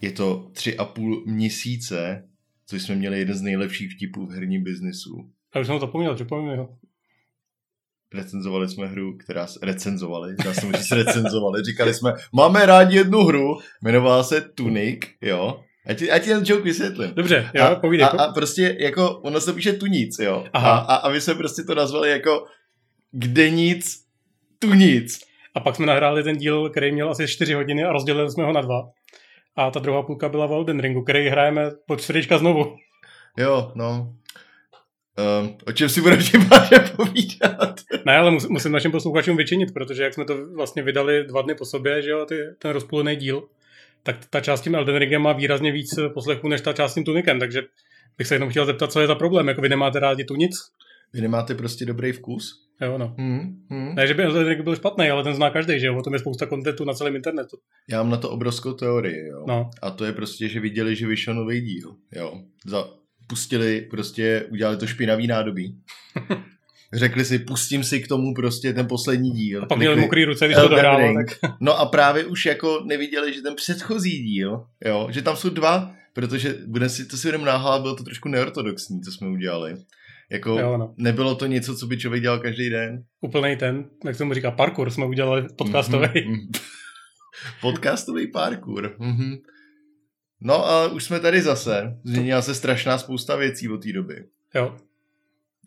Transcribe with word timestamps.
Je 0.00 0.12
to 0.12 0.50
tři 0.52 0.76
a 0.76 0.84
půl 0.84 1.24
měsíce, 1.26 2.28
co 2.66 2.76
jsme 2.76 2.94
měli 2.94 3.18
jeden 3.18 3.36
z 3.36 3.42
nejlepších 3.42 3.92
vtipů 3.92 4.26
v 4.26 4.30
herním 4.30 4.64
biznisu. 4.64 5.30
Já 5.54 5.60
už 5.60 5.66
jsem 5.66 5.74
ho 5.74 5.80
zapomněl, 5.80 6.14
připomínám 6.14 6.58
ho. 6.58 6.76
Recenzovali 8.14 8.68
jsme 8.68 8.86
hru, 8.86 9.16
která 9.16 9.46
se 9.46 9.58
recenzovali, 9.62 10.34
já 10.44 10.54
jsem 10.54 10.72
říct 10.72 10.90
recenzovali, 10.90 11.62
říkali 11.62 11.94
jsme, 11.94 12.12
máme 12.32 12.66
rádi 12.66 12.96
jednu 12.96 13.18
hru, 13.18 13.58
jmenovala 13.82 14.22
se 14.22 14.40
Tunic, 14.40 15.00
jo, 15.20 15.60
a 15.88 15.94
ti, 15.94 16.10
a 16.10 16.18
ti 16.18 16.30
ten 16.30 16.42
joke 16.46 16.62
vysvětlím. 16.62 17.14
Dobře, 17.14 17.50
jo, 17.54 17.64
a, 17.64 17.74
povídej. 17.74 18.06
A, 18.06 18.08
a, 18.08 18.32
prostě 18.32 18.76
jako, 18.80 19.18
ono 19.18 19.40
se 19.40 19.52
píše 19.52 19.72
Tunic, 19.72 20.18
jo. 20.18 20.44
Aha. 20.52 20.70
A, 20.70 20.78
a, 20.78 20.96
a 20.96 21.10
my 21.10 21.20
jsme 21.20 21.34
prostě 21.34 21.62
to 21.62 21.74
nazvali 21.74 22.10
jako 22.10 22.44
kde 23.10 23.50
nic, 23.50 24.04
tu 24.58 24.74
nic. 24.74 25.20
A 25.54 25.60
pak 25.60 25.76
jsme 25.76 25.86
nahráli 25.86 26.22
ten 26.22 26.36
díl, 26.36 26.70
který 26.70 26.92
měl 26.92 27.10
asi 27.10 27.28
4 27.28 27.54
hodiny 27.54 27.84
a 27.84 27.92
rozdělili 27.92 28.30
jsme 28.30 28.44
ho 28.44 28.52
na 28.52 28.60
dva. 28.60 28.90
A 29.58 29.70
ta 29.70 29.80
druhá 29.80 30.02
půlka 30.02 30.28
byla 30.28 30.46
v 30.46 30.52
Elden 30.52 30.80
Ringu, 30.80 31.02
který 31.02 31.28
hrajeme 31.28 31.70
po 31.86 31.96
čtvrtečka 31.96 32.38
znovu. 32.38 32.76
Jo, 33.38 33.72
no. 33.74 34.14
Um, 35.40 35.56
o 35.66 35.72
čem 35.72 35.88
si 35.88 36.00
budeme 36.00 36.22
tím 36.22 36.48
povídat? 36.96 37.80
Ne, 38.06 38.16
ale 38.16 38.30
mus, 38.30 38.48
musím 38.48 38.72
našim 38.72 38.90
posluchačům 38.90 39.36
vyčinit, 39.36 39.74
protože 39.74 40.02
jak 40.02 40.14
jsme 40.14 40.24
to 40.24 40.34
vlastně 40.54 40.82
vydali 40.82 41.24
dva 41.24 41.42
dny 41.42 41.54
po 41.54 41.64
sobě, 41.64 42.02
že 42.02 42.10
jo, 42.10 42.26
ty, 42.26 42.38
ten 42.58 42.70
rozpůlený 42.70 43.16
díl, 43.16 43.48
tak 44.02 44.16
ta 44.30 44.40
část 44.40 44.60
s 44.60 44.62
tím 44.62 44.74
Elden 44.74 44.96
Ringem 44.96 45.22
má 45.22 45.32
výrazně 45.32 45.72
víc 45.72 45.98
poslechů 46.14 46.48
než 46.48 46.60
ta 46.60 46.72
část 46.72 46.90
s 46.90 46.94
tím 46.94 47.04
Tunikem, 47.04 47.38
takže 47.38 47.62
bych 48.18 48.26
se 48.26 48.34
jenom 48.34 48.50
chtěl 48.50 48.66
zeptat, 48.66 48.92
co 48.92 49.00
je 49.00 49.06
za 49.06 49.14
problém, 49.14 49.48
jako 49.48 49.60
vy 49.60 49.68
nemáte 49.68 50.00
rádi 50.00 50.24
tu 50.24 50.34
nic? 50.34 50.52
Vy 51.12 51.20
nemáte 51.20 51.54
prostě 51.54 51.86
dobrý 51.86 52.12
vkus? 52.12 52.67
Jo, 52.80 52.98
no. 52.98 53.14
Hmm, 53.18 53.66
hmm. 53.70 53.94
Ne, 53.94 54.06
že 54.06 54.14
by 54.14 54.22
Elden 54.22 54.62
byl 54.62 54.76
špatný, 54.76 55.10
ale 55.10 55.24
ten 55.24 55.34
zná 55.34 55.50
každý, 55.50 55.80
že 55.80 55.86
jo, 55.86 55.98
o 55.98 56.02
tom 56.02 56.12
je 56.12 56.18
spousta 56.18 56.46
kontentu 56.46 56.84
na 56.84 56.94
celém 56.94 57.16
internetu. 57.16 57.56
Já 57.88 58.02
mám 58.02 58.10
na 58.10 58.16
to 58.16 58.30
obrovskou 58.30 58.72
teorii, 58.72 59.26
jo. 59.26 59.44
No. 59.48 59.70
A 59.82 59.90
to 59.90 60.04
je 60.04 60.12
prostě, 60.12 60.48
že 60.48 60.60
viděli, 60.60 60.96
že 60.96 61.06
vyšel 61.06 61.34
nový 61.34 61.60
díl, 61.60 61.94
jo. 62.12 62.42
Za, 62.66 62.88
pustili, 63.26 63.80
prostě 63.90 64.46
udělali 64.50 64.76
to 64.76 64.86
špinavý 64.86 65.26
nádobí. 65.26 65.78
Řekli 66.92 67.24
si, 67.24 67.38
pustím 67.38 67.84
si 67.84 68.00
k 68.00 68.08
tomu 68.08 68.34
prostě 68.34 68.72
ten 68.72 68.86
poslední 68.86 69.30
díl. 69.30 69.62
A 69.62 69.66
pak 69.66 69.78
měli 69.78 70.00
mokrý 70.00 70.24
ruce, 70.24 70.46
když 70.46 70.56
to 70.56 70.96
Ring. 70.96 71.30
tak 71.40 71.52
No 71.60 71.78
a 71.78 71.86
právě 71.86 72.24
už 72.24 72.46
jako 72.46 72.82
neviděli, 72.84 73.34
že 73.34 73.42
ten 73.42 73.54
předchozí 73.54 74.22
díl, 74.22 74.64
jo, 74.84 75.08
že 75.10 75.22
tam 75.22 75.36
jsou 75.36 75.48
dva, 75.48 75.94
protože 76.12 76.54
bude 76.66 76.88
si, 76.88 77.06
to 77.06 77.16
si 77.16 77.28
budeme 77.28 77.44
náhla, 77.44 77.78
bylo 77.78 77.96
to 77.96 78.04
trošku 78.04 78.28
neortodoxní, 78.28 79.00
co 79.00 79.12
jsme 79.12 79.28
udělali. 79.28 79.76
Jako 80.30 80.50
jo, 80.50 80.76
no. 80.78 80.94
nebylo 80.96 81.34
to 81.34 81.46
něco, 81.46 81.76
co 81.76 81.86
by 81.86 81.98
člověk 81.98 82.22
dělal 82.22 82.38
každý 82.38 82.70
den. 82.70 83.04
Úplný 83.20 83.56
ten, 83.56 83.90
jak 84.04 84.14
se 84.16 84.24
mu 84.24 84.34
říká, 84.34 84.50
parkour 84.50 84.90
jsme 84.90 85.06
udělali 85.06 85.46
podcastový. 85.58 86.08
Mhm. 86.28 86.38
Podcastový 87.60 88.26
parkour. 88.32 88.96
Mhm. 88.98 89.36
No 90.40 90.66
a 90.66 90.88
už 90.88 91.04
jsme 91.04 91.20
tady 91.20 91.42
zase. 91.42 91.98
Změnila 92.04 92.42
se 92.42 92.54
strašná 92.54 92.98
spousta 92.98 93.36
věcí 93.36 93.68
od 93.68 93.82
té 93.82 93.92
doby. 93.92 94.24
Jo, 94.54 94.76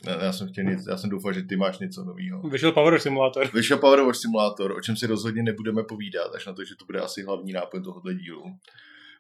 Já, 0.08 0.24
já 0.24 0.34
jsem 0.34 0.48
chtěl 0.48 0.64
nic, 0.64 0.80
já 0.90 0.98
jsem 0.98 1.10
doufal, 1.10 1.34
že 1.34 1.42
ty 1.44 1.56
máš 1.56 1.80
něco 1.80 2.04
nového. 2.04 2.42
vyšel 2.50 2.72
Power 2.72 3.00
Simulator. 3.00 3.48
Vyšel 3.54 3.78
Power 3.78 4.02
Wash 4.02 4.20
Simulator, 4.20 4.72
o 4.72 4.82
čem 4.82 4.96
si 4.96 5.08
rozhodně 5.08 5.44
nebudeme 5.44 5.84
povídat, 5.84 6.36
až 6.36 6.46
na 6.46 6.54
to, 6.54 6.64
že 6.66 6.76
to 6.76 6.86
bude 6.86 7.00
asi 7.00 7.24
hlavní 7.24 7.54
náplň 7.54 7.84
tohoto 7.84 8.14
dílu. 8.14 8.44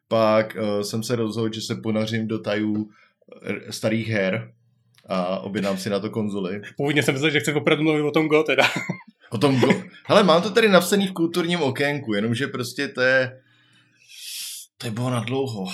Pak 0.08 0.58
uh, 0.61 0.81
jsem 0.81 1.03
se 1.03 1.16
rozhodl, 1.16 1.53
že 1.53 1.61
se 1.61 1.76
ponařím 1.76 2.28
do 2.28 2.39
tajů 2.39 2.89
r- 3.42 3.61
starých 3.70 4.08
her 4.08 4.53
a 5.12 5.40
objednám 5.40 5.78
si 5.78 5.90
na 5.90 6.00
to 6.00 6.09
konzoli. 6.09 6.62
Původně 6.78 7.04
jsem 7.04 7.14
myslel, 7.14 7.31
že 7.31 7.40
chci 7.40 7.54
opravdu 7.54 7.84
mluvit 7.84 8.02
o 8.02 8.12
tom 8.12 8.28
Go 8.28 8.44
teda. 8.44 8.64
O 9.30 9.38
tom 9.38 9.59
go... 9.59 9.67
Hele, 10.06 10.23
mám 10.23 10.42
to 10.42 10.50
tady 10.50 10.70
napsaný 10.70 11.08
v 11.08 11.14
kulturním 11.14 11.62
okénku, 11.62 12.14
jenomže 12.14 12.48
prostě 12.48 12.88
to 12.88 13.02
je... 13.02 13.42
To 14.78 14.88
je 14.88 14.92
bylo 14.92 15.09
na 15.09 15.20
dlouho. 15.20 15.67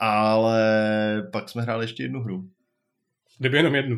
Ale 0.00 0.62
pak 1.32 1.48
jsme 1.48 1.62
hráli 1.62 1.84
ještě 1.84 2.02
jednu 2.02 2.20
hru. 2.20 2.44
Kdyby 3.38 3.56
jenom 3.56 3.74
jednu. 3.74 3.96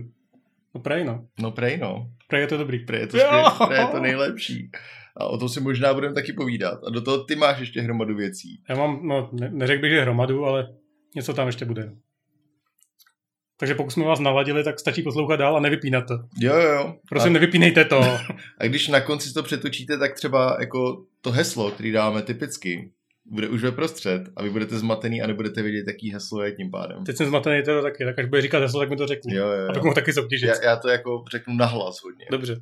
No 0.74 0.80
prej 0.80 1.04
no. 1.04 1.26
No 1.38 1.50
prej 1.50 1.78
no. 1.78 2.10
Prej 2.28 2.40
je 2.40 2.46
to 2.46 2.56
dobrý. 2.56 2.78
Prej 2.78 3.00
je 3.00 3.06
to, 3.06 3.18
skvěl, 3.18 3.50
prej 3.66 3.80
je 3.80 3.86
to 3.86 4.00
nejlepší. 4.00 4.70
A 5.16 5.24
o 5.24 5.38
tom 5.38 5.48
si 5.48 5.60
možná 5.60 5.94
budeme 5.94 6.14
taky 6.14 6.32
povídat. 6.32 6.78
A 6.86 6.90
do 6.90 7.00
toho 7.00 7.24
ty 7.24 7.36
máš 7.36 7.58
ještě 7.58 7.80
hromadu 7.80 8.16
věcí. 8.16 8.62
Já 8.68 8.76
mám, 8.76 9.00
no 9.02 9.30
ne, 9.32 9.50
neřekl 9.52 9.82
bych, 9.82 9.90
že 9.90 10.00
hromadu, 10.00 10.44
ale 10.44 10.68
něco 11.14 11.34
tam 11.34 11.46
ještě 11.46 11.64
bude. 11.64 11.92
Takže 13.58 13.74
pokud 13.74 13.90
jsme 13.90 14.04
vás 14.04 14.20
naladili, 14.20 14.64
tak 14.64 14.80
stačí 14.80 15.02
poslouchat 15.02 15.36
dál 15.36 15.56
a 15.56 15.60
nevypínat 15.60 16.06
to. 16.08 16.14
Jo, 16.40 16.54
jo, 16.56 16.72
jo. 16.72 16.94
Prosím, 17.08 17.30
a, 17.30 17.32
nevypínejte 17.32 17.84
to. 17.84 18.00
a 18.58 18.66
když 18.66 18.88
na 18.88 19.00
konci 19.00 19.32
to 19.32 19.42
přetočíte, 19.42 19.98
tak 19.98 20.14
třeba 20.14 20.56
jako 20.60 21.04
to 21.20 21.30
heslo, 21.30 21.70
který 21.70 21.92
dáme 21.92 22.22
typicky, 22.22 22.90
bude 23.24 23.48
už 23.48 23.62
ve 23.62 23.72
prostřed 23.72 24.22
a 24.36 24.42
vy 24.42 24.50
budete 24.50 24.78
zmatený 24.78 25.22
a 25.22 25.26
nebudete 25.26 25.62
vědět, 25.62 25.84
jaký 25.86 26.12
heslo 26.12 26.42
je 26.42 26.52
tím 26.52 26.70
pádem. 26.70 27.04
Teď 27.04 27.16
jsem 27.16 27.26
zmatený 27.26 27.62
teda 27.62 27.82
taky, 27.82 28.04
tak 28.04 28.18
až 28.18 28.26
bude 28.26 28.42
říkat 28.42 28.58
heslo, 28.58 28.80
tak 28.80 28.90
mi 28.90 28.96
to 28.96 29.06
řekni. 29.06 29.34
Jo, 29.34 29.46
jo, 29.46 29.62
jo. 29.74 29.82
mohl 29.82 29.94
taky 29.94 30.12
soutěžit. 30.12 30.48
Já, 30.48 30.64
já 30.64 30.76
to 30.76 30.88
jako 30.88 31.24
řeknu 31.30 31.54
nahlas 31.54 32.02
hodně. 32.02 32.26
Dobře. 32.30 32.60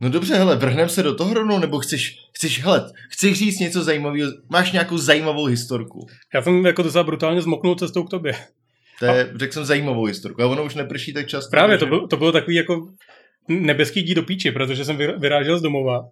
No 0.00 0.10
dobře, 0.10 0.34
hele, 0.34 0.56
vrhneme 0.56 0.88
se 0.88 1.02
do 1.02 1.14
toho 1.14 1.34
rovnou, 1.34 1.58
nebo 1.58 1.78
chceš, 1.78 2.18
chceš, 2.32 2.64
hele, 2.64 2.92
chceš 3.08 3.38
říct 3.38 3.58
něco 3.58 3.82
zajímavého, 3.82 4.32
máš 4.48 4.72
nějakou 4.72 4.98
zajímavou 4.98 5.44
historku. 5.44 6.06
Já 6.34 6.42
jsem 6.42 6.66
jako 6.66 6.82
docela 6.82 7.04
brutálně 7.04 7.42
zmoknul 7.42 7.74
cestou 7.74 8.04
k 8.04 8.10
tobě. 8.10 8.34
To 9.10 9.14
je, 9.14 9.32
řekl 9.36 9.52
jsem 9.52 9.64
zajímavou 9.64 10.04
historku, 10.04 10.42
a 10.42 10.46
ono 10.46 10.64
už 10.64 10.74
neprší 10.74 11.12
tak 11.12 11.26
často. 11.26 11.50
Právě, 11.50 11.78
to 11.78 11.86
bylo, 11.86 12.06
to 12.06 12.16
bylo 12.16 12.32
takový 12.32 12.56
jako 12.56 12.88
nebeský 13.48 14.02
dí 14.02 14.14
do 14.14 14.22
píči, 14.22 14.50
protože 14.50 14.84
jsem 14.84 14.96
vyrážel 14.96 15.58
z 15.58 15.62
domova. 15.62 16.08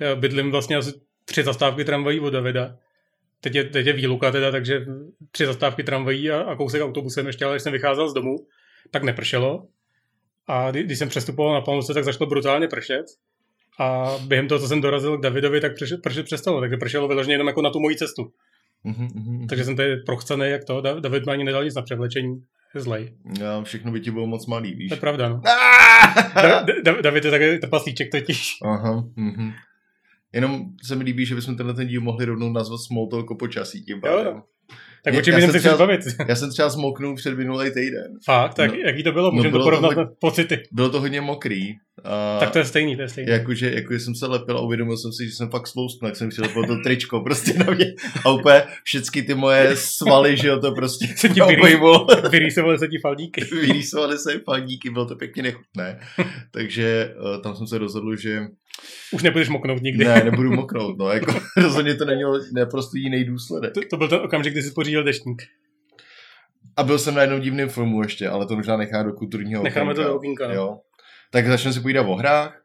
Já 0.00 0.14
bydlím 0.14 0.50
vlastně 0.50 0.76
asi 0.76 0.92
tři 1.24 1.42
zastávky 1.42 1.84
tramvají 1.84 2.20
od 2.20 2.30
Davida. 2.30 2.76
Teď 3.40 3.54
je, 3.54 3.64
teď 3.64 3.86
je 3.86 3.92
výluka 3.92 4.30
teda, 4.30 4.50
takže 4.50 4.86
tři 5.30 5.46
zastávky 5.46 5.82
tramvají 5.82 6.30
a, 6.30 6.40
a 6.40 6.56
kousek 6.56 6.82
autobusem 6.82 7.26
ještě, 7.26 7.44
ale 7.44 7.54
když 7.54 7.62
jsem 7.62 7.72
vycházel 7.72 8.08
z 8.08 8.14
domu, 8.14 8.36
tak 8.90 9.02
nepršelo. 9.02 9.66
A 10.46 10.70
kdy, 10.70 10.82
když 10.82 10.98
jsem 10.98 11.08
přestupoval 11.08 11.54
na 11.54 11.60
Palmovce, 11.60 11.94
tak 11.94 12.04
začalo 12.04 12.30
brutálně 12.30 12.68
pršet. 12.68 13.04
A 13.78 14.16
během 14.26 14.48
toho, 14.48 14.58
co 14.58 14.68
jsem 14.68 14.80
dorazil 14.80 15.18
k 15.18 15.22
Davidovi, 15.22 15.60
tak 15.60 15.74
pršet, 15.78 16.02
pršet 16.02 16.26
přestalo. 16.26 16.60
Takže 16.60 16.76
pršelo 16.76 17.08
vyloženě 17.08 17.34
jenom 17.34 17.46
jako 17.46 17.62
na 17.62 17.70
tu 17.70 17.80
moji 17.80 17.96
cestu. 17.96 18.32
Mhm, 18.84 19.08
mhm. 19.14 19.46
Takže 19.46 19.64
jsem 19.64 19.76
tady 19.76 19.96
prochcený 19.96 20.44
jak 20.50 20.64
to. 20.64 20.80
Da- 20.80 21.00
David 21.00 21.26
mi 21.26 21.32
ani 21.32 21.44
nedal 21.44 21.64
nic 21.64 21.74
na 21.74 21.82
převlečení. 21.82 22.34
Je 22.74 22.80
zlej. 22.80 23.14
Já, 23.40 23.62
všechno 23.62 23.92
by 23.92 24.00
ti 24.00 24.10
bylo 24.10 24.26
moc 24.26 24.46
malý, 24.46 24.74
víš. 24.74 24.88
To 24.88 24.94
je 24.94 25.00
pravda, 25.00 25.28
no. 25.28 25.40
Da- 26.34 26.64
Da- 26.84 27.00
David 27.02 27.24
je 27.24 27.30
takový 27.30 27.58
trpaslíček 27.60 28.10
totiž. 28.10 28.56
Aha, 28.64 29.04
mhm. 29.16 29.50
Jenom 30.32 30.64
se 30.82 30.96
mi 30.96 31.04
líbí, 31.04 31.26
že 31.26 31.34
bychom 31.34 31.56
tenhle 31.56 31.74
ten 31.74 31.88
díl 31.88 32.00
mohli 32.00 32.24
rovnou 32.24 32.52
nazvat 32.52 32.80
Small 32.80 33.08
Talk 33.08 33.30
o 33.30 33.34
počasí 33.34 33.82
tím 33.84 34.00
pádem. 34.00 34.26
Jo, 34.26 34.42
Tak 35.04 35.14
o 35.14 35.22
čem 35.22 35.40
jsem 35.40 35.52
se 35.52 35.58
třeba- 35.58 35.76
bavit? 35.76 36.00
Já 36.28 36.36
jsem 36.36 36.50
třeba 36.50 36.68
zmoknul 36.68 37.16
před 37.16 37.34
minulý 37.38 37.70
týden. 37.70 38.18
Fakt, 38.24 38.54
tak 38.54 38.70
No. 38.70 38.76
jaký 38.86 39.02
to 39.02 39.12
bylo? 39.12 39.26
No, 39.30 39.32
Můžeme 39.36 39.50
bylo 39.50 39.64
to 39.64 39.70
to 39.70 39.76
porovnat 39.80 39.96
na 40.04 40.10
pocity. 40.20 40.62
Bylo 40.72 40.90
to 40.90 41.00
hodně 41.00 41.20
mokrý. 41.20 41.72
A 42.04 42.36
Tak 42.40 42.50
to 42.50 42.58
je 42.58 42.64
stejný, 42.64 42.96
to 42.96 43.02
je 43.02 43.08
stejný. 43.08 43.32
Jakože, 43.32 43.70
jako 43.74 43.94
jsem 43.94 44.14
se 44.14 44.26
lepil 44.26 44.56
a 44.56 44.60
uvědomil 44.60 44.96
jsem 44.96 45.12
si, 45.12 45.26
že 45.26 45.32
jsem 45.32 45.50
fakt 45.50 45.66
sloustnul, 45.66 46.08
jak 46.08 46.16
jsem 46.16 46.30
si 46.32 46.40
lepil 46.42 46.64
to 46.66 46.76
tričko 46.76 47.20
prostě 47.20 47.54
na 47.54 47.66
mě. 47.74 47.86
A 48.24 48.30
úplně 48.30 48.62
všechny 48.84 49.22
ty 49.22 49.34
moje 49.34 49.76
svaly, 49.76 50.36
že 50.36 50.48
jo, 50.48 50.58
to 50.60 50.72
prostě 50.72 51.06
Se 51.16 51.28
ti. 51.28 51.40
Vyrýsovaly 52.30 52.78
se 52.78 52.88
ti 52.88 52.98
faldíky. 52.98 53.44
Vyrýsovaly 53.44 54.18
se 54.18 54.38
fandíky, 54.44 54.90
bylo 54.90 55.06
to 55.06 55.16
pěkně 55.16 55.42
nechutné. 55.42 56.00
Takže 56.50 57.14
uh, 57.36 57.42
tam 57.42 57.56
jsem 57.56 57.66
se 57.66 57.78
rozhodl, 57.78 58.16
že 58.16 58.40
Už 59.12 59.22
nebudeš 59.22 59.48
moknout 59.48 59.82
nikdy. 59.82 60.04
ne, 60.04 60.24
nebudu 60.24 60.52
moknout, 60.52 60.98
no, 60.98 61.08
jako 61.08 61.34
rozhodně 61.56 61.94
to 61.94 62.04
nemělo 62.04 62.40
naprosto 62.54 62.96
jiný 62.96 63.24
důsledek. 63.24 63.74
To, 63.74 63.80
to, 63.90 63.96
byl 63.96 64.08
ten 64.08 64.20
okamžik, 64.20 64.52
kdy 64.52 64.62
jsi 64.62 64.70
pořídil 64.70 65.04
deštník. 65.04 65.42
A 66.76 66.82
byl 66.82 66.98
jsem 66.98 67.14
na 67.14 67.20
jednom 67.20 67.40
divném 67.40 67.68
filmu 67.68 68.02
ještě, 68.02 68.28
ale 68.28 68.46
to 68.46 68.56
možná 68.56 68.76
nechá 68.76 69.02
do 69.02 69.12
kulturního 69.12 69.62
Necháme 69.62 69.94
to 69.94 70.00
okénka. 70.00 70.08
do 70.10 70.16
okýnka, 70.16 70.48
no. 70.48 70.54
Jo. 70.54 70.78
Tak 71.30 71.46
začneme 71.46 71.72
si 71.72 71.80
povídat 71.80 72.06
o 72.08 72.14
hrách. 72.14 72.62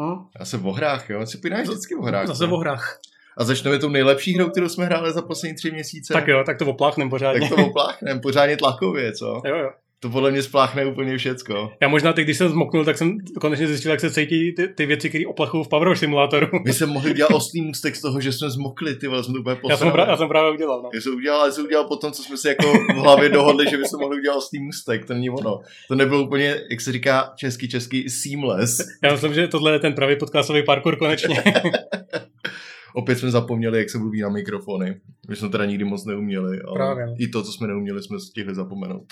Hm? 0.00 0.26
Já 0.38 0.44
se 0.44 0.58
o 0.58 0.72
hrách, 0.72 1.10
jo. 1.10 1.26
Si 1.26 1.38
povídáš 1.38 1.68
vždycky 1.68 1.94
o 1.94 2.02
hrách. 2.02 2.26
Zase 2.26 2.46
no. 2.46 2.54
o 2.54 2.58
hrách. 2.58 2.98
A 3.38 3.44
začneme 3.44 3.78
tou 3.78 3.88
nejlepší 3.88 4.34
hrou, 4.34 4.50
kterou 4.50 4.68
jsme 4.68 4.84
hráli 4.84 5.12
za 5.12 5.22
poslední 5.22 5.54
tři 5.54 5.70
měsíce. 5.70 6.12
Tak 6.12 6.28
jo, 6.28 6.42
tak 6.46 6.58
to 6.58 6.66
opláchnem 6.66 7.10
pořádně. 7.10 7.40
Tak 7.40 7.58
to 7.58 7.66
opláchneme, 7.66 8.20
pořádně 8.20 8.56
tlakově, 8.56 9.12
co? 9.12 9.42
Jo, 9.44 9.56
jo. 9.56 9.70
To 10.04 10.10
podle 10.10 10.30
mě 10.30 10.42
spláchne 10.42 10.86
úplně 10.86 11.18
všecko. 11.18 11.72
Já 11.80 11.88
možná 11.88 12.12
teď, 12.12 12.24
když 12.24 12.38
jsem 12.38 12.48
zmoknul, 12.48 12.84
tak 12.84 12.98
jsem 12.98 13.18
konečně 13.40 13.66
zjistil, 13.66 13.90
jak 13.90 14.00
se 14.00 14.10
cítí 14.10 14.54
ty, 14.54 14.68
ty 14.68 14.86
věci, 14.86 15.08
které 15.08 15.26
oplachují 15.26 15.64
v 15.64 15.68
Power 15.68 15.96
Simulátoru. 15.96 16.46
My 16.64 16.72
jsme 16.72 16.86
mohli 16.86 17.14
dělat 17.14 17.30
oslý 17.30 17.62
můstek 17.62 17.96
z 17.96 18.00
toho, 18.00 18.20
že 18.20 18.32
jsme 18.32 18.50
zmokli, 18.50 18.94
ty 18.94 19.08
vole, 19.08 19.24
jsme 19.24 19.38
úplně 19.38 19.56
Já 19.70 19.76
jsem, 19.76 19.92
pra, 19.92 20.06
já 20.06 20.16
jsem 20.16 20.28
právě 20.28 20.52
udělal, 20.52 20.82
no. 20.82 20.90
Já 20.94 21.00
jsem 21.00 21.14
udělal, 21.14 21.46
já 21.46 21.52
jsem 21.52 21.64
udělal 21.64 21.84
potom, 21.84 22.12
co 22.12 22.22
jsme 22.22 22.36
si 22.36 22.48
jako 22.48 22.72
v 22.72 22.96
hlavě 22.96 23.28
dohodli, 23.28 23.70
že 23.70 23.76
bychom 23.76 24.00
mohli 24.00 24.16
udělat 24.16 24.36
oslý 24.36 24.62
můstek, 24.62 25.06
to 25.06 25.14
není 25.14 25.30
ono. 25.30 25.60
To 25.88 25.94
nebylo 25.94 26.22
úplně, 26.22 26.60
jak 26.70 26.80
se 26.80 26.92
říká 26.92 27.32
česky, 27.36 27.68
česky, 27.68 28.10
seamless. 28.10 28.78
Já 29.04 29.12
myslím, 29.12 29.34
že 29.34 29.48
tohle 29.48 29.72
je 29.72 29.78
ten 29.78 29.92
pravý 29.92 30.16
podcastový 30.16 30.62
parkour 30.62 30.96
konečně. 30.96 31.44
Opět 32.94 33.18
jsme 33.18 33.30
zapomněli, 33.30 33.78
jak 33.78 33.90
se 33.90 33.98
mluví 33.98 34.20
na 34.20 34.28
mikrofony. 34.28 35.00
My 35.28 35.36
jsme 35.36 35.48
teda 35.48 35.64
nikdy 35.64 35.84
moc 35.84 36.04
neuměli, 36.04 36.60
ale 36.60 36.74
Právě, 36.74 37.06
no. 37.06 37.14
i 37.18 37.28
to, 37.28 37.42
co 37.42 37.52
jsme 37.52 37.66
neuměli, 37.66 38.02
jsme 38.02 38.20
stihli 38.20 38.54
zapomenout. 38.54 39.04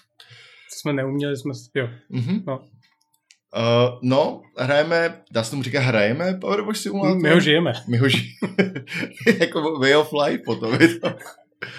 Co 0.73 0.79
jsme 0.81 0.93
neuměli, 0.93 1.37
jsme... 1.37 1.53
Jo. 1.75 1.89
Mhm. 2.11 2.43
No. 2.47 2.59
Uh, 2.59 3.99
no, 4.03 4.43
hrajeme, 4.59 5.23
dá 5.33 5.45
se 5.45 5.51
tomu 5.51 5.63
říkat, 5.63 5.81
hrajeme 5.81 6.35
Power 6.41 6.61
Wash 6.61 6.81
Simulator? 6.81 7.23
My 7.23 7.31
ho 7.31 7.41
žijeme. 7.41 7.73
My 7.89 7.97
ho 7.97 8.09
žijeme. 8.09 8.85
jako 9.41 9.79
way 9.81 9.97
of 9.97 10.13
life 10.27 10.43
potom. 10.45 10.81
Je 10.81 10.89
to. 10.99 11.15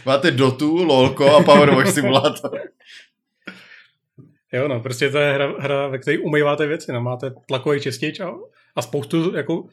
Máte 0.06 0.32
Dotu, 0.32 0.84
LOLko 0.84 1.36
a 1.36 1.44
Powerwash 1.44 1.94
simulátor. 1.94 2.60
Jo, 4.54 4.68
no, 4.68 4.80
prostě 4.80 5.10
to 5.10 5.18
je 5.18 5.34
hra, 5.34 5.54
hra 5.60 5.88
ve 5.88 5.98
které 5.98 6.18
umýváte 6.18 6.68
věci, 6.68 6.92
no, 6.92 7.02
máte 7.02 7.32
tlakový 7.48 7.80
čistič 7.82 8.20
a, 8.20 8.34
a 8.76 8.82
spoustu 8.82 9.36
jako, 9.36 9.66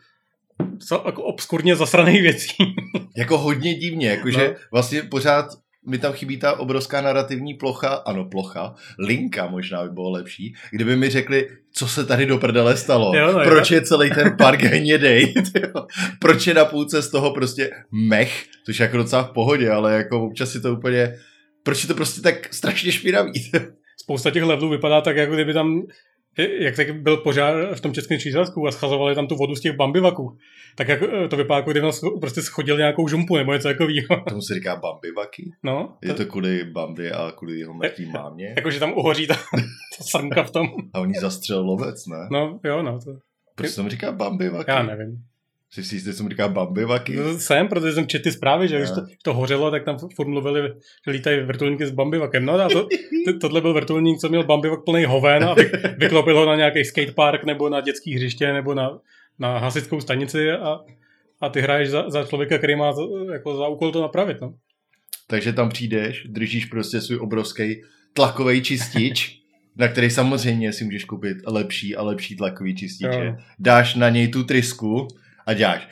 jako 1.07 1.23
obskurně 1.23 1.77
zasraných 1.77 2.23
věcí. 2.23 2.55
jako 3.17 3.39
hodně 3.39 3.75
divně, 3.75 4.09
jakože 4.09 4.49
No. 4.49 4.55
vlastně 4.73 5.03
pořád 5.03 5.47
mi 5.87 5.99
tam 5.99 6.13
chybí 6.13 6.37
ta 6.37 6.59
obrovská 6.59 7.01
narrativní 7.01 7.55
plocha, 7.55 7.89
ano 7.89 8.25
plocha, 8.25 8.75
linka 8.99 9.47
možná 9.47 9.85
by 9.85 9.91
bylo 9.91 10.11
lepší, 10.11 10.55
kdyby 10.71 10.97
mi 10.97 11.11
řekli, 11.11 11.49
co 11.73 11.89
se 11.89 12.05
tady 12.05 12.27
do 12.27 12.39
prdele 12.39 12.77
stalo, 12.77 13.15
Jo, 13.17 13.33
no, 13.33 13.45
proč 13.45 13.71
jo. 13.71 13.75
je 13.77 13.83
celý 13.83 14.11
ten 14.11 14.37
park 14.37 14.61
hnědej, 14.61 15.35
proč 16.19 16.47
je 16.47 16.55
na 16.55 16.65
půlce 16.65 17.03
z 17.03 17.11
toho 17.11 17.31
prostě 17.31 17.71
mech, 17.93 18.47
což 18.67 18.81
je 18.81 18.85
jako 18.85 18.97
docela 18.97 19.23
v 19.23 19.31
pohodě, 19.33 19.71
ale 19.71 19.95
jako 19.95 20.27
občas 20.27 20.55
je 20.55 20.61
to 20.61 20.73
úplně, 20.73 21.15
proč 21.63 21.83
je 21.83 21.89
to 21.89 21.95
prostě 21.95 22.21
tak 22.21 22.55
strašně 22.55 22.93
špinavý. 22.93 23.33
Spousta 23.97 24.31
těch 24.31 24.43
levelů 24.43 24.71
vypadá 24.71 25.01
tak, 25.01 25.17
jako 25.17 25.35
kdyby 25.35 25.55
tam 25.55 25.83
jak 26.39 26.77
tak 26.77 27.03
byl 27.03 27.17
požár 27.17 27.75
v 27.75 27.81
tom 27.81 27.93
českém 27.95 28.19
Číselsku 28.19 28.67
a 28.67 28.73
schazovali 28.73 29.15
tam 29.15 29.27
tu 29.27 29.37
vodu 29.37 29.55
z 29.55 29.61
těch 29.61 29.77
bambivaků. 29.77 30.37
Tak 30.77 30.89
jak, 30.89 31.03
eh, 31.03 31.29
to 31.29 31.37
vypadá, 31.37 31.57
jako 31.59 31.71
kdyby 31.71 31.81
tam 31.83 31.91
scho- 31.91 32.21
prostě 32.21 32.43
schodil 32.43 32.77
nějakou 32.79 33.09
žumpu 33.09 33.37
nebo 33.37 33.53
něco 33.53 33.69
takového. 33.69 34.07
Tomu 34.29 34.43
se 34.43 34.55
říká 34.55 34.77
bambivaky. 34.77 35.51
No, 35.63 35.97
Je 36.03 36.15
to 36.15 36.27
kvůli 36.27 36.65
Bambi 36.65 37.13
a 37.13 37.33
kvůli 37.37 37.59
jeho 37.59 37.75
mrtvý 37.75 38.07
mámě. 38.07 38.47
jakože 38.57 38.81
tam 38.81 38.93
uhoří 38.93 39.27
ta, 39.27 39.35
ta 39.35 39.61
srnka 40.11 40.43
v 40.43 40.51
tom. 40.51 40.67
A 40.95 41.01
oni 41.01 41.15
zastřel 41.21 41.67
lovec, 41.67 42.07
ne? 42.07 42.29
No, 42.33 42.61
jo, 42.65 42.83
no, 42.83 42.99
to, 43.05 43.11
Proč 43.55 43.71
se 43.71 43.77
tomu 43.77 43.89
říká 43.89 44.13
Bambivaky? 44.13 44.71
já 44.71 44.83
nevím. 44.83 45.25
Jsi 45.73 45.85
si 45.85 45.95
jistý, 45.95 46.13
co 46.15 46.23
mu 46.23 46.29
říká 46.29 46.49
Bambivaky? 46.49 47.17
No, 47.17 47.39
Jsem, 47.39 47.69
protože 47.69 47.93
jsem 47.93 48.07
četl 48.07 48.23
ty 48.23 48.33
zprávy, 48.33 48.69
že 48.69 48.77
když 48.79 48.89
Jo. 48.89 48.95
to, 48.95 49.03
to 49.23 49.35
hořelo, 49.35 49.71
tak 49.71 49.85
tam 49.85 49.99
furt 50.17 50.29
mluvili, 50.29 50.73
že 51.05 51.11
lítají 51.11 51.41
vrtulníky 51.41 51.87
s 51.87 51.91
bambivakem. 51.91 52.45
No 52.45 52.55
a 52.55 52.69
to, 52.69 52.89
to, 53.27 53.39
tohle 53.41 53.61
byl 53.61 53.75
vrtulník, 53.75 54.19
co 54.19 54.29
měl 54.29 54.45
bambivak 54.45 54.85
plný 54.85 55.05
hoven 55.05 55.45
a 55.45 55.55
vy, 55.55 55.71
vyklopil 55.99 56.39
ho 56.39 56.47
na 56.47 56.57
nějaký 56.57 56.85
skatepark 56.85 57.45
nebo 57.45 57.69
na 57.69 57.81
dětský 57.81 58.15
hřiště 58.15 58.53
nebo 58.53 58.75
na, 58.75 58.99
na 59.39 59.59
hasickou 59.59 60.01
stanici 60.01 60.51
a, 60.51 60.81
a 61.41 61.49
ty 61.49 61.61
hraješ 61.61 61.89
za, 61.89 62.11
za 62.11 62.25
člověka, 62.25 62.59
který 62.59 62.77
má 62.77 62.93
za, 62.93 63.03
jako 63.33 63.57
za 63.57 63.69
úkol 63.69 63.93
to 63.93 64.03
napravit. 64.03 64.41
No. 64.41 64.55
Takže 65.27 65.53
tam 65.53 65.69
přijdeš, 65.69 66.27
držíš 66.29 66.65
prostě 66.65 67.01
svůj 67.01 67.19
obrovský 67.19 67.83
tlakový 68.15 68.63
čistič, 68.63 69.41
na 69.77 69.89
který 69.89 70.11
samozřejmě 70.11 70.73
si 70.73 70.85
můžeš 70.85 71.05
koupit 71.05 71.37
lepší 71.47 71.97
a 71.97 72.03
lepší 72.03 72.37
tlakový 72.37 72.77
čističe. 72.77 73.37
Dáš 73.59 73.95
na 73.95 74.09
něj 74.09 74.29
tu 74.29 74.45
trysku 74.45 75.09
a 75.51 75.55
děláš 75.55 75.89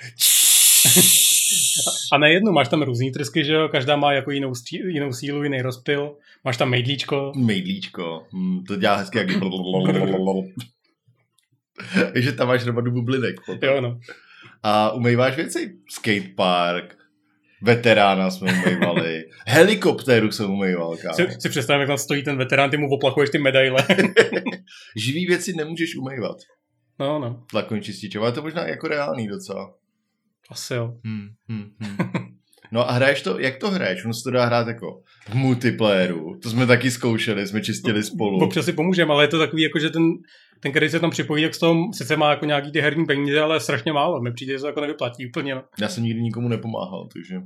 A 2.12 2.18
nejedno, 2.18 2.52
máš 2.52 2.68
tam 2.68 2.82
různý 2.82 3.12
trysky, 3.12 3.44
že 3.44 3.52
jo, 3.52 3.68
každá 3.68 3.96
má 3.96 4.12
jako 4.12 4.30
jinou, 4.30 4.54
stí, 4.54 4.80
jinou 4.86 5.12
sílu, 5.12 5.42
jiný 5.42 5.62
rozptyl, 5.62 6.16
máš 6.44 6.56
tam 6.56 6.70
mejdlíčko, 6.70 7.32
mejdlíčko. 7.36 8.26
Hmm, 8.32 8.64
to 8.64 8.76
dělá 8.76 8.96
hezky 8.96 9.18
jak 9.18 9.30
že 12.14 12.32
tam 12.32 12.48
máš 12.48 12.62
hromadu 12.62 12.90
bublinek. 12.90 13.36
potom. 13.46 13.68
jo 13.68 13.80
no. 13.80 13.98
A 14.62 14.92
umýváš 14.92 15.36
věci? 15.36 15.74
Skatepark, 15.90 16.96
veterána 17.62 18.30
jsme 18.30 18.52
umývali, 18.52 19.24
helikoptéru 19.46 20.32
jsem 20.32 20.50
umýval, 20.50 20.96
kámo. 20.96 21.14
Si, 21.14 21.40
si 21.40 21.48
představím, 21.48 21.80
jak 21.80 21.88
tam 21.88 21.98
stojí 21.98 22.22
ten 22.22 22.36
veterán, 22.36 22.70
ty 22.70 22.76
mu 22.76 22.88
oplachuješ 22.90 23.30
ty 23.30 23.38
medaile. 23.38 23.86
Živý 24.96 25.26
věci 25.26 25.52
nemůžeš 25.56 25.96
umývat. 25.96 26.36
No, 27.00 27.18
no, 27.18 27.44
Tlakovým 27.50 27.82
čističem, 27.82 28.22
ale 28.22 28.32
to 28.32 28.42
možná 28.42 28.68
jako 28.68 28.88
reálný 28.88 29.28
docela. 29.28 29.74
asi 30.50 30.74
jo. 30.74 30.94
Hmm, 31.04 31.28
hmm, 31.48 31.70
hmm. 31.80 32.38
No 32.72 32.90
a 32.90 32.92
hraješ 32.92 33.22
to, 33.22 33.38
jak 33.38 33.56
to 33.56 33.70
hraješ? 33.70 34.04
On 34.04 34.14
se 34.14 34.22
to 34.22 34.30
dá 34.30 34.44
hrát 34.44 34.68
jako 34.68 35.02
v 35.28 35.34
multiplayeru. 35.34 36.38
To 36.42 36.50
jsme 36.50 36.66
taky 36.66 36.90
zkoušeli, 36.90 37.46
jsme 37.46 37.60
čistili 37.60 38.02
spolu. 38.02 38.38
Občas 38.38 38.64
si 38.64 38.72
pomůžeme, 38.72 39.12
ale 39.12 39.24
je 39.24 39.28
to 39.28 39.38
takový, 39.38 39.62
jako 39.62 39.78
že 39.78 39.90
ten, 39.90 40.02
ten, 40.60 40.72
který 40.72 40.88
se 40.88 41.00
tam 41.00 41.10
připojí, 41.10 41.44
tak 41.44 41.54
z 41.54 41.58
toho 41.58 41.74
sice 41.92 42.16
má 42.16 42.30
jako 42.30 42.44
nějaký 42.44 42.72
ty 42.72 42.80
herní 42.80 43.06
peníze, 43.06 43.40
ale 43.40 43.60
strašně 43.60 43.92
málo. 43.92 44.20
Mi 44.20 44.32
přijde, 44.32 44.52
že 44.52 44.58
to 44.58 44.66
jako 44.66 44.80
nevyplatí 44.80 45.26
úplně. 45.28 45.54
No. 45.54 45.62
Já 45.80 45.88
jsem 45.88 46.04
nikdy 46.04 46.22
nikomu 46.22 46.48
nepomáhal, 46.48 47.08
takže... 47.12 47.36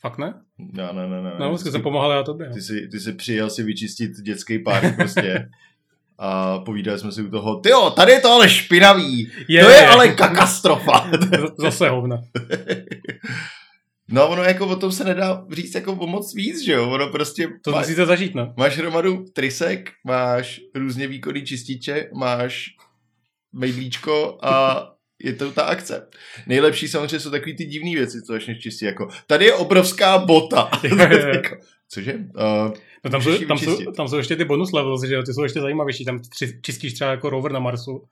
Fakt 0.00 0.18
ne? 0.18 0.34
Ne, 0.58 0.88
ne, 0.92 1.08
ne, 1.08 1.22
ne. 1.22 1.32
No, 1.40 1.48
vždycky 1.50 1.70
jsem 1.70 1.82
pomáhal 1.82 2.12
já 2.12 2.22
tobě. 2.22 2.48
no. 2.48 2.54
ty, 2.54 2.60
jsi, 2.62 2.88
ty 2.88 3.00
jsi 3.00 3.12
přijel 3.12 3.50
si 3.50 3.62
vyčistit 3.62 4.10
dětský 4.10 4.58
park 4.58 4.96
prostě. 4.96 5.48
A 6.18 6.58
povídali 6.58 6.98
jsme 6.98 7.12
si 7.12 7.22
u 7.22 7.30
toho, 7.30 7.56
tyjo, 7.60 7.90
tady 7.90 8.12
je 8.12 8.20
to 8.20 8.32
ale 8.32 8.48
špinavý. 8.48 9.30
Je, 9.48 9.64
to 9.64 9.70
je, 9.70 9.76
je. 9.76 9.86
ale 9.86 10.08
katastrofa. 10.08 11.10
Zase 11.58 11.88
hovna. 11.88 12.22
no 14.08 14.28
ono 14.28 14.42
jako 14.42 14.66
o 14.66 14.76
tom 14.76 14.92
se 14.92 15.04
nedá 15.04 15.44
říct 15.52 15.74
jako 15.74 15.92
o 15.92 16.06
moc 16.06 16.34
víc, 16.34 16.64
že 16.64 16.72
jo? 16.72 16.90
Ono 16.90 17.08
prostě... 17.08 17.48
To 17.64 17.70
má- 17.70 17.78
musíte 17.78 18.06
zažít, 18.06 18.34
no. 18.34 18.54
Máš 18.56 18.78
hromadu 18.78 19.24
trysek, 19.32 19.90
máš 20.04 20.60
různě 20.74 21.06
výkonný 21.06 21.42
čističe, 21.42 22.08
máš 22.14 22.66
mejdlíčko 23.52 24.38
a 24.42 24.84
je 25.22 25.32
to 25.32 25.52
ta 25.52 25.62
akce. 25.62 26.08
Nejlepší 26.46 26.88
samozřejmě 26.88 27.20
jsou 27.20 27.30
takový 27.30 27.56
ty 27.56 27.64
divné 27.64 27.90
věci, 27.94 28.22
co 28.22 28.32
začneš 28.32 28.58
čistit, 28.58 28.86
jako 28.86 29.08
tady 29.26 29.44
je 29.44 29.54
obrovská 29.54 30.18
bota. 30.18 30.70
Jako, 31.32 31.56
Cože? 31.88 32.14
Uh, 32.14 32.72
No 33.04 33.10
tam, 33.10 33.22
jsou, 33.22 33.44
tam, 33.44 33.58
jsou, 33.58 33.92
tam 33.92 34.08
jsou 34.08 34.16
ještě 34.16 34.36
ty 34.36 34.44
bonus 34.44 34.72
levels, 34.72 35.02
že 35.04 35.22
ty 35.26 35.34
jsou 35.34 35.42
ještě 35.42 35.60
zajímavější, 35.60 36.04
tam 36.04 36.18
tři, 36.18 36.60
čistíš 36.62 36.94
třeba 36.94 37.10
jako 37.10 37.30
rover 37.30 37.52
na 37.52 37.60
Marsu, 37.60 38.08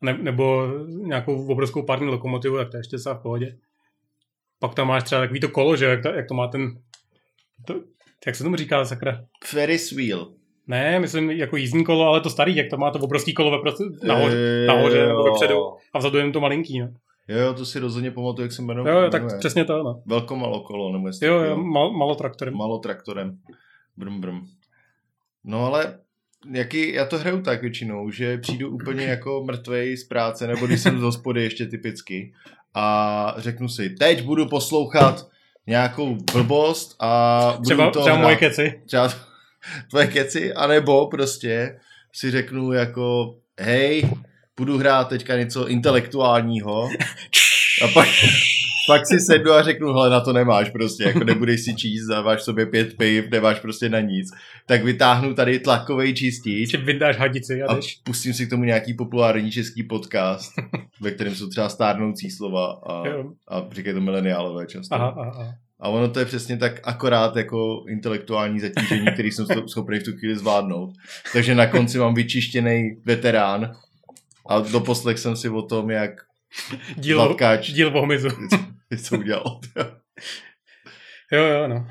ne, 0.00 0.18
nebo 0.18 0.68
nějakou 0.86 1.46
obrovskou 1.46 1.82
pární 1.82 2.06
lokomotivu, 2.06 2.56
tak 2.56 2.70
to 2.70 2.76
je 2.76 2.80
ještě 2.80 2.96
docela 2.96 3.14
v 3.14 3.22
pohodě. 3.22 3.58
Pak 4.58 4.74
tam 4.74 4.88
máš 4.88 5.04
třeba 5.04 5.20
takový 5.20 5.40
to 5.40 5.48
kolo, 5.48 5.76
že 5.76 5.84
jak 5.84 6.02
to, 6.02 6.08
jak 6.08 6.28
to 6.28 6.34
má 6.34 6.48
ten, 6.48 6.82
to, 7.66 7.82
jak 8.26 8.36
se 8.36 8.44
tomu 8.44 8.56
říká, 8.56 8.84
sakra? 8.84 9.24
Ferris 9.44 9.92
wheel. 9.92 10.34
Ne, 10.68 11.00
myslím 11.00 11.30
jako 11.30 11.56
jízdní 11.56 11.84
kolo, 11.84 12.04
ale 12.06 12.20
to 12.20 12.30
starý, 12.30 12.56
jak 12.56 12.70
to 12.70 12.76
má 12.76 12.90
to 12.90 12.98
obrovský 12.98 13.34
kolo 13.34 13.50
veprostřed, 13.50 14.02
nahoře, 14.02 14.36
Eh, 14.36 14.66
nahoře 14.66 15.06
nebo 15.06 15.24
vepředu 15.24 15.56
a 15.92 15.98
vzadu 15.98 16.18
jenom 16.18 16.32
to 16.32 16.40
malinký, 16.40 16.80
no. 16.80 16.88
Jo, 17.28 17.38
jo, 17.38 17.54
to 17.54 17.66
si 17.66 17.78
rozhodně 17.78 18.10
pamatuju, 18.10 18.44
jak 18.44 18.52
se 18.52 18.62
jmenuje. 18.62 18.92
Jo, 18.92 19.00
jo, 19.00 19.10
tak 19.10 19.22
jmenuje. 19.22 19.38
přesně 19.38 19.64
to, 19.64 19.82
no. 19.82 20.02
Velko 20.06 20.36
malo 20.36 20.60
kolo, 20.60 20.92
nebo 20.92 21.06
jestli 21.06 21.26
Jo, 21.26 21.34
jo, 21.34 21.56
mal, 21.56 21.90
malo 21.92 22.14
traktorem. 22.14 22.54
Malo 22.54 22.78
traktorem. 22.78 23.38
Brum, 23.96 24.20
brum. 24.20 24.46
No 25.44 25.66
ale 25.66 25.98
jaký, 26.52 26.92
já 26.94 27.04
to 27.04 27.18
hraju 27.18 27.42
tak 27.42 27.62
většinou, 27.62 28.10
že 28.10 28.38
přijdu 28.38 28.70
úplně 28.70 29.04
jako 29.06 29.42
mrtvej 29.44 29.96
z 29.96 30.04
práce, 30.04 30.46
nebo 30.46 30.66
když 30.66 30.80
jsem 30.80 30.98
z 30.98 31.02
hospody 31.02 31.42
ještě 31.42 31.66
typicky 31.66 32.32
a 32.74 33.34
řeknu 33.38 33.68
si, 33.68 33.90
teď 33.90 34.22
budu 34.22 34.46
poslouchat 34.46 35.28
nějakou 35.66 36.16
blbost 36.32 36.96
a 37.00 37.40
budu 37.56 37.64
Třeba, 37.64 37.90
to 37.90 38.00
třeba 38.00 38.16
hrát. 38.16 38.24
moje 38.24 38.36
keci. 38.36 38.82
třeba 38.86 39.08
tvoje 39.90 40.06
keci, 40.06 40.54
anebo 40.54 41.06
prostě 41.06 41.78
si 42.12 42.30
řeknu 42.30 42.72
jako, 42.72 43.34
hej, 43.60 44.10
budu 44.56 44.78
hrát 44.78 45.08
teďka 45.08 45.36
něco 45.36 45.68
intelektuálního 45.68 46.90
a 47.82 47.88
pak, 47.94 48.08
pak 48.88 49.06
si 49.06 49.20
sednu 49.20 49.52
a 49.52 49.62
řeknu, 49.62 49.92
hele, 49.92 50.10
na 50.10 50.20
to 50.20 50.32
nemáš 50.32 50.70
prostě, 50.70 51.04
jako 51.04 51.24
nebudeš 51.24 51.60
si 51.60 51.74
číst, 51.74 52.08
v 52.36 52.42
sobě 52.42 52.66
pět 52.66 52.96
piv, 52.96 53.30
nemáš 53.30 53.60
prostě 53.60 53.88
na 53.88 54.00
nic, 54.00 54.28
tak 54.66 54.84
vytáhnu 54.84 55.34
tady 55.34 55.58
tlakovej 55.58 56.14
čistič 56.14 56.70
Že 56.70 56.78
vyndáš 56.78 57.16
hadici 57.16 57.62
a 57.62 57.66
a 57.72 57.74
jdeš. 57.74 58.00
pustím 58.04 58.34
si 58.34 58.46
k 58.46 58.50
tomu 58.50 58.64
nějaký 58.64 58.94
populární 58.94 59.50
český 59.50 59.82
podcast, 59.82 60.52
ve 61.00 61.10
kterém 61.10 61.34
jsou 61.34 61.48
třeba 61.48 61.68
stárnoucí 61.68 62.30
slova 62.30 62.80
a, 62.86 63.02
a 63.48 63.66
říkají 63.72 63.94
to 63.94 64.00
mileniálové 64.00 64.66
často. 64.66 64.94
Aha, 64.94 65.14
aha, 65.18 65.32
aha. 65.34 65.54
A 65.80 65.88
ono 65.88 66.08
to 66.08 66.18
je 66.18 66.24
přesně 66.26 66.56
tak 66.56 66.80
akorát 66.84 67.36
jako 67.36 67.84
intelektuální 67.88 68.60
zatížení, 68.60 69.06
který 69.12 69.30
jsem 69.30 69.46
schopný 69.66 69.98
v 69.98 70.02
tu 70.02 70.12
chvíli 70.12 70.36
zvládnout. 70.36 70.90
Takže 71.32 71.54
na 71.54 71.66
konci 71.66 71.98
mám 71.98 72.14
vyčištěný 72.14 72.96
veterán 73.04 73.72
a 74.48 74.60
doposlech 74.60 75.18
jsem 75.18 75.36
si 75.36 75.48
o 75.48 75.62
tom, 75.62 75.90
jak 75.90 76.10
Díl, 76.96 77.16
Zlatkáč. 77.16 77.72
díl 77.72 77.90
v 77.90 77.94
hmyzu. 77.94 78.28
co 79.02 79.18
udělal. 79.18 79.60
Jo, 81.32 81.44
jo, 81.44 81.68
no. 81.68 81.86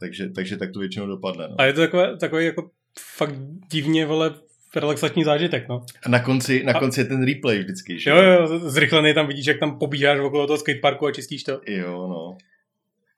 takže, 0.00 0.28
takže 0.28 0.56
tak 0.56 0.72
to 0.72 0.80
většinou 0.80 1.06
dopadne. 1.06 1.48
No. 1.48 1.54
A 1.58 1.64
je 1.64 1.72
to 1.72 1.80
takové, 1.80 2.16
takový 2.16 2.44
jako 2.44 2.70
fakt 3.16 3.34
divně, 3.70 4.06
vole, 4.06 4.34
relaxační 4.76 5.24
zážitek, 5.24 5.68
no. 5.68 5.84
A 6.06 6.08
na 6.08 6.20
konci, 6.20 6.64
na 6.64 6.74
konci 6.74 7.00
je 7.00 7.04
ten 7.04 7.26
replay 7.26 7.58
vždycky. 7.58 8.00
Že? 8.00 8.10
Jo, 8.10 8.16
jo, 8.16 8.58
zrychlený 8.70 9.14
tam 9.14 9.26
vidíš, 9.26 9.46
jak 9.46 9.58
tam 9.58 9.78
pobíháš 9.78 10.18
okolo 10.18 10.46
toho 10.46 10.58
skateparku 10.58 11.06
a 11.06 11.12
čistíš 11.12 11.42
to. 11.42 11.60
Jo, 11.66 12.08
no. 12.08 12.36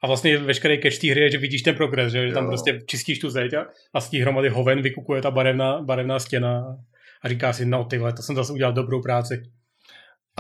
A 0.03 0.07
vlastně 0.07 0.39
veškerý 0.39 0.81
catch 0.83 0.99
té 0.99 1.11
hry 1.11 1.21
je, 1.21 1.31
že 1.31 1.39
vidíš 1.39 1.63
ten 1.63 1.75
progres, 1.75 2.13
že, 2.13 2.29
že 2.29 2.35
tam 2.35 2.47
prostě 2.47 2.81
čistíš 2.87 3.19
tu 3.19 3.31
zeď 3.31 3.55
a, 3.55 3.67
a 3.95 4.01
z 4.01 4.11
té 4.11 4.17
hromady 4.19 4.49
hoven 4.49 4.83
vykukuje 4.83 5.23
ta 5.23 5.31
barevná, 5.31 5.83
barevná 5.83 6.19
stěna 6.19 6.77
a 7.23 7.29
říká 7.29 7.53
si, 7.53 7.67
no 7.67 7.85
tyhle, 7.85 8.13
to 8.13 8.23
jsem 8.23 8.37
zase 8.37 8.53
udělal 8.53 8.73
dobrou 8.73 9.03
práci. 9.03 9.43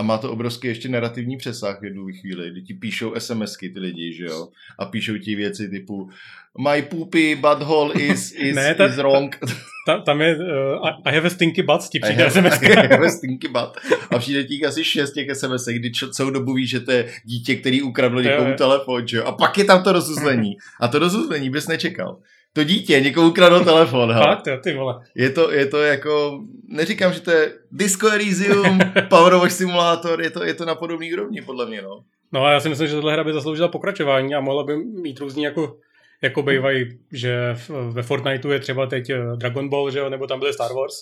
A 0.00 0.02
má 0.02 0.18
to 0.18 0.32
obrovský 0.32 0.68
ještě 0.68 0.88
narrativní 0.88 1.36
přesah 1.36 1.80
v 1.80 1.84
jednu 1.84 2.06
chvíli, 2.20 2.50
kdy 2.50 2.62
ti 2.62 2.74
píšou 2.74 3.14
SMSky 3.18 3.68
ty 3.68 3.78
lidi, 3.80 4.12
že 4.12 4.24
jo? 4.24 4.48
A 4.78 4.84
píšou 4.84 5.18
ti 5.18 5.34
věci 5.34 5.68
typu 5.68 6.10
My 6.58 6.82
poopy 6.82 7.36
butthole 7.36 7.94
is, 7.94 8.32
is, 8.38 8.56
Ne, 8.56 8.74
ta- 8.74 8.86
is 8.86 8.96
wrong. 8.96 9.38
Ta, 9.86 9.98
tam 9.98 10.20
je 10.20 10.36
uh, 10.36 10.88
I 11.04 11.14
have 11.14 11.26
a 11.26 11.30
stinky 11.30 11.62
butt, 11.62 11.88
ti 11.88 11.98
I 11.98 12.00
přijde 12.00 12.22
have, 12.28 12.30
SMS. 12.50 12.62
I 12.62 12.74
have 12.74 13.06
a 13.06 13.10
stinky 13.10 13.48
butt. 13.48 13.76
A 14.10 14.18
přijde 14.18 14.44
ti 14.44 14.64
asi 14.66 14.84
šest 14.84 15.12
těch 15.12 15.28
SMS, 15.32 15.64
kdy 15.68 15.92
čo, 15.92 16.08
celou 16.08 16.30
dobu 16.30 16.54
víš, 16.54 16.70
že 16.70 16.80
to 16.80 16.92
je 16.92 17.12
dítě, 17.24 17.56
který 17.56 17.82
ukradlo 17.82 18.20
někomu 18.20 18.54
telefon, 18.54 19.06
že 19.08 19.16
jo? 19.16 19.24
A 19.24 19.32
pak 19.32 19.58
je 19.58 19.64
tam 19.64 19.82
to 19.82 19.92
rozuzlení. 19.92 20.56
A 20.80 20.88
to 20.88 20.98
rozuzlení 20.98 21.50
bys 21.50 21.68
nečekal. 21.68 22.18
To 22.52 22.64
dítě 22.64 23.00
někomu 23.00 23.28
ukradlo 23.28 23.64
telefon. 23.64 24.14
Fakt, 24.14 24.46
jo, 24.46 24.58
ty 24.62 24.74
vole. 24.74 24.94
Je 25.14 25.30
to, 25.30 25.52
je 25.52 25.66
to 25.66 25.82
jako, 25.82 26.40
neříkám, 26.68 27.12
že 27.12 27.20
to 27.20 27.30
je 27.30 27.52
Disco 27.72 28.10
Elysium, 28.10 28.78
Power 29.08 29.34
Wash 29.34 29.52
Simulator, 29.52 30.22
je 30.22 30.30
to, 30.30 30.44
je 30.44 30.54
to 30.54 30.64
na 30.64 30.74
podobný 30.74 31.12
úrovni, 31.12 31.42
podle 31.42 31.66
mě, 31.66 31.82
no. 31.82 32.04
No 32.32 32.44
a 32.44 32.52
já 32.52 32.60
si 32.60 32.68
myslím, 32.68 32.88
že 32.88 32.94
tohle 32.94 33.12
hra 33.12 33.24
by 33.24 33.32
zasloužila 33.32 33.68
pokračování 33.68 34.34
a 34.34 34.40
mohla 34.40 34.64
by 34.64 34.76
mít 34.76 35.20
různý 35.20 35.42
jako 35.42 35.76
jako 36.22 36.42
bývají, 36.42 36.98
že 37.12 37.56
ve 37.90 38.02
Fortniteu 38.02 38.50
je 38.50 38.60
třeba 38.60 38.86
teď 38.86 39.10
eh, 39.10 39.18
Dragon 39.36 39.68
Ball, 39.68 39.90
že 39.90 39.98
jo, 39.98 40.10
nebo 40.10 40.26
tam 40.26 40.38
byly 40.38 40.52
Star 40.52 40.72
Wars, 40.72 40.94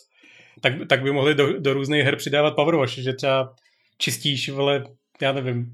tak, 0.60 0.72
tak 0.88 1.02
by 1.02 1.12
mohli 1.12 1.34
do, 1.34 1.60
do 1.60 1.74
různých 1.74 2.04
her 2.04 2.16
přidávat 2.16 2.54
Power 2.54 2.76
Wash, 2.76 2.98
že 2.98 3.12
třeba 3.12 3.54
čistíš, 3.98 4.48
vole, 4.48 4.84
já 5.22 5.32
nevím, 5.32 5.66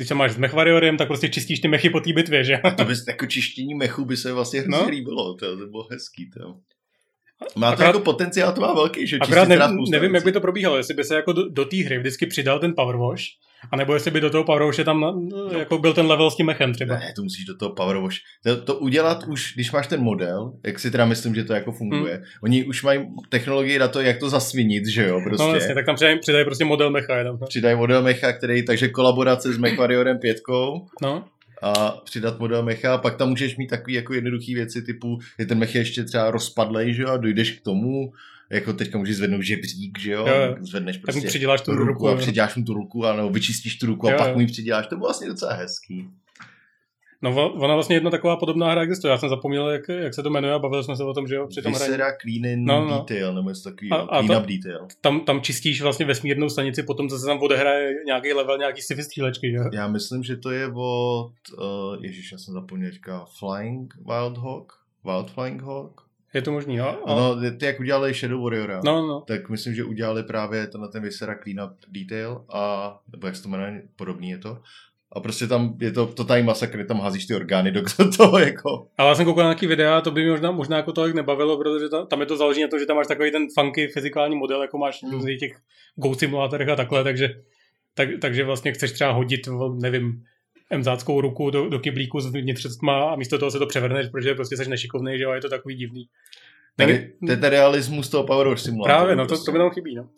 když 0.00 0.08
se 0.08 0.14
máš 0.14 0.32
s 0.32 0.36
Mechvariorem, 0.36 0.96
tak 0.96 1.08
prostě 1.08 1.28
čistíš 1.28 1.60
ty 1.60 1.68
mechy 1.68 1.90
po 1.90 2.00
té 2.00 2.12
bitvě, 2.12 2.44
že? 2.44 2.60
To 2.76 2.84
by, 2.84 2.94
jako 3.08 3.26
čištění 3.26 3.74
mechu 3.74 4.04
by 4.04 4.16
se 4.16 4.32
vlastně 4.32 4.60
hrozně 4.60 4.76
No. 4.76 4.82
no. 4.84 4.88
líbilo, 4.90 5.34
to, 5.34 5.56
to 5.58 5.66
bylo 5.66 5.86
hezký, 5.90 6.30
to. 6.30 6.54
Má 7.56 7.66
to 7.70 7.72
Akorát- 7.74 7.86
jako 7.88 8.00
potenciál, 8.00 8.52
to 8.52 8.60
má 8.60 8.74
velký, 8.74 9.06
že 9.06 9.16
Akorát 9.16 9.40
čistit 9.42 9.48
ne, 9.48 9.54
teda 9.54 9.68
spoustu 9.68 9.92
nevím, 9.92 10.14
jak 10.14 10.24
by 10.24 10.32
to 10.32 10.40
probíhalo, 10.40 10.76
jestli 10.76 10.94
by 10.94 11.04
se 11.04 11.14
jako 11.14 11.32
do, 11.32 11.48
do 11.48 11.64
té 11.64 11.76
hry 11.76 11.98
vždycky 11.98 12.26
přidal 12.26 12.58
ten 12.58 12.74
Power 12.76 12.96
Wash, 12.96 13.22
anebo 13.72 13.94
jestli 13.94 14.10
by 14.10 14.20
do 14.20 14.30
toho 14.30 14.44
Power 14.44 14.84
tam 14.84 15.00
na, 15.00 15.12
jako 15.58 15.78
byl 15.78 15.94
ten 15.94 16.06
level 16.06 16.30
s 16.30 16.36
tím 16.36 16.46
mechem 16.46 16.74
třeba. 16.74 16.94
Ne, 16.94 17.12
to 17.16 17.22
musíš 17.22 17.44
do 17.44 17.56
toho 17.56 17.74
Power. 17.74 17.96
To, 18.44 18.62
to 18.62 18.74
udělat 18.74 19.24
už, 19.28 19.54
když 19.54 19.72
máš 19.72 19.86
ten 19.86 20.00
model, 20.00 20.52
jak 20.66 20.78
si 20.78 20.90
teda 20.90 21.06
myslím, 21.06 21.34
že 21.34 21.44
to 21.44 21.52
jako 21.52 21.72
funguje. 21.72 22.14
Hmm. 22.14 22.24
Oni 22.42 22.64
už 22.64 22.82
mají 22.82 23.00
technologii 23.28 23.78
na 23.78 23.88
to, 23.88 24.00
jak 24.00 24.18
to 24.18 24.30
zasvinit, 24.30 24.86
že 24.86 25.06
jo, 25.06 25.20
prostě. 25.24 25.46
No 25.46 25.54
jasně, 25.54 25.74
tak 25.74 25.86
tam 25.86 25.94
přidají, 25.94 26.18
přidají 26.18 26.44
prostě 26.44 26.64
model 26.64 26.90
mecha 26.90 27.16
jenom. 27.16 27.38
no. 27.40 27.46
Přidají 27.46 27.76
model 27.76 28.02
mecha, 28.02 28.32
který, 28.32 28.64
takže 28.64 28.88
kolaborace 28.88 29.52
s 29.52 29.58
MechWarriorem 29.58 30.18
5 30.18 30.36
No, 31.02 31.24
a 31.62 31.90
přidat 32.04 32.38
model 32.38 32.62
mecha 32.62 32.94
a 32.94 32.98
pak 32.98 33.16
tam 33.16 33.28
můžeš 33.28 33.56
mít 33.56 33.66
takový 33.66 33.94
jako 33.94 34.14
jednoduchý 34.14 34.54
věci 34.54 34.82
typu, 34.82 35.18
že 35.38 35.46
ten 35.46 35.58
mech 35.58 35.74
je 35.74 35.80
ještě 35.80 36.04
třeba 36.04 36.30
rozpadlej, 36.30 36.94
že 36.94 37.02
jo, 37.02 37.08
a 37.08 37.16
dojdeš 37.16 37.50
k 37.50 37.62
tomu, 37.62 38.12
jako 38.52 38.72
teďka 38.72 38.98
můžeš 38.98 39.16
zvednout 39.16 39.42
žebřík, 39.42 39.98
že 39.98 40.12
jo, 40.12 40.26
Jo, 40.26 40.34
jo. 40.34 40.56
zvedneš 40.60 40.96
tak 40.96 41.02
mu 41.06 41.12
prostě 41.12 41.28
přiděláš 41.28 41.60
tu 41.60 41.70
ruku, 41.72 41.86
ruku. 41.86 42.08
a 42.08 42.16
přiděláš 42.16 42.56
mu 42.56 42.64
tu 42.64 42.74
ruku, 42.74 43.06
a 43.06 43.16
nebo 43.16 43.30
vyčistíš 43.30 43.78
tu 43.78 43.86
ruku 43.86 44.08
a 44.08 44.10
Jo, 44.10 44.18
pak 44.18 44.28
jo. 44.28 44.34
mu 44.34 44.40
ji 44.40 44.46
přiděláš, 44.46 44.86
to 44.86 44.96
bylo 44.96 45.06
vlastně 45.08 45.28
docela 45.28 45.52
hezký. 45.52 46.08
No 47.22 47.52
ona 47.52 47.74
vlastně 47.74 47.96
jedna 47.96 48.10
taková 48.10 48.36
podobná 48.36 48.70
hra 48.70 48.82
existuje. 48.82 49.10
Já 49.10 49.18
jsem 49.18 49.28
zapomněl, 49.28 49.68
jak, 49.70 49.88
jak 49.88 50.14
se 50.14 50.22
to 50.22 50.30
jmenuje 50.30 50.54
a 50.54 50.58
bavili 50.58 50.84
jsme 50.84 50.96
se 50.96 51.04
o 51.04 51.14
tom, 51.14 51.26
že 51.28 51.34
jo, 51.34 51.46
při 51.46 51.62
tom 51.62 51.72
hraní. 51.72 51.92
Clean 52.20 52.44
in 52.52 52.64
No, 52.64 52.84
no. 52.88 52.98
Detail, 53.08 53.34
nebo 53.34 53.48
něco 53.48 53.70
takový, 53.70 53.90
A- 53.90 53.96
a 53.96 54.22
Clean 54.22 54.42
up 54.42 54.48
Detail. 54.48 54.86
Tam, 55.00 55.20
tam 55.20 55.40
čistíš 55.40 55.82
vlastně 55.82 56.06
vesmírnou 56.06 56.48
stanici, 56.48 56.82
potom 56.82 57.10
zase 57.10 57.26
tam 57.26 57.38
odehraje 57.38 57.94
nějaký 58.06 58.32
level, 58.32 58.58
nějaký 58.58 58.82
sci-fi 58.82 59.02
střílečky, 59.02 59.50
že 59.50 59.56
jo. 59.56 59.64
Já 59.72 59.88
myslím, 59.88 60.22
že 60.22 60.36
to 60.36 60.50
je 60.50 60.66
od, 60.66 61.32
uh, 61.58 62.04
ježiš, 62.04 62.32
já 62.32 62.38
jsem 62.38 62.54
zapomněl 62.54 62.90
teďka, 62.90 63.24
Flying 63.38 63.94
Wild 63.96 64.38
Hawk? 64.38 64.72
Wild 65.04 65.30
Flying 65.30 65.62
Hawk? 65.62 66.00
Je 66.34 66.42
to 66.42 66.52
možný, 66.52 66.76
no. 66.76 67.08
A, 67.08 67.14
No, 67.14 67.36
ty 67.58 67.64
jak 67.66 67.80
udělali 67.80 68.14
Shadow 68.14 68.42
Warriora. 68.42 68.80
no, 68.84 69.06
no. 69.06 69.20
tak 69.20 69.48
myslím, 69.48 69.74
že 69.74 69.84
udělali 69.84 70.22
právě 70.22 70.66
to 70.66 70.78
na 70.78 70.88
ten 70.88 71.02
Visera 71.02 71.34
Clean 71.42 71.70
Up 71.70 71.76
Detail 71.88 72.44
a, 72.52 72.98
nebo 73.12 73.26
jak 73.26 73.36
se 73.36 73.42
to 73.42 73.48
jmenuje, 73.48 73.82
podobný 73.96 74.30
je 74.30 74.38
to. 74.38 74.58
A 75.12 75.20
prostě 75.20 75.46
tam 75.46 75.76
je 75.80 75.92
to 75.92 76.06
totální 76.06 76.44
masakr, 76.46 76.86
tam 76.86 77.00
házíš 77.00 77.26
ty 77.26 77.34
orgány 77.34 77.70
do 77.72 77.82
toho 78.16 78.38
jako. 78.38 78.86
Ale 78.98 79.08
já 79.08 79.14
jsem 79.14 79.24
koukal 79.24 79.44
na 79.44 79.50
nějaký 79.50 79.66
videa, 79.66 79.98
a 79.98 80.00
to 80.00 80.10
by 80.10 80.22
mě 80.22 80.30
možná, 80.30 80.50
možná 80.50 80.76
jako 80.76 80.92
tolik 80.92 81.14
nebavilo, 81.14 81.58
protože 81.58 81.88
ta, 81.88 82.06
tam 82.06 82.20
je 82.20 82.26
to 82.26 82.36
založené 82.36 82.66
na 82.66 82.70
to, 82.70 82.78
že 82.78 82.86
tam 82.86 82.96
máš 82.96 83.06
takový 83.06 83.30
ten 83.30 83.46
funky 83.54 83.88
fyzikální 83.88 84.36
model, 84.36 84.62
jako 84.62 84.78
máš 84.78 85.02
v 85.02 85.12
různých 85.12 85.40
těch 85.40 85.52
Go 85.96 86.14
simulátorech 86.14 86.68
a 86.68 86.76
takhle, 86.76 87.04
takže, 87.04 87.28
tak, 87.94 88.08
takže 88.20 88.44
vlastně 88.44 88.72
chceš 88.72 88.92
třeba 88.92 89.10
hodit, 89.12 89.40
nevím, 89.82 90.22
emzáckou 90.70 91.20
ruku 91.20 91.50
do, 91.50 91.68
do 91.68 91.78
kyblíku 91.78 92.20
s 92.20 92.26
vnitřectma 92.26 93.12
a 93.12 93.16
místo 93.16 93.38
toho 93.38 93.50
se 93.50 93.58
to 93.58 93.66
převrneš, 93.66 94.08
protože 94.08 94.34
prostě 94.34 94.56
jsi 94.56 94.70
nešikovný, 94.70 95.18
že 95.18 95.24
jo, 95.24 95.30
a 95.30 95.34
je 95.34 95.40
to 95.40 95.48
takový 95.48 95.74
divný. 95.74 96.08
Tady, 96.76 97.12
to 97.26 97.32
je 97.32 97.36
ten 97.36 97.50
realismus 97.50 98.08
toho 98.08 98.24
Power 98.24 98.48
Wash 98.48 98.62
Simulatoru. 98.62 98.96
Právě, 98.96 99.16
no 99.16 99.24
to, 99.24 99.28
prostě. 99.28 99.44
to 99.44 99.52
by 99.52 99.58
nám 99.58 99.70
chybí, 99.70 99.94
no. 99.94 100.08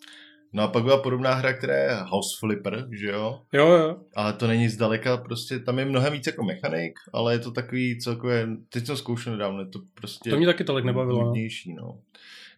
No 0.53 0.63
a 0.63 0.69
pak 0.69 0.83
byla 0.83 1.03
podobná 1.03 1.35
hra, 1.35 1.53
která 1.53 1.75
je 1.77 1.91
House 2.07 2.37
Flipper, 2.41 2.89
že 2.91 3.07
jo? 3.07 3.41
Jo, 3.53 3.67
jo. 3.67 3.97
Ale 4.17 4.33
to 4.33 4.47
není 4.47 4.69
zdaleka, 4.69 5.17
prostě 5.17 5.59
tam 5.59 5.79
je 5.79 5.85
mnohem 5.85 6.13
víc 6.13 6.27
jako 6.27 6.45
mechanik, 6.45 6.99
ale 7.13 7.35
je 7.35 7.39
to 7.39 7.51
takový 7.51 7.99
celkově, 7.99 8.49
teď 8.69 8.87
jsem 8.87 8.97
zkoušel 8.97 9.33
nedávno, 9.33 9.61
je 9.61 9.67
to 9.67 9.79
prostě 9.95 10.31
To 10.31 10.37
mě 10.37 10.47
taky 10.47 10.65
tolik 10.65 10.85
nebavilo, 10.85 11.25
no. 11.25 11.35
no. 11.77 11.99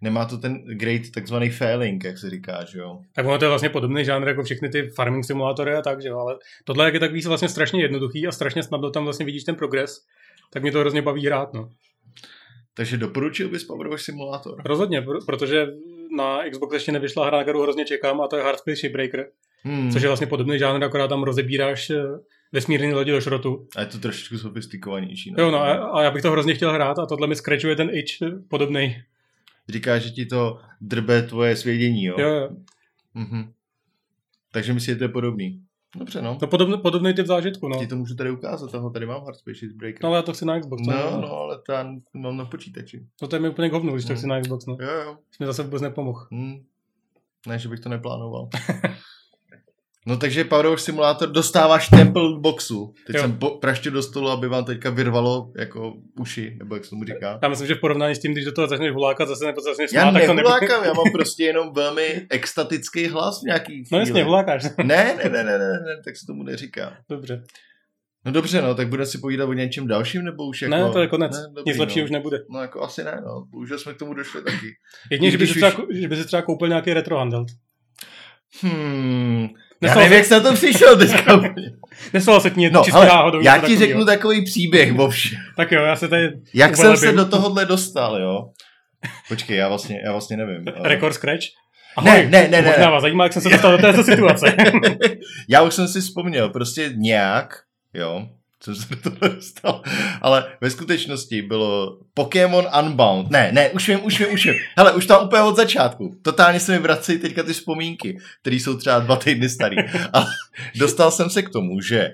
Nemá 0.05 0.25
to 0.25 0.39
ten 0.39 0.63
great 0.67 1.03
takzvaný 1.15 1.51
failing, 1.51 2.05
jak 2.05 2.19
se 2.19 2.31
říká, 2.31 2.65
že 2.65 2.79
jo? 2.79 2.99
Tak 3.15 3.27
ono 3.27 3.39
to 3.39 3.45
je 3.45 3.49
vlastně 3.49 3.69
podobný 3.69 4.05
žánr 4.05 4.29
jako 4.29 4.43
všechny 4.43 4.69
ty 4.69 4.91
farming 4.97 5.25
simulátory 5.25 5.75
a 5.75 5.83
tak, 5.83 6.03
že 6.03 6.09
jo, 6.09 6.19
ale 6.19 6.37
tohle 6.65 6.85
jak 6.85 6.95
je 6.95 7.01
takový 7.01 7.21
vlastně 7.23 7.49
strašně 7.49 7.83
jednoduchý 7.83 8.27
a 8.27 8.33
strašně 8.33 8.63
snadno 8.63 8.91
tam 8.91 9.05
vlastně 9.05 9.27
vidíš 9.27 9.45
ten 9.45 9.55
progres, 9.55 10.05
tak 10.53 10.63
mě 10.63 10.73
to 10.73 10.79
hrozně 10.81 11.03
baví 11.03 11.27
hrát, 11.27 11.53
no. 11.55 11.69
Takže 12.75 12.97
doporučil 12.97 13.49
bys 13.49 13.65
Power 13.65 13.89
Wash 13.89 14.03
Simulator? 14.05 14.63
Rozhodně, 14.65 15.01
pr- 15.01 15.25
protože 15.27 15.67
na 16.17 16.39
Xbox 16.51 16.75
ještě 16.75 16.93
nevyšla 16.93 17.27
hra, 17.27 17.37
na 17.37 17.43
kterou 17.43 17.63
hrozně 17.63 17.85
čekám 17.85 18.21
a 18.21 18.29
to 18.29 18.37
je 18.37 18.43
Hard 18.43 18.59
Space 18.59 18.77
Shipbreaker, 18.77 19.27
Hmm. 19.67 19.91
což 19.91 20.03
je 20.03 20.09
vlastně 20.09 20.27
podobný 20.27 20.59
žánr, 20.59 20.85
akorát 20.85 21.09
tam 21.09 21.23
rozebíráš 21.23 21.91
eh, 21.91 21.97
vesmírný 22.53 22.93
lodi 22.95 23.11
do 23.13 23.21
šrotu. 23.21 23.67
A 23.77 23.81
je 23.81 23.87
to 23.87 23.99
trošičku 23.99 24.39
sofistikovanější. 24.39 25.35
Jo, 25.39 25.51
no 25.51 25.59
a, 25.63 25.73
a 25.75 26.03
já 26.03 26.11
bych 26.11 26.23
to 26.23 26.31
hrozně 26.31 26.55
chtěl 26.55 26.73
hrát 26.73 26.99
a 26.99 27.07
tohle 27.07 27.27
mi 27.27 27.37
skrečuje 27.37 27.77
ten 27.77 27.91
itch 27.93 28.23
eh, 28.23 28.31
podobný. 28.49 29.03
Říká, 29.69 29.99
že 29.99 30.11
ti 30.11 30.27
to 30.27 30.59
drbe 30.81 31.23
tvoje 31.23 31.57
svědění, 31.57 32.05
jo? 32.05 32.17
Jo, 32.19 32.29
jo. 32.29 32.49
Mhm. 33.15 33.53
Takže 34.53 34.73
myslíte, 34.73 34.93
že 34.93 34.99
to 34.99 35.05
je 35.05 35.09
podobný. 35.09 35.61
Dobře, 35.99 36.23
no. 36.23 36.39
No 36.43 36.49
podobný, 36.49 36.79
podobný 36.79 37.15
typ 37.15 37.27
zážitku, 37.27 37.69
no. 37.69 37.79
Ti 37.79 37.87
to 37.87 37.97
můžu 37.97 38.15
tady 38.15 38.31
ukázat, 38.31 38.71
toho 38.71 38.91
tady 38.91 39.07
mám 39.07 39.25
Hard 39.25 39.39
Space 39.39 39.67
Breaker. 39.77 40.01
No 40.03 40.09
ale 40.09 40.19
já 40.19 40.23
to 40.23 40.33
chci 40.33 40.45
na 40.45 40.61
Xbox. 40.61 40.83
no, 40.87 41.21
no, 41.21 41.33
ale 41.33 41.59
tam 41.67 42.01
mám 42.15 42.37
na 42.37 42.45
počítači. 42.45 43.07
No 43.23 43.29
to 43.29 43.37
je 43.37 43.41
mi 43.41 43.49
úplně 43.49 43.71
k 43.71 43.73
hovnu, 43.73 43.93
když 43.93 44.05
to 44.05 44.09
Hmm. 44.09 44.17
chci 44.19 44.27
na 44.27 44.41
Xbox, 44.41 44.67
no. 44.67 44.77
Jo, 44.81 44.91
jo. 45.05 45.19
Jsi 45.31 45.43
mi 45.43 45.47
zase 45.47 45.63
vůbec 45.63 45.83
nepomohl. 45.83 46.27
Hmm. 46.33 46.65
Ne, 47.49 47.59
že 47.59 47.69
bych 47.69 47.81
to 47.81 47.89
neplánoval. 47.89 48.49
No 50.07 50.17
takže 50.17 50.45
Power 50.45 50.67
Wash 50.67 50.83
Simulator 50.83 51.29
dostáváš 51.31 51.89
temple 51.89 52.23
boxu. 52.39 52.95
Teď 53.07 53.17
Jo. 53.17 53.23
jsem 53.23 53.39
po, 53.39 53.51
praštil 53.51 53.93
do 53.93 54.03
stolu, 54.03 54.29
aby 54.29 54.49
vám 54.49 54.65
teďka 54.65 54.91
vyrvalo 54.91 55.53
jako 55.59 55.95
uši, 56.21 56.57
nebo 56.59 56.75
jak 56.75 56.85
se 56.85 56.91
tomu 56.91 57.05
říká. 57.05 57.39
Já 57.43 57.49
myslím, 57.49 57.69
že 57.69 57.75
v 57.75 57.81
porovnání 57.81 58.15
s 58.15 58.19
tím, 58.21 58.33
když 58.33 58.45
do 58.45 58.53
toho 58.53 58.69
začneš 58.69 58.93
hulákat 58.93 59.29
zase 59.29 59.47
nebo 59.47 59.61
začneš 59.61 59.93
Já 59.93 60.03
smát, 60.03 60.13
tak 60.13 60.27
to 60.27 60.35
nebude. 60.35 60.57
já 60.85 60.93
mám 60.93 61.13
prostě 61.13 61.45
jenom 61.45 61.73
velmi 61.73 62.27
extatický 62.31 63.07
hlas 63.09 63.41
v 63.43 63.47
nějaký 63.47 63.79
No 63.79 63.85
chvíli. 63.85 64.01
jasně, 64.01 64.25
hulákáš. 64.25 64.63
Ne, 64.79 64.85
ne, 64.85 65.15
ne, 65.25 65.45
ne, 65.45 65.59
ne, 65.59 65.69
ne, 65.69 66.03
tak 66.05 66.17
se 66.17 66.27
tomu 66.27 66.43
neříká. 66.43 66.97
Dobře. 67.11 67.45
No 68.27 68.33
dobře, 68.33 68.63
no, 68.63 68.75
tak 68.75 68.89
budeme 68.89 69.07
si 69.07 69.19
povídat 69.19 69.49
o 69.49 69.53
něčem 69.53 69.87
dalším, 69.87 70.25
nebo 70.25 70.47
už 70.47 70.63
jako... 70.63 70.75
Ne, 70.77 70.91
to 70.93 71.01
je 71.01 71.07
konec. 71.09 71.33
Ne, 71.33 71.43
dobrý, 71.55 71.63
Nic 71.73 71.79
lepšího 71.79 72.03
no. 72.03 72.05
už 72.05 72.11
nebude. 72.11 72.39
No 72.51 72.61
jako 72.61 72.83
asi 72.83 73.05
ne, 73.05 73.23
no, 73.27 73.45
bohužel 73.51 73.79
jsme 73.79 73.95
k 73.95 73.99
tomu 73.99 74.15
došli 74.15 74.43
taky. 74.43 74.67
Jedině, 75.11 75.31
že 75.31 75.39
by, 75.39 75.47
si 75.47 75.53
třeba, 75.55 75.73
že 75.91 76.09
by 76.09 76.17
si 76.17 76.25
třeba 76.25 76.43
koupil 76.43 76.69
nějaký 76.69 76.93
retro 76.95 77.19
handheld. 77.19 77.49
Hmm, 78.63 79.49
já 79.87 79.95
nevím, 79.95 80.13
jak 80.13 80.25
jsi 80.25 80.33
na 80.33 80.41
to 80.41 80.53
přišel 80.55 80.97
teďka. 80.97 81.41
Nestalo 82.13 82.41
se 82.41 82.51
ti 82.51 82.61
něco 82.61 82.75
No, 82.75 82.85
čistě 82.85 82.97
ale 82.99 83.07
náhodou. 83.07 83.41
já 83.43 83.59
ti 83.59 83.77
řeknu 83.79 84.05
takový 84.05 84.45
příběh, 84.45 84.93
bovš. 84.93 85.35
Tak 85.57 85.73
jo, 85.73 85.83
já 85.83 85.97
se 85.97 86.09
tady 86.09 86.31
Jak 86.55 86.77
jsem 86.77 86.97
se 86.97 87.13
do 87.13 87.25
tohohle 87.27 87.67
dostal, 87.67 88.17
jo? 88.21 88.39
Počkej, 89.29 89.57
já 89.57 89.69
vlastně, 89.69 90.01
já 90.05 90.13
vlastně 90.13 90.37
nevím. 90.37 90.65
ale- 90.79 90.89
Record 90.89 91.15
Scratch. 91.15 91.45
Ne, 92.05 92.27
ne, 92.29 92.49
ne, 92.49 92.63
ne. 92.63 92.69
Možná 92.69 92.91
vás 92.91 93.03
zajímá, 93.03 93.25
jak 93.25 93.33
jsem 93.33 93.43
se 93.43 93.49
dostal 93.49 93.73
do 93.73 93.79
této 93.79 94.05
situace. 94.13 94.57
Já 95.49 95.63
už 95.63 95.75
jsem 95.75 95.89
si 95.89 96.01
vzpomněl, 96.01 96.49
prostě 96.49 96.91
nějak, 96.97 97.55
jo, 97.95 98.27
jsem 98.65 98.75
se 98.75 98.95
do 98.95 99.11
toho 99.11 99.35
dostal, 99.35 99.83
ale 100.21 100.45
ve 100.61 100.71
skutečnosti 100.71 101.43
bylo 101.43 101.99
Pokémon 102.15 102.67
Unbound. 102.83 103.31
Ne, 103.31 103.53
ne, 103.53 103.71
už 103.71 103.89
vím, 103.89 104.05
už 104.05 104.21
vím, 104.21 104.33
už 104.33 104.47
vím. 104.47 104.55
Hele, 104.77 104.93
už 104.93 105.07
tam 105.07 105.27
úplně 105.27 105.43
od 105.43 105.57
začátku. 105.57 106.17
Totálně 106.23 106.61
se 106.61 106.73
mi 106.73 106.79
vracejí 106.79 107.19
teďka 107.19 107.43
ty 107.43 107.53
vzpomínky, 107.53 108.19
které 108.41 108.57
jsou 108.57 108.77
třeba 108.77 108.99
dva 108.99 109.17
týdny 109.17 109.49
starý. 109.49 109.77
A 110.13 110.27
dostal 110.77 111.11
jsem 111.11 111.31
se 111.31 111.43
k 111.43 111.51
tomu, 111.51 111.81
že 111.81 112.11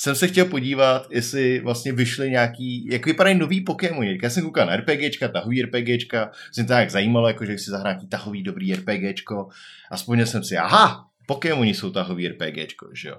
jsem 0.00 0.14
se 0.14 0.28
chtěl 0.28 0.44
podívat, 0.44 1.06
jestli 1.10 1.60
vlastně 1.60 1.92
vyšly 1.92 2.30
nějaký, 2.30 2.88
jak 2.92 3.06
vypadají 3.06 3.38
nový 3.38 3.60
Pokémon. 3.60 4.04
Já 4.22 4.30
jsem 4.30 4.42
koukal 4.42 4.66
na 4.66 4.76
RPGčka, 4.76 5.28
tahový 5.28 5.62
RPGčka, 5.62 6.30
jsem 6.52 6.66
to 6.66 6.72
tak 6.72 6.90
zajímalo, 6.90 7.28
jako 7.28 7.44
že 7.44 7.58
si 7.58 7.70
zahrát 7.70 7.96
tahový 8.08 8.42
dobrý 8.42 8.74
RPGčko. 8.74 9.48
A 9.90 9.96
vzpomněl 9.96 10.26
jsem 10.26 10.44
si, 10.44 10.56
aha, 10.56 11.04
Pokémoni 11.26 11.74
jsou 11.74 11.90
tahový 11.90 12.28
RPGčko, 12.28 12.88
že 12.94 13.08
jo. 13.08 13.16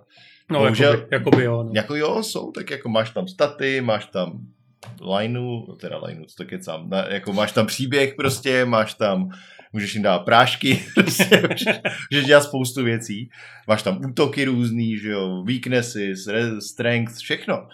No, 0.52 0.60
Bohužel- 0.60 0.92
jakoby, 0.92 1.08
jakoby 1.16 1.44
jo. 1.44 1.64
No. 1.64 1.72
Jako 1.76 1.96
jo, 1.96 2.24
jsou, 2.24 2.52
tak 2.52 2.70
jako 2.70 2.90
máš 2.90 3.10
tam 3.10 3.28
staty, 3.28 3.82
máš 3.82 4.06
tam 4.06 4.40
lineu, 5.18 5.62
teda 5.82 5.98
lineu, 5.98 6.26
co 6.26 6.36
to 6.44 6.50
kecám, 6.50 6.90
na, 6.90 7.06
jako 7.08 7.34
máš 7.34 7.52
tam 7.52 7.66
příběh 7.68 8.14
prostě, 8.16 8.66
máš 8.66 8.94
tam 8.94 9.30
můžeš 9.74 9.94
jim 9.94 10.04
dát 10.04 10.20
prášky, 10.20 10.86
prostě, 10.96 11.42
můžeš, 11.50 11.66
můžeš 12.12 12.26
dělat 12.26 12.44
spoustu 12.44 12.84
věcí. 12.84 13.30
Máš 13.68 13.84
tam 13.84 14.06
útoky 14.06 14.46
různý, 14.46 14.98
že 14.98 15.10
jo, 15.10 15.44
weaknesses, 15.44 16.28
re- 16.28 16.62
strength, 16.62 17.18
všechno. 17.18 17.68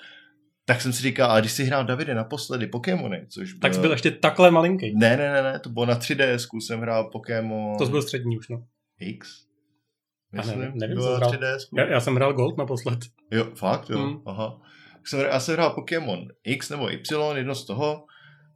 Tak 0.66 0.82
jsem 0.82 0.94
si 0.94 1.04
říkal, 1.04 1.32
a 1.32 1.40
když 1.40 1.52
si 1.52 1.64
hrál 1.64 1.86
Davide 1.86 2.16
naposledy 2.16 2.68
Pokémony, 2.68 3.26
což 3.30 3.54
Tak 3.54 3.74
jsi 3.74 3.80
byl 3.80 3.92
ještě 3.92 4.12
takhle 4.12 4.52
malinký. 4.52 4.94
Ne, 4.96 5.18
ne, 5.18 5.34
ne, 5.34 5.44
ne, 5.44 5.60
to 5.60 5.70
bylo 5.70 5.86
na 5.86 5.96
3DS, 6.00 6.60
jsem 6.60 6.80
hrál 6.80 7.10
Pokémon 7.12 7.78
To 7.78 7.86
byl 7.86 8.02
střední 8.02 8.38
už, 8.38 8.50
no. 8.50 8.64
X. 9.00 9.45
Já 10.36 10.42
Myslím, 10.42 10.60
nevím, 10.60 10.78
nevím, 10.78 10.96
bylo 10.96 11.06
co 11.08 11.12
na 11.12 11.18
hrál. 11.18 11.32
3DS. 11.32 11.58
Já, 11.78 11.86
já 11.86 12.00
jsem 12.00 12.16
hrál 12.16 12.34
Gold 12.34 12.58
naposled. 12.58 13.00
Jo, 13.32 13.48
fakt, 13.56 13.90
jo, 13.90 14.00
Hmm. 14.00 14.18
aha. 14.26 14.58
Tak 14.94 15.08
Jsem, 15.08 15.20
já 15.20 15.40
jsem 15.40 15.56
hrál 15.56 15.70
Pokémon 15.70 16.28
X 16.44 16.70
nebo 16.70 16.92
Y, 16.92 17.38
jedno 17.38 17.56
z 17.56 17.66
toho. 17.66 18.06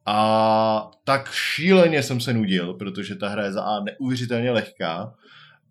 A 0.05 0.91
tak 1.03 1.31
šíleně 1.31 2.03
jsem 2.03 2.19
se 2.21 2.33
nudil, 2.33 2.73
protože 2.73 3.15
ta 3.15 3.29
hra 3.29 3.43
je 3.43 3.51
za 3.51 3.63
A 3.63 3.79
neuvěřitelně 3.83 4.51
lehká 4.51 5.13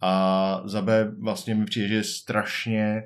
a 0.01 0.63
za 0.65 0.83
B 0.83 1.13
vlastně 1.21 1.55
mi 1.55 1.65
přijde, 1.65 1.89
že 1.89 1.95
je 1.95 2.05
strašně 2.05 3.03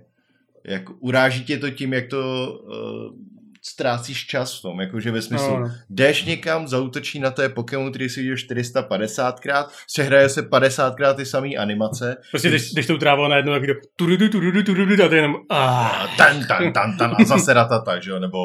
jako 0.67 0.95
uráží 1.01 1.45
tě 1.45 1.59
to 1.59 1.71
tím, 1.71 1.93
jak 1.93 2.07
to 2.09 2.53
uh, 2.63 3.17
ztrácíš 3.63 4.27
čas 4.27 4.59
v 4.59 4.63
tom, 4.63 4.81
jakože 4.81 5.11
ve 5.11 5.23
smyslu, 5.23 5.57
No, 5.57 5.61
no. 5.61 5.71
jdeš 5.91 6.25
někam, 6.25 6.69
zautočí 6.69 7.19
na 7.21 7.31
té 7.31 7.49
Pokémon, 7.49 7.91
který 7.91 8.09
si 8.09 8.21
viděl 8.21 8.35
450krát, 8.37 9.67
přehraje 9.87 10.29
se 10.29 10.43
50krát 10.43 11.15
ty 11.15 11.27
samé 11.27 11.49
animace, 11.49 12.17
Prostě 12.31 12.49
když, 12.49 12.73
když 12.73 12.87
tou 12.87 12.99
trávou 12.99 13.29
najednou 13.29 13.53
tak 13.53 13.67
jde 13.67 13.75
turudu, 13.97 14.29
turudu, 14.29 14.63
turudu, 14.63 15.05
a 15.05 15.09
to 15.09 15.15
je 15.15 15.19
jenom 15.19 15.37
a 15.51 15.87
ah, 15.89 16.17
tan, 16.17 16.47
tan, 16.47 16.73
tan, 16.73 16.97
tan, 16.97 17.17
a 17.19 17.25
zase 17.25 17.53
ratata, 17.53 18.01
že 18.01 18.11
jo, 18.11 18.19
nebo 18.19 18.39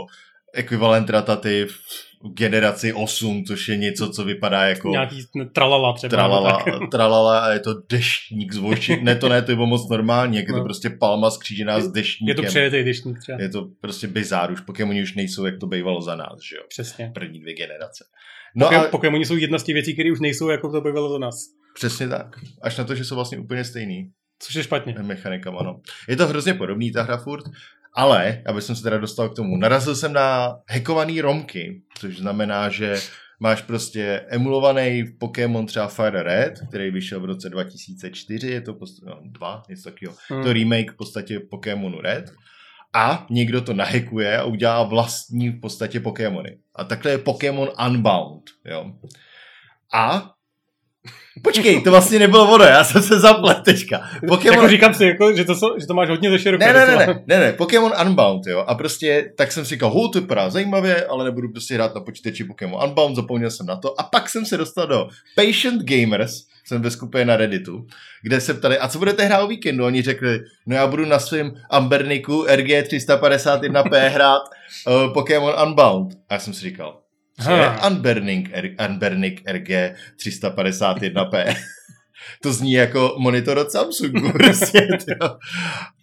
ekvivalent 0.54 1.10
rataty 1.10 1.66
v 1.66 2.07
generaci 2.34 2.94
8, 2.94 3.44
což 3.46 3.68
je 3.70 3.78
něco, 3.78 4.10
co 4.10 4.24
vypadá 4.24 4.62
jako 4.64 4.90
nějaký 4.90 5.24
tralala 5.54 5.94
třeba. 5.94 6.10
tralala, 6.10 6.64
tralala 6.92 7.40
a 7.40 7.52
je 7.52 7.60
to 7.60 7.74
deštník 7.90 8.54
z 8.54 8.58
voši. 8.58 9.02
Ne, 9.04 9.16
to 9.16 9.30
ne, 9.30 9.42
to 9.42 9.52
je 9.52 9.58
moc 9.58 9.90
normální, 9.90 10.38
jak 10.38 10.48
je 10.48 10.54
to 10.54 10.58
No. 10.60 10.64
prostě 10.64 10.90
palma 10.90 11.30
skřížená 11.32 11.80
s 11.80 11.86
Je 11.86 11.92
deštníkem. 11.92 12.36
to 12.36 12.44
přejetej 12.44 12.84
deštník 12.84 13.20
třeba. 13.20 13.42
je 13.42 13.50
to 13.50 13.68
prostě 13.82 14.08
bizár, 14.08 14.52
už 14.52 14.62
Pokémoni 14.62 15.04
už 15.04 15.16
nejsou, 15.16 15.46
jak 15.46 15.58
to 15.60 15.68
bývalo 15.68 16.02
za 16.02 16.16
nás, 16.16 16.40
že 16.50 16.56
jo, 16.56 16.62
Přesně. 16.70 17.12
první 17.14 17.40
dvě 17.40 17.54
generace. 17.54 18.04
No 18.56 18.66
Poké- 18.66 18.78
a 18.78 18.84
Pokémoni 18.90 19.26
jsou 19.26 19.36
jedna 19.36 19.60
z 19.60 19.64
těch 19.64 19.74
věcí, 19.74 19.94
které 19.94 20.12
už 20.12 20.20
nejsou, 20.20 20.50
jako 20.50 20.72
to 20.72 20.82
bylo 20.82 21.10
za 21.10 21.18
nás. 21.18 21.36
přesně 21.74 22.08
tak. 22.08 22.28
Až 22.62 22.78
na 22.78 22.84
to, 22.84 22.96
že 22.96 23.06
jsou 23.06 23.16
vlastně 23.16 23.38
úplně 23.38 23.64
stejný. 23.64 24.10
Což 24.40 24.56
je 24.56 24.64
špatně. 24.64 24.96
mechanikama, 25.02 25.64
no. 25.64 25.80
Je 26.10 26.16
to 26.16 26.28
hrozně 26.28 26.54
podobný 26.54 26.92
ta 26.92 27.04
hra 27.04 27.18
furt, 27.18 27.44
ale, 27.98 28.42
aby 28.46 28.62
jsem 28.62 28.76
se 28.76 28.84
teda 28.84 28.98
dostal 28.98 29.30
k 29.30 29.36
tomu, 29.36 29.58
narazil 29.58 29.96
jsem 29.96 30.14
na 30.14 30.60
hackovaný 30.70 31.22
romky, 31.22 31.82
což 31.98 32.18
znamená, 32.18 32.70
že 32.70 32.96
máš 33.40 33.62
prostě 33.62 34.26
emulovaný 34.30 35.04
Pokémon 35.20 35.66
třeba 35.66 35.88
Fire 35.88 36.24
Red, 36.24 36.54
který 36.70 36.92
vyšel 36.92 37.20
v 37.20 37.26
roce 37.26 37.50
2004, 37.50 38.48
je 38.48 38.62
to 38.62 38.74
post- 38.74 39.04
no, 39.06 39.20
dva, 39.24 39.64
něco 39.70 39.92
takového. 39.92 40.16
Hmm. 40.30 40.44
To 40.44 40.54
remake 40.54 40.92
v 40.92 40.96
podstatě 40.96 41.40
Pokémonu 41.40 42.02
Red. 42.02 42.32
A 42.94 43.26
někdo 43.30 43.62
to 43.62 43.74
nahekuje 43.74 44.38
a 44.38 44.44
udělá 44.44 44.84
vlastní 44.84 45.50
v 45.50 45.60
podstatě 45.60 46.00
Pokémony. 46.00 46.58
A 46.76 46.84
takhle 46.84 47.12
je 47.12 47.18
Pokémon 47.18 47.70
Unbound, 47.88 48.44
jo. 48.66 48.92
A 49.94 50.34
Počkej, 51.44 51.82
to 51.82 51.92
vlastně 51.92 52.20
nebylo 52.20 52.52
ono, 52.52 52.64
já 52.66 52.84
jsem 52.84 53.02
se 53.02 53.20
zaplet 53.20 53.58
teďka. 53.66 54.10
Pokémon 54.28 54.56
Jako 54.58 54.68
říkám 54.70 54.94
si, 54.94 55.06
jako, 55.06 55.36
že, 55.36 55.46
to, 55.46 55.56
jsou- 55.56 55.80
že 55.80 55.88
to 55.88 55.94
máš 55.94 56.10
hodně 56.10 56.30
ze 56.30 56.40
široké. 56.40 56.66
ne, 56.66 56.74
ne, 56.74 56.86
ne, 56.88 56.96
ne, 57.08 57.24
ne, 57.28 57.40
ne, 57.40 57.54
Pokémon 57.54 57.94
Unbound, 58.08 58.48
jo, 58.48 58.64
a 58.68 58.76
prostě 58.76 59.32
tak 59.38 59.52
jsem 59.52 59.66
si 59.66 59.70
říkal, 59.70 59.90
hou, 59.90 60.08
to 60.08 60.22
vypadá 60.22 60.50
zajímavě, 60.50 61.06
ale 61.06 61.26
nebudu 61.26 61.50
prostě 61.50 61.74
hrát 61.74 61.96
na 61.96 62.02
počítači 62.02 62.44
Pokémon 62.44 62.84
Unbound, 62.84 63.16
zapomněl 63.16 63.52
jsem 63.52 63.66
na 63.66 63.76
to, 63.76 64.00
a 64.00 64.04
pak 64.04 64.30
jsem 64.30 64.46
se 64.46 64.58
dostal 64.58 64.88
do 64.88 65.08
Patient 65.36 65.82
Gamers, 65.84 66.34
jsem 66.66 66.82
ve 66.82 66.92
skupině 66.92 67.26
na 67.26 67.36
Redditu, 67.38 67.86
kde 68.24 68.42
se 68.42 68.54
ptali, 68.54 68.78
a 68.80 68.88
co 68.88 69.00
budete 69.00 69.24
hrát 69.26 69.42
o 69.44 69.48
víkendu? 69.48 69.86
Oni 69.86 70.02
řekli, 70.02 70.40
no 70.66 70.76
já 70.76 70.88
budu 70.88 71.06
na 71.06 71.20
svém 71.20 71.52
Amberniku 71.70 72.46
RG351P 72.46 74.08
hrát 74.10 74.42
uh, 74.88 75.14
Pokémon 75.14 75.54
Unbound. 75.68 76.14
A 76.30 76.34
já 76.34 76.40
jsem 76.40 76.54
si 76.54 76.62
říkal, 76.62 77.00
co 77.44 77.52
je. 77.52 77.72
Unburning, 77.88 78.50
Unburning 78.90 79.42
RG351P? 79.42 81.56
to 82.42 82.54
zní 82.54 82.72
jako 82.72 83.16
monitor 83.18 83.58
od 83.58 83.72
Samsungu 83.72 84.32
prostě. 84.32 84.88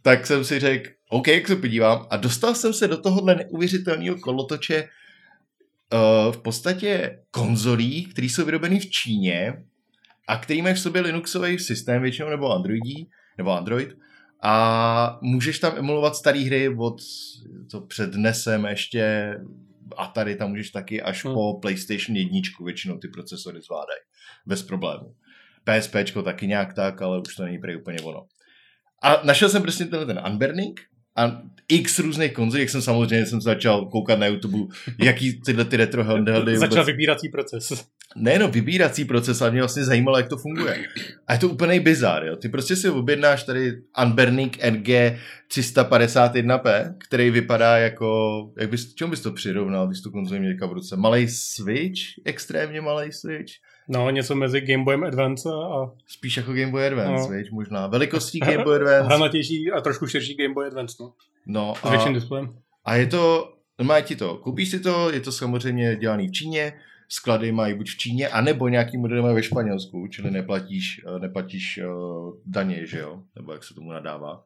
tak 0.03 0.27
jsem 0.27 0.45
si 0.45 0.61
řekl, 0.61 0.91
OK, 1.09 1.29
jak 1.29 1.49
se 1.49 1.57
podívám. 1.57 2.07
A 2.11 2.17
dostal 2.17 2.55
jsem 2.55 2.73
se 2.73 2.89
do 2.89 2.97
tohohle 2.97 3.35
neuvěřitelného 3.35 4.17
kolotoče 4.17 4.83
uh, 4.83 6.33
v 6.33 6.43
podstatě 6.43 7.19
konzolí, 7.31 8.05
které 8.05 8.27
jsou 8.27 8.45
vyrobené 8.45 8.81
v 8.81 8.91
Číně 8.91 9.65
a 10.29 10.37
který 10.37 10.63
mají 10.63 10.75
v 10.75 10.81
sobě 10.81 11.03
Linuxový 11.03 11.59
systém 11.59 12.03
většinou 12.03 12.31
nebo 12.31 12.53
Androidí, 12.53 13.09
nebo 13.39 13.51
Android. 13.51 13.97
A 14.43 15.19
můžeš 15.23 15.59
tam 15.59 15.73
emulovat 15.77 16.17
staré 16.17 16.39
hry 16.39 16.69
od 16.69 16.97
to 17.71 17.81
před 17.81 18.15
NESem 18.15 18.65
ještě 18.65 19.35
Atari 19.97 20.37
tam 20.37 20.51
můžeš 20.51 20.71
taky 20.71 21.03
až 21.03 21.25
Hmm. 21.25 21.35
po 21.35 21.59
PlayStation 21.63 22.17
1 22.17 22.65
většinou 22.65 22.99
ty 22.99 23.09
procesory 23.09 23.61
zvládají. 23.61 24.01
Bez 24.47 24.63
problému. 24.63 25.15
PSPčko 25.65 26.23
taky 26.23 26.47
nějak 26.47 26.75
tak, 26.75 27.03
ale 27.03 27.21
už 27.21 27.37
to 27.37 27.45
není 27.45 27.59
prý 27.59 27.77
úplně 27.77 28.01
ono. 28.01 28.27
A 29.03 29.21
našel 29.25 29.49
jsem 29.49 29.63
prostě 29.63 29.85
tenhle 29.85 30.07
ten 30.07 30.23
Unburning 30.31 30.81
a 31.17 31.43
x 31.69 31.99
různých 31.99 32.33
konzolí, 32.33 32.61
jak 32.61 32.71
jsem 32.71 32.83
samozřejmě 32.83 33.27
jsem 33.27 33.41
začal 33.41 33.87
koukat 33.87 34.19
na 34.19 34.27
YouTube, 34.27 34.75
jaký 35.03 35.41
tyhle 35.41 35.65
ty 35.65 35.77
retro 35.77 36.05
handheldy 36.05 36.59
Začal 36.59 36.77
vůbec, 36.77 36.87
vybírací 36.87 37.29
proces. 37.29 37.85
Nejenom 38.17 38.51
vybírací 38.51 39.05
proces, 39.05 39.43
ale 39.43 39.51
mě 39.51 39.61
vlastně 39.61 39.85
zajímalo, 39.85 40.17
jak 40.19 40.29
to 40.29 40.37
funguje. 40.37 40.85
A 41.27 41.33
je 41.33 41.39
to 41.39 41.49
úplný 41.49 41.81
bizar, 41.81 42.25
jo. 42.25 42.37
Ty 42.37 42.49
prostě 42.49 42.77
si 42.77 42.91
objednáš 42.91 43.43
tady 43.45 43.73
Unburning 44.03 44.59
NG 44.71 44.89
351P, 45.73 46.95
který 46.99 47.31
vypadá 47.31 47.79
jako, 47.79 48.39
jak 48.59 48.71
bys, 48.71 48.95
čemu 48.95 49.11
bys 49.11 49.21
to 49.21 49.33
přirovnal, 49.33 49.87
když 49.87 50.01
tu 50.03 50.11
konzoli 50.11 50.41
měl 50.41 50.69
v 50.69 50.73
ruce? 50.73 50.97
Malej 50.97 51.29
Switch? 51.29 52.01
Extrémně 52.25 52.81
malej 52.81 53.13
Switch? 53.13 53.53
No, 53.89 54.11
něco 54.11 54.35
mezi 54.35 54.61
Game 54.61 54.85
Boyem 54.85 55.05
Advance 55.05 55.49
a 55.49 55.91
Spíš 56.07 56.37
jako 56.37 56.53
Game 56.53 56.71
Boy 56.71 56.87
Advance, 56.87 57.23
No. 57.33 57.37
viď? 57.37 57.51
možná. 57.51 57.87
Velikostí 57.87 58.39
Game 58.47 58.65
Boy 58.65 58.77
Advance. 58.77 59.07
hranatější 59.07 59.71
a 59.71 59.81
trošku 59.81 60.07
širší 60.07 60.37
Game 60.37 60.55
Boy 60.55 60.67
Advance, 60.67 60.97
no. 61.01 61.13
No 61.47 61.75
S 61.87 61.91
větším 61.91 62.11
a, 62.11 62.15
displejem. 62.15 62.49
a 62.85 62.95
je 62.95 63.07
to, 63.07 63.53
normálně 63.79 64.03
ti 64.05 64.17
to, 64.17 64.37
koupíš 64.37 64.69
si 64.69 64.81
to, 64.81 65.11
je 65.11 65.21
to 65.21 65.33
samozřejmě 65.33 65.97
dělaný 65.97 66.29
v 66.29 66.33
Číně, 66.33 66.73
sklady 67.09 67.53
mají 67.53 67.75
buď 67.75 67.91
v 67.91 67.97
Číně, 67.97 68.29
anebo 68.29 68.69
nějaký 68.69 68.99
modely 68.99 69.23
mají 69.23 69.35
ve 69.35 69.43
Španělsku, 69.43 70.07
čili 70.11 70.31
neplatíš, 70.31 71.01
eh, 71.17 71.19
neplatíš 71.19 71.81
uh, 71.87 72.35
daně, 72.47 72.87
že 72.87 72.99
jo? 72.99 73.23
Nebo 73.37 73.53
jak 73.53 73.65
se 73.65 73.75
tomu 73.75 73.93
nadává. 73.93 74.45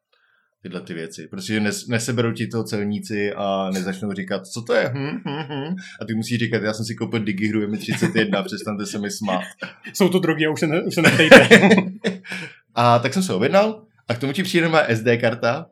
Tyhle 0.63 0.81
ty 0.81 0.95
věci. 0.95 1.29
Prostě 1.29 1.61
nes, 1.61 1.87
neseberou 1.87 2.33
ti 2.33 2.47
to 2.47 2.65
celníci 2.65 3.33
a 3.33 3.71
nezačnou 3.71 4.13
říkat, 4.13 4.47
co 4.47 4.63
to 4.63 4.75
je? 4.75 4.91
Hm, 4.95 5.21
hm, 5.27 5.43
hm. 5.49 5.77
A 6.01 6.05
ty 6.05 6.15
musíš 6.15 6.39
říkat, 6.39 6.63
já 6.63 6.73
jsem 6.73 6.85
si 6.85 6.95
koupil 6.95 7.21
Digihru, 7.21 7.61
je 7.61 7.67
mi 7.67 7.79
31, 7.79 8.43
přestaňte 8.43 8.87
se 8.87 8.99
mi 8.99 9.11
smát. 9.11 9.43
Jsou 9.95 10.09
to 10.09 10.19
drogy 10.19 10.47
a 10.47 10.51
už 10.51 10.61
se, 10.61 10.67
ne, 10.67 10.83
už 10.83 10.95
se 10.95 11.03
neptejte. 11.03 11.49
a 12.75 12.99
tak 12.99 13.15
jsem 13.15 13.23
se 13.23 13.35
objednal 13.35 13.85
a 14.09 14.15
k 14.15 14.19
tomu 14.19 14.33
ti 14.33 14.43
přijde 14.43 14.69
má 14.69 14.83
SD 14.95 15.07
karta, 15.21 15.67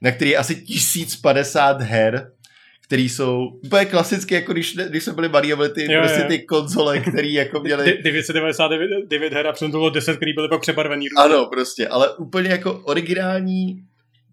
na 0.00 0.10
který 0.10 0.30
je 0.30 0.36
asi 0.36 0.54
1050 0.56 1.80
her, 1.80 2.32
který 2.86 3.08
jsou 3.08 3.46
úplně 3.64 3.84
klasické, 3.84 4.34
jako 4.34 4.52
když, 4.52 4.76
když 4.88 5.04
jsme 5.04 5.12
byli 5.12 5.28
malí 5.28 5.52
a 5.52 5.56
byly 5.56 5.68
ty, 5.68 5.92
Jo, 5.92 6.00
prostě 6.00 6.20
jo. 6.20 6.28
ty 6.28 6.38
konzole, 6.38 7.00
které 7.00 7.28
jako 7.28 7.60
měly... 7.60 7.84
De- 7.84 8.02
999 8.02 9.32
her 9.32 9.46
a 9.46 9.52
bylo 9.68 9.90
10, 9.90 10.16
který 10.16 10.32
byly 10.32 10.48
pak 10.48 10.60
přebarvený. 10.60 11.06
Ano, 11.18 11.46
prostě, 11.46 11.88
ale 11.88 12.16
úplně 12.16 12.48
jako 12.48 12.72
originální, 12.84 13.82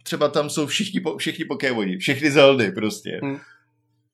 třeba 0.03 0.27
tam 0.27 0.49
jsou 0.49 0.67
všichni, 0.67 0.99
po- 0.99 1.17
všichni 1.17 1.45
Pokémoni, 1.45 1.97
všechny 1.97 2.31
Zeldy 2.31 2.71
prostě. 2.71 3.19
Hmm. 3.23 3.37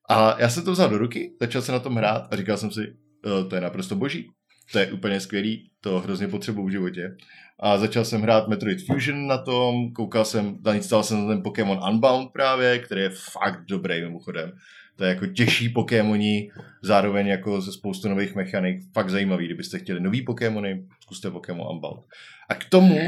A 0.10 0.36
já 0.39 0.50
jsem 0.50 0.63
to 0.65 0.71
vzal 0.71 0.89
do 0.89 0.98
ruky, 0.98 1.32
začal 1.41 1.62
jsem 1.62 1.74
na 1.74 1.80
tom 1.80 1.95
hrát 1.95 2.28
a 2.32 2.36
říkal 2.36 2.58
jsem 2.58 2.71
si, 2.71 2.82
"Eh, 3.26 3.50
to 3.50 3.56
je 3.56 3.62
naprosto 3.62 3.95
boží, 3.95 4.30
to 4.71 4.80
je 4.80 4.91
úplně 4.91 5.19
skvělý, 5.19 5.69
to 5.82 6.00
hrozně 6.00 6.28
potřebuji 6.28 6.65
v 6.67 6.71
životě. 6.71 7.15
A 7.59 7.77
začal 7.77 8.05
jsem 8.05 8.21
hrát 8.21 8.47
Metroid 8.47 8.85
Fusion 8.85 9.27
na 9.27 9.37
tom, 9.37 9.91
koukal 9.93 10.25
jsem, 10.25 10.57
zainstaloval 10.63 11.03
jsem 11.03 11.27
ten 11.27 11.43
Pokémon 11.43 11.79
Unbound 11.89 12.31
právě, 12.31 12.79
který 12.79 13.01
je 13.01 13.09
fakt 13.09 13.65
dobrý 13.69 14.01
mimochodem. 14.01 14.51
To 14.95 15.03
je 15.03 15.09
jako 15.09 15.25
těžší 15.25 15.69
Pokémoni, 15.69 16.51
zároveň 16.83 17.27
jako 17.27 17.61
ze 17.61 17.71
spoustu 17.71 18.09
nových 18.09 18.35
mechanik, 18.35 18.81
fakt 18.93 19.09
zajímavý. 19.09 19.45
Kdybyste 19.45 19.79
chtěli 19.79 19.99
nový 19.99 20.21
Pokémony, 20.21 20.85
zkuste 21.01 21.31
Pokémon 21.31 21.67
Unbound. 21.71 22.05
A 22.49 22.55
k 22.55 22.65
tomu 22.69 22.99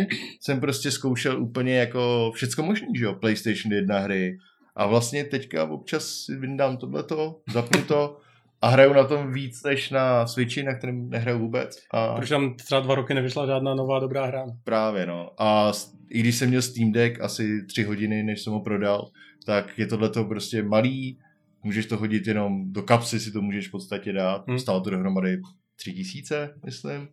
jsem 0.42 0.60
prostě 0.60 0.92
zkoušel 0.92 1.42
úplně 1.42 1.76
jako 1.76 2.32
všecko 2.36 2.64
možný, 2.64 2.88
že 2.98 3.06
jo, 3.06 3.14
PlayStation 3.14 3.74
1 3.74 4.00
hry. 4.00 4.38
A 4.76 4.88
vlastně 4.88 5.24
teďka 5.24 5.64
občas 5.64 6.06
si 6.06 6.36
vyndám 6.36 6.78
tohleto, 6.78 7.40
zapnu 7.54 7.82
to 7.82 8.18
a 8.62 8.68
hraju 8.68 8.94
na 8.94 9.04
tom 9.04 9.34
víc 9.34 9.64
než 9.64 9.90
na 9.90 10.28
Switchi, 10.28 10.64
na 10.64 10.74
kterém 10.74 11.10
nehraju 11.10 11.40
vůbec. 11.40 11.80
A 11.94 12.16
Protože 12.16 12.34
tam 12.36 12.56
třeba 12.56 12.82
dva 12.82 12.96
roky 12.96 13.14
nevyšla 13.14 13.46
žádná 13.46 13.76
nová 13.76 14.00
dobrá 14.00 14.26
hra. 14.26 14.46
právě 14.64 15.06
no. 15.06 15.32
A 15.42 15.72
i 16.10 16.20
když 16.20 16.36
jsem 16.36 16.50
měl 16.50 16.62
Steam 16.62 16.92
Deck 16.92 17.22
asi 17.22 17.66
tři 17.66 17.84
hodiny, 17.84 18.24
než 18.24 18.42
jsem 18.42 18.54
ho 18.54 18.60
prodal, 18.62 19.10
tak 19.46 19.80
je 19.80 19.88
tohleto 19.88 20.26
prostě 20.26 20.64
malý, 20.64 21.20
můžeš 21.64 21.86
to 21.86 21.98
hodit 21.98 22.28
jenom 22.28 22.74
do 22.74 22.82
kapsy, 22.82 23.20
si 23.20 23.32
to 23.32 23.42
můžeš 23.42 23.68
v 23.68 23.72
podstatě 23.72 24.14
dát. 24.14 24.48
Hmm. 24.48 24.60
Stálo 24.60 24.82
to 24.82 24.90
dohromady 24.90 25.42
tři 25.76 25.94
tisíce, 25.94 26.54
myslím. 26.66 27.08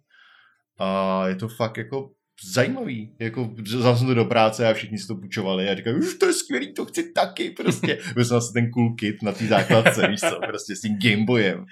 a 0.79 1.29
je 1.29 1.37
to 1.37 1.49
fakt 1.49 1.77
jako 1.77 2.11
zajímavý. 2.43 3.15
Jako 3.19 3.55
to 4.07 4.15
do 4.15 4.25
práce 4.25 4.69
a 4.69 4.75
všichni 4.75 4.99
si 4.99 5.07
to 5.07 5.15
půjčovali 5.15 5.69
a 5.69 5.75
říkali, 5.75 5.97
už 5.97 6.15
to 6.15 6.27
je 6.27 6.33
skvělý, 6.33 6.75
to 6.75 6.85
chci 6.85 7.13
taky 7.13 7.51
prostě. 7.51 7.99
Jsem 8.23 8.37
asi 8.37 8.53
ten 8.53 8.71
cool 8.71 8.95
kid 8.95 9.23
na 9.23 9.33
té 9.33 9.47
základce, 9.47 10.09
víš 10.09 10.21
co, 10.21 10.41
prostě 10.47 10.77
s 10.77 10.81
tím 10.81 10.99
Gameboyem. 11.03 11.65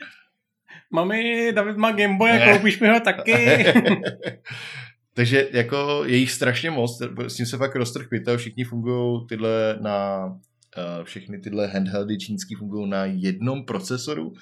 Mami, 0.90 1.52
David 1.52 1.76
má 1.76 1.92
Gameboy, 1.92 2.30
koupíš 2.52 2.80
mi 2.80 2.88
ho 2.88 3.00
taky. 3.00 3.64
Takže 5.14 5.48
jako 5.52 6.02
je 6.06 6.16
jich 6.16 6.30
strašně 6.30 6.70
moc, 6.70 7.02
s 7.26 7.34
tím 7.34 7.46
se 7.46 7.56
fakt 7.56 7.76
roztrh 7.76 8.08
pytel, 8.08 8.38
všichni 8.38 8.64
fungují 8.64 9.26
tyhle 9.28 9.78
na, 9.80 10.26
uh, 10.26 11.04
všechny 11.04 11.38
tyhle 11.38 11.66
handheldy 11.66 12.18
čínský 12.18 12.54
fungují 12.54 12.90
na 12.90 13.04
jednom 13.04 13.64
procesoru, 13.64 14.32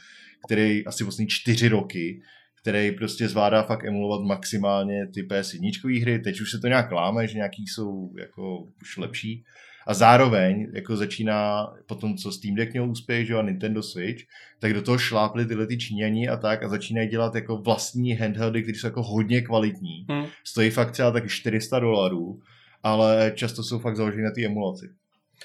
který 0.47 0.87
asi 0.87 1.05
vlastně 1.05 1.27
čtyři 1.29 1.69
roky, 1.69 2.23
který 2.63 2.93
prostě 2.93 3.29
zvládá 3.29 3.63
fakt 3.63 3.85
emulovat 3.85 4.27
maximálně 4.27 5.07
ty 5.15 5.23
PS1 5.23 6.01
hry, 6.01 6.19
teď 6.19 6.41
už 6.41 6.51
se 6.51 6.59
to 6.59 6.67
nějak 6.67 6.93
láme, 6.93 7.27
že 7.27 7.35
nějaký 7.35 7.67
jsou 7.67 8.13
jako 8.19 8.67
už 8.83 8.97
lepší, 8.97 9.45
a 9.87 9.95
zároveň 9.95 10.73
jako 10.75 10.97
začíná 10.97 11.67
potom, 11.87 12.17
co 12.17 12.33
Steam 12.33 12.55
Deck 12.55 12.73
měl 12.73 12.91
úspěch, 12.91 13.27
že 13.27 13.35
a 13.35 13.43
Nintendo 13.43 13.83
Switch, 13.83 14.23
tak 14.59 14.75
do 14.75 14.83
toho 14.83 14.99
šlápli 14.99 15.47
tyhle 15.47 15.67
ty 15.67 15.79
Číňani 15.79 16.29
a 16.29 16.37
tak 16.37 16.63
a 16.63 16.69
začínají 16.69 17.09
dělat 17.09 17.35
jako 17.35 17.57
vlastní 17.57 18.13
handheldy, 18.15 18.63
které 18.63 18.79
jsou 18.79 18.87
jako 18.87 19.03
hodně 19.03 19.41
kvalitní. 19.41 20.07
Hmm. 20.09 20.27
Stojí 20.45 20.71
fakt 20.71 20.91
třeba 20.91 21.11
taky 21.11 21.29
400 21.29 21.79
dolarů, 21.79 22.41
ale 22.83 23.33
často 23.35 23.63
jsou 23.63 23.79
fakt 23.79 23.97
založené 23.97 24.23
na 24.23 24.31
té 24.31 24.45
emulaci. 24.45 24.91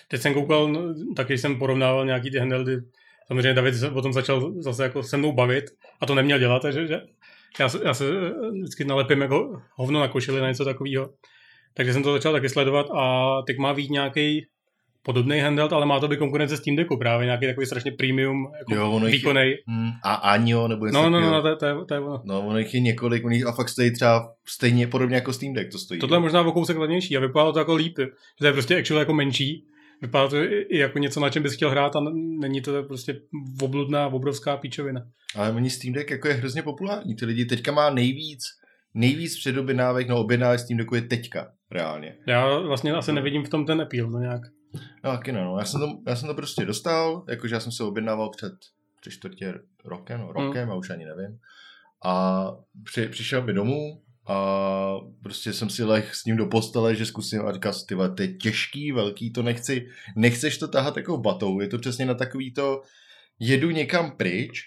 Teď 0.07 0.21
jsem 0.21 0.33
koukal, 0.33 0.71
no, 0.71 1.13
taky 1.15 1.37
jsem 1.37 1.59
porovnával 1.59 2.05
nějaký 2.05 2.31
ty 2.31 2.37
handheldy, 2.37 2.77
samozřejmě 3.27 3.53
David 3.53 3.75
se 3.75 3.89
potom 3.89 4.13
začal 4.13 4.53
zase 4.59 4.83
jako 4.83 5.03
se 5.03 5.17
mnou 5.17 5.33
bavit 5.33 5.65
a 6.01 6.05
to 6.05 6.15
neměl 6.15 6.39
dělat, 6.39 6.61
takže 6.61 6.87
že 6.87 7.01
já, 7.59 7.69
já 7.85 7.93
se 7.93 8.05
vždycky 8.51 8.85
nalepím 8.85 9.21
jako 9.21 9.61
hovno 9.75 9.99
na 9.99 10.07
košili 10.07 10.41
na 10.41 10.47
něco 10.47 10.65
takového. 10.65 11.09
Takže 11.73 11.93
jsem 11.93 12.03
to 12.03 12.13
začal 12.13 12.33
taky 12.33 12.49
sledovat 12.49 12.87
a 12.95 13.31
teď 13.47 13.57
má 13.57 13.73
být 13.73 13.89
nějaký 13.89 14.45
podobný 15.05 15.39
handheld, 15.39 15.73
ale 15.73 15.85
má 15.85 15.99
to 15.99 16.07
být 16.07 16.19
konkurence 16.19 16.57
Steam 16.57 16.75
Decku 16.75 16.97
právě, 16.97 17.25
nějaký 17.25 17.45
takový 17.45 17.65
strašně 17.65 17.91
premium, 17.91 18.51
jako 18.59 18.75
jo, 18.75 18.91
ono 18.91 19.05
výkonej. 19.05 19.57
Hmm, 19.67 19.89
a 20.03 20.13
Anio, 20.13 20.67
nebo 20.67 20.85
něco 20.85 21.01
No, 21.01 21.09
no, 21.09 21.19
no, 21.19 21.31
no, 21.31 21.41
to, 21.41 21.55
to, 21.55 21.65
je, 21.65 21.75
to 21.87 21.93
je 21.93 21.99
ono. 21.99 22.21
No, 22.25 22.47
ono 22.47 22.57
jich 22.57 22.73
je 22.73 22.79
několik, 22.79 23.25
ono 23.25 23.35
a 23.47 23.51
fakt 23.51 23.69
stojí 23.69 23.93
třeba 23.93 24.33
stejně 24.47 24.87
podobně 24.87 25.15
jako 25.15 25.33
Steam 25.33 25.53
Deck 25.53 25.71
to 25.71 25.77
stojí. 25.77 25.99
Tohle 25.99 26.17
je 26.17 26.21
možná 26.21 26.41
o 26.41 26.51
kousek 26.51 26.77
levnější 26.77 27.17
a 27.17 27.19
vypadá 27.19 27.51
to 27.51 27.59
jako 27.59 27.75
líp, 27.75 27.93
že 27.97 28.05
to 28.39 28.45
je 28.45 28.53
prostě 28.53 28.77
actually 28.77 29.01
jako 29.01 29.13
menší, 29.13 29.65
vypadá 30.01 30.27
to 30.27 30.37
i 30.37 30.77
jako 30.77 30.99
něco, 30.99 31.19
na 31.19 31.29
čem 31.29 31.43
bys 31.43 31.53
chtěl 31.53 31.69
hrát 31.69 31.95
a 31.95 31.99
není 32.39 32.61
to 32.61 32.83
prostě 32.83 33.21
obludná, 33.61 34.07
obrovská 34.07 34.57
píčovina. 34.57 35.01
Ale 35.35 35.51
oni 35.51 35.69
Steam 35.69 35.93
Deck 35.93 36.11
jako 36.11 36.27
je 36.27 36.33
hrozně 36.33 36.61
populární, 36.61 37.15
ty 37.15 37.25
lidi 37.25 37.45
teďka 37.45 37.71
má 37.71 37.89
nejvíc 37.89 38.43
nejvíc 38.95 39.37
předobjednávek, 39.37 40.07
no 40.07 40.19
objednávek 40.19 40.59
s 40.59 40.67
tím 40.67 40.77
dokud 40.77 40.95
je 40.95 41.01
teďka, 41.01 41.51
reálně. 41.71 42.17
Já 42.27 42.59
vlastně 42.59 42.93
asi 42.93 43.13
nevidím 43.13 43.43
v 43.43 43.49
tom 43.49 43.65
ten 43.65 43.81
appeal, 43.81 44.09
no 44.09 44.19
nějak. 44.19 44.41
No 45.03 45.11
taky 45.11 45.31
ne, 45.31 45.43
no. 45.43 45.57
Já 45.59 45.65
jsem, 45.65 45.81
to, 45.81 45.87
já 46.07 46.15
jsem 46.15 46.27
to 46.27 46.35
prostě 46.35 46.65
dostal, 46.65 47.25
jakože 47.29 47.55
já 47.55 47.59
jsem 47.59 47.71
se 47.71 47.83
objednával 47.83 48.29
před 48.29 48.53
tři 49.01 49.11
čtvrtě 49.11 49.53
rokem, 49.85 50.19
no, 50.19 50.31
rokem, 50.31 50.63
hmm. 50.63 50.71
a 50.71 50.75
už 50.75 50.89
ani 50.89 51.05
nevím. 51.05 51.39
A 52.05 52.45
při, 52.83 53.07
přišel 53.07 53.41
mi 53.41 53.53
domů 53.53 54.01
a 54.27 54.99
prostě 55.23 55.53
jsem 55.53 55.69
si 55.69 55.83
leh 55.83 56.15
s 56.15 56.25
ním 56.25 56.37
do 56.37 56.45
postele, 56.45 56.95
že 56.95 57.05
zkusím 57.05 57.41
a 57.41 57.53
říkal 57.53 57.73
ty 57.87 57.95
to 57.95 58.21
je 58.21 58.27
těžký, 58.27 58.91
velký, 58.91 59.31
to 59.31 59.43
nechci, 59.43 59.87
nechceš 60.15 60.57
to 60.57 60.67
tahat 60.67 60.97
jako 60.97 61.17
batou, 61.17 61.59
je 61.59 61.67
to 61.67 61.77
přesně 61.79 62.05
na 62.05 62.13
takový 62.13 62.53
to, 62.53 62.81
jedu 63.39 63.69
někam 63.69 64.11
pryč, 64.11 64.61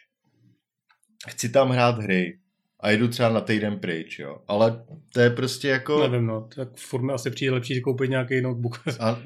chci 1.28 1.48
tam 1.48 1.70
hrát 1.70 1.98
hry, 1.98 2.38
a 2.80 2.90
jedu 2.90 3.08
třeba 3.08 3.28
na 3.28 3.40
týden 3.40 3.78
pryč, 3.78 4.18
jo. 4.18 4.38
Ale 4.48 4.84
to 5.12 5.20
je 5.20 5.30
prostě 5.30 5.68
jako... 5.68 6.08
Nevím, 6.08 6.26
no, 6.26 6.48
tak 6.56 6.68
furt 6.76 7.02
mi 7.02 7.12
asi 7.12 7.30
přijde 7.30 7.52
lepší 7.52 7.80
koupit 7.80 8.10
nějaký 8.10 8.40
notebook. 8.40 8.80
a, 9.00 9.22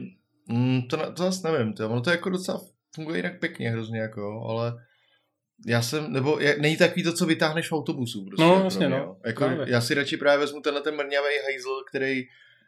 mm, 0.49 0.83
to, 0.83 0.97
to 0.97 1.23
zase 1.23 1.53
nevím, 1.53 1.73
to, 1.73 1.91
ono 1.91 2.01
to 2.01 2.11
jako 2.11 2.31
docela 2.31 2.61
funguje 2.95 3.19
jinak 3.19 3.41
pěkně 3.41 3.71
hrozně, 3.71 4.01
jako, 4.01 4.45
ale 4.49 4.75
já 5.67 5.83
jsem, 5.83 6.13
nebo 6.13 6.39
je, 6.41 6.57
není 6.61 6.77
takový 6.77 7.03
to, 7.03 7.13
co 7.13 7.27
vytáhneš 7.27 7.69
v 7.69 7.73
autobusu. 7.73 8.25
Prostě, 8.25 8.45
no, 8.45 8.61
jasně, 8.65 8.89
no. 8.89 9.17
Jako, 9.27 9.45
já 9.67 9.81
si 9.81 9.95
radši 9.95 10.17
právě 10.17 10.39
vezmu 10.39 10.61
tenhle 10.61 10.83
ten 10.83 10.97
mrňavý 10.97 11.35
hajzl, 11.45 11.83
který 11.89 12.25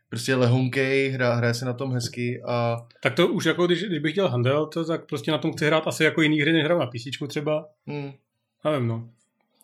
prostě 0.09 0.35
lehonkej, 0.35 1.09
hra, 1.09 1.35
hraje 1.35 1.55
se 1.55 1.65
na 1.65 1.73
tom 1.73 1.93
hezky 1.93 2.43
a... 2.47 2.77
Tak 3.03 3.15
to 3.15 3.29
už 3.29 3.45
jako, 3.45 3.67
když, 3.67 3.83
když 3.85 3.99
bych 3.99 4.13
chtěl 4.13 4.29
handel, 4.29 4.67
to, 4.67 4.85
tak 4.85 5.07
prostě 5.07 5.31
na 5.31 5.39
tom 5.39 5.53
chci 5.53 5.67
hrát 5.67 5.87
asi 5.87 6.05
jako 6.05 6.23
jiný 6.23 6.41
hry, 6.41 6.53
než 6.53 6.65
hraju 6.65 6.81
na 6.81 6.87
PC 6.87 7.29
třeba. 7.29 7.69
Hmm. 7.87 8.13
Nevím, 8.65 8.89
no. 8.89 9.09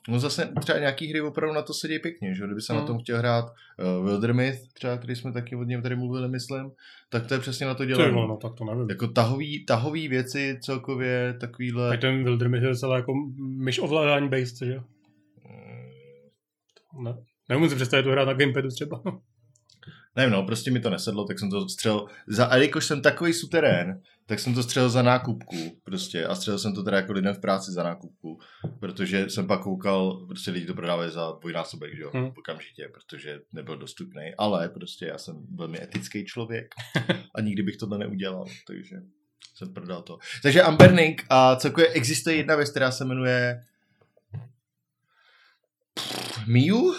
No 0.08 0.18
zase 0.18 0.52
třeba 0.60 0.78
nějaký 0.78 1.06
hry 1.06 1.20
opravdu 1.20 1.54
na 1.54 1.62
to 1.62 1.74
sedí 1.74 1.98
pěkně, 1.98 2.34
že 2.34 2.44
kdyby 2.46 2.60
se 2.60 2.72
hmm. 2.72 2.80
na 2.82 2.86
tom 2.86 2.98
chtěl 2.98 3.18
hrát 3.18 3.44
uh, 3.44 4.06
Wildermyth, 4.06 4.72
třeba, 4.72 4.96
který 4.96 5.16
jsme 5.16 5.32
taky 5.32 5.56
od 5.56 5.64
něm 5.64 5.82
tady 5.82 5.96
mluvili, 5.96 6.28
myslím, 6.28 6.70
tak 7.10 7.26
to 7.26 7.34
je 7.34 7.40
přesně 7.40 7.66
na 7.66 7.74
to 7.74 7.84
dělané. 7.84 8.12
No, 8.12 8.38
tak 8.42 8.52
to 8.54 8.64
nevím. 8.64 8.90
Jako 8.90 9.08
tahový, 9.08 9.64
tahový 9.64 10.08
věci 10.08 10.58
celkově, 10.62 11.34
takovýhle... 11.40 11.94
A 11.94 12.00
ten 12.00 12.24
Wildermyth 12.24 12.62
je 12.62 12.68
docela 12.68 12.96
jako 12.96 13.12
myš 13.64 13.78
ovládání 13.78 14.28
based, 14.28 14.66
že 14.66 14.74
jo? 14.74 14.82
Hmm. 16.92 17.04
Ne. 17.04 17.14
Nemůžu 17.48 17.70
si 17.70 17.76
představit 17.76 18.02
tu 18.02 18.10
hrát 18.10 18.24
na 18.24 18.32
gamepadu 18.32 18.68
třeba. 18.68 19.02
Nevím, 20.16 20.32
no, 20.32 20.42
prostě 20.42 20.70
mi 20.70 20.80
to 20.80 20.90
nesedlo, 20.90 21.24
tak 21.24 21.38
jsem 21.38 21.50
to 21.50 21.68
střel, 21.68 22.06
za, 22.26 22.46
a 22.46 22.56
jakož 22.56 22.86
jsem 22.86 23.02
takový 23.02 23.32
suterén, 23.32 24.00
tak 24.30 24.40
jsem 24.40 24.54
to 24.54 24.62
střelil 24.62 24.90
za 24.90 25.02
nákupku 25.02 25.80
prostě 25.84 26.26
a 26.26 26.34
střelil 26.34 26.58
jsem 26.58 26.74
to 26.74 26.82
teda 26.82 26.96
jako 26.96 27.12
lidem 27.12 27.34
v 27.34 27.40
práci 27.40 27.72
za 27.72 27.82
nákupku, 27.82 28.38
protože 28.80 29.30
jsem 29.30 29.46
pak 29.46 29.62
koukal, 29.62 30.26
prostě 30.26 30.50
lidi 30.50 30.66
to 30.66 30.74
prodávají 30.74 31.10
za 31.10 31.32
dvojnásobek, 31.40 31.96
že 31.96 32.02
jo, 32.02 32.10
hmm. 32.14 32.32
okamžitě, 32.38 32.88
protože 32.92 33.40
nebyl 33.52 33.76
dostupný, 33.76 34.22
ale 34.38 34.68
prostě 34.68 35.06
já 35.06 35.18
jsem 35.18 35.46
velmi 35.54 35.82
etický 35.82 36.24
člověk 36.24 36.74
a 37.34 37.40
nikdy 37.40 37.62
bych 37.62 37.76
tohle 37.76 37.98
neudělal, 37.98 38.44
takže 38.66 38.96
jsem 39.54 39.74
prodal 39.74 40.02
to. 40.02 40.18
Takže 40.42 40.62
Amberning 40.62 41.24
a 41.28 41.56
celkově 41.56 41.88
existuje 41.88 42.36
jedna 42.36 42.56
věc, 42.56 42.70
která 42.70 42.90
se 42.90 43.04
jmenuje 43.04 43.64
Miu? 46.46 46.94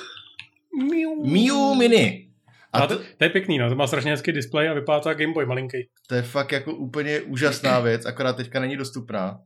Miu. 0.89 1.26
Miu 1.26 1.76
Mini. 1.76 2.31
A 2.73 2.88
to, 2.88 2.97
to, 3.17 3.23
je 3.23 3.29
pěkný, 3.29 3.57
no, 3.57 3.69
to 3.69 3.75
má 3.75 3.88
strašně 3.88 4.12
hezký 4.12 4.31
displej 4.31 4.69
a 4.69 4.73
vypadá 4.73 4.99
to 4.99 5.10
jako 5.10 5.21
Game 5.21 5.34
Boy 5.34 5.45
malinký. 5.45 5.77
To 6.07 6.15
je 6.15 6.21
fakt 6.21 6.51
jako 6.51 6.75
úplně 6.75 7.21
úžasná 7.21 7.79
věc, 7.79 8.05
akorát 8.05 8.38
teďka 8.38 8.60
není 8.60 8.77
dostupná. 8.77 9.39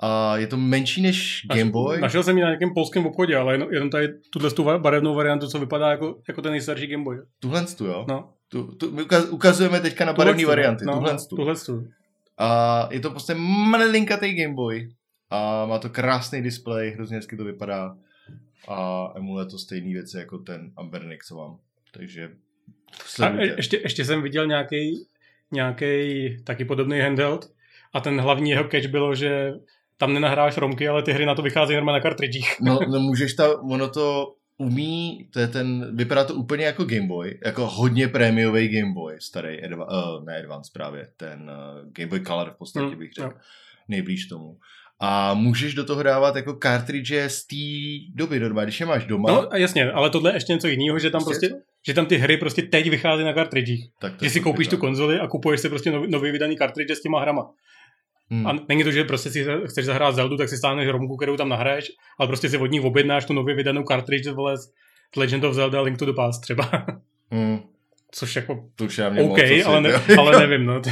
A 0.00 0.36
je 0.36 0.46
to 0.46 0.56
menší 0.56 1.02
než 1.02 1.46
Game 1.54 1.70
Boy. 1.70 2.00
Našel 2.00 2.22
jsem 2.22 2.36
ji 2.36 2.42
na 2.42 2.48
nějakém 2.48 2.74
polském 2.74 3.06
obchodě, 3.06 3.36
ale 3.36 3.54
jenom, 3.54 3.72
jenom 3.72 3.90
tady 3.90 4.08
tuhle 4.32 4.50
tu 4.50 4.64
barevnou 4.78 5.14
variantu, 5.14 5.46
co 5.46 5.58
vypadá 5.58 5.90
jako, 5.90 6.20
jako 6.28 6.42
ten 6.42 6.52
nejstarší 6.52 6.86
Game 6.86 7.04
Boy. 7.04 7.18
Tuhle 7.40 7.66
tu, 7.66 7.86
jo? 7.86 8.04
No. 8.08 8.32
Tu, 8.48 8.74
tu, 8.74 8.92
my 8.92 9.02
ukazujeme 9.30 9.80
teďka 9.80 10.04
na 10.04 10.12
barevné 10.12 10.46
varianty. 10.46 10.84
No, 10.84 10.92
tuhle 10.92 11.16
tu. 11.28 11.36
Tuhle 11.36 11.54
tu. 11.54 11.88
A 12.38 12.88
je 12.90 13.00
to 13.00 13.10
prostě 13.10 13.34
malinkatý 13.34 14.34
Game 14.34 14.54
Boy. 14.54 14.88
A 15.30 15.66
má 15.66 15.78
to 15.78 15.90
krásný 15.90 16.42
displej, 16.42 16.90
hrozně 16.90 17.16
hezky 17.16 17.36
to 17.36 17.44
vypadá. 17.44 17.96
A 18.68 19.08
emuluje 19.16 19.46
to 19.46 19.58
stejné 19.58 19.92
věci 19.92 20.16
jako 20.16 20.38
ten 20.38 20.72
Ambernic, 20.76 21.20
co 21.28 21.36
mám. 21.36 21.58
Takže 21.94 22.30
a 23.22 23.28
ještě, 23.28 23.80
ještě 23.82 24.04
jsem 24.04 24.22
viděl 24.22 24.46
nějaký 24.46 25.06
nějaký 25.52 26.36
taky 26.44 26.64
podobný 26.64 27.00
handheld 27.00 27.50
a 27.94 28.00
ten 28.00 28.20
hlavní 28.20 28.50
jeho 28.50 28.68
catch 28.68 28.86
bylo, 28.86 29.14
že 29.14 29.52
tam 29.96 30.14
nenahráš 30.14 30.56
romky, 30.56 30.88
ale 30.88 31.02
ty 31.02 31.12
hry 31.12 31.26
na 31.26 31.34
to 31.34 31.42
vycházejí 31.42 31.76
normálně 31.76 31.98
na 31.98 32.02
kartridžích. 32.02 32.56
No, 32.60 32.78
no 32.88 33.00
můžeš 33.00 33.34
ta, 33.34 33.60
ono 33.62 33.88
to 33.88 34.34
umí, 34.58 35.28
to 35.32 35.40
je 35.40 35.48
ten, 35.48 35.96
vypadá 35.96 36.24
to 36.24 36.34
úplně 36.34 36.64
jako 36.64 36.84
Game 36.84 37.06
Boy, 37.06 37.38
jako 37.44 37.66
hodně 37.66 38.08
prémiový 38.08 38.68
Game 38.68 38.92
Boy, 38.94 39.16
starý, 39.20 39.64
adva, 39.64 39.86
uh, 39.90 40.24
ne 40.24 40.38
Advance 40.38 40.70
právě, 40.74 41.08
ten 41.16 41.50
uh, 41.50 41.92
Game 41.92 42.08
Boy 42.08 42.20
Color 42.20 42.50
v 42.50 42.58
podstatě 42.58 42.86
hmm, 42.86 42.98
bych 42.98 43.12
řekl, 43.12 43.28
no. 43.28 43.40
nejblíž 43.88 44.26
tomu 44.26 44.58
a 45.00 45.34
můžeš 45.34 45.74
do 45.74 45.84
toho 45.84 46.02
dávat 46.02 46.36
jako 46.36 46.54
kartridže 46.54 47.28
z 47.28 47.46
té 47.46 47.56
doby 48.14 48.40
normálně, 48.40 48.66
když 48.66 48.80
je 48.80 48.86
máš 48.86 49.04
doma. 49.04 49.32
No 49.32 49.48
jasně, 49.54 49.90
ale 49.90 50.10
tohle 50.10 50.30
je 50.30 50.36
ještě 50.36 50.52
něco 50.52 50.68
jiného, 50.68 50.98
že 50.98 51.10
tam 51.10 51.24
prostě, 51.24 51.48
prostě 51.48 51.66
že 51.86 51.94
tam 51.94 52.06
ty 52.06 52.16
hry 52.16 52.36
prostě 52.36 52.62
teď 52.62 52.90
vychází 52.90 53.24
na 53.24 53.32
kartridžích. 53.32 53.88
Tak 54.00 54.22
že 54.22 54.30
si 54.30 54.40
koupíš 54.40 54.68
tu 54.68 54.76
konzoli 54.76 55.20
a 55.20 55.26
kupuješ 55.26 55.60
si 55.60 55.68
prostě 55.68 55.90
nový, 55.90 56.10
nový 56.10 56.30
vydaný 56.30 56.56
kartridže 56.56 56.96
s 56.96 57.02
těma 57.02 57.20
hrama. 57.20 57.50
Hmm. 58.30 58.46
A 58.46 58.52
není 58.68 58.84
to, 58.84 58.90
že 58.90 59.04
prostě 59.04 59.30
si 59.30 59.46
chceš 59.66 59.84
zahrát 59.84 60.14
Zeldu, 60.14 60.36
tak 60.36 60.48
si 60.48 60.56
stáneš 60.56 60.88
romku, 60.88 61.16
kterou 61.16 61.36
tam 61.36 61.48
nahraješ, 61.48 61.92
ale 62.18 62.26
prostě 62.26 62.48
si 62.48 62.58
od 62.58 62.70
ní 62.70 62.80
objednáš 62.80 63.24
tu 63.24 63.32
nově 63.32 63.54
vydanou 63.54 63.82
kartridž, 63.82 64.26
vole, 64.26 64.54
Legend 65.16 65.44
of 65.44 65.54
Zelda 65.54 65.80
Link 65.80 65.98
to 65.98 66.06
the 66.06 66.12
Past 66.12 66.42
třeba. 66.42 66.70
Hmm. 67.30 67.58
Což 68.10 68.36
jako 68.36 68.70
to 68.76 68.84
už 68.84 68.98
já 68.98 69.08
OK, 69.08 69.16
moc, 69.16 69.38
ale, 69.64 69.80
ne, 69.80 69.90
ale 70.18 70.38
nevím, 70.46 70.66
no. 70.66 70.82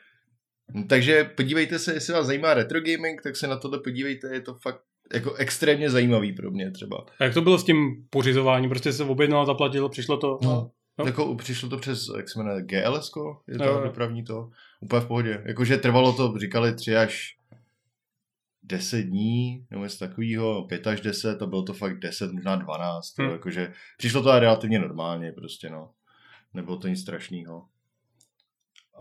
Takže 0.88 1.24
podívejte 1.24 1.78
se, 1.78 1.94
jestli 1.94 2.12
vás 2.12 2.26
zajímá 2.26 2.54
retro 2.54 2.80
gaming, 2.80 3.22
tak 3.22 3.36
se 3.36 3.46
na 3.46 3.56
tohle 3.56 3.78
podívejte, 3.78 4.34
je 4.34 4.40
to 4.40 4.54
fakt 4.54 4.80
jako 5.14 5.34
extrémně 5.34 5.90
zajímavý 5.90 6.32
pro 6.32 6.50
mě 6.50 6.70
třeba. 6.70 7.06
A 7.20 7.24
jak 7.24 7.34
to 7.34 7.42
bylo 7.42 7.58
s 7.58 7.64
tím 7.64 8.06
pořizováním? 8.10 8.70
Prostě 8.70 8.92
se 8.92 9.04
objednal, 9.04 9.46
zaplatil, 9.46 9.88
přišlo 9.88 10.16
to? 10.16 10.38
No. 10.42 10.70
No. 10.98 11.06
Jako 11.06 11.34
přišlo 11.34 11.68
to 11.68 11.78
přes, 11.78 12.06
jak 12.16 12.28
se 12.28 12.38
jmenuje, 12.38 12.62
GLS, 12.62 13.12
je 13.48 13.58
to 13.58 13.64
no. 13.64 13.80
dopravní 13.80 14.24
to, 14.24 14.50
úplně 14.80 15.00
v 15.00 15.06
pohodě. 15.06 15.42
Jakože 15.46 15.76
trvalo 15.76 16.12
to, 16.12 16.38
říkali 16.38 16.74
tři 16.74 16.96
až 16.96 17.36
10 18.62 19.02
dní, 19.02 19.66
nebo 19.70 19.82
něco 19.82 19.98
takového, 19.98 20.64
5 20.64 20.86
až 20.86 21.00
10, 21.00 21.38
to 21.38 21.46
bylo 21.46 21.62
to 21.62 21.72
fakt 21.72 21.98
10, 21.98 22.32
možná 22.32 22.56
12, 22.56 23.18
hmm. 23.18 23.30
jakože 23.30 23.72
přišlo 23.98 24.22
to 24.22 24.38
relativně 24.38 24.78
normálně 24.78 25.32
prostě, 25.32 25.70
no. 25.70 25.90
Nebylo 26.54 26.76
to 26.76 26.88
nic 26.88 27.00
strašného. 27.00 27.64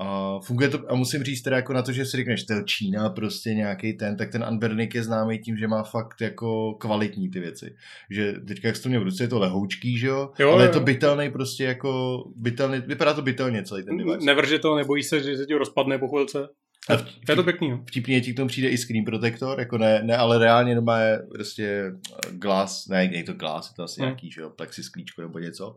A 0.02 0.40
funguje 0.40 0.70
to, 0.70 0.80
a 0.88 0.96
musím 0.96 1.24
říct 1.24 1.42
teda 1.42 1.56
jako 1.56 1.74
na 1.74 1.82
to, 1.82 1.92
že 1.92 2.06
si 2.06 2.18
řekneš, 2.18 2.44
to 2.44 2.54
Čína, 2.66 3.10
prostě 3.10 3.54
nějaký 3.54 3.94
ten, 3.94 4.18
tak 4.18 4.32
ten 4.32 4.44
Anbernik 4.44 4.96
je 4.96 5.04
známý 5.04 5.40
tím, 5.40 5.58
že 5.58 5.68
má 5.68 5.84
fakt 5.84 6.22
jako 6.22 6.74
kvalitní 6.74 7.30
ty 7.30 7.40
věci. 7.40 7.76
Že 8.10 8.34
teďka, 8.48 8.68
jak 8.68 8.76
jsi 8.76 8.84
to 8.84 8.90
měl 8.90 9.02
v 9.02 9.04
ruce, 9.04 9.24
je 9.24 9.28
to 9.28 9.40
lehoučký, 9.40 9.98
že 9.98 10.08
jo? 10.08 10.30
jo 10.40 10.52
ale 10.52 10.66
je 10.66 10.70
to 10.70 10.80
bytelný 10.80 11.32
prostě 11.32 11.64
jako, 11.64 12.24
bytelný, 12.36 12.82
vypadá 12.88 13.14
to 13.14 13.22
bytelně 13.22 13.64
celý 13.64 13.86
ten 13.86 13.98
device. 13.98 14.26
Nevrže 14.26 14.60
to, 14.60 14.76
nebojí 14.76 15.04
se, 15.04 15.24
že 15.24 15.38
se 15.38 15.46
ti 15.46 15.54
rozpadne 15.54 15.98
po 15.98 16.08
chvilce. 16.08 16.48
A 16.90 16.98
vtip, 16.98 17.30
je 17.30 17.36
to 17.36 17.44
pěkný. 17.44 17.70
No. 17.70 17.84
Vtipně 17.88 18.22
ti 18.22 18.34
k 18.34 18.36
tomu 18.36 18.48
přijde 18.48 18.70
i 18.70 18.78
screen 18.78 19.06
protector, 19.06 19.60
jako 19.60 19.78
ne, 19.78 20.02
ne 20.04 20.18
ale 20.18 20.40
reálně 20.40 20.76
doma 20.76 21.00
je 21.00 21.20
prostě 21.34 21.92
glass, 22.32 22.88
ne, 22.88 23.10
je 23.12 23.24
to 23.24 23.34
glass, 23.34 23.70
je 23.70 23.76
to 23.76 23.84
asi 23.84 24.02
hmm. 24.02 24.08
nějaký, 24.08 24.32
že 24.32 24.42
jo, 24.42 24.50
plexisklíčko 24.50 25.22
nebo 25.22 25.40
něco. 25.40 25.76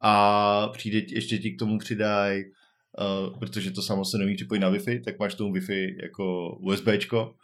A 0.00 0.68
přijde, 0.68 1.14
ještě 1.14 1.38
ti 1.38 1.50
k 1.50 1.58
tomu 1.58 1.78
přidají 1.78 2.44
uh, 2.98 3.38
protože 3.38 3.70
to 3.70 3.82
samo 3.82 4.04
se 4.04 4.18
neumí 4.18 4.34
připojit 4.34 4.60
na 4.60 4.70
Wi-Fi, 4.70 5.04
tak 5.04 5.18
máš 5.18 5.34
tomu 5.34 5.54
Wi-Fi 5.54 5.96
jako 6.02 6.56
USBčko, 6.60 7.34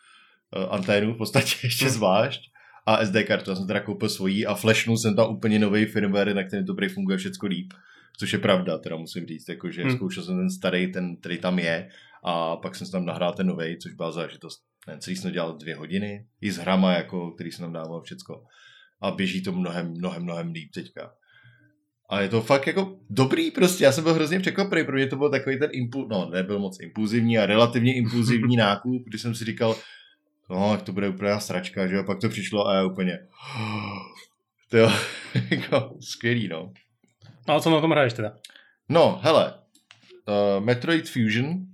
uh, 0.56 0.74
anténu 0.74 1.14
v 1.14 1.16
podstatě 1.16 1.56
ještě 1.66 1.84
hmm. 1.84 1.94
zvlášť 1.94 2.50
a 2.86 3.06
SD 3.06 3.16
kartu, 3.26 3.50
já 3.50 3.56
jsem 3.56 3.66
teda 3.66 3.80
koupil 3.80 4.08
svojí 4.08 4.46
a 4.46 4.54
flashnul 4.54 4.96
jsem 4.96 5.16
tam 5.16 5.30
úplně 5.30 5.58
nový 5.58 5.86
firmware, 5.86 6.34
na 6.34 6.44
kterém 6.44 6.66
to 6.66 6.74
prý 6.74 6.88
funguje 6.88 7.18
všechno 7.18 7.48
líp. 7.48 7.72
Což 8.18 8.32
je 8.32 8.38
pravda, 8.38 8.78
teda 8.78 8.96
musím 8.96 9.26
říct, 9.26 9.48
jakože 9.48 9.82
hmm. 9.82 9.96
zkoušel 9.96 10.22
jsem 10.22 10.36
ten 10.36 10.50
starý, 10.50 10.92
ten, 10.92 11.16
který 11.16 11.38
tam 11.38 11.58
je 11.58 11.88
a 12.24 12.56
pak 12.56 12.76
jsem 12.76 12.90
tam 12.90 13.04
nahrál 13.04 13.32
ten 13.32 13.46
nový, 13.46 13.78
což 13.78 13.92
byla 13.92 14.12
zážitost. 14.12 14.62
Ten 14.86 15.00
celý 15.00 15.16
jsem 15.16 15.32
dělal 15.32 15.56
dvě 15.56 15.76
hodiny, 15.76 16.26
i 16.40 16.52
s 16.52 16.56
hrama, 16.56 16.92
jako, 16.92 17.30
který 17.30 17.52
jsem 17.52 17.64
tam 17.64 17.72
dával 17.72 18.02
všecko. 18.02 18.44
A 19.00 19.10
běží 19.10 19.42
to 19.42 19.52
mnohem, 19.52 19.90
mnohem, 19.90 20.22
mnohem 20.22 20.52
líp 20.52 20.70
teďka. 20.74 21.14
A 22.08 22.20
je 22.20 22.28
to 22.28 22.42
fakt 22.42 22.66
jako 22.66 22.96
dobrý 23.10 23.50
prostě, 23.50 23.84
já 23.84 23.92
jsem 23.92 24.04
byl 24.04 24.14
hrozně 24.14 24.40
překvapený, 24.40 24.84
pro 24.84 24.96
mě 24.96 25.06
to 25.06 25.16
byl 25.16 25.30
takový 25.30 25.58
ten 25.58 25.70
impuls, 25.72 26.08
no 26.10 26.30
nebyl 26.30 26.58
moc 26.58 26.80
impulzivní 26.80 27.38
a 27.38 27.46
relativně 27.46 27.94
impulzivní 27.94 28.56
nákup, 28.66 29.02
když 29.06 29.22
jsem 29.22 29.34
si 29.34 29.44
říkal, 29.44 29.76
no 30.50 30.78
to 30.84 30.92
bude 30.92 31.08
úplně 31.08 31.40
sračka, 31.40 31.86
že 31.86 31.94
jo, 31.94 32.04
pak 32.04 32.20
to 32.20 32.28
přišlo 32.28 32.66
a 32.66 32.74
já 32.74 32.84
úplně, 32.84 33.18
to 34.70 34.78
jo, 34.78 34.90
jako 35.50 35.96
skvělý, 36.00 36.48
no. 36.48 36.72
No 37.48 37.54
a 37.54 37.60
co 37.60 37.70
na 37.70 37.80
tom 37.80 37.90
hraješ 37.90 38.12
teda? 38.12 38.36
No, 38.88 39.20
hele, 39.22 39.54
uh, 40.28 40.64
Metroid 40.64 41.10
Fusion 41.10 41.66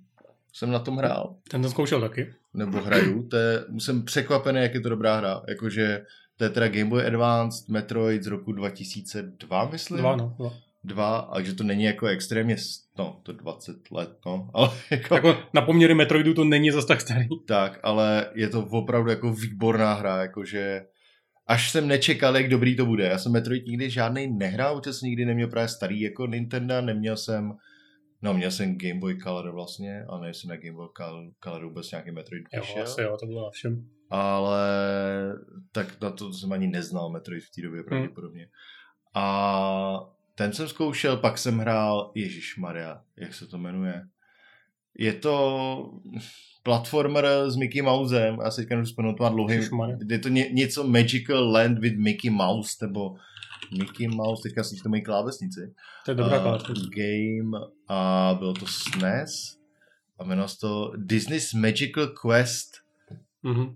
jsem 0.53 0.71
na 0.71 0.79
tom 0.79 0.97
hrál. 0.97 1.37
Ten 1.51 1.63
jsem 1.63 1.71
zkoušel 1.71 2.01
taky. 2.01 2.35
Nebo 2.55 2.81
hraju, 2.81 3.29
to 3.29 3.37
je, 3.37 3.65
jsem 3.79 4.05
překvapený, 4.05 4.63
jak 4.63 4.75
je 4.75 4.81
to 4.81 4.89
dobrá 4.89 5.17
hra, 5.17 5.43
jakože 5.49 6.05
to 6.41 6.45
je 6.45 6.51
teda 6.51 6.69
Game 6.69 6.91
Boy 6.91 7.07
Advance 7.07 7.65
Metroid 7.69 8.23
z 8.23 8.27
roku 8.27 8.53
2002, 8.53 9.65
myslím. 9.65 9.99
Dva, 9.99 10.17
no. 10.17 10.35
Dva. 10.39 10.53
Dva, 10.85 11.19
a 11.19 11.41
že 11.41 11.55
to 11.55 11.65
není 11.65 11.85
jako 11.85 12.07
extrémně, 12.07 12.57
no, 12.99 13.21
to 13.23 13.33
20 13.33 13.91
let, 13.91 14.11
no, 14.27 14.51
ale 14.55 14.71
jako... 14.91 15.15
jako 15.15 15.37
na 15.55 15.63
poměry 15.63 15.95
Metroidu 15.95 16.35
to 16.35 16.45
není 16.45 16.71
zase 16.71 16.87
tak 16.87 17.01
starý. 17.01 17.29
Tak, 17.47 17.81
ale 17.83 18.27
je 18.35 18.49
to 18.49 18.67
opravdu 18.67 19.11
jako 19.11 19.33
výborná 19.33 19.95
hra, 19.95 20.23
jakože 20.23 20.87
až 21.47 21.71
jsem 21.71 21.89
nečekal, 21.89 22.37
jak 22.37 22.49
dobrý 22.49 22.77
to 22.77 22.87
bude. 22.87 23.05
Já 23.05 23.19
jsem 23.19 23.33
Metroid 23.33 23.67
nikdy 23.67 23.91
žádný 23.91 24.27
nehrál, 24.27 24.81
protože 24.81 24.93
jsem 24.93 25.07
nikdy 25.07 25.25
neměl 25.25 25.49
právě 25.49 25.69
starý 25.69 26.01
jako 26.01 26.27
Nintendo, 26.27 26.81
neměl 26.81 27.17
jsem 27.17 27.53
No, 28.23 28.35
měl 28.35 28.51
jsem 28.51 28.79
Game 28.79 29.01
Boy 29.01 29.19
Color 29.19 29.51
vlastně, 29.51 30.05
ale 30.09 30.21
nejsem 30.21 30.51
na 30.51 30.57
Game 30.57 30.73
Boy 30.73 30.89
Color 31.45 31.65
vůbec 31.65 31.91
nějaký 31.91 32.11
Metroid. 32.11 32.45
Jo, 32.53 32.83
asi 32.83 33.03
jo, 33.03 33.17
to 33.21 33.27
bylo 33.27 33.45
na 33.45 33.51
všem. 33.51 33.89
Ale 34.11 34.69
tak 35.73 36.01
na 36.01 36.11
to 36.11 36.33
jsem 36.33 36.53
ani 36.53 36.67
neznal 36.67 37.11
Metroid 37.11 37.45
v 37.45 37.51
té 37.51 37.63
době 37.63 37.83
pravděpodobně. 37.83 38.43
Hmm. 38.43 39.25
A 39.25 40.11
ten 40.35 40.53
jsem 40.53 40.69
zkoušel, 40.69 41.17
pak 41.17 41.39
jsem 41.39 41.59
hrál 41.59 42.13
Ježíš 42.15 42.57
Maria, 42.57 43.03
jak 43.17 43.35
se 43.35 43.47
to 43.47 43.59
jmenuje. 43.59 44.03
Je 44.99 45.13
to 45.13 46.01
platformer 46.63 47.51
s 47.51 47.57
Mickey 47.57 47.83
Mousem, 47.83 48.39
já 48.45 48.51
si 48.51 48.63
teďka 48.63 48.75
nemůžu 48.75 48.91
vzpomenout, 48.91 49.15
to 49.15 49.23
má 49.23 49.29
dlouhý, 49.29 49.59
je 50.11 50.19
to 50.19 50.29
ně, 50.29 50.49
něco 50.53 50.87
Magical 50.87 51.53
Land 51.53 51.79
with 51.79 51.99
Mickey 51.99 52.31
Mouse, 52.31 52.87
nebo 52.87 53.17
Mickey 53.79 54.09
Mouse, 54.09 54.43
teďka 54.43 54.65
si 54.65 54.77
to 54.83 54.89
mají 54.89 55.03
klávesnici. 55.03 55.75
To 56.05 56.11
je 56.11 56.15
dobrá 56.15 56.37
uh, 56.37 56.43
klávesnice. 56.43 56.83
Game 56.97 57.59
a 57.89 58.35
bylo 58.39 58.55
to 58.55 58.67
SNES 58.67 59.57
a 60.19 60.25
jmenovalo 60.25 60.49
se 60.49 60.59
to 60.61 60.93
Disney's 60.97 61.53
Magical 61.55 62.07
Quest 62.07 62.71
mm-hmm. 63.45 63.75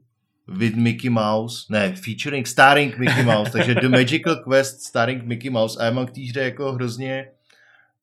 with 0.49 0.75
Mickey 0.75 1.11
Mouse, 1.11 1.67
ne, 1.71 1.95
featuring, 2.05 2.47
starring 2.47 2.99
Mickey 2.99 3.23
Mouse, 3.23 3.51
takže 3.51 3.75
The 3.75 3.89
Magical 3.89 4.37
Quest 4.37 4.81
starring 4.81 5.25
Mickey 5.25 5.51
Mouse 5.51 5.81
a 5.81 5.85
já 5.85 5.91
mám 5.91 6.07
k 6.07 6.11
týždě 6.11 6.41
jako 6.41 6.73
hrozně 6.73 7.31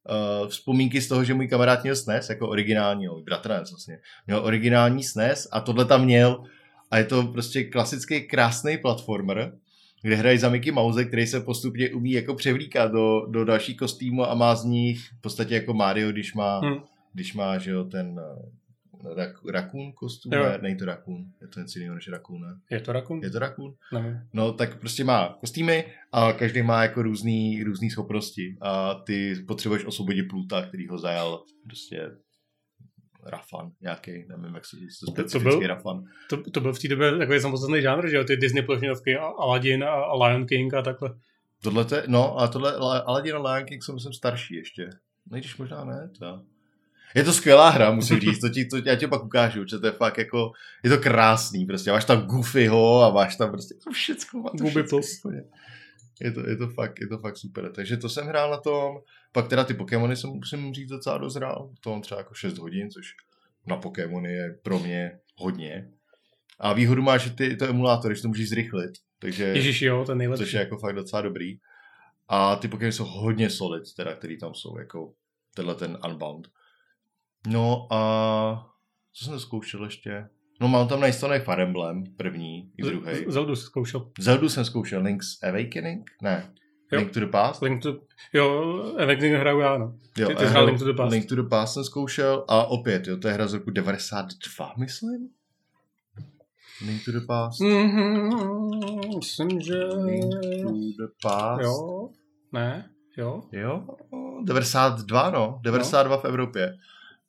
uh, 0.10 0.48
vzpomínky 0.48 1.02
z 1.02 1.08
toho, 1.08 1.24
že 1.24 1.34
můj 1.34 1.48
kamarád 1.48 1.84
měl 1.84 1.96
SNES, 1.96 2.30
jako 2.30 2.50
originální, 2.50 3.08
můj 3.08 3.24
bratranec 3.24 3.72
vlastně, 3.72 4.00
měl 4.28 4.46
originální 4.46 5.04
SNES 5.04 5.48
a 5.52 5.62
tohle 5.62 5.86
tam 5.86 6.06
měl 6.06 6.44
a 6.91 6.98
je 6.98 7.06
to 7.06 7.24
prostě 7.24 7.63
klasický 7.63 8.28
krásný 8.28 8.78
platformer, 8.78 9.54
kde 10.02 10.16
hrají 10.16 10.38
za 10.38 10.50
Mickey 10.50 10.72
Mouse, 10.72 11.06
který 11.06 11.28
se 11.28 11.40
postupně 11.40 11.90
umí 11.90 12.12
jako 12.12 12.36
převlíkat 12.36 12.92
do, 12.92 13.26
do 13.30 13.46
další 13.46 13.76
kostýmu 13.76 14.30
a 14.30 14.36
má 14.36 14.56
z 14.56 14.66
nich 14.66 15.00
v 15.00 15.22
podstatě 15.22 15.54
jako 15.56 15.74
Mario, 15.74 16.12
když 16.12 16.34
má, 16.34 16.60
hmm. 16.60 16.80
když 17.14 17.34
má 17.34 17.58
že 17.58 17.72
jo, 17.72 17.84
ten 17.84 18.20
uh, 18.20 19.16
rak, 19.16 19.46
rakun 19.52 19.92
kostým, 19.92 20.32
ne, 20.32 20.58
není 20.62 20.78
to 20.78 20.86
rakun, 20.86 21.26
je 21.42 21.48
to 21.48 21.60
něco 21.60 21.80
jiného 21.80 21.96
než 21.96 22.08
rakun, 22.08 22.42
ne? 22.42 22.60
Je 22.70 22.80
to 22.80 22.92
rakun? 22.92 23.24
Je 23.24 23.30
to 23.30 23.40
rakun? 23.40 23.74
No 24.34 24.54
tak 24.54 24.80
prostě 24.80 25.04
má 25.04 25.38
kostýmy 25.40 25.86
a 26.12 26.34
každý 26.34 26.62
má 26.62 26.84
jako 26.84 27.02
různý, 27.02 27.64
různý 27.64 27.90
schopnosti 27.90 28.58
a 28.62 28.94
ty 28.94 29.36
potřebuješ 29.48 29.86
osvobodit 29.86 30.28
pluta, 30.30 30.62
který 30.62 30.88
ho 30.88 30.98
zajal 30.98 31.44
prostě 31.64 32.12
Rafan 33.24 33.72
nějaký, 33.82 34.26
nevím, 34.28 34.56
jak 34.56 34.66
se 34.66 34.78
říct, 34.78 35.00
to, 35.00 35.24
to 35.32 35.40
byl, 35.40 35.60
Rafan. 35.60 36.04
To, 36.30 36.52
to 36.52 36.60
byl 36.60 36.74
v 36.74 36.80
té 36.80 36.88
době 36.88 37.18
takový 37.18 37.40
samostatný 37.40 37.82
žánr, 37.82 38.10
že 38.10 38.16
jo, 38.16 38.24
ty 38.24 38.38
Disney 38.38 38.64
plošňovky, 38.64 39.18
Aladdin 39.18 39.84
a 39.84 40.26
Lion 40.26 40.46
King 40.46 40.74
a 40.74 40.82
takhle. 40.82 41.10
Tohle 41.64 41.86
te, 41.86 42.04
no 42.08 42.40
a 42.40 42.48
tohle 42.48 42.76
Aladdin 42.78 43.36
a 43.36 43.54
Lion 43.54 43.66
King 43.66 43.84
jsou 43.84 43.94
myslím 43.94 44.14
starší 44.14 44.56
ještě. 44.56 44.90
No 45.32 45.38
když 45.38 45.58
možná 45.58 45.86
ne, 45.86 46.10
to. 46.20 46.42
Je 47.16 47.24
to 47.24 47.34
skvělá 47.34 47.70
hra, 47.70 47.92
musím 47.92 48.20
říct, 48.20 48.40
to 48.40 48.50
ti, 48.50 48.66
to, 48.66 48.78
já 48.86 48.96
ti 48.96 49.08
pak 49.08 49.24
ukážu, 49.24 49.66
že 49.66 49.80
to 49.80 49.86
je 49.86 49.92
fakt 49.92 50.18
jako, 50.18 50.52
je 50.84 50.90
to 50.90 50.98
krásný, 50.98 51.66
prostě 51.66 51.92
máš 51.92 52.06
tam 52.06 52.22
Goofyho 52.22 53.04
a 53.04 53.10
máš 53.10 53.36
tam 53.36 53.52
prostě 53.52 53.76
to 53.84 53.92
všecko, 53.92 54.38
má 54.38 54.50
to 54.58 54.66
všecko, 54.66 55.30
je 56.24 56.32
to, 56.32 56.50
je, 56.50 56.58
to 56.58 56.68
fakt, 56.68 57.02
je 57.02 57.08
to 57.08 57.18
fakt 57.18 57.38
super. 57.38 57.72
Takže 57.72 57.98
to 57.98 58.10
jsem 58.10 58.28
hrál 58.28 58.52
na 58.52 58.58
tom. 58.58 58.98
Pak 59.32 59.48
teda 59.48 59.64
ty 59.64 59.74
Pokémony 59.74 60.16
jsem 60.16 60.30
musím 60.30 60.74
říct 60.74 60.90
docela 60.90 61.18
dozrál. 61.18 61.74
To 61.82 61.90
mám 61.90 62.02
třeba 62.02 62.20
jako 62.20 62.34
6 62.34 62.58
hodin, 62.58 62.92
což 62.92 63.16
na 63.68 63.78
Pokémony 63.78 64.34
je 64.34 64.60
pro 64.64 64.80
mě 64.80 65.20
hodně. 65.36 65.92
A 66.60 66.74
výhodu 66.74 67.02
má, 67.02 67.18
že 67.18 67.30
ty, 67.30 67.56
to 67.56 67.66
emulátor, 67.66 68.16
že 68.16 68.22
to 68.22 68.28
můžeš 68.28 68.50
zrychlit. 68.50 68.92
Takže, 69.20 69.44
Ježiš, 69.44 69.82
jo, 69.82 70.04
to 70.06 70.12
je 70.12 70.16
nejlepší. 70.16 70.44
Což 70.44 70.54
je 70.54 70.60
jako 70.60 70.78
fakt 70.78 70.96
docela 70.96 71.22
dobrý. 71.22 71.60
A 72.28 72.56
ty 72.56 72.68
Pokémony 72.68 72.92
jsou 72.92 73.06
hodně 73.06 73.50
solid, 73.50 73.84
teda, 73.96 74.16
který 74.16 74.40
tam 74.40 74.54
jsou, 74.54 74.78
jako 74.78 75.14
tenhle 75.56 75.76
ten 75.76 75.98
Unbound. 76.06 76.48
No 77.48 77.88
a 77.94 78.72
co 79.14 79.26
jsem 79.26 79.34
to 79.34 79.40
zkoušel 79.40 79.86
ještě? 79.86 80.30
No 80.62 80.67
mám 80.67 80.88
tam 80.88 81.00
nainstallovaný 81.00 81.45
Fire 81.45 81.63
Emblem, 81.63 82.04
první 82.17 82.71
i 82.78 82.84
druhý. 82.84 83.26
Zeldu 83.28 83.56
jsem 83.56 83.65
zkoušel. 83.65 84.12
Zeldu 84.19 84.50
jsem 84.50 84.65
zkoušel, 84.65 85.02
Link's 85.02 85.43
Awakening? 85.43 86.12
Ne. 86.21 86.54
Jo. 86.91 87.00
Link 87.00 87.12
to 87.12 87.19
the 87.19 87.26
Past? 87.26 87.62
Link 87.62 87.82
to, 87.84 88.00
jo, 88.34 88.62
Awakening 89.00 89.36
hraju 89.36 89.60
já, 89.60 89.78
no. 89.78 89.93
Jo, 90.17 90.28
ty, 90.28 90.36
ty 90.36 90.45
hrál 90.45 90.65
Link 90.65 90.80
to 90.80 90.86
the 90.86 90.93
Past. 90.93 91.12
Link 91.12 91.26
to 91.30 91.36
the 91.36 91.43
Past 91.50 91.74
jsem 91.74 91.84
zkoušel 91.84 92.45
a 92.47 92.65
opět, 92.65 93.08
jo, 93.08 93.17
to 93.17 93.28
je 93.28 93.34
hra 93.34 93.47
z 93.47 93.54
roku 93.54 93.71
92, 93.71 94.74
myslím? 94.78 95.30
Link 96.86 97.06
to 97.06 97.12
the 97.12 97.26
Past. 97.28 97.62
Mm-hmm, 97.62 99.15
myslím, 99.15 99.62
že... 99.62 99.84
Link 99.84 100.34
to 100.97 101.06
the 101.06 101.13
Past. 101.24 101.63
Jo, 101.63 102.10
ne, 102.52 102.89
jo. 103.17 103.43
Jo, 103.52 103.86
92, 104.43 105.30
no, 105.30 105.60
92 105.63 106.15
no. 106.15 106.21
v 106.21 106.26
Evropě. 106.26 106.78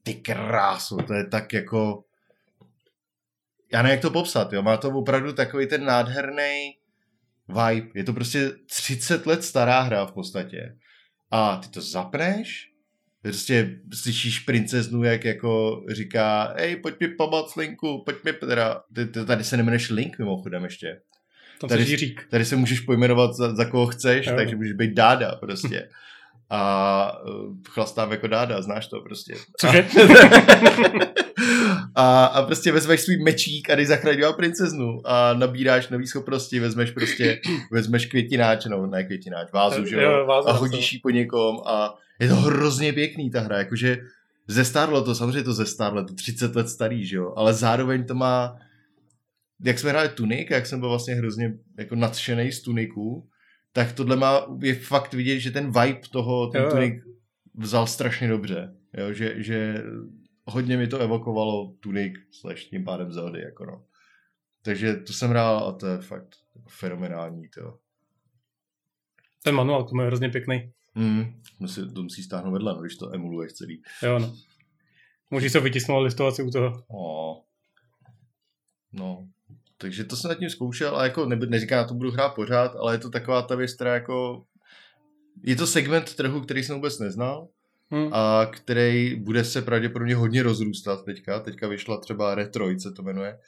Ty 0.02 0.14
krásu, 0.14 0.96
to 0.96 1.14
je 1.14 1.26
tak 1.26 1.52
jako 1.52 2.04
já 3.72 3.82
nevím, 3.82 3.92
jak 3.92 4.00
to 4.00 4.10
popsat, 4.10 4.52
jo, 4.52 4.62
má 4.62 4.76
to 4.76 4.90
opravdu 4.90 5.32
takový 5.32 5.66
ten 5.66 5.84
nádherný 5.84 6.74
vibe. 7.48 7.88
Je 7.94 8.04
to 8.04 8.12
prostě 8.12 8.50
30 8.66 9.26
let 9.26 9.44
stará 9.44 9.80
hra 9.80 10.06
v 10.06 10.12
podstatě. 10.12 10.76
A 11.30 11.56
ty 11.56 11.68
to 11.68 11.80
zapneš, 11.80 12.72
prostě 13.22 13.78
slyšíš 13.94 14.38
princeznu, 14.38 15.02
jak 15.02 15.24
jako 15.24 15.82
říká, 15.90 16.54
hej, 16.56 16.76
pojď 16.76 17.00
mi 17.00 17.08
pomoct 17.08 17.56
Linku, 17.56 18.02
pojď 18.04 18.16
mi, 18.24 18.32
teda, 18.32 18.82
tady 19.26 19.44
se 19.44 19.56
nemenuješ 19.56 19.90
Link 19.90 20.18
mimochodem 20.18 20.64
ještě. 20.64 21.00
Tam 21.60 21.68
tady, 21.68 22.14
tady 22.30 22.44
se 22.44 22.56
můžeš 22.56 22.80
pojmenovat 22.80 23.34
za, 23.34 23.54
za 23.54 23.64
koho 23.64 23.86
chceš, 23.86 24.26
jo. 24.26 24.36
takže 24.36 24.56
můžeš 24.56 24.72
být 24.72 24.94
Dáda 24.94 25.34
prostě. 25.34 25.88
a 26.54 27.12
uh, 27.24 27.54
chlastám 27.68 28.10
jako 28.10 28.26
dáda, 28.26 28.62
znáš 28.62 28.86
to 28.86 29.00
prostě. 29.00 29.34
Cože? 29.60 29.86
A, 31.94 32.24
a 32.24 32.42
prostě 32.42 32.72
vezmeš 32.72 33.00
svůj 33.00 33.16
mečík 33.16 33.70
a 33.70 33.74
jdeš 33.74 33.88
zachraňovat 33.88 34.36
princeznu 34.36 35.00
a 35.04 35.34
nabíráš 35.34 35.88
nový 35.88 36.06
schopnosti, 36.06 36.60
vezmeš 36.60 36.90
prostě, 36.90 37.40
vezmeš 37.72 38.06
květináč, 38.06 38.64
no 38.64 38.86
ne 38.86 39.04
květináč, 39.04 39.52
vázu, 39.52 39.84
že 39.84 40.02
jo, 40.02 40.26
a 40.46 40.52
hodíš 40.52 40.92
ji 40.92 40.98
po 40.98 41.10
někom 41.10 41.56
a 41.66 41.94
je 42.20 42.28
to 42.28 42.34
hrozně 42.34 42.92
pěkný 42.92 43.30
ta 43.30 43.40
hra, 43.40 43.58
jakože 43.58 43.98
zestárlo 44.48 45.04
to, 45.04 45.14
samozřejmě 45.14 45.42
to 45.42 45.52
zestárlo, 45.52 46.04
to 46.04 46.14
30 46.14 46.56
let 46.56 46.68
starý, 46.68 47.06
že 47.06 47.16
jo, 47.16 47.32
ale 47.36 47.54
zároveň 47.54 48.06
to 48.06 48.14
má, 48.14 48.56
jak 49.64 49.78
jsme 49.78 49.90
hráli 49.90 50.08
Tunik, 50.08 50.50
jak 50.50 50.66
jsem 50.66 50.80
byl 50.80 50.88
vlastně 50.88 51.14
hrozně 51.14 51.54
jako 51.78 51.94
nadšený 51.94 52.52
z 52.52 52.62
Tuniku, 52.62 53.28
tak 53.72 53.92
tohle 53.92 54.16
má, 54.16 54.46
je 54.62 54.74
fakt 54.74 55.14
vidět, 55.14 55.40
že 55.40 55.50
ten 55.50 55.66
vibe 55.66 56.08
toho, 56.10 56.46
ten 56.46 56.62
Jo, 56.62 56.90
vzal 57.54 57.86
strašně 57.86 58.28
dobře, 58.28 58.76
jo, 58.98 59.12
že, 59.12 59.42
že 59.42 59.84
hodně 60.44 60.76
mi 60.76 60.86
to 60.88 60.98
evokovalo 60.98 61.74
Tunik 61.80 62.18
slash 62.30 62.64
tím 62.64 62.84
pádem 62.84 63.12
Zeldy, 63.12 63.40
jako 63.40 63.66
no. 63.66 63.84
Takže 64.62 64.96
to 64.96 65.12
jsem 65.12 65.30
hrál 65.30 65.58
a 65.58 65.72
to 65.72 65.86
je 65.86 65.98
fakt 65.98 66.36
jako 66.54 66.68
fenomenální, 66.68 67.48
to. 67.48 67.78
Ten 69.44 69.54
manuál, 69.54 69.84
to 69.84 70.00
je 70.00 70.06
hrozně 70.06 70.28
pěkný. 70.28 70.72
Mm, 70.94 71.42
musí, 71.58 71.94
to 71.94 72.02
musí 72.02 72.22
stáhnout 72.22 72.52
vedle, 72.52 72.74
no, 72.74 72.80
když 72.80 72.96
to 72.96 73.14
emuluješ 73.14 73.52
celý. 73.52 73.82
Jo, 74.02 74.18
no. 74.18 74.34
Můžeš 75.30 75.52
se 75.52 75.60
vytisknout 75.60 75.98
a 75.98 76.00
listovat 76.00 76.34
si 76.34 76.42
u 76.42 76.50
toho. 76.50 76.84
O. 76.88 77.44
No, 78.92 79.28
takže 79.82 80.04
to 80.04 80.16
jsem 80.16 80.28
nad 80.28 80.38
tím 80.38 80.50
zkoušel 80.50 80.96
a 80.96 81.04
jako 81.04 81.26
ne, 81.26 81.36
neříkám, 81.36 81.76
já 81.76 81.84
to 81.84 81.94
budu 81.94 82.10
hrát 82.10 82.28
pořád, 82.28 82.76
ale 82.76 82.94
je 82.94 82.98
to 82.98 83.10
taková 83.10 83.42
ta 83.42 83.54
věc, 83.54 83.74
která 83.74 83.94
jako 83.94 84.44
je 85.42 85.56
to 85.56 85.66
segment 85.66 86.14
trhu, 86.14 86.40
který 86.40 86.62
jsem 86.62 86.76
vůbec 86.76 86.98
neznal 86.98 87.48
Hm. 87.92 88.08
a 88.12 88.46
který 88.46 89.14
bude 89.14 89.44
se 89.44 89.62
pravděpodobně 89.62 90.14
hodně 90.14 90.42
rozrůstat 90.42 91.04
teďka. 91.04 91.40
Teďka 91.40 91.68
vyšla 91.68 92.00
třeba 92.00 92.34
Retroid, 92.34 92.80
se 92.80 92.92
to 92.92 93.02
jmenuje. 93.02 93.38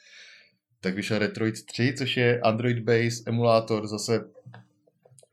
Tak 0.81 0.95
vyšel 0.95 1.19
Retroid 1.19 1.65
3, 1.65 1.93
což 1.97 2.17
je 2.17 2.41
Android-based 2.43 3.23
emulátor, 3.27 3.87
zase 3.87 4.25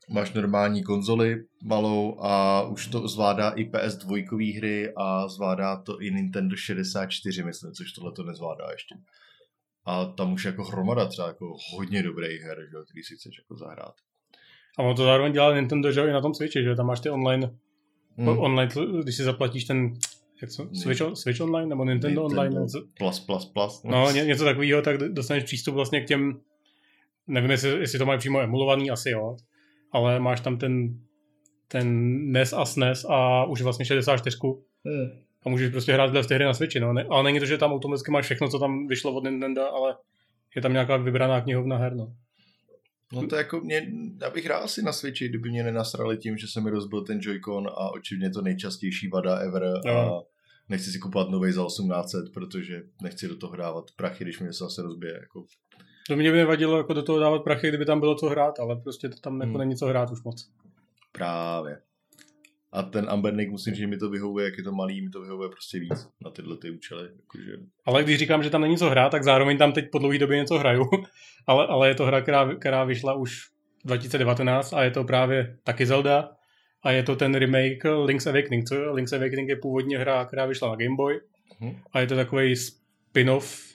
máš 0.09 0.33
normální 0.33 0.83
konzoli 0.83 1.43
malou 1.63 2.19
a 2.21 2.61
už 2.61 2.87
to 2.87 3.07
zvládá 3.07 3.49
i 3.49 3.69
PS2 3.69 4.57
hry 4.57 4.93
a 4.97 5.27
zvládá 5.27 5.75
to 5.75 6.01
i 6.01 6.11
Nintendo 6.11 6.55
64, 6.55 7.43
myslím, 7.43 7.71
což 7.71 7.91
tohle 7.91 8.11
to 8.11 8.23
nezvládá 8.23 8.71
ještě. 8.71 8.95
A 9.85 10.05
tam 10.05 10.33
už 10.33 10.45
jako 10.45 10.63
hromada 10.63 11.05
třeba 11.05 11.27
jako 11.27 11.55
hodně 11.73 12.03
dobrých 12.03 12.41
her, 12.41 12.57
že, 12.69 12.75
jo, 12.77 12.83
který 12.83 13.03
si 13.03 13.15
chceš 13.15 13.37
jako 13.37 13.55
zahrát. 13.57 13.93
A 14.79 14.83
ono 14.83 14.95
to 14.95 15.03
zároveň 15.03 15.33
dělá 15.33 15.55
Nintendo, 15.55 15.91
že 15.91 15.99
jo, 15.99 16.07
i 16.07 16.11
na 16.11 16.21
tom 16.21 16.33
Switchi, 16.33 16.63
že 16.63 16.69
jo, 16.69 16.75
tam 16.75 16.85
máš 16.85 16.99
ty 16.99 17.09
online, 17.09 17.49
Hmm. 18.17 18.27
hmm. 18.27 18.39
online, 18.39 18.71
když 19.03 19.15
si 19.15 19.23
zaplatíš 19.23 19.63
ten, 19.63 19.93
jak 20.41 20.51
co, 20.51 20.69
Switch, 20.73 21.01
on- 21.01 21.15
Switch 21.15 21.41
online, 21.41 21.67
nebo 21.67 21.85
Nintendo, 21.85 22.21
Nintendo 22.21 22.41
online, 22.41 22.61
něco, 22.61 22.81
Plus, 22.97 23.19
plus, 23.19 23.45
plus. 23.45 23.83
no 23.83 24.11
ně, 24.11 24.21
něco 24.25 24.43
takového, 24.43 24.81
tak 24.81 24.97
dostaneš 24.97 25.43
přístup 25.43 25.75
vlastně 25.75 26.01
k 26.01 26.07
těm, 26.07 26.39
nevím, 27.27 27.51
jestli, 27.51 27.69
jestli 27.69 27.99
to 27.99 28.05
mají 28.05 28.19
přímo 28.19 28.39
emulovaný, 28.39 28.91
asi 28.91 29.09
jo, 29.09 29.37
ale 29.91 30.19
máš 30.19 30.41
tam 30.41 30.57
ten, 30.57 30.99
ten 31.67 31.87
NES 32.31 32.53
a 32.53 32.65
SNES 32.65 33.05
a 33.09 33.45
už 33.45 33.61
vlastně 33.61 33.85
64 33.85 34.37
Hmm. 34.85 35.09
A 35.45 35.49
můžeš 35.49 35.71
prostě 35.71 35.93
hrát 35.93 36.07
tyhle 36.07 36.23
ty 36.27 36.33
hry 36.35 36.45
na 36.45 36.53
Switchi, 36.53 36.79
no. 36.79 36.93
Ne, 36.93 37.05
ale 37.09 37.23
není 37.23 37.39
to, 37.39 37.45
že 37.45 37.57
tam 37.57 37.71
automaticky 37.73 38.11
máš 38.11 38.25
všechno, 38.25 38.49
co 38.49 38.59
tam 38.59 38.87
vyšlo 38.87 39.13
od 39.13 39.23
Nintendo, 39.23 39.73
ale 39.73 39.95
je 40.55 40.61
tam 40.61 40.73
nějaká 40.73 40.97
vybraná 40.97 41.41
knihovna 41.41 41.77
her, 41.77 41.95
no. 41.95 42.13
No 43.13 43.27
to 43.27 43.35
jako 43.35 43.59
mě, 43.59 43.87
já 44.21 44.29
bych 44.29 44.45
hrál 44.45 44.67
si 44.67 44.81
na 44.81 44.91
Switchi, 44.93 45.29
kdyby 45.29 45.49
mě 45.49 45.63
nenasrali 45.63 46.17
tím, 46.17 46.37
že 46.37 46.47
se 46.47 46.61
mi 46.61 46.69
rozbil 46.69 47.01
ten 47.01 47.19
Joy-Con 47.19 47.67
a 47.67 47.89
očividně 47.93 48.29
to 48.29 48.41
nejčastější 48.41 49.07
vada 49.07 49.37
ever 49.37 49.63
a 49.63 49.89
Jo. 49.89 50.23
nechci 50.69 50.91
si 50.91 50.99
kupovat 50.99 51.29
nový 51.29 51.51
za 51.51 51.65
1800, 51.65 52.33
protože 52.33 52.83
nechci 53.01 53.27
do 53.27 53.35
toho 53.37 53.55
dávat 53.55 53.85
prachy, 53.95 54.23
když 54.23 54.39
mi 54.39 54.53
se 54.53 54.63
zase 54.63 54.81
rozbije. 54.81 55.13
Jako. 55.13 55.45
To 56.07 56.15
mě 56.15 56.31
by 56.31 56.37
nevadilo 56.37 56.77
jako 56.77 56.93
do 56.93 57.03
toho 57.03 57.19
dávat 57.19 57.43
prachy, 57.43 57.67
kdyby 57.69 57.85
tam 57.85 57.99
bylo 57.99 58.15
co 58.15 58.29
hrát, 58.29 58.59
ale 58.59 58.75
prostě 58.75 59.09
to 59.09 59.17
tam 59.17 59.33
jako 59.41 59.49
Hmm. 59.49 59.57
není 59.59 59.75
co 59.75 59.85
hrát 59.85 60.11
už 60.11 60.23
moc. 60.23 60.49
Právě. 61.11 61.77
A 62.73 62.83
ten 62.83 63.05
Ambernick, 63.09 63.51
musím 63.51 63.73
říct, 63.73 63.81
že 63.81 63.87
mi 63.87 63.97
to 63.97 64.09
vyhovuje, 64.09 64.45
jak 64.45 64.57
je 64.57 64.63
to 64.63 64.71
malý, 64.71 65.01
mi 65.01 65.09
to 65.09 65.21
vyhovuje 65.21 65.49
prostě 65.49 65.79
víc 65.79 66.07
na 66.25 66.31
tyhle 66.31 66.57
ty 66.57 66.71
účely. 66.71 67.03
Jakože, 67.03 67.51
Ale 67.85 68.03
když 68.03 68.19
říkám, 68.19 68.43
že 68.43 68.49
tam 68.49 68.61
není 68.61 68.77
co 68.77 68.89
hrát, 68.89 69.09
tak 69.09 69.23
zároveň 69.23 69.57
tam 69.57 69.71
teď 69.71 69.85
po 69.91 69.99
dlouhé 69.99 70.17
době 70.17 70.37
něco 70.37 70.57
hraju. 70.59 70.83
ale, 71.47 71.67
ale 71.67 71.87
je 71.87 71.95
to 71.95 72.05
hra, 72.05 72.21
která, 72.21 72.55
která 72.55 72.83
vyšla 72.83 73.13
už 73.13 73.39
2019 73.85 74.73
a 74.73 74.83
je 74.83 74.91
to 74.91 75.03
právě 75.03 75.57
taky 75.63 75.85
Zelda. 75.85 76.29
A 76.83 76.91
je 76.91 77.03
to 77.03 77.15
ten 77.15 77.35
remake 77.35 77.85
Link's 78.05 78.27
Awakening. 78.27 78.67
Co? 78.67 78.93
Link's 78.93 79.13
Awakening 79.13 79.49
je 79.49 79.55
původně 79.55 79.97
hra, 79.97 80.25
která 80.25 80.45
vyšla 80.45 80.69
na 80.69 80.75
Game 80.75 80.95
Boy. 80.95 81.19
Mhm. 81.59 81.75
A 81.91 81.99
je 81.99 82.07
to 82.07 82.15
takový 82.15 82.55
spin-off, 82.55 83.73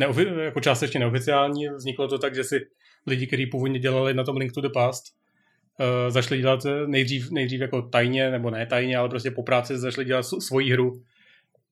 neofi- 0.00 0.38
jako 0.38 0.60
částečně 0.60 1.00
neoficiální. 1.00 1.68
Vzniklo 1.68 2.08
to 2.08 2.18
tak, 2.18 2.34
že 2.34 2.44
si 2.44 2.60
lidi, 3.06 3.26
kteří 3.26 3.46
původně 3.46 3.78
dělali 3.78 4.14
na 4.14 4.24
tom 4.24 4.36
Link 4.36 4.52
to 4.52 4.60
the 4.60 4.68
Past, 4.74 5.04
uh, 5.80 6.10
zašli 6.10 6.38
dělat 6.38 6.66
eh, 6.66 6.86
nejdřív, 6.86 7.30
nejdřív 7.30 7.60
jako 7.60 7.82
tajně, 7.82 8.30
nebo 8.30 8.50
ne 8.50 8.66
tajně, 8.66 8.96
ale 8.96 9.08
prostě 9.08 9.30
po 9.30 9.42
práci 9.42 9.78
zašli 9.78 10.04
dělat 10.04 10.22
svoji 10.22 10.72
hru. 10.72 11.02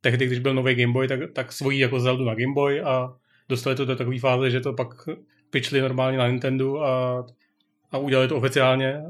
Tehdy, 0.00 0.26
když 0.26 0.38
byl 0.38 0.54
nový 0.54 0.74
Game 0.74 0.92
Boy, 0.92 1.08
tak, 1.08 1.20
tak 1.32 1.52
svoji 1.52 1.78
jako 1.78 2.00
Zeldu 2.00 2.24
na 2.24 2.34
Game 2.34 2.54
Boy 2.54 2.80
a 2.80 3.08
dostali 3.48 3.76
to 3.76 3.84
do 3.84 3.96
takové 3.96 4.18
fáze, 4.18 4.50
že 4.50 4.60
to 4.60 4.72
pak 4.72 4.88
pitchli 5.50 5.80
normálně 5.80 6.18
na 6.18 6.28
Nintendo 6.28 6.80
a, 6.80 7.26
a 7.90 7.98
udělali 7.98 8.28
to 8.28 8.36
oficiálně. 8.36 9.02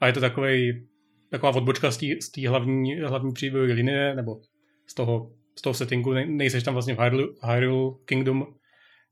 A 0.00 0.06
je 0.06 0.12
to 0.12 0.20
takovej, 0.20 0.86
taková 1.30 1.56
odbočka 1.56 1.90
z 1.90 1.98
té 2.34 2.48
hlavní, 2.48 3.00
hlavní 3.00 3.32
příběhové 3.32 3.72
linie, 3.72 4.14
nebo 4.14 4.40
z 4.86 4.94
toho, 4.94 5.30
z 5.58 5.62
toho 5.62 5.74
settingu. 5.74 6.12
Ne, 6.12 6.26
nejseš 6.26 6.62
tam 6.62 6.74
vlastně 6.74 6.94
v 6.94 6.98
Hyrule, 6.98 7.26
Hyrule 7.42 7.94
Kingdom, 8.04 8.46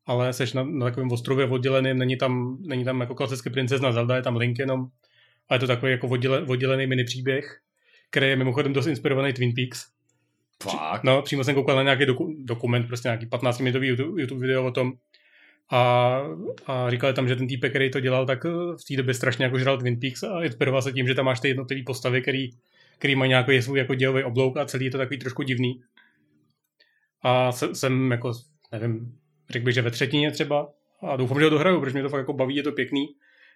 ale 0.06 0.32
seš 0.32 0.52
na, 0.52 0.62
na 0.62 0.86
takovém 0.86 1.12
ostrově 1.12 1.46
odděleným, 1.46 1.98
není 1.98 2.16
tam, 2.16 2.58
není 2.60 2.84
tam 2.84 3.00
jako 3.00 3.14
klasicky 3.14 3.50
princezna 3.50 3.92
Zelda, 3.92 4.16
je 4.16 4.22
tam 4.22 4.36
Link 4.36 4.58
jenom. 4.58 4.86
A 5.48 5.54
je 5.54 5.60
to 5.60 5.66
takový 5.66 5.92
jako 5.92 6.08
odděle, 6.08 6.42
oddělený 6.42 6.86
mini 6.86 7.04
příběh, 7.04 7.60
který 8.10 8.26
je 8.26 8.36
mimochodem 8.36 8.72
dost 8.72 8.86
inspirovaný 8.86 9.32
Twin 9.32 9.54
Peaks. 9.54 9.86
Fakt? 10.62 11.04
No, 11.04 11.22
přímo 11.22 11.44
jsem 11.44 11.54
koukal 11.54 11.76
na 11.76 11.82
nějaký 11.82 12.06
doku, 12.06 12.36
dokument, 12.38 12.86
prostě 12.86 13.08
nějaký 13.08 13.26
15-minutový 13.26 13.86
YouTube, 13.86 14.22
YouTube 14.22 14.40
video 14.40 14.64
o 14.64 14.70
tom. 14.70 14.92
A, 15.70 16.20
a 16.66 16.90
říkali 16.90 17.12
tam, 17.12 17.28
že 17.28 17.36
ten 17.36 17.48
týpek, 17.48 17.72
který 17.72 17.90
to 17.90 18.00
dělal, 18.00 18.26
tak 18.26 18.46
eh, 18.46 18.50
v 18.50 18.84
té 18.88 18.96
době 18.96 19.14
strašně 19.14 19.44
jako 19.44 19.58
žral 19.58 19.78
Twin 19.78 20.00
Peaks 20.00 20.22
a 20.22 20.44
inspiroval 20.44 20.82
se 20.82 20.92
tím, 20.92 21.06
že 21.06 21.14
tam 21.14 21.24
máš 21.24 21.40
ty 21.40 21.48
jednotlivé 21.48 21.82
postavy, 21.86 22.22
který, 22.22 22.50
který 22.98 23.14
mají 23.14 23.28
nějaký 23.28 23.62
svůj 23.62 23.78
jako 23.78 23.94
dělový 23.94 24.24
oblouk 24.24 24.56
a 24.56 24.64
celý 24.64 24.84
je 24.84 24.90
to 24.90 24.98
takový 24.98 25.18
trošku 25.18 25.42
divný. 25.42 25.82
A 27.22 27.52
se, 27.52 27.74
jsem 27.74 28.10
jako, 28.10 28.32
nevím, 28.72 29.18
řekl 29.50 29.64
bych, 29.64 29.74
že 29.74 29.82
ve 29.82 29.90
třetině 29.90 30.30
třeba 30.30 30.68
a 31.02 31.16
doufám, 31.16 31.38
že 31.38 31.44
ho 31.44 31.50
dohraju, 31.50 31.80
protože 31.80 31.92
mě 31.92 32.02
to 32.02 32.08
fakt 32.08 32.18
jako 32.18 32.32
baví, 32.32 32.56
je 32.56 32.62
to 32.62 32.72
pěkný. 32.72 33.06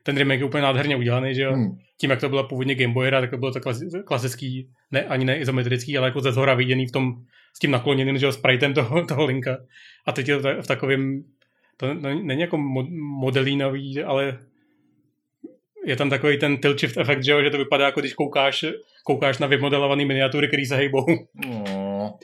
Ten 0.03 0.17
remake 0.17 0.39
je 0.41 0.45
úplně 0.47 0.63
nádherně 0.63 0.97
udělaný, 0.97 1.35
že 1.35 1.43
jo. 1.43 1.53
Hmm. 1.53 1.79
Tím, 2.01 2.11
jak 2.11 2.21
to 2.21 2.29
byla 2.29 2.43
původně 2.43 2.75
Game 2.75 2.93
Boy 2.95 3.07
hra, 3.07 3.21
tak 3.21 3.31
to 3.31 3.37
bylo 3.37 3.53
to 3.53 3.59
klasi- 3.61 4.03
klasický, 4.05 4.69
ne, 4.91 5.05
ani 5.05 5.25
ne 5.25 5.39
izometrický, 5.39 5.99
ale 5.99 6.09
jako 6.09 6.21
ze 6.21 6.33
zhora 6.33 6.55
viděný 6.55 6.87
v 6.87 6.93
tom, 6.93 7.15
s 7.57 7.59
tím 7.59 7.71
nakloněným, 7.71 8.19
že 8.19 8.27
jo, 8.27 8.33
spritem 8.33 8.75
toho, 8.75 9.07
toho 9.07 9.25
linka. 9.25 9.59
A 10.07 10.13
teď 10.13 10.29
je 10.29 10.39
to 10.39 10.63
v 10.63 10.67
takovém, 10.67 11.23
to 11.77 11.95
není 11.95 12.41
jako 12.41 12.57
mo- 12.57 12.89
modelínový, 13.21 14.03
ale 14.03 14.39
je 15.87 15.97
tam 15.97 16.11
takový 16.11 16.39
ten 16.39 16.57
tilt 16.57 16.79
shift 16.81 16.97
efekt, 16.97 17.25
že, 17.25 17.33
jo, 17.33 17.43
že 17.43 17.51
to 17.51 17.59
vypadá 17.59 17.85
jako 17.87 18.01
když 18.01 18.15
koukáš, 18.15 18.65
koukáš 19.05 19.39
na 19.39 19.47
vymodelované 19.47 20.05
miniatury, 20.05 20.49
které 20.49 20.67
se 20.67 20.77
hejbou. 20.77 21.07
No. 21.49 22.15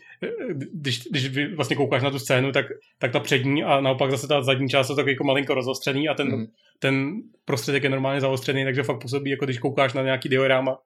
Když, 0.73 1.01
když 1.11 1.31
vlastně 1.57 1.77
koukáš 1.77 2.03
na 2.03 2.11
tu 2.11 2.19
scénu, 2.19 2.53
tak, 2.53 2.67
tak 2.99 3.13
ta 3.13 3.21
přední 3.21 3.65
a 3.65 3.81
naopak 3.81 4.11
zase 4.11 4.29
ta 4.29 4.43
zadní 4.43 4.69
část 4.69 4.91
je 4.91 4.97
takový 4.97 5.13
jako 5.13 5.25
malinko 5.25 5.55
rozostřený 5.55 6.09
a 6.09 6.15
ten, 6.15 6.29
Mhm. 6.29 6.47
Ten 6.79 7.23
prostředek 7.45 7.83
je 7.85 7.91
normálně 7.91 8.21
zaostřený, 8.21 8.65
takže 8.65 8.83
fakt 8.83 9.01
působí, 9.01 9.31
jako 9.31 9.45
když 9.45 9.59
koukáš 9.59 9.93
na 9.93 10.03
nějaký 10.03 10.29
diorama. 10.29 10.79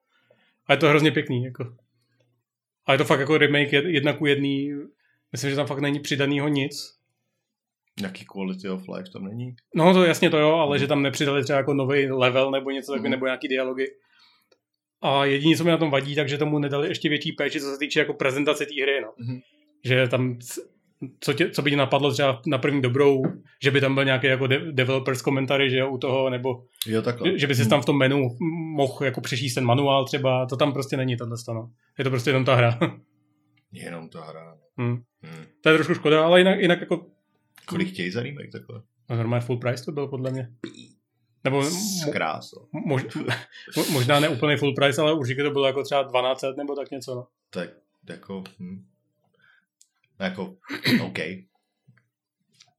A 0.67 0.73
je 0.73 0.77
to 0.77 0.87
hrozně 0.89 1.11
pěkný. 1.11 1.43
Jako. 1.43 1.75
A 2.85 2.91
je 2.91 2.97
to 2.97 3.05
fakt 3.05 3.19
jako 3.19 3.37
remake 3.37 3.71
jed- 3.73 3.87
jedna 3.89 4.13
ku 4.13 4.25
jedný. 4.25 4.71
Myslím, 5.31 5.49
že 5.49 5.55
tam 5.55 5.67
fakt 5.67 5.79
není 5.79 5.99
přidanýho 5.99 6.47
nic. 6.47 6.93
Nějaký 7.99 8.25
quality 8.25 8.69
of 8.69 8.87
life 8.95 9.09
tam 9.13 9.23
není? 9.25 9.55
No 9.75 9.93
to 9.93 10.03
jasně 10.03 10.29
to 10.29 10.37
jo, 10.37 10.49
ale 10.49 10.79
že 10.79 10.87
tam 10.87 11.01
nepřidali 11.01 11.43
třeba 11.43 11.57
jako 11.57 11.73
nový 11.73 12.11
level 12.11 12.51
nebo 12.51 12.69
něco 12.71 12.91
takového, 12.91 13.03
Mhm. 13.03 13.11
nebo 13.11 13.25
nějaký 13.25 13.47
dialogy. 13.47 13.85
A 15.01 15.25
jediné, 15.25 15.57
co 15.57 15.63
mi 15.63 15.71
na 15.71 15.77
tom 15.77 15.91
vadí, 15.91 16.15
takže 16.15 16.37
tomu 16.37 16.59
nedali 16.59 16.87
ještě 16.87 17.09
větší 17.09 17.31
péči, 17.31 17.59
co 17.61 17.71
se 17.71 17.77
týče 17.79 17.99
jako 17.99 18.13
prezentace 18.13 18.65
té 18.65 18.81
hry. 18.83 19.01
No. 19.01 19.13
Mhm. 19.17 19.39
Že 19.85 20.07
tam, 20.07 20.37
co, 21.19 21.33
tě, 21.33 21.49
co 21.49 21.61
by 21.61 21.69
tě 21.69 21.75
napadlo 21.77 22.11
třeba 22.11 22.41
na 22.47 22.57
první 22.57 22.81
dobrou, 22.81 23.23
že 23.63 23.71
by 23.71 23.81
tam 23.81 23.95
byl 23.95 24.05
nějaký 24.05 24.27
jako 24.27 24.47
de- 24.47 24.71
developers 24.71 25.21
komentary, 25.21 25.69
že 25.69 25.77
jo, 25.77 25.89
u 25.91 25.97
toho, 25.97 26.29
nebo 26.29 26.63
Jo, 26.87 27.01
takhle. 27.01 27.39
že, 27.39 27.47
by 27.47 27.55
si 27.55 27.69
tam 27.69 27.81
v 27.81 27.85
tom 27.85 27.97
menu 27.97 28.29
mohl 28.75 29.05
jako 29.05 29.21
přečíst 29.21 29.53
ten 29.53 29.65
manuál 29.65 30.05
třeba, 30.05 30.45
to 30.45 30.57
tam 30.57 30.73
prostě 30.73 30.97
není 30.97 31.17
tohle 31.17 31.35
no. 31.53 31.69
Je 31.97 32.03
to 32.03 32.09
prostě 32.09 32.29
jenom 32.29 32.45
ta 32.45 32.55
hra. 32.55 32.79
Jenom 33.71 34.09
ta 34.09 34.23
hra. 34.23 34.57
hmm. 34.77 35.01
Hmm. 35.23 35.45
To 35.61 35.69
je 35.69 35.75
trošku 35.75 35.93
škoda, 35.93 36.25
ale 36.25 36.39
jinak, 36.39 36.59
jinak 36.59 36.79
jako 36.79 37.05
Kolik 37.65 37.87
chtějí 37.93 38.11
za 38.11 38.23
remake 38.23 38.51
takhle? 38.51 38.81
no, 39.09 39.15
normálně 39.15 39.45
full 39.45 39.57
price 39.59 39.85
to 39.85 39.91
byl 39.91 40.07
podle 40.07 40.31
mě. 40.31 40.49
Nebo 41.43 41.63
krásou. 42.11 42.67
mož, 42.85 43.03
mo- 43.77 43.91
možná 43.91 44.19
ne 44.19 44.29
úplně 44.29 44.57
full 44.57 44.75
price, 44.75 45.01
ale 45.01 45.13
určitě 45.13 45.43
to 45.43 45.51
bylo 45.51 45.67
jako 45.67 45.83
třeba 45.83 46.03
12 46.03 46.43
nebo 46.57 46.75
tak 46.75 46.91
něco. 46.91 47.15
No. 47.15 47.27
Tak 47.49 47.69
jako... 48.09 48.43
Hm. 48.59 48.85
Jako, 50.23 50.55
OK. 51.01 51.19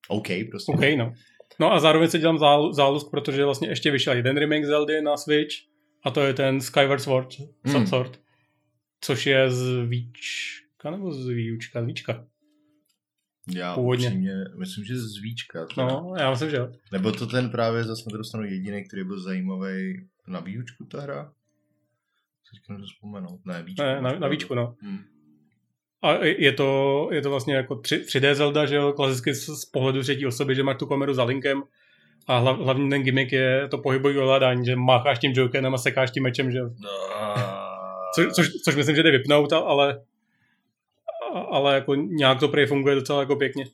OK, 0.08 0.28
prostě. 0.50 0.72
OK, 0.72 0.80
no. 0.98 1.12
No 1.60 1.72
a 1.72 1.80
zároveň 1.80 2.08
se 2.08 2.18
dělám 2.18 2.38
zálu- 2.38 2.72
zálusk, 2.72 3.10
protože 3.10 3.44
vlastně 3.44 3.68
ještě 3.68 3.90
vyšel 3.90 4.16
jeden 4.16 4.36
remake 4.36 4.64
Zeldy 4.64 5.02
na 5.02 5.16
Switch 5.16 5.54
a 6.04 6.10
to 6.10 6.20
je 6.20 6.34
ten 6.34 6.60
Skyward 6.60 7.02
Sword, 7.02 7.28
hmm. 7.64 7.86
Sword 7.86 8.24
což 9.04 9.26
je 9.26 9.50
z 9.50 9.86
Víčka 9.86 10.90
nebo 10.90 11.12
z 11.12 11.28
Výučka? 11.28 11.82
Z 11.82 11.86
Víčka. 11.86 12.26
Já 13.54 13.74
Původně. 13.74 14.06
upřímně, 14.06 14.34
myslím, 14.58 14.84
že 14.84 14.98
z 14.98 15.16
Víčka. 15.22 15.66
teda. 15.66 15.86
No, 15.86 16.14
já 16.18 16.30
myslím, 16.30 16.50
že 16.50 16.56
jo. 16.56 16.72
Nebo 16.92 17.12
to 17.12 17.26
ten 17.26 17.50
právě 17.50 17.84
zase 17.84 18.02
na 18.06 18.10
druhou 18.10 18.24
stranu 18.24 18.46
jediný, 18.46 18.84
který 18.84 19.04
byl 19.04 19.20
zajímavý 19.20 20.08
na 20.28 20.40
výučku 20.40 20.84
ta 20.84 21.00
hra? 21.00 21.32
Teďka 22.52 22.72
nemůžu 22.72 22.92
vzpomenout. 22.92 23.40
Ne, 23.46 23.62
výčku. 23.62 23.82
Ne, 23.82 24.00
na, 24.00 24.18
na 24.18 24.28
Víčku, 24.28 24.54
no. 24.54 24.76
Hmm. 24.80 24.98
A 26.04 26.24
je 26.24 26.52
to, 26.52 27.08
je 27.12 27.22
to 27.22 27.30
vlastně 27.30 27.54
jako 27.54 27.74
3, 27.74 27.96
3D 27.96 28.34
Zelda, 28.34 28.66
že 28.66 28.76
jo, 28.76 28.92
klasicky 28.92 29.34
z, 29.34 29.46
z 29.46 29.64
pohledu 29.64 30.02
třetí 30.02 30.26
osoby, 30.26 30.54
že 30.54 30.62
máš 30.62 30.76
tu 30.78 30.86
kameru 30.86 31.14
za 31.14 31.24
linkem 31.24 31.62
a 32.26 32.38
hla, 32.38 32.52
hlavní 32.52 32.90
ten 32.90 33.02
gimmick 33.02 33.32
je 33.32 33.68
to 33.70 33.78
pohybový 33.78 34.18
ovládání, 34.18 34.66
že 34.66 34.76
mácháš 34.76 35.18
tím 35.18 35.32
jokenem 35.34 35.74
a 35.74 35.78
sekáš 35.78 36.10
tím 36.10 36.22
mečem, 36.22 36.50
že 36.50 36.58
jo. 36.58 36.70
No. 36.78 36.90
Co, 38.14 38.30
což, 38.34 38.48
což 38.64 38.76
myslím, 38.76 38.96
že 38.96 39.02
jde 39.02 39.10
vypnout, 39.10 39.52
ale, 39.52 40.00
ale 41.50 41.74
jako 41.74 41.94
nějak 41.94 42.40
to 42.40 42.48
prý 42.48 42.66
funguje 42.66 42.94
docela 42.94 43.20
jako 43.20 43.36
pěkně. 43.36 43.64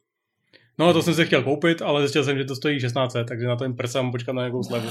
No 0.78 0.88
a 0.88 0.92
to 0.92 1.02
jsem 1.02 1.14
se 1.14 1.24
chtěl 1.24 1.42
koupit, 1.42 1.82
ale 1.82 2.00
zjistil 2.00 2.24
jsem, 2.24 2.38
že 2.38 2.44
to 2.44 2.56
stojí 2.56 2.80
16, 2.80 3.12
takže 3.28 3.46
na 3.46 3.56
to 3.56 3.64
jim 3.64 3.76
prsám 3.76 4.12
počkat 4.12 4.32
na 4.32 4.42
nějakou 4.42 4.62
slevu. 4.62 4.88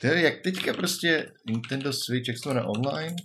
Ty 0.00 0.06
jak 0.22 0.40
teďka 0.42 0.72
prostě 0.72 1.32
Nintendo 1.46 1.92
Switch, 1.92 2.28
jak 2.28 2.36
to 2.42 2.48
jmenuje, 2.48 2.66
online? 2.66 3.16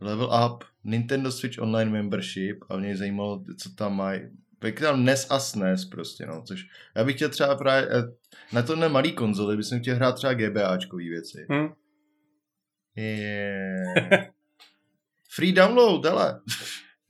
Level 0.00 0.30
Up, 0.46 0.64
Nintendo 0.84 1.32
Switch 1.32 1.58
Online 1.58 1.90
Membership 1.90 2.64
a 2.68 2.76
mě 2.76 2.96
zajímalo, 2.96 3.44
co 3.58 3.74
tam 3.74 3.96
mají. 3.96 4.20
Jak 4.64 4.80
tam 4.80 5.04
NES 5.04 5.26
a 5.30 5.38
SNES 5.38 5.84
prostě, 5.84 6.26
no, 6.26 6.42
což 6.42 6.66
já 6.96 7.04
bych 7.04 7.16
chtěl 7.16 7.28
třeba 7.28 7.56
právě, 7.56 7.88
eh, 7.92 8.02
na 8.52 8.62
tohle 8.62 8.88
malý 8.88 9.12
konzoli 9.12 9.56
bych 9.56 9.66
chtěl 9.80 9.96
hrát 9.96 10.12
třeba 10.12 10.34
GBAčkový 10.34 11.08
věci. 11.08 11.46
Hm? 11.52 11.68
Yeah. 12.96 14.26
Free 15.34 15.52
download, 15.52 16.06
ale. 16.06 16.40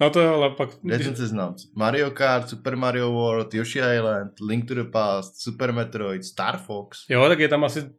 No 0.01 0.11
to 0.11 0.21
jo, 0.21 0.35
ale 0.35 0.51
pak... 0.51 0.71
Kde 0.83 0.99
ten 0.99 1.17
seznam? 1.17 1.55
Mario 1.75 2.11
Kart, 2.11 2.49
Super 2.49 2.77
Mario 2.77 3.13
World, 3.13 3.55
Yoshi 3.55 3.79
Island, 3.79 4.33
Link 4.49 4.69
to 4.69 4.75
the 4.75 4.85
Past, 4.85 5.43
Super 5.43 5.73
Metroid, 5.73 6.25
Star 6.25 6.59
Fox. 6.59 6.99
Jo, 7.09 7.29
tak 7.29 7.39
je 7.39 7.49
tam 7.49 7.65
asi 7.65 7.91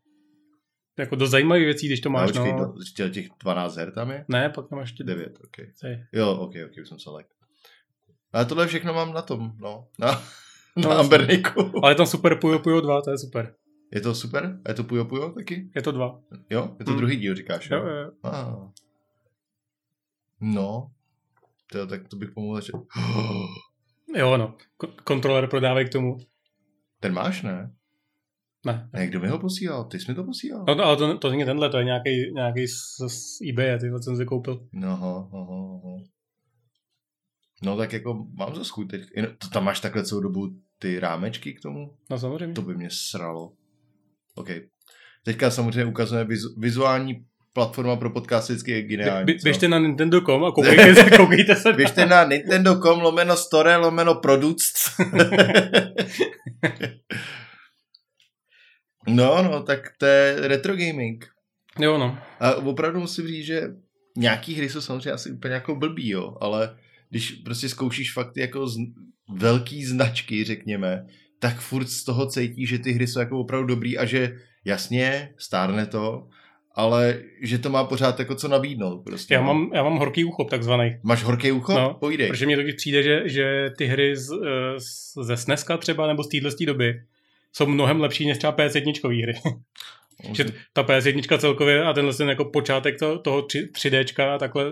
jako 0.97 1.15
dost 1.15 1.29
zajímavých 1.31 1.65
věcí, 1.65 1.87
když 1.87 1.99
to 2.01 2.09
máš, 2.09 2.31
Počkej, 2.31 2.53
no. 2.53 2.73
to, 2.73 2.79
ještě 2.79 3.09
těch 3.09 3.27
12 3.39 3.75
her 3.77 3.91
tam 3.93 4.11
je? 4.11 4.25
Ne, 4.27 4.49
pak 4.49 4.69
tam 4.69 4.79
máš 4.79 4.89
ještě 4.89 5.03
9, 5.03 5.37
ok. 5.43 5.55
Ty. 5.81 6.07
Jo, 6.13 6.31
ok, 6.31 6.51
ok, 6.65 6.71
už 6.81 6.87
jsem 6.89 6.99
se 6.99 7.09
lek. 7.09 7.27
Ale 8.33 8.45
tohle 8.45 8.67
všechno 8.67 8.93
mám 8.93 9.13
na 9.13 9.21
tom, 9.21 9.51
no. 9.59 9.87
Na, 9.99 10.07
na 10.11 10.21
No, 10.77 10.89
no, 10.89 10.99
Amberniku. 10.99 11.71
Ale 11.83 11.91
je 11.91 11.95
tam 11.95 12.05
super 12.05 12.39
Puyo 12.39 12.59
Puyo 12.59 12.81
2, 12.81 13.01
to 13.01 13.11
je 13.11 13.17
super. 13.17 13.55
Je 13.93 14.01
to 14.01 14.15
super? 14.15 14.59
A 14.65 14.69
je 14.69 14.75
to 14.75 14.83
Puyo 14.83 15.05
Puyo 15.05 15.31
taky? 15.31 15.71
Je 15.75 15.81
to 15.81 15.91
dva. 15.91 16.19
Jo? 16.49 16.75
Je 16.79 16.85
to 16.85 16.91
Hmm. 16.91 16.97
druhý 16.99 17.15
díl, 17.15 17.35
říkáš, 17.35 17.69
jo? 17.69 17.77
Jo, 17.77 17.87
jo. 17.95 18.11
Ah. 18.23 18.71
No. 20.41 20.91
To, 21.71 21.87
tak 21.87 22.07
to 22.07 22.15
bych 22.15 22.31
pomohl 22.31 22.55
začít. 22.55 22.75
jo 24.15 24.37
no. 24.37 24.55
Ko- 24.79 24.93
kontroler 25.03 25.47
prodávají 25.49 25.85
k 25.85 25.91
tomu. 25.91 26.17
Ten 26.99 27.13
máš, 27.13 27.41
ne? 27.41 27.71
Ne. 28.68 28.89
Ne, 28.93 29.07
kdo 29.07 29.20
mi 29.20 29.28
ho 29.28 29.39
posílal? 29.39 29.84
Ty 29.84 29.99
jsi 29.99 30.11
mi 30.11 30.15
to 30.15 30.24
posílal? 30.24 30.65
No, 30.68 30.76
to- 30.76 30.84
ale 30.86 30.97
to, 30.97 31.18
to 31.18 31.30
není 31.30 31.45
tenhle, 31.45 31.70
to 31.70 31.78
je 31.78 31.86
nějaký, 31.86 32.32
nějaký 32.34 32.68
z, 32.68 32.76
z 33.07 33.38
eBay, 33.49 33.80
ty 33.80 33.89
jsem 34.03 34.18
si 34.18 34.26
koupil. 34.26 34.68
No, 34.74 34.88
aha, 34.91 35.30
aha, 35.34 35.80
aha. 35.84 35.97
No 37.63 37.78
tak 37.78 37.93
jako 37.93 38.26
mám 38.38 38.55
za 38.55 38.63
chuť 38.63 38.89
teď. 38.89 39.01
Jen- 39.15 39.36
To 39.38 39.47
tam 39.47 39.63
máš 39.65 39.80
takhle 39.80 40.03
celou 40.05 40.22
dobu 40.22 40.49
ty 40.80 40.99
rámečky 40.99 41.53
k 41.53 41.61
tomu? 41.61 41.93
No 42.09 42.20
samozřejmě. 42.20 42.53
To 42.55 42.61
by 42.61 42.76
mě 42.76 42.88
sralo. 42.91 43.51
OK. 44.36 44.47
Teďka 45.26 45.51
samozřejmě 45.51 45.86
ukazujeme 45.86 46.30
vizu, 46.30 46.49
vizuální 46.57 47.26
platforma 47.53 47.95
pro 47.95 48.09
podcast 48.09 48.49
vždycky 48.49 48.72
je 48.72 48.82
geniální. 48.82 49.26
Bě-? 49.26 49.43
Běžte 49.43 49.68
na 49.68 49.80
Nintendo.com 49.80 50.43
a 50.45 50.51
koukejte 50.51 50.95
se, 50.95 51.18
koukejte 51.18 51.55
se. 51.55 51.74
Běžte 51.74 52.05
na 52.05 52.24
nintendo.com 52.24 52.99
lomeno 53.01 53.38
store 53.38 53.78
lomeno 53.78 54.15
products. 54.15 54.74
no, 59.07 59.43
no, 59.43 59.63
tak 59.63 59.91
to 59.97 60.05
je 60.05 60.35
retro 60.39 60.75
gaming. 60.75 61.25
Jo 61.79 61.97
no. 61.97 62.17
A 62.39 62.55
opravdu 62.55 62.99
musím 62.99 63.27
říct, 63.27 63.45
že 63.45 63.61
nějaký 64.17 64.53
hry 64.53 64.69
jsou 64.69 64.81
samozřejmě 64.81 65.11
asi 65.11 65.31
úplně 65.31 65.53
jako 65.53 65.75
blbý, 65.75 66.09
jo, 66.09 66.37
ale 66.41 66.77
když 67.09 67.31
prostě 67.31 67.69
zkoušíš 67.69 68.13
fakt 68.13 68.33
ty 68.33 68.41
jako 68.41 68.67
z, 68.67 68.77
velký 69.29 69.85
značky, 69.85 70.43
řekněme, 70.43 71.05
tak 71.39 71.59
furt 71.59 71.87
z 71.87 72.03
toho 72.03 72.27
cítí, 72.27 72.65
že 72.65 72.79
ty 72.79 72.91
hry 72.91 73.07
jsou 73.07 73.19
jako 73.19 73.39
opravdu 73.39 73.67
dobrý 73.67 73.97
a 73.97 74.05
že 74.05 74.37
jasně, 74.65 75.33
stárne 75.37 75.85
to, 75.85 76.27
ale 76.75 77.21
že 77.41 77.57
to 77.57 77.69
má 77.69 77.83
pořád 77.83 78.19
jako 78.19 78.35
co 78.35 78.47
nabídnout. 78.47 79.03
Prostě, 79.03 79.33
Já 79.33 79.41
mám, 79.41 79.71
já 79.73 79.83
mám 79.83 79.97
horký 79.97 80.23
uchop 80.23 80.49
takzvaný. 80.49 80.97
Máš 81.03 81.23
horký 81.23 81.51
ucho? 81.51 81.73
No, 81.73 81.93
Pojdej. 81.93 82.27
Protože 82.27 82.45
mně 82.45 82.57
taky 82.57 82.73
přijde, 82.73 83.03
že, 83.03 83.21
že 83.25 83.69
ty 83.77 83.85
hry 83.85 84.17
z, 84.17 84.31
eh, 84.31 84.79
z, 84.79 85.13
ze 85.21 85.37
SNESka 85.37 85.77
třeba 85.77 86.07
nebo 86.07 86.23
z 86.23 86.27
téhle 86.27 86.51
doby 86.65 86.93
jsou 87.55 87.65
mnohem 87.65 88.01
lepší 88.01 88.27
než 88.27 88.37
třeba 88.37 88.55
PS1 88.55 89.21
hry. 89.23 89.33
že 90.33 90.45
ta 90.73 90.83
PS1 90.83 91.37
celkově 91.37 91.83
a 91.83 91.93
tenhle 91.93 92.13
ten 92.13 92.29
jako 92.29 92.45
počátek 92.45 92.99
to, 92.99 93.19
toho 93.19 93.41
3, 93.41 93.69
3Dčka 93.77 94.33
a 94.33 94.37
takhle 94.37 94.71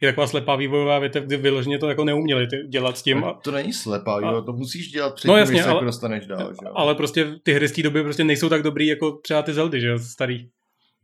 je 0.00 0.08
taková 0.08 0.26
slepá 0.26 0.56
vývojová 0.56 0.98
větev, 0.98 1.24
kdy 1.24 1.36
vyloženě 1.36 1.78
to 1.78 1.88
jako 1.88 2.04
neuměli 2.04 2.46
ty, 2.46 2.56
dělat 2.68 2.98
s 2.98 3.02
tím. 3.02 3.24
A, 3.24 3.32
To 3.44 3.50
není 3.50 3.72
slepá, 3.72 4.16
a- 4.16 4.32
jo, 4.32 4.42
to 4.42 4.52
musíš 4.52 4.88
dělat 4.88 5.14
předtím, 5.14 5.30
No 5.30 5.36
jasně, 5.36 5.54
než 5.54 5.62
se 5.62 5.68
ale- 5.68 5.76
jako 5.76 5.84
dostaneš 5.84 6.26
dál, 6.26 6.52
že 6.52 6.68
ale 6.74 6.94
prostě 6.94 7.26
ty 7.42 7.52
hry 7.52 7.68
z 7.68 7.72
té 7.72 7.82
doby 7.82 8.02
prostě 8.02 8.24
nejsou 8.24 8.48
tak 8.48 8.62
dobrý 8.62 8.86
jako 8.86 9.12
třeba 9.12 9.42
ty 9.42 9.52
Zeldy, 9.52 9.80
že 9.80 9.86
jo, 9.88 9.98
starý. 9.98 10.48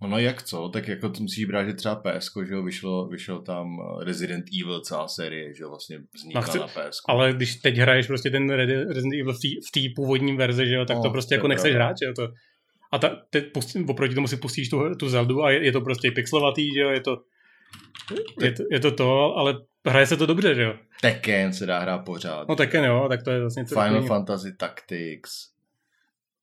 No 0.06 0.18
jak 0.18 0.42
co, 0.42 0.68
tak 0.68 0.88
jako 0.88 1.08
to 1.08 1.22
musíš 1.22 1.44
brát, 1.44 1.64
že 1.64 1.74
třeba 1.74 1.94
PS, 1.96 2.30
že 2.46 2.54
jo, 2.54 2.62
vyšlo, 2.62 3.08
vyšlo 3.08 3.42
tam 3.42 3.76
eh, 4.00 4.04
Resident 4.04 4.44
Evil 4.62 4.80
celá 4.80 5.08
série, 5.08 5.54
že 5.54 5.62
jo, 5.62 5.68
vlastně 5.68 5.98
vznikla 6.14 6.40
No 6.40 6.46
chci- 6.48 6.58
na 6.58 6.66
PS. 6.66 6.98
Ale 7.08 7.32
když 7.32 7.56
teď 7.56 7.76
hraješ 7.76 8.06
prostě 8.06 8.30
ten 8.30 8.50
Resident 8.50 9.14
Evil 9.20 9.32
v 9.68 9.70
té- 9.74 9.94
původní 9.96 10.36
verzi, 10.36 10.66
že 10.66 10.74
jo, 10.74 10.84
tak 10.84 10.96
No, 10.96 11.02
to 11.02 11.10
prostě 11.10 11.28
to 11.28 11.34
jako 11.34 11.48
nechceš 11.48 11.74
hrát, 11.74 11.96
že 11.98 12.06
jo, 12.06 12.12
to. 12.16 12.28
A 12.92 12.98
ta, 12.98 13.16
teď 13.30 13.52
pustí, 13.52 13.84
oproti 13.88 14.14
tomu 14.14 14.28
si 14.28 14.36
pustíš 14.36 14.68
tu, 14.68 14.94
tu 14.94 15.08
Zeldu 15.08 15.42
a 15.44 15.50
je, 15.50 15.64
je 15.64 15.72
to 15.72 15.80
prostě 15.80 16.10
pixelovatý, 16.10 16.74
že 16.74 16.80
jo, 16.80 16.90
je 16.90 17.00
to, 17.00 17.16
je 18.42 18.52
to, 18.52 18.62
je 18.70 18.80
to 18.80 18.90
to, 18.90 19.36
ale 19.36 19.54
hraje 19.86 20.06
se 20.06 20.16
to 20.16 20.26
dobře, 20.26 20.54
že 20.54 20.62
jo. 20.62 20.74
Tekken 21.00 21.52
se 21.52 21.66
dá 21.66 21.78
hrát 21.78 21.98
pořád. 21.98 22.48
No 22.48 22.56
Tekken 22.56 22.84
jo, 22.84 23.06
tak 23.08 23.22
to 23.22 23.30
je 23.30 23.40
vlastně 23.40 23.64
Final. 23.64 24.02
Fantasy 24.02 24.56
Tactics, 24.56 25.30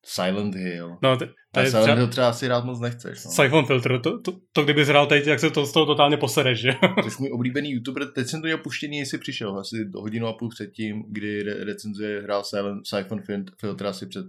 Silent 0.06 0.56
Hill. 0.56 0.98
No, 1.02 1.18
to, 1.18 1.26
to 1.26 1.34
A 1.54 1.62
je 1.62 1.70
Silent 1.70 1.86
třeba 1.86 1.98
Hill 1.98 2.08
třeba 2.08 2.34
si 2.34 2.48
rád 2.48 2.66
moc 2.66 2.80
nechceš. 2.80 3.26
No. 3.26 3.32
Siphon 3.32 3.66
Filter, 3.66 4.02
to, 4.02 4.20
to, 4.20 4.40
to, 4.54 4.64
kdybys 4.64 4.88
hrál 4.88 5.08
teď, 5.08 5.26
tak 5.26 5.40
se 5.40 5.50
to 5.50 5.66
z 5.66 5.74
toho 5.74 5.86
totálně 5.86 6.18
posereš, 6.18 6.60
že. 6.60 6.72
To 6.82 7.08
je 7.08 7.12
můj 7.20 7.32
oblíbený 7.32 7.72
youtuber, 7.72 8.12
teď 8.12 8.28
jsem 8.28 8.42
to 8.42 8.48
měl 8.48 8.58
puštěný, 8.58 8.98
jestli 8.98 9.18
přišel, 9.18 9.60
asi 9.60 9.90
hodinu 9.96 10.28
a 10.28 10.34
půl 10.34 10.50
předtím, 10.50 11.04
kdy 11.08 11.44
re- 11.44 11.64
recenzuje 11.64 12.22
hrál 12.22 12.44
Silent, 12.44 12.88
Siphon 12.88 13.22
Filter, 13.60 13.88
asi 13.88 14.06
před 14.06 14.26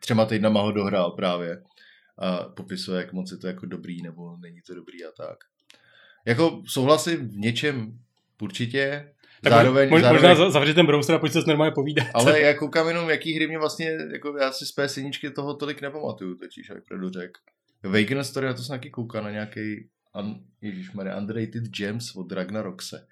třema 0.00 0.24
týdnama 0.26 0.60
ho 0.60 0.72
dohrál 0.72 1.10
právě. 1.10 1.62
A 2.18 2.36
popisuje, 2.36 3.00
jak 3.00 3.12
moc 3.12 3.32
je 3.32 3.38
to 3.38 3.46
jako 3.46 3.66
dobrý, 3.66 4.02
nebo 4.02 4.36
není 4.36 4.60
to 4.66 4.74
dobrý 4.74 5.04
a 5.04 5.08
tak. 5.16 5.38
Jako 6.26 6.62
souhlasím 6.66 7.28
v 7.28 7.36
něčem 7.36 7.98
určitě, 8.42 9.12
zároveň, 9.50 9.90
mož, 9.90 10.00
zároveň 10.02 10.30
možná 10.30 10.44
za- 10.44 10.50
zavři 10.50 10.74
ten 10.74 10.86
browser 10.86 11.14
a 11.14 11.18
pojď 11.18 11.32
se 11.32 11.42
s 11.42 11.46
normálně 11.46 11.72
povídat. 11.74 12.06
ale 12.14 12.40
já 12.40 12.54
koukám 12.54 12.88
jenom, 12.88 13.10
jaký 13.10 13.34
hry 13.34 13.46
mě 13.46 13.58
vlastně, 13.58 13.98
jako 14.12 14.36
já 14.40 14.52
si 14.52 14.66
z 14.66 14.76
PS1 14.76 15.32
toho 15.34 15.54
tolik 15.54 15.80
nepamatuju, 15.80 16.34
totiž, 16.34 16.68
jak 16.68 16.84
pravdu 16.88 17.10
řek. 17.10 17.38
Waken 17.82 18.24
Story, 18.24 18.46
na 18.46 18.54
to 18.54 18.62
jsem 18.62 18.74
taky 18.78 18.90
koukal, 18.90 19.24
na 19.24 19.30
nějaký, 19.30 19.88
un, 20.22 20.44
ježišmarja, 20.60 21.18
Underrated 21.18 21.62
Gems 21.64 22.16
od 22.16 22.32
Ragnaroxe. 22.32 23.06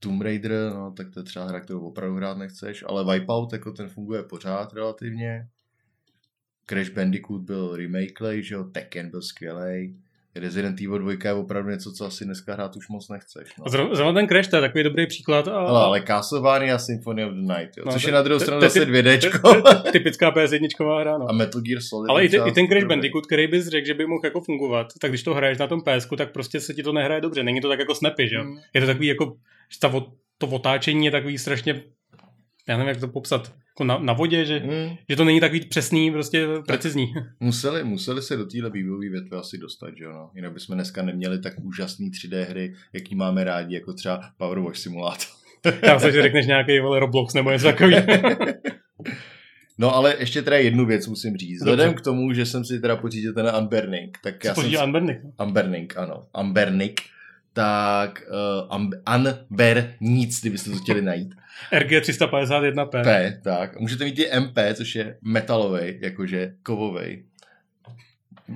Tomb 0.00 0.22
Raider, 0.22 0.72
no 0.74 0.92
tak 0.96 1.10
to 1.10 1.20
je 1.20 1.24
třeba 1.24 1.44
hra, 1.44 1.60
kterou 1.60 1.80
opravdu 1.80 2.16
hrát 2.16 2.38
nechceš, 2.38 2.84
ale 2.86 3.14
Wipeout, 3.18 3.52
jako 3.52 3.72
ten 3.72 3.88
funguje 3.88 4.22
pořád 4.22 4.72
relativně. 4.72 5.48
Crash 6.68 6.90
Bandicoot 6.90 7.42
byl 7.42 7.76
remake, 7.76 8.42
že 8.42 8.54
jo, 8.54 8.64
Tekken 8.64 9.10
byl 9.10 9.22
skvělý. 9.22 10.02
Resident 10.40 10.80
Evil 10.80 10.98
2 10.98 11.12
je 11.24 11.32
opravdu 11.32 11.70
něco, 11.70 11.92
co 11.92 12.04
asi 12.06 12.24
dneska 12.24 12.52
hrát 12.54 12.76
už 12.76 12.88
moc 12.88 13.08
nechceš. 13.08 13.48
No. 13.58 13.64
Zrovna 13.94 14.12
ten 14.20 14.28
Crash, 14.28 14.48
to 14.48 14.56
je 14.56 14.62
takový 14.62 14.84
dobrý 14.84 15.06
příklad. 15.06 15.48
A, 15.48 15.52
Ale, 15.58 15.80
ale 15.80 16.02
Castlevania 16.06 16.78
Symphony 16.78 17.24
of 17.24 17.30
the 17.32 17.40
Night, 17.40 17.76
jo, 17.76 17.82
No, 17.86 17.92
což 17.92 18.02
to- 18.02 18.08
je 18.08 18.14
na 18.14 18.22
druhou 18.22 18.40
stranu 18.40 18.60
zase 18.60 18.80
to- 18.80 18.86
2Dčko. 18.86 19.62
to- 19.62 19.90
typická 19.92 20.30
PS1 20.30 21.00
hra, 21.00 21.18
no. 21.18 21.26
A 21.28 21.32
Metal 21.32 21.60
Gear 21.60 21.80
Solid. 21.82 22.10
Ale 22.10 22.24
i, 22.24 22.26
i 22.48 22.52
ten 22.52 22.66
Crash. 22.68 22.84
Bandicoot, 22.84 23.26
který 23.26 23.46
bys 23.46 23.66
řekl, 23.68 23.86
že 23.86 23.94
by 23.94 24.06
mohl 24.06 24.20
jako 24.24 24.40
fungovat, 24.40 24.86
tak 25.00 25.10
když 25.10 25.22
to 25.22 25.34
hraješ 25.34 25.58
na 25.58 25.66
tom 25.66 25.80
PS, 25.80 26.06
tak 26.16 26.32
prostě 26.32 26.60
se 26.60 26.74
ti 26.74 26.82
to 26.82 26.92
nehraje 26.92 27.20
dobře. 27.20 27.42
Není 27.42 27.60
to 27.60 27.68
tak 27.68 27.78
jako 27.78 27.94
snapy, 27.94 28.28
že 28.28 28.36
jo? 28.36 28.42
Hmm. 28.42 28.58
Je 28.74 28.80
to 28.80 28.86
takový 28.86 29.06
jako, 29.06 29.36
to 30.38 30.46
otáčení 30.46 31.04
je 31.04 31.10
takový 31.10 31.38
strašně 31.38 31.82
já 32.68 32.76
nevím, 32.76 32.88
jak 32.88 33.00
to 33.00 33.08
popsat, 33.08 33.52
jako 33.76 33.84
na, 33.84 33.98
na 33.98 34.12
vodě, 34.12 34.44
že, 34.44 34.58
Hmm. 34.58 34.96
že 35.08 35.16
to 35.16 35.24
není 35.24 35.40
takový 35.40 35.60
přesný, 35.60 36.10
prostě 36.10 36.46
precizní. 36.66 37.14
Museli, 37.40 37.84
museli 37.84 38.22
se 38.22 38.36
do 38.36 38.46
téhle 38.46 38.70
vývojové 38.70 39.08
větve 39.08 39.38
asi 39.38 39.58
dostat, 39.58 39.90
že 39.98 40.04
jo, 40.04 40.12
no. 40.12 40.30
Jinak 40.34 40.52
bychom 40.52 40.74
dneska 40.74 41.02
neměli 41.02 41.38
tak 41.40 41.52
úžasný 41.62 42.10
3D 42.10 42.42
hry, 42.42 42.74
jaký 42.92 43.14
máme 43.14 43.44
rádi, 43.44 43.74
jako 43.74 43.92
třeba 43.92 44.20
Power 44.36 44.58
Wash 44.58 44.78
Simulator. 44.78 45.26
Já 45.82 45.98
se, 45.98 46.12
že 46.12 46.22
řekneš 46.22 46.46
nějaký 46.46 46.80
vole 46.80 47.00
Roblox 47.00 47.34
nebo 47.34 47.50
něco 47.50 47.64
takového. 47.64 48.06
No 49.78 49.94
ale 49.94 50.16
ještě 50.18 50.42
teda 50.42 50.56
jednu 50.56 50.86
věc 50.86 51.06
musím 51.06 51.36
říct. 51.36 51.58
Vzhledem 51.58 51.94
k 51.94 52.00
tomu, 52.00 52.32
že 52.32 52.46
jsem 52.46 52.64
si 52.64 52.80
teda 52.80 52.96
pořídil 52.96 53.34
ten 53.34 53.52
Unburning, 53.58 54.18
tak 54.22 54.44
já 54.44 54.54
jsem... 54.54 54.84
Unburning? 54.84 55.18
Unburning, 55.44 55.96
ano. 55.96 56.26
Unburning. 56.40 57.00
Tak 57.56 58.22
uh, 58.70 58.76
Unber 59.16 59.94
nic, 60.00 60.40
kdybyste 60.40 60.70
to 60.70 60.76
chtěli 60.76 61.02
najít. 61.02 61.34
RG351P. 61.72 63.02
P, 63.02 63.40
tak. 63.44 63.80
Můžete 63.80 64.04
mít 64.04 64.18
i 64.18 64.40
MP, 64.40 64.58
což 64.74 64.94
je 64.94 65.18
metalový, 65.22 65.98
jakože 66.00 66.52
kovový. 66.62 67.24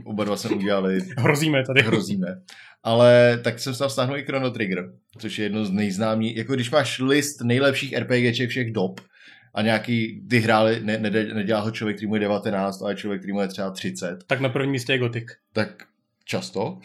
Oba 0.05 0.24
dva 0.24 0.36
jsme 0.36 0.51
udělali, 0.57 0.98
Hrozíme 1.18 1.64
tady. 1.66 1.82
hrozíme. 1.82 2.26
Ale 2.82 3.38
tak 3.44 3.59
jsem 3.59 3.72
se 3.72 3.78
tam 3.78 3.90
stáhnul 3.90 4.16
i 4.16 4.22
Chrono 4.24 4.51
Trigger, 4.51 4.92
což 5.18 5.38
je 5.38 5.44
jedno 5.44 5.64
z 5.64 5.70
nejznámých, 5.70 6.36
jako 6.36 6.55
když 6.55 6.70
máš 6.70 6.98
list 6.98 7.40
nejlepších 7.40 7.98
RPGček 7.98 8.51
všech 8.51 8.72
dob 8.72 9.01
a 9.55 9.62
nějaký, 9.62 10.22
ty 10.30 10.38
hráli, 10.38 10.80
ne, 10.82 10.98
ne, 10.98 11.11
nedělá 11.11 11.61
ho 11.61 11.70
člověk, 11.70 11.96
který 11.96 12.07
mu 12.09 12.14
je 12.14 12.20
19, 12.20 12.82
ale 12.82 12.94
člověk, 12.96 13.20
který 13.20 13.32
mu 13.32 13.40
je 13.40 13.48
třeba 13.48 13.70
30, 13.70 14.18
Tak 14.26 14.40
na 14.40 14.48
prvním 14.48 14.70
místě 14.72 14.92
je 14.92 14.98
Gothic. 14.98 15.24
tak 15.53 15.68
často, 16.24 16.78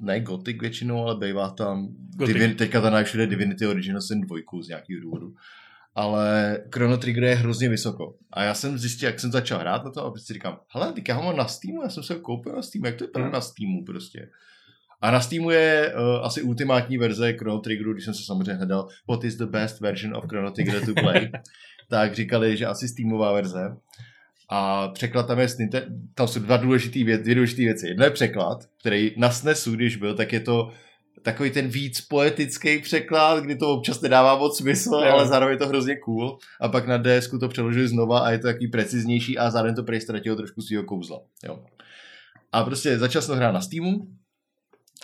ne 0.00 0.20
Gothic 0.20 0.60
většinou, 0.60 1.04
ale 1.04 1.16
bývá 1.26 1.50
tam, 1.50 1.88
Gothic. 2.16 2.34
Divin, 2.36 2.56
teďka 2.56 2.80
tam 2.80 3.04
všude 3.04 3.26
Divinity 3.26 3.66
Original 3.66 4.00
Sin 4.00 4.20
2 4.20 4.36
z 4.62 4.68
nějakého 4.68 5.00
důvodu. 5.02 5.34
Ale 5.94 6.58
Chrono 6.74 6.96
Trigger 6.96 7.24
je 7.24 7.34
hrozně 7.34 7.68
vysoko. 7.68 8.14
A 8.32 8.42
já 8.42 8.54
jsem 8.54 8.78
zjistil, 8.78 9.08
jak 9.08 9.20
jsem 9.20 9.32
začal 9.32 9.58
hrát 9.58 9.84
na 9.84 9.90
to 9.90 10.04
a 10.04 10.10
prostě 10.10 10.34
říkám, 10.34 10.58
hele, 10.74 10.92
teď 10.92 11.08
já 11.08 11.14
ho 11.14 11.22
mám 11.22 11.36
na 11.36 11.46
Steamu, 11.46 11.82
já 11.82 11.88
jsem 11.88 12.02
se 12.02 12.14
ho 12.14 12.20
koupil 12.20 12.52
na 12.52 12.62
Steamu, 12.62 12.86
jak 12.86 12.94
to 12.96 13.04
je 13.04 13.10
Hmm. 13.16 13.32
na 13.32 13.40
Steamu 13.40 13.84
prostě. 13.84 14.28
A 15.00 15.10
na 15.10 15.20
Steamu 15.20 15.50
je 15.50 15.94
uh, 15.94 16.24
asi 16.26 16.42
ultimátní 16.42 16.98
verze 16.98 17.32
Chrono 17.32 17.58
Triggeru, 17.60 17.92
když 17.92 18.04
jsem 18.04 18.14
se 18.14 18.24
samozřejmě 18.24 18.52
hledal, 18.54 18.88
what 19.08 19.24
is 19.24 19.36
the 19.36 19.46
best 19.46 19.80
version 19.80 20.16
of 20.16 20.24
Chrono 20.28 20.50
Trigger 20.50 20.84
to 20.86 20.94
play, 20.94 21.30
tak 21.90 22.14
říkali, 22.14 22.56
že 22.56 22.66
asi 22.66 22.88
Steamová 22.88 23.32
verze. 23.32 23.76
A 24.48 24.88
překlad 24.88 25.26
tam 25.26 25.38
je, 25.38 25.48
tam 26.14 26.28
jsou 26.28 26.40
dva 26.40 26.56
důležitý 26.56 27.04
věc, 27.04 27.22
dvě 27.22 27.34
důležité 27.34 27.62
věci. 27.62 27.88
Jedno 27.88 28.04
je 28.04 28.10
překlad, 28.10 28.58
který 28.80 29.14
na 29.16 29.30
SNESu, 29.30 29.72
když 29.72 29.96
byl, 29.96 30.14
tak 30.14 30.32
je 30.32 30.40
to 30.40 30.70
takový 31.22 31.50
ten 31.50 31.68
víc 31.68 32.00
poetický 32.00 32.78
překlad, 32.78 33.44
kdy 33.44 33.56
to 33.56 33.70
občas 33.70 34.00
nedává 34.00 34.38
moc 34.38 34.58
smysl, 34.58 34.94
Jo. 34.94 35.12
ale 35.12 35.26
zároveň 35.26 35.52
je 35.52 35.58
to 35.58 35.68
hrozně 35.68 35.96
cool. 35.96 36.38
A 36.60 36.68
pak 36.68 36.86
na 36.86 36.98
DS 36.98 37.28
to 37.40 37.48
přeložili 37.48 37.88
znova 37.88 38.20
a 38.20 38.30
je 38.30 38.38
to 38.38 38.46
takový 38.46 38.68
preciznější 38.68 39.38
a 39.38 39.50
zároveň 39.50 39.74
to 39.74 39.82
prej 39.82 40.00
ztratilo 40.00 40.36
trošku 40.36 40.62
svého 40.62 40.84
kouzla. 40.84 41.20
Jo. 41.44 41.64
A 42.52 42.64
prostě 42.64 42.98
začal 42.98 43.22
jsem 43.22 43.36
hrát 43.36 43.52
na 43.52 43.60
Steamu, 43.60 44.08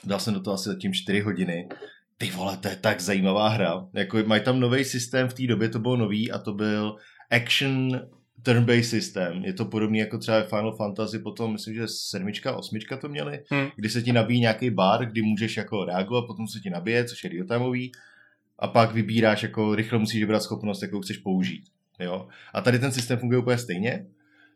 dal 0.04 0.20
jsem 0.20 0.34
do 0.34 0.40
toho 0.40 0.54
asi 0.54 0.68
zatím 0.68 0.92
4 0.92 1.20
hodiny. 1.20 1.68
Ty 2.18 2.30
vole, 2.30 2.56
to 2.56 2.68
je 2.68 2.76
tak 2.76 3.00
zajímavá 3.00 3.48
hra. 3.48 3.86
Jako 3.94 4.18
mají 4.26 4.42
tam 4.42 4.60
nový 4.60 4.84
systém, 4.84 5.28
v 5.28 5.34
té 5.34 5.46
době 5.46 5.68
to 5.68 5.78
byl 5.78 5.96
nový 5.96 6.30
a 6.30 6.38
to 6.38 6.52
byl 6.52 6.96
action 7.30 8.00
turn-based 8.42 8.90
systém. 8.90 9.44
Je 9.44 9.52
to 9.52 9.64
podobný 9.64 9.98
jako 9.98 10.18
třeba 10.18 10.42
Final 10.42 10.76
Fantasy, 10.76 11.18
potom 11.18 11.52
myslím, 11.52 11.74
že 11.74 11.82
sedmička, 11.88 12.56
osmička 12.56 12.96
to 12.96 13.08
měli, 13.08 13.40
Hmm. 13.50 13.68
kdy 13.76 13.88
se 13.88 14.02
ti 14.02 14.12
nabíjí 14.12 14.40
nějaký 14.40 14.70
bar, 14.70 15.06
kdy 15.06 15.22
můžeš 15.22 15.56
jako 15.56 15.84
reagovat, 15.84 16.26
potom 16.26 16.48
se 16.48 16.60
ti 16.60 16.70
nabije, 16.70 17.04
což 17.04 17.24
je 17.24 17.30
real-timeový, 17.30 17.90
a 18.58 18.68
pak 18.68 18.92
vybíráš, 18.92 19.42
jako 19.42 19.74
rychle 19.74 19.98
musíš 19.98 20.20
vybrat 20.20 20.42
schopnost, 20.42 20.82
jakou 20.82 21.00
chceš 21.00 21.16
použít. 21.16 21.64
Jo? 22.00 22.28
A 22.54 22.60
tady 22.60 22.78
ten 22.78 22.92
systém 22.92 23.18
funguje 23.18 23.38
úplně 23.38 23.58
stejně, 23.58 24.06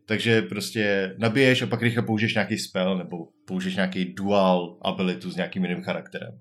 takže 0.06 0.42
prostě 0.42 1.14
nabiješ 1.18 1.62
a 1.62 1.66
pak 1.66 1.82
rychle 1.82 2.02
použiješ 2.02 2.34
nějaký 2.34 2.58
spell 2.58 2.98
nebo 2.98 3.16
použiješ 3.44 3.76
nějaký 3.76 4.04
dual 4.04 4.78
abilitu 4.82 5.30
s 5.30 5.36
nějakým 5.36 5.64
jiným 5.64 5.82
charakterem. 5.82 6.38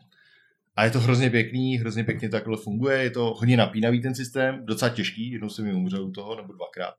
A 0.76 0.86
je 0.86 0.92
to 0.92 1.00
hrozně 1.00 1.30
pěkný, 1.30 1.78
hrozně 1.78 2.04
pěkně 2.04 2.30
to 2.30 2.36
takhle 2.38 2.58
funguje, 2.64 3.04
je 3.04 3.10
to 3.10 3.34
hodně 3.38 3.58
napínavý 3.58 4.02
ten 4.02 4.16
systém, 4.16 4.66
docela 4.66 4.90
těžký, 4.90 5.32
jednou 5.32 5.50
jsem 5.50 5.66
mi 5.66 5.74
umřel 5.74 6.04
u 6.06 6.12
toho, 6.12 6.36
nebo 6.36 6.54
dvakrát. 6.54 6.94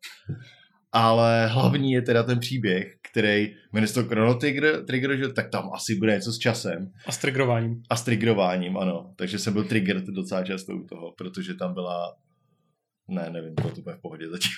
Ale 0.93 1.47
hlavní 1.47 1.93
je 1.93 2.03
teda 2.03 2.23
ten 2.23 2.39
příběh, 2.39 2.95
který, 3.11 3.55
jmenuje 3.73 3.89
se 3.89 3.95
to 3.95 4.09
Chrono 4.09 4.35
Trigger, 4.35 4.85
Trigger, 4.85 5.17
že 5.17 5.29
tak 5.29 5.51
tam 5.51 5.71
asi 5.75 5.95
bude 5.95 6.15
něco 6.15 6.33
s 6.33 6.39
časem 6.39 6.91
A 7.07 7.13
s 7.13 7.19
triggerováním. 7.19 7.83
a 7.91 7.97
s 7.97 8.03
triggerováním, 8.03 8.77
ano. 8.77 9.13
Takže 9.17 9.39
jsem 9.39 9.53
byl 9.53 9.65
triggered 9.65 10.05
docela 10.05 10.45
často 10.45 10.77
u 10.77 10.87
toho, 10.87 11.13
protože 11.19 11.55
tam 11.55 11.75
byla 11.75 12.15
ne, 13.09 13.31
nevím, 13.31 13.55
bylo 13.55 13.71
to 13.71 13.81
úplně 13.81 13.97
v 13.97 14.01
pohodě 14.01 14.29
zatím. 14.29 14.51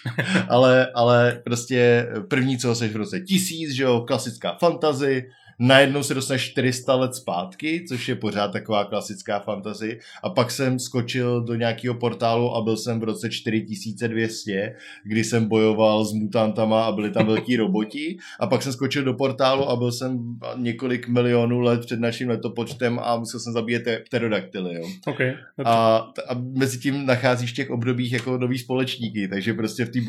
ale, 0.48 0.86
ale 0.94 1.42
prostě 1.44 2.08
první, 2.30 2.58
co 2.58 2.74
seš 2.74 2.92
v 2.92 2.96
roce 2.96 3.20
tisíc, 3.20 3.70
že 3.70 3.82
jo, 3.82 4.00
klasická 4.00 4.56
fantazy, 4.60 5.22
najednou 5.58 6.02
se 6.02 6.14
dostaneš 6.14 6.50
400 6.50 6.94
let 6.94 7.14
zpátky, 7.14 7.84
což 7.88 8.08
je 8.08 8.14
pořád 8.14 8.52
taková 8.52 8.84
klasická 8.84 9.38
fantasy, 9.38 9.98
a 10.22 10.30
pak 10.30 10.50
jsem 10.50 10.78
skočil 10.78 11.40
do 11.40 11.54
nějakého 11.54 11.94
portálu 11.94 12.54
a 12.54 12.62
byl 12.62 12.76
jsem 12.76 13.00
v 13.00 13.04
roce 13.04 13.30
4200, 13.30 14.74
kdy 15.04 15.24
jsem 15.24 15.48
bojoval 15.48 16.04
s 16.04 16.12
mutantama 16.12 16.84
a 16.84 16.92
byli 16.92 17.10
tam 17.10 17.26
velký 17.36 17.56
roboti, 17.56 18.16
a 18.40 18.46
pak 18.46 18.62
jsem 18.62 18.72
skočil 18.72 19.04
do 19.04 19.14
portálu 19.14 19.68
a 19.68 19.76
byl 19.76 19.92
jsem 19.92 20.18
několik 20.56 21.08
milionů 21.08 21.60
let 21.60 21.80
před 21.80 22.00
naším 22.00 22.28
letopočtem 22.28 22.98
a 23.02 23.16
musel 23.16 23.40
jsem 23.40 23.52
zabíjet 23.52 23.84
te- 23.84 23.98
pterodaktyly, 23.98 24.74
jo. 24.74 24.84
OK. 25.06 25.18
dobře. 25.18 25.36
A, 25.64 25.96
a 26.28 26.34
mezi 26.56 26.78
tím 26.78 27.06
nacházíš 27.06 27.52
v 27.52 27.56
těch 27.56 27.70
obdobích 27.70 28.12
jako 28.12 28.38
nový 28.38 28.58
společníky, 28.58 29.28
takže 29.28 29.54
prostě 29.54 29.84
v 29.84 29.90
té 29.90 30.00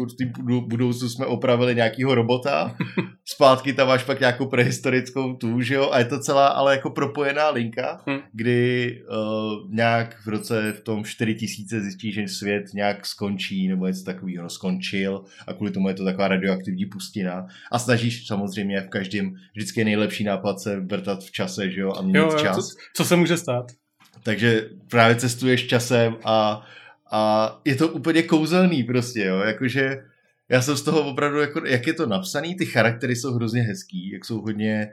budoucnu 0.68 1.10
jsme 1.10 1.26
opravili 1.26 1.76
nějakýho 1.76 2.16
robota, 2.16 2.76
zpátky 3.26 3.74
tam 3.74 3.88
máš 3.88 4.04
pak 4.04 4.20
nějakou 4.20 4.46
prehistorickou 4.46 5.37
tu, 5.38 5.62
že 5.62 5.76
jo, 5.76 5.90
a 5.92 6.00
je 6.00 6.06
to 6.06 6.20
celá 6.20 6.48
ale 6.48 6.74
jako 6.76 6.90
propojená 6.90 7.50
linka, 7.50 8.02
Hm. 8.10 8.20
kdy 8.34 9.02
uh, 9.10 9.74
nějak 9.76 10.16
v 10.26 10.28
roce 10.28 10.74
v 10.78 10.82
tom 10.82 11.04
4000 11.06 11.82
zjistíš, 11.82 12.16
že 12.16 12.28
svět 12.28 12.74
nějak 12.74 13.06
skončí, 13.06 13.68
nebo 13.68 13.88
něco 13.88 14.04
takového, 14.04 14.44
no 14.44 14.50
skončil 14.50 15.24
a 15.48 15.54
kvůli 15.54 15.72
tomu 15.72 15.88
je 15.88 15.94
to 15.94 16.04
taková 16.06 16.28
radioaktivní 16.28 16.86
pustina 16.86 17.48
a 17.72 17.80
snažíš 17.80 18.28
samozřejmě 18.28 18.82
v 18.82 18.90
každém, 18.90 19.36
vždycky 19.56 19.82
je 19.82 19.86
nejlepší 19.86 20.24
nápad 20.24 20.60
se 20.60 20.80
vrtat 20.80 21.24
v 21.24 21.32
čase, 21.32 21.70
že 21.72 21.82
jo, 21.82 21.94
a 21.98 22.02
měnit 22.02 22.18
Jo, 22.18 22.32
jo, 22.32 22.40
čas. 22.40 22.56
co, 22.56 22.76
co 22.94 23.06
se 23.06 23.16
může 23.16 23.38
stát? 23.38 23.66
Takže 24.24 24.70
právě 24.90 25.16
cestuješ 25.16 25.68
časem 25.68 26.16
a, 26.26 26.66
a 27.12 27.62
je 27.66 27.76
to 27.76 27.88
úplně 27.88 28.24
kouzelný 28.24 28.84
prostě, 28.84 29.24
jo, 29.26 29.38
jakože 29.40 29.98
já 30.50 30.62
jsem 30.62 30.78
z 30.78 30.82
toho 30.82 31.10
opravdu, 31.10 31.40
jako, 31.40 31.66
jak 31.66 31.88
je 31.88 31.94
to 31.94 32.06
napsaný, 32.06 32.56
ty 32.56 32.66
charaktery 32.66 33.16
jsou 33.16 33.34
hrozně 33.34 33.62
hezký, 33.62 34.10
jak 34.12 34.26
jsou 34.26 34.42
hodně 34.42 34.90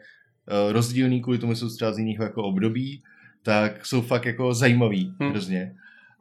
rozdílný, 0.73 1.23
kvůli 1.23 1.39
tomu 1.39 1.55
jsou 1.55 1.69
třeba 1.69 1.93
z 1.93 1.99
jiných 1.99 2.19
jako 2.21 2.43
období, 2.43 3.03
tak 3.43 3.87
jsou 3.87 4.03
fakt 4.03 4.25
jako 4.25 4.55
zajímavý 4.55 5.15
Hm. 5.23 5.31
hrozně. 5.31 5.75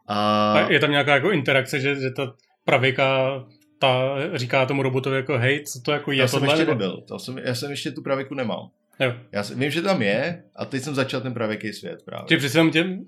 A, 0.08 0.52
A 0.54 0.72
je 0.72 0.80
tam 0.80 0.92
nějaká 0.92 1.14
jako 1.14 1.32
interakce, 1.32 1.80
že, 1.80 1.96
že 1.96 2.12
ta 2.12 2.34
pravěka 2.66 3.30
ta 3.80 4.16
říká 4.34 4.66
tomu 4.66 4.84
robotovi 4.84 5.16
jako 5.16 5.38
hej, 5.38 5.64
co 5.64 5.82
to 5.82 5.92
jako 5.92 6.12
je 6.12 6.18
já 6.18 6.28
jsem 6.28 6.40
tohle? 6.40 6.54
ještě 6.54 6.66
nebo- 6.66 6.72
nebyl, 6.72 7.02
to 7.02 7.20
jsem, 7.20 7.38
já 7.38 7.56
jsem 7.56 7.72
ještě 7.72 7.92
tu 7.92 8.02
pravěku 8.02 8.36
nemám. 8.36 8.70
Jo. 9.00 9.14
Já 9.32 9.44
jsem, 9.44 9.60
vím, 9.60 9.72
že 9.72 9.82
tam 9.82 10.02
je 10.02 10.44
a 10.56 10.66
teď 10.66 10.84
jsem 10.84 10.96
začal 10.96 11.22
ten 11.22 11.34
pravěký 11.34 11.74
svět 11.74 12.00
právě. 12.06 12.26
Že 12.30 12.38
přece 12.38 12.70
těm, 12.72 13.06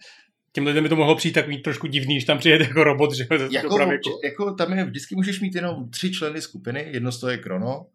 těm 0.51 0.65
lidem 0.67 0.83
by 0.83 0.89
to 0.89 0.95
mohlo 0.95 1.15
přijít 1.15 1.33
takový 1.33 1.57
trošku 1.61 1.87
divný, 1.87 2.19
že 2.19 2.25
tam 2.25 2.37
přijede 2.37 2.65
jako 2.65 2.83
robot, 2.83 3.13
že 3.13 3.27
jako, 3.51 3.77
jako 4.23 4.51
tam 4.53 4.73
je, 4.73 4.83
vždycky 4.85 5.15
můžeš 5.15 5.41
mít 5.41 5.55
jenom 5.55 5.89
tři 5.89 6.11
členy 6.11 6.41
skupiny, 6.41 6.85
jedno 6.91 7.11
z 7.11 7.19
toho 7.19 7.31
je 7.31 7.37
Krono 7.37 7.85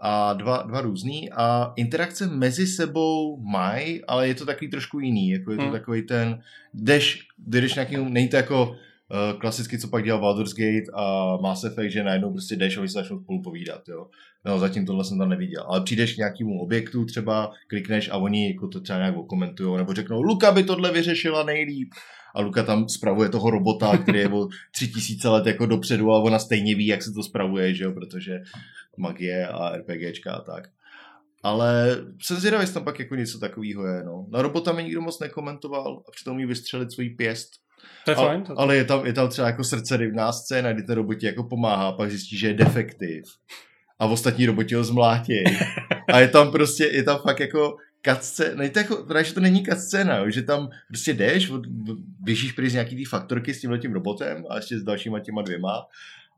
a 0.00 0.32
dva, 0.32 0.62
dva 0.62 0.80
různý 0.80 1.30
a 1.32 1.72
interakce 1.76 2.26
mezi 2.26 2.66
sebou 2.66 3.40
mají, 3.42 4.04
ale 4.04 4.28
je 4.28 4.34
to 4.34 4.46
takový 4.46 4.70
trošku 4.70 5.00
jiný, 5.00 5.30
jako 5.30 5.50
je 5.50 5.56
to 5.56 5.62
Hmm. 5.62 5.72
takový 5.72 6.02
ten, 6.02 6.42
jdeš, 6.74 7.18
jdeš 7.38 7.74
nějaký, 7.74 7.96
není 7.96 8.28
to 8.28 8.36
jako 8.36 8.68
uh, 8.68 9.40
klasicky, 9.40 9.78
co 9.78 9.88
pak 9.88 10.04
dělal 10.04 10.20
Baldur's 10.20 10.54
Gate 10.54 10.92
a 10.94 11.36
Mass 11.42 11.64
Effect, 11.64 11.92
že 11.92 12.04
najednou 12.04 12.32
prostě 12.32 12.56
jdeš 12.56 12.76
a 12.76 12.80
oni 12.80 12.88
se 12.88 12.92
začnou 12.92 13.20
spolu 13.20 13.42
povídat, 13.42 13.88
jo. 13.88 14.06
No, 14.44 14.58
zatím 14.58 14.86
tohle 14.86 15.04
jsem 15.04 15.18
tam 15.18 15.28
neviděl. 15.28 15.64
Ale 15.68 15.80
přijdeš 15.80 16.14
k 16.14 16.18
nějakému 16.18 16.60
objektu 16.60 17.04
třeba, 17.04 17.52
klikneš 17.66 18.10
a 18.10 18.16
oni 18.16 18.48
jako 18.48 18.68
to 18.68 18.80
třeba 18.80 18.98
nějak 18.98 19.14
komentují, 19.28 19.76
nebo 19.76 19.94
řeknou, 19.94 20.22
Luka 20.22 20.52
by 20.52 20.62
tohle 20.62 20.92
vyřešila 20.92 21.42
nejlíp. 21.42 21.88
A 22.34 22.40
Luka 22.40 22.62
tam 22.62 22.88
spravuje 22.88 23.28
toho 23.28 23.50
robota, 23.50 23.98
který 23.98 24.18
je 24.18 24.28
o 24.28 24.48
tři 24.70 24.88
tisíce 24.88 25.28
let 25.28 25.46
jako 25.46 25.66
dopředu 25.66 26.12
a 26.12 26.18
ona 26.18 26.38
stejně 26.38 26.74
ví, 26.74 26.86
jak 26.86 27.02
se 27.02 27.12
to 27.12 27.22
spravuje, 27.22 27.74
že 27.74 27.84
jo, 27.84 27.92
protože 27.92 28.40
magie 28.98 29.48
a 29.48 29.76
RPGčka 29.76 30.32
a 30.32 30.40
tak. 30.40 30.68
Ale 31.42 31.96
jsem 32.22 32.36
zvědavý, 32.36 32.62
jestli 32.62 32.74
tam 32.74 32.84
pak 32.84 32.98
jako 32.98 33.14
něco 33.14 33.38
takového 33.38 33.86
je, 33.86 34.04
no. 34.04 34.26
Na 34.30 34.42
robota 34.42 34.72
mi 34.72 34.84
nikdo 34.84 35.00
moc 35.00 35.20
nekomentoval 35.20 36.02
a 36.08 36.10
přitom 36.10 36.40
jí 36.40 36.46
vystřelit 36.46 36.92
svůj 36.92 37.10
pěst. 37.10 37.50
To 38.04 38.10
je 38.10 38.14
Ale, 38.16 38.28
fajn. 38.28 38.42
To, 38.42 38.58
ale 38.58 38.76
je 38.76 38.84
tam, 38.84 39.06
je 39.06 39.12
tam 39.12 39.28
třeba 39.28 39.46
jako 39.46 39.64
srdcerivná 39.64 40.32
scéna, 40.32 40.72
kdy 40.72 40.82
ten 40.82 40.94
robot 40.94 41.18
ti 41.18 41.26
jako 41.26 41.44
pomáhá 41.44 41.88
a 41.88 41.92
pak 41.92 42.10
zjistí, 42.10 42.38
že 42.38 42.46
je 42.46 42.54
defektiv. 42.54 43.24
A 43.98 44.06
ostatní 44.06 44.46
roboti 44.46 44.74
ho 44.74 44.84
zmlátí. 44.84 45.44
A 46.12 46.20
je 46.20 46.28
tam 46.28 46.52
prostě, 46.52 46.84
je 46.84 47.02
tam 47.02 47.18
fakt 47.18 47.40
jako 47.40 47.76
cutscéna, 48.06 48.54
ne, 48.54 48.70
to 48.70 48.78
jako, 48.78 48.96
právě, 48.96 49.24
že 49.24 49.34
to 49.34 49.40
není 49.40 49.64
cutscéna, 49.64 50.30
že 50.30 50.42
tam 50.42 50.70
prostě 50.88 51.14
jdeš, 51.14 51.50
od, 51.50 51.66
běžíš 52.20 52.52
prý 52.52 52.70
z 52.70 52.72
nějaký 52.72 52.96
té 52.96 53.10
faktorky 53.10 53.54
s 53.54 53.60
tímhle 53.60 53.78
tím 53.78 53.92
robotem 53.92 54.44
a 54.50 54.56
ještě 54.56 54.78
s 54.78 54.82
dalšíma 54.82 55.20
těma 55.20 55.42
dvěma 55.42 55.86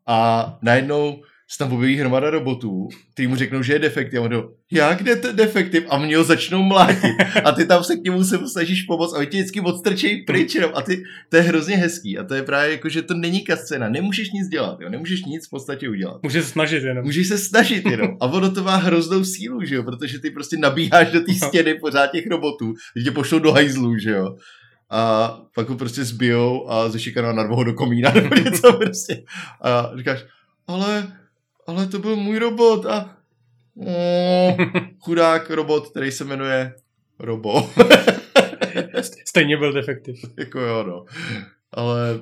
a 0.06 0.58
najednou 0.62 1.22
se 1.52 1.58
tam 1.58 1.72
objeví 1.72 1.96
hromada 1.96 2.30
robotů, 2.30 2.88
ty 3.14 3.26
mu 3.26 3.36
řeknou, 3.36 3.62
že 3.62 3.72
je 3.72 3.78
defektiv 3.78 4.20
a 4.20 4.22
on 4.22 4.30
do, 4.30 4.48
jak 4.72 4.98
kde 4.98 5.16
to 5.16 5.32
defektiv? 5.32 5.84
A 5.88 5.98
mě 5.98 6.16
ho 6.16 6.24
začnou 6.24 6.62
mlátit. 6.62 7.14
A 7.44 7.52
ty 7.52 7.66
tam 7.66 7.84
se 7.84 7.96
k 7.96 8.04
němu 8.04 8.24
se 8.24 8.48
snažíš 8.48 8.82
pomoct 8.82 9.14
a 9.14 9.18
oni 9.18 9.26
tě 9.26 9.38
vždycky 9.38 9.60
odstrčejí 9.60 10.24
pryč 10.24 10.54
jenom. 10.54 10.70
A 10.74 10.82
ty, 10.82 11.02
to 11.28 11.36
je 11.36 11.42
hrozně 11.42 11.76
hezký. 11.76 12.18
A 12.18 12.24
to 12.24 12.34
je 12.34 12.42
právě 12.42 12.72
jako, 12.72 12.88
že 12.88 13.02
to 13.02 13.14
není 13.14 13.40
kascena. 13.40 13.88
Nemůžeš 13.88 14.30
nic 14.30 14.48
dělat, 14.48 14.80
jo? 14.80 14.88
nemůžeš 14.88 15.24
nic 15.24 15.46
v 15.46 15.50
podstatě 15.50 15.88
udělat. 15.88 16.22
Můžeš 16.22 16.44
se 16.44 16.50
snažit 16.50 16.82
jenom. 16.82 17.04
Můžeš 17.04 17.28
se 17.28 17.38
snažit 17.38 17.86
jenom. 17.90 18.16
A 18.20 18.26
ono 18.26 18.50
to 18.50 18.62
má 18.62 18.76
hroznou 18.76 19.24
sílu, 19.24 19.64
že 19.64 19.74
jo? 19.74 19.82
Protože 19.82 20.18
ty 20.18 20.30
prostě 20.30 20.56
nabíháš 20.56 21.10
do 21.10 21.20
té 21.20 21.34
stěny 21.34 21.74
pořád 21.74 22.06
těch 22.06 22.26
robotů, 22.26 22.74
že 22.96 23.04
tě 23.04 23.10
pošlou 23.10 23.38
do 23.38 23.52
hajzlu, 23.52 23.98
že 23.98 24.10
jo? 24.10 24.36
a 24.94 25.36
pak 25.54 25.68
ho 25.68 25.76
prostě 25.76 26.04
zbijou 26.04 26.70
a 26.70 26.88
ze 26.88 27.00
šikana 27.00 27.32
narvou 27.32 27.56
ho 27.56 27.64
do 27.64 27.74
komína 27.74 28.12
nebo 28.12 28.34
něco 28.34 28.72
prostě. 28.72 29.22
A 29.62 29.90
říkáš, 29.96 30.24
ale 30.66 31.12
ale 31.66 31.86
to 31.86 31.98
byl 31.98 32.16
můj 32.16 32.38
robot 32.38 32.86
a 32.86 33.16
oh, 33.76 34.56
chudák 34.98 35.50
robot, 35.50 35.90
který 35.90 36.12
se 36.12 36.24
jmenuje 36.24 36.74
Robo. 37.18 37.70
Stejně 39.26 39.56
byl 39.56 39.72
defektiv. 39.72 40.24
jako 40.38 40.60
jo, 40.60 40.82
no. 40.82 41.04
Ale 41.72 42.20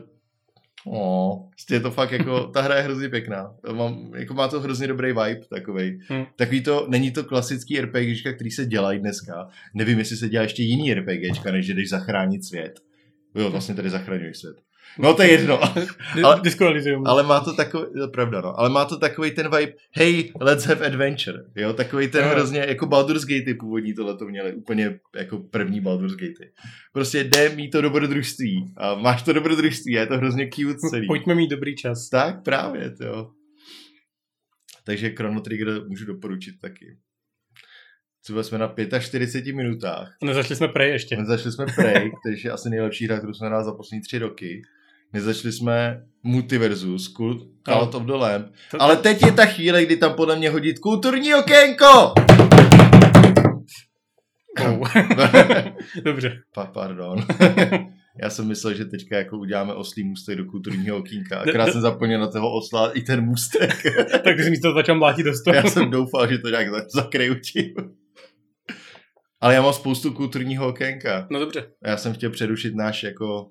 Oh, 0.87 1.39
je 1.71 1.81
to 1.81 1.91
fakt 1.91 2.13
jako, 2.13 2.47
ta 2.55 2.61
hra 2.61 2.77
je 2.77 2.83
hrozně 2.83 3.09
pěkná. 3.09 3.55
Mám, 3.73 4.13
jako 4.15 4.35
má 4.35 4.49
to 4.49 4.61
hrozně 4.61 4.87
dobrý 4.87 5.09
vibe 5.09 5.41
takovej. 5.51 5.99
Hmm. 6.09 6.25
Takový 6.37 6.63
to, 6.63 6.87
není 6.89 7.11
to 7.11 7.25
klasický 7.25 7.81
RPGčka, 7.81 8.33
který 8.33 8.51
se 8.51 8.67
dělají 8.67 8.99
dneska. 8.99 9.49
Nevím, 9.75 9.99
jestli 9.99 10.17
se 10.17 10.29
dělá 10.29 10.43
ještě 10.43 10.63
jiný 10.63 10.95
RPGčka, 10.95 11.53
než 11.53 11.67
že 11.67 11.75
jdeš 11.75 11.89
zachránit 11.89 12.45
svět. 12.45 12.81
Jo, 13.35 13.51
vlastně 13.51 13.75
tady 13.75 13.91
zachraňuješ 13.91 14.39
svět. 14.39 14.57
No 14.99 15.15
to 15.15 15.23
je 15.23 15.31
jedno. 15.31 15.61
ale, 16.25 16.43
ale 17.07 17.23
má 17.23 17.41
to 17.41 17.53
takový, 17.53 17.87
pravda 18.13 18.41
no, 18.41 18.61
ale 18.61 18.71
má 18.71 18.85
to 18.85 18.99
takový 18.99 19.31
ten 19.31 19.57
vibe, 19.57 19.73
hey, 19.93 20.33
let's 20.41 20.65
have 20.67 20.87
adventure, 20.87 21.39
jo, 21.57 21.73
takový 21.73 22.09
ten 22.09 22.25
no. 22.25 22.31
hrozně, 22.31 22.59
jako 22.69 22.87
Baldur's 22.87 23.25
Gate 23.25 23.55
původní 23.55 23.95
tohle 23.95 24.17
to 24.17 24.25
měli, 24.25 24.55
úplně 24.55 25.01
jako 25.17 25.39
první 25.39 25.81
Baldur's 25.81 26.15
Gate. 26.15 26.51
Prostě 26.93 27.25
jde 27.25 27.49
mít 27.49 27.71
to 27.71 27.81
dobrodružství 27.81 28.75
a 28.77 28.95
máš 28.95 29.23
to 29.23 29.33
dobrodružství 29.33 29.99
a 29.99 30.01
je 30.01 30.07
to 30.07 30.17
hrozně 30.17 30.49
cute 30.55 30.79
celý. 30.91 31.07
Pojďme 31.07 31.35
mít 31.35 31.51
dobrý 31.51 31.77
čas. 31.77 32.09
Tak 32.09 32.43
právě, 32.43 32.95
jo. 33.01 33.31
Takže 34.85 35.11
Chrono 35.11 35.41
Trigger 35.41 35.69
můžu 35.89 36.07
doporučit 36.07 36.55
taky. 36.61 36.97
Třeba 38.23 38.43
jsme 38.43 38.59
na 38.59 38.75
45 39.01 39.57
minutách. 39.57 40.17
Nezašli 40.25 40.57
jsme 40.57 40.69
Prey 40.69 40.91
ještě. 40.91 41.17
Nezašli 41.17 41.53
jsme 41.53 41.67
Prey, 41.77 42.11
který 42.21 42.43
je 42.45 42.51
asi 42.51 42.71
nejlepší 42.71 43.07
hra, 43.07 43.19
kterou 43.19 43.33
jsme 43.33 43.47
hráli 43.47 43.65
za 43.65 43.73
poslední 43.73 44.03
tři 44.03 44.19
roky. 44.19 44.63
Nezačali 45.13 45.53
jsme 45.53 46.03
Multiversus, 46.23 47.13
Cult, 47.13 47.43
Cult 47.69 47.95
of 47.95 48.03
the 48.03 48.13
Lamb. 48.13 48.47
To... 48.71 48.83
Ale 48.83 48.97
teď 48.97 49.23
je 49.23 49.33
ta 49.33 49.47
chvíle, 49.47 49.85
kdy 49.85 49.97
tam 49.97 50.15
podle 50.15 50.37
mě 50.37 50.51
hodit 50.51 50.79
kulturní 50.79 51.35
okénko! 51.35 52.15
Oh. 54.67 54.89
Dobře. 56.05 56.41
Pa, 56.55 56.67
pardon. 56.67 57.27
Já 58.23 58.31
jsem 58.31 58.49
myslel, 58.49 58.75
že 58.75 58.85
teďka 58.85 59.17
jako 59.17 59.39
uděláme 59.39 59.75
oslý 59.75 60.05
můstek 60.05 60.39
do 60.39 60.45
kulturního 60.45 60.97
okýnka. 60.97 61.39
Akorát 61.39 61.73
jsem 61.73 61.81
zapomněl 61.81 62.21
na 62.21 62.27
toho 62.27 62.53
osla 62.53 62.93
i 62.93 63.03
ten 63.03 63.25
můstek. 63.25 63.83
tak 64.25 64.41
jsi 64.41 64.61
to 64.63 64.75
začal 64.75 64.99
mlátit 64.99 65.27
do 65.27 65.35
stolu. 65.35 65.57
Já 65.57 65.63
jsem 65.63 65.91
doufal, 65.91 66.29
že 66.29 66.39
to 66.39 66.49
nějak 66.49 66.91
zakryju 66.95 67.35
tím. 67.35 67.75
Ale 69.41 69.55
já 69.55 69.63
mám 69.63 69.73
spoustu 69.73 70.13
kulturního 70.13 70.69
okénka. 70.69 71.27
No 71.31 71.41
dobře. 71.41 71.71
Já 71.87 71.97
jsem 71.97 72.13
chtěl 72.13 72.31
přerušit 72.31 72.75
náš 72.75 73.03
jako 73.03 73.51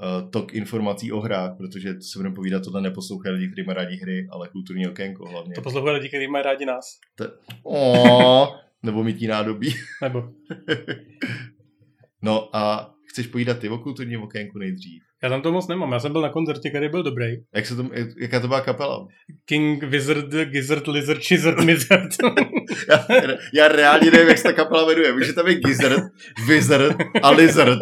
uh, 0.00 0.30
tok 0.30 0.54
informací 0.54 1.12
o 1.12 1.20
hrách, 1.20 1.56
protože 1.56 1.94
se 2.00 2.18
budeme 2.18 2.34
povídat, 2.34 2.64
tohle 2.64 2.80
neposlouchají 2.80 3.34
lidi, 3.34 3.48
kteří 3.52 3.66
mají 3.66 3.76
rádi 3.76 3.96
hry, 3.96 4.28
ale 4.30 4.48
kulturní 4.48 4.88
okénko 4.88 5.28
hlavně. 5.28 5.54
To 5.54 5.62
poslouchají 5.62 5.96
lidi, 5.96 6.08
kteří 6.08 6.26
mají 6.26 6.44
rádi 6.44 6.66
nás. 6.66 6.84
To... 7.16 7.24
Oh, 7.62 8.48
nebo 8.82 9.04
mítí 9.04 9.26
nádobí. 9.26 9.74
Nebo. 10.02 10.24
no 12.22 12.56
a 12.56 12.94
chceš 13.10 13.26
povídat 13.26 13.58
ty 13.58 13.68
o 13.68 13.78
kulturním 13.78 14.22
okénku 14.22 14.58
nejdřív? 14.58 15.02
Já 15.22 15.28
tam 15.28 15.42
to 15.42 15.52
moc 15.52 15.68
nemám. 15.68 15.92
Já 15.92 16.00
jsem 16.00 16.12
byl 16.12 16.20
na 16.20 16.28
koncertě, 16.28 16.70
který 16.70 16.88
byl 16.88 17.02
dobrý. 17.02 17.26
Jak 17.54 17.66
se 17.66 17.76
to, 17.76 17.90
jaká 18.20 18.40
to 18.40 18.48
byla 18.48 18.60
kapela? 18.60 19.06
King, 19.44 19.82
Wizard, 19.82 20.26
Gizzard, 20.44 20.86
Lizard, 20.86 21.22
Chizard, 21.22 21.58
Mizard. 21.64 22.10
já, 22.88 23.06
já 23.54 23.68
reálně 23.68 24.10
nevím, 24.10 24.28
jak 24.28 24.38
se 24.38 24.44
ta 24.44 24.52
kapela 24.52 24.86
jmenuje. 24.86 25.16
Víš, 25.16 25.26
že 25.26 25.32
tam 25.32 25.46
je 25.46 25.54
Gizzard, 25.54 26.02
Wizard 26.48 26.96
a 27.22 27.30
Lizard. 27.30 27.80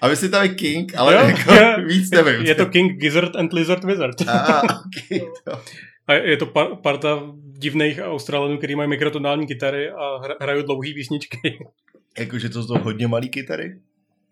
A 0.00 0.16
si 0.16 0.28
tam 0.28 0.42
je 0.42 0.48
King, 0.48 0.94
ale 0.96 1.14
jo, 1.14 1.20
jako 1.20 1.54
jo, 1.54 1.86
víc 1.86 2.10
nevím. 2.10 2.46
Je 2.46 2.54
to 2.54 2.66
King, 2.66 3.00
Gizzard 3.00 3.36
and 3.36 3.52
Lizard 3.52 3.84
Wizard. 3.84 4.28
A, 4.28 4.62
okay, 4.62 5.20
to. 5.44 5.62
A 6.06 6.12
je 6.14 6.36
to 6.36 6.46
par, 6.46 6.76
parta 6.82 7.22
divných 7.58 8.00
Australanů, 8.02 8.58
kteří 8.58 8.74
mají 8.74 8.88
mikrotonální 8.88 9.46
kytary 9.46 9.90
a 9.90 10.20
hrajou 10.40 10.62
dlouhé 10.62 10.92
písničky. 10.94 11.38
Jakože 12.18 12.48
to 12.48 12.62
jsou 12.62 12.78
hodně 12.78 13.08
malé 13.08 13.28
kytary? 13.28 13.80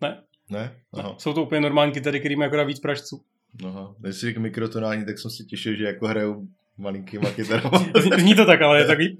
Ne. 0.01 0.23
Ne? 0.49 0.71
Aha. 0.93 1.15
Jsou 1.17 1.33
to 1.33 1.43
úplně 1.43 1.61
normální 1.61 1.91
kytary, 1.91 2.19
který 2.19 2.35
mají 2.35 2.47
akorát 2.47 2.63
víc 2.63 2.79
pražců. 2.79 3.21
Aha. 3.65 3.95
Když 3.99 4.15
si 4.15 4.25
řekl 4.25 4.39
mikrotonální, 4.39 5.05
tak 5.05 5.19
jsem 5.19 5.31
si 5.31 5.45
těšil, 5.45 5.75
že 5.75 5.83
jako 5.83 6.07
hrajou 6.07 6.47
malinkýma 6.77 7.31
kytarama. 7.31 7.85
Zní 8.17 8.35
to 8.35 8.45
tak, 8.45 8.61
ale 8.61 8.79
je 8.79 8.85
takový 8.85 9.15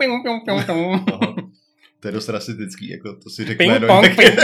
To 2.00 2.08
je 2.08 2.12
dost 2.12 2.30
rasistický, 2.30 2.90
jako 2.90 3.16
to 3.24 3.30
si 3.30 3.46
řekne. 3.46 3.80
Ping, 3.80 3.88
pong, 3.88 4.16
ping. 4.16 4.40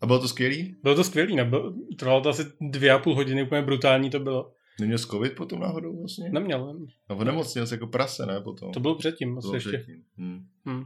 A 0.00 0.06
bylo 0.06 0.18
to 0.18 0.28
skvělý? 0.28 0.76
Bylo 0.82 0.94
to 0.94 1.04
skvělý, 1.04 1.36
nebyl, 1.36 1.74
trvalo 1.98 2.20
to 2.20 2.28
asi 2.28 2.42
dvě 2.60 2.90
a 2.90 2.98
půl 2.98 3.14
hodiny, 3.14 3.42
úplně 3.42 3.62
brutální 3.62 4.10
to 4.10 4.20
bylo. 4.20 4.52
Neměl 4.80 4.98
covid 4.98 5.34
potom 5.34 5.60
náhodou 5.60 5.98
vlastně? 5.98 6.30
Neměl. 6.30 6.74
No 7.10 7.16
onemocněl 7.16 7.66
se 7.66 7.74
jako 7.74 7.86
prase, 7.86 8.26
ne 8.26 8.40
potom? 8.40 8.72
To 8.72 8.80
bylo 8.80 8.94
předtím, 8.94 9.38
asi 9.38 9.48
ještě. 9.54 9.68
Předtím. 9.68 10.02
Hmm. 10.16 10.46
Hmm. 10.66 10.84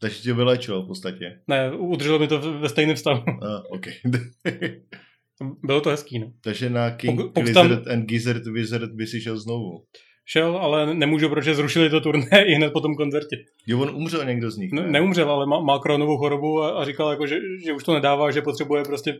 Takže 0.00 0.22
tě 0.22 0.32
vylečilo 0.34 0.82
v 0.82 0.86
podstatě. 0.86 1.40
Ne, 1.48 1.72
udrželo 1.72 2.18
mi 2.18 2.28
to 2.28 2.60
ve 2.60 2.68
stejném 2.68 2.96
stavu. 2.96 3.22
Ah, 3.28 3.62
ok. 3.70 3.86
Bylo 5.62 5.80
to 5.80 5.90
hezký, 5.90 6.18
no. 6.18 6.32
Takže 6.40 6.70
na 6.70 6.90
King 6.90 7.20
Pok- 7.20 7.44
Lizard 7.44 7.84
tam... 7.84 7.92
and 7.92 8.06
Gizzard 8.06 8.46
Wizard 8.46 8.92
by 8.92 9.06
si 9.06 9.20
šel 9.20 9.38
znovu. 9.38 9.84
Šel, 10.26 10.56
ale 10.56 10.94
nemůžu, 10.94 11.28
protože 11.28 11.54
zrušili 11.54 11.90
to 11.90 12.00
turné 12.00 12.44
i 12.44 12.54
hned 12.54 12.72
po 12.72 12.80
tom 12.80 12.94
koncertě. 12.94 13.36
Jo, 13.66 13.80
on 13.80 13.90
umřel 13.94 14.24
někdo 14.24 14.50
z 14.50 14.56
nich, 14.56 14.72
ne? 14.72 14.86
neumřel, 14.90 15.30
ale 15.30 15.46
má, 15.46 15.60
má 15.60 15.78
kronovou 15.78 16.16
chorobu 16.16 16.62
a, 16.62 16.70
a 16.70 16.84
říkal, 16.84 17.10
jako, 17.10 17.26
že, 17.26 17.36
že 17.64 17.72
už 17.72 17.84
to 17.84 17.94
nedává, 17.94 18.30
že 18.30 18.42
potřebuje 18.42 18.82
prostě 18.82 19.18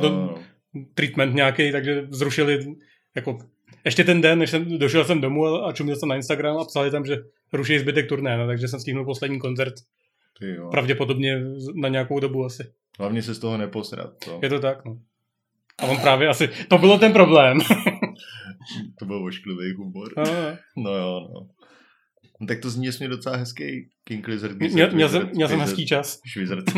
do, 0.00 0.08
oh. 0.08 0.38
treatment 0.94 1.34
nějaký, 1.34 1.72
takže 1.72 2.06
zrušili 2.10 2.76
jako 3.14 3.38
ještě 3.84 4.04
ten 4.04 4.20
den, 4.20 4.38
než 4.38 4.50
jsem 4.50 4.78
došel 4.78 5.04
jsem 5.04 5.20
domů 5.20 5.46
a, 5.46 5.66
a 5.68 5.72
čuměl 5.72 5.96
jsem 5.96 6.08
na 6.08 6.16
Instagram 6.16 6.58
a 6.58 6.64
psali 6.64 6.90
tam, 6.90 7.06
že 7.06 7.16
ruší 7.52 7.78
zbytek 7.78 8.08
turné, 8.08 8.38
no, 8.38 8.46
takže 8.46 8.68
jsem 8.68 8.80
stihnul 8.80 9.04
poslední 9.04 9.38
koncert 9.38 9.74
ty 10.38 10.54
jo. 10.54 10.68
Pravděpodobně 10.70 11.40
na 11.74 11.88
nějakou 11.88 12.20
dobu 12.20 12.44
asi. 12.44 12.72
Hlavně 12.98 13.22
se 13.22 13.34
z 13.34 13.38
toho 13.38 13.56
neposrat. 13.56 14.10
To. 14.24 14.38
Je 14.42 14.48
to 14.48 14.60
tak, 14.60 14.84
no. 14.84 14.98
A 15.78 15.86
on 15.86 15.96
právě 15.96 16.28
asi, 16.28 16.48
to 16.68 16.78
bylo 16.78 16.98
ten 16.98 17.12
problém. 17.12 17.58
to 18.98 19.04
byl 19.04 19.24
ošklivý 19.24 19.72
humor. 19.72 20.08
A. 20.18 20.22
No 20.76 20.90
jo, 20.90 21.28
no. 21.34 21.46
no. 22.40 22.46
tak 22.46 22.60
to 22.60 22.70
zní, 22.70 22.92
že 22.92 23.08
docela 23.08 23.36
hezký 23.36 23.88
King 24.04 24.28
Lizard. 24.28 24.56
Měl, 24.56 24.90
měl, 24.92 25.08
jsem, 25.08 25.30
měl 25.34 25.48
jsem 25.48 25.60
hezký 25.60 25.86
čas. 25.86 26.20
Švizard. 26.26 26.64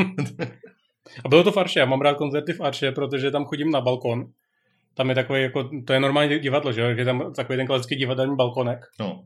A 1.24 1.28
bylo 1.28 1.44
to 1.44 1.52
v 1.52 1.56
Arše, 1.56 1.80
já 1.80 1.86
mám 1.86 2.00
rád 2.00 2.16
koncerty 2.16 2.52
v 2.52 2.60
Arše, 2.60 2.92
protože 2.92 3.30
tam 3.30 3.44
chodím 3.44 3.70
na 3.70 3.80
balkon. 3.80 4.26
Tam 4.94 5.08
je 5.08 5.14
takový, 5.14 5.42
jako, 5.42 5.70
to 5.86 5.92
je 5.92 6.00
normální 6.00 6.38
divadlo, 6.38 6.72
že 6.72 6.80
je 6.80 7.04
tam 7.04 7.32
takový 7.36 7.56
ten 7.56 7.66
klasický 7.66 7.96
divadelní 7.96 8.36
balkonek, 8.36 8.78
no. 9.00 9.24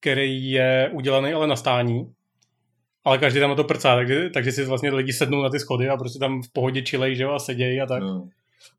který 0.00 0.50
je 0.50 0.90
udělaný 0.94 1.32
ale 1.32 1.46
na 1.46 1.56
stání 1.56 2.06
ale 3.04 3.18
každý 3.18 3.40
tam 3.40 3.50
na 3.50 3.56
to 3.56 3.64
prcá, 3.64 3.94
takže, 3.94 4.30
takže 4.30 4.52
si 4.52 4.64
vlastně 4.64 4.90
lidi 4.90 5.12
sednou 5.12 5.42
na 5.42 5.50
ty 5.50 5.58
schody 5.58 5.88
a 5.88 5.96
prostě 5.96 6.18
tam 6.18 6.42
v 6.42 6.52
pohodě 6.52 6.82
čilej, 6.82 7.16
že 7.16 7.22
jo, 7.22 7.30
a 7.30 7.38
sedějí 7.38 7.80
a 7.80 7.86
tak. 7.86 8.02
No. 8.02 8.28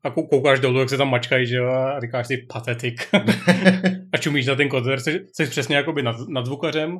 A 0.02 0.10
koukáš 0.10 0.60
dolů, 0.60 0.80
jak 0.80 0.90
se 0.90 0.96
tam 0.96 1.10
mačkají, 1.10 1.46
že 1.46 1.60
říkáš 2.00 2.26
si 2.26 2.36
patetik. 2.36 3.08
a 4.12 4.18
čumíš 4.18 4.46
na 4.46 4.54
ten 4.54 4.68
koncert, 4.68 5.00
jsi, 5.00 5.26
jsi 5.32 5.46
přesně 5.46 5.76
jakoby 5.76 6.02
nad, 6.02 6.16
nad 6.28 6.46
zvukařem, 6.46 6.98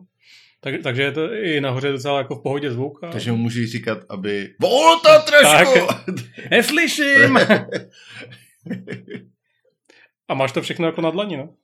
tak, 0.61 0.75
takže 0.83 1.03
je 1.03 1.13
to 1.13 1.33
i 1.33 1.61
nahoře 1.61 1.93
docela 1.93 2.19
jako 2.19 2.37
v 2.37 2.43
pohodě 2.43 2.71
zvuk. 2.71 3.05
A... 3.05 3.11
Takže 3.11 3.33
mu 3.33 3.39
můžeš 3.39 3.71
říkat, 3.71 3.99
aby 4.09 4.55
vol 4.61 5.01
to 5.01 5.23
trošku! 5.27 5.87
Tak, 5.89 6.05
neslyším! 6.51 7.39
a 10.29 10.35
máš 10.35 10.53
to 10.53 10.63
všechno 10.63 10.87
jako 10.87 11.01
na 11.01 11.11
dlani, 11.11 11.37
no? 11.37 11.55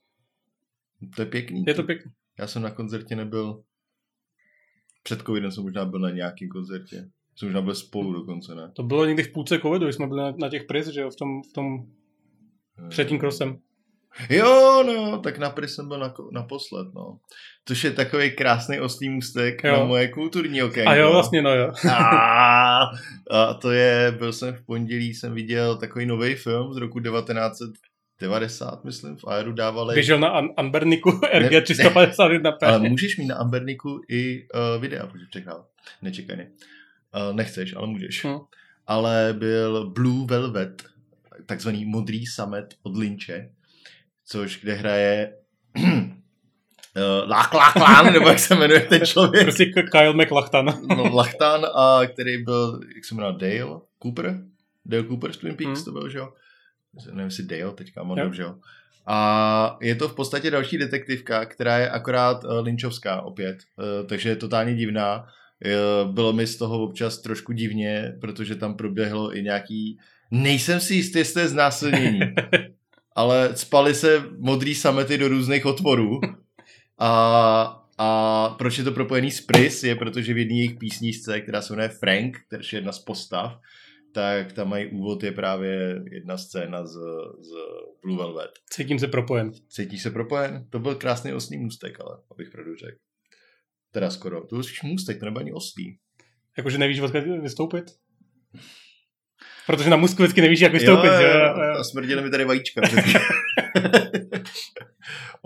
To 1.15 1.21
je 1.21 1.25
pěkný. 1.25 1.63
Je 1.67 1.73
to 1.73 1.83
pěkný. 1.83 2.11
Já 2.39 2.47
jsem 2.47 2.61
na 2.61 2.71
koncertě 2.71 3.15
nebyl 3.15 3.63
před 5.03 5.21
covidem 5.21 5.51
jsem 5.51 5.63
možná 5.63 5.85
byl 5.85 5.99
na 5.99 6.09
nějakém 6.09 6.49
koncertě. 6.49 7.09
Jsem 7.35 7.47
možná 7.47 7.61
byl 7.61 7.75
spolu 7.75 8.13
dokonce, 8.13 8.55
ne? 8.55 8.71
To 8.75 8.83
bylo 8.83 9.05
někdy 9.05 9.23
v 9.23 9.31
půlce 9.31 9.59
covidu, 9.59 9.85
když 9.85 9.95
jsme 9.95 10.07
byli 10.07 10.21
na, 10.21 10.33
na 10.37 10.49
těch 10.49 10.63
priz, 10.63 10.87
že 10.87 11.01
jo, 11.01 11.09
v 11.09 11.15
tom, 11.15 11.41
v 11.43 11.53
tom 11.53 11.85
před 12.89 13.07
tím 13.07 13.19
krosem. 13.19 13.57
Jo, 14.29 14.83
no, 14.87 15.19
tak 15.19 15.37
na 15.37 15.49
Pry 15.49 15.67
jsem 15.67 15.87
byl 15.87 15.99
na, 15.99 16.13
naposled, 16.31 16.87
no. 16.95 17.17
Což 17.67 17.83
je 17.83 17.91
takový 17.91 18.31
krásný 18.31 18.79
oslý 18.79 19.09
můstek 19.09 19.63
Jo. 19.63 19.77
na 19.77 19.83
moje 19.83 20.07
kulturní 20.07 20.63
okénko. 20.63 20.89
A 20.91 20.95
jo, 20.95 21.11
vlastně, 21.11 21.41
no 21.41 21.55
jo. 21.55 21.71
A, 21.91 22.79
a 23.31 23.53
to 23.53 23.71
je, 23.71 24.15
byl 24.19 24.33
jsem 24.33 24.53
v 24.53 24.65
pondělí, 24.65 25.13
jsem 25.13 25.33
viděl 25.33 25.77
takový 25.77 26.05
nový 26.05 26.35
film 26.35 26.73
z 26.73 26.77
roku 26.77 26.99
1990, 26.99 28.85
myslím, 28.85 29.17
v 29.17 29.27
Aeru 29.27 29.51
dávali. 29.51 29.93
Běžel 29.93 30.19
na 30.19 30.29
An- 30.29 30.53
Anberniku 30.57 31.11
RG 31.33 31.63
351 31.63 32.51
P. 32.51 32.65
Ale 32.65 32.79
můžeš 32.89 33.17
mít 33.17 33.27
na 33.27 33.35
Amberniku 33.35 34.01
i 34.09 34.47
uh, 34.75 34.81
videa, 34.81 35.07
protože 35.07 35.25
čekal. 35.33 35.65
Nečekaně. 36.01 36.51
Uh, 37.15 37.35
nechceš, 37.35 37.75
ale 37.75 37.87
můžeš. 37.87 38.25
Hm. 38.25 38.39
Ale 38.87 39.35
byl 39.37 39.89
Blue 39.89 40.25
Velvet, 40.27 40.83
takzvaný 41.45 41.85
modrý 41.85 42.25
samet 42.25 42.73
od 42.83 42.97
Lynče, 42.97 43.49
což 44.25 44.61
kde 44.61 44.73
hraje 44.73 45.33
uh, 45.77 47.29
Lach 47.29 47.75
Lán, 47.75 48.13
nebo 48.13 48.27
jak 48.29 48.39
se 48.39 48.55
jmenuje 48.55 48.79
ten 48.79 49.05
člověk. 49.05 49.43
Prostě 49.43 49.65
Kyle 49.65 50.13
McLachtan. 50.13 50.65
No, 50.97 51.15
Lachtan, 51.15 51.65
a 51.75 51.99
který 52.07 52.43
byl, 52.43 52.79
jak 52.95 53.05
se 53.05 53.15
jmenuje, 53.15 53.33
Dale 53.37 53.79
Cooper? 54.03 54.41
Dale 54.85 55.03
Cooper 55.03 55.33
z 55.33 55.37
Twin 55.37 55.55
Peaks 55.55 55.79
Hmm. 55.79 55.85
to 55.85 55.91
byl, 55.91 56.09
že 56.09 56.17
jo? 56.17 56.33
Nevím, 57.05 57.25
jestli 57.25 57.43
Dale 57.43 57.73
teďka, 57.73 58.03
mám 58.03 58.17
Jo. 58.17 58.23
dobře, 58.23 58.41
jo. 58.41 58.55
A 59.07 59.77
je 59.81 59.95
to 59.95 60.09
v 60.09 60.15
podstatě 60.15 60.51
další 60.51 60.77
detektivka, 60.77 61.45
která 61.45 61.77
je 61.77 61.89
akorát 61.89 62.43
uh, 62.43 62.67
opět, 63.23 63.57
uh, 63.77 64.07
takže 64.07 64.29
je 64.29 64.35
totálně 64.35 64.75
divná. 64.75 65.27
Bylo 66.11 66.33
mi 66.33 66.47
z 66.47 66.57
toho 66.57 66.83
občas 66.83 67.17
trošku 67.17 67.53
divně, 67.53 68.17
protože 68.21 68.55
tam 68.55 68.77
proběhlo 68.77 69.37
i 69.37 69.43
nějaký, 69.43 69.99
nejsem 70.31 70.79
si 70.79 70.95
jistý, 70.95 71.19
jestli 71.19 71.47
znásilnění, 71.47 72.19
ale 73.15 73.55
spali 73.55 73.95
se 73.95 74.23
modrý 74.37 74.75
samety 74.75 75.17
do 75.17 75.27
různých 75.27 75.65
otvorů 75.65 76.19
a, 76.99 77.87
a 77.97 78.49
proč 78.57 78.77
je 78.77 78.83
to 78.83 78.91
propojený 78.91 79.31
s 79.31 79.41
Pris, 79.41 79.83
je 79.83 79.95
protože 79.95 80.33
v 80.33 80.37
jedné 80.37 80.55
jejich 80.55 80.77
písničce, 80.77 81.41
která 81.41 81.61
se 81.61 81.73
jmenuje 81.73 81.89
Frank, 81.89 82.37
která 82.47 82.63
je 82.71 82.77
jedna 82.77 82.91
z 82.91 82.99
postav, 82.99 83.59
tak 84.13 84.53
tam 84.53 84.69
mají 84.69 84.87
úvod 84.87 85.23
je 85.23 85.31
právě 85.31 86.03
jedna 86.11 86.37
scéna 86.37 86.85
z, 86.85 86.93
z 87.39 87.51
Blue 88.03 88.17
Velvet. 88.17 88.51
Cítím 88.69 88.99
se 88.99 89.07
propojen. 89.07 89.51
Cítíš 89.69 90.01
se 90.01 90.11
propojen? 90.11 90.67
To 90.69 90.79
byl 90.79 90.95
krásný 90.95 91.33
osný 91.33 91.57
můstek, 91.57 91.99
ale 91.99 92.17
abych 92.31 92.49
pravdu 92.51 92.75
řekl. 92.75 93.10
Teda 93.91 94.09
skoro. 94.09 94.47
To 94.47 94.63
spíš 94.63 94.81
můstek, 94.83 95.19
to 95.19 95.25
nebyl 95.25 95.39
ani 95.39 95.53
oslý. 95.53 95.97
Jakože 96.57 96.77
nevíš, 96.77 96.99
odkud 96.99 97.23
vystoupit? 97.41 97.85
Protože 99.67 99.89
na 99.89 99.97
můstku 99.97 100.23
vždycky 100.23 100.41
nevíš, 100.41 100.59
jak 100.59 100.73
vystoupit, 100.73 101.07
jo, 101.07 101.13
jo, 101.13 101.29
jo? 101.29 101.63
jo. 101.63 101.79
A 101.79 101.83
smrděly 101.83 102.23
mi 102.23 102.29
tady 102.29 102.45
vajíčka. 102.45 102.81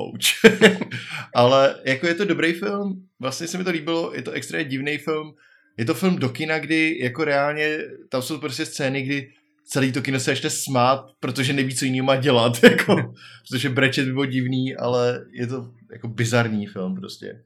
Ouch. 0.01 0.19
Ale 1.35 1.75
jako 1.85 2.07
je 2.07 2.13
to 2.13 2.25
dobrý 2.25 2.53
film, 2.53 3.07
vlastně 3.19 3.47
se 3.47 3.57
mi 3.57 3.63
to 3.63 3.69
líbilo, 3.69 4.13
je 4.15 4.21
to 4.21 4.31
extrémně 4.31 4.69
divný 4.69 4.97
film. 4.97 5.33
Je 5.77 5.85
to 5.85 5.93
film 5.93 6.15
do 6.15 6.29
kina, 6.29 6.59
kdy 6.59 6.97
jako 7.01 7.23
reálně, 7.23 7.77
tam 8.09 8.21
jsou 8.21 8.37
prostě 8.37 8.65
scény, 8.65 9.01
kdy 9.01 9.31
celý 9.65 9.91
to 9.91 10.01
kino 10.01 10.19
se 10.19 10.31
ještě 10.31 10.49
smát, 10.49 11.05
protože 11.19 11.53
neví, 11.53 11.75
co 11.75 11.85
jiného 11.85 12.05
má 12.05 12.15
dělat, 12.15 12.63
jako, 12.63 12.95
protože 13.47 13.69
brečet 13.69 14.05
by 14.05 14.11
bylo 14.11 14.25
divný, 14.25 14.75
ale 14.75 15.25
je 15.31 15.47
to 15.47 15.71
jako 15.91 16.07
bizarní 16.07 16.67
film 16.67 16.95
prostě. 16.95 17.43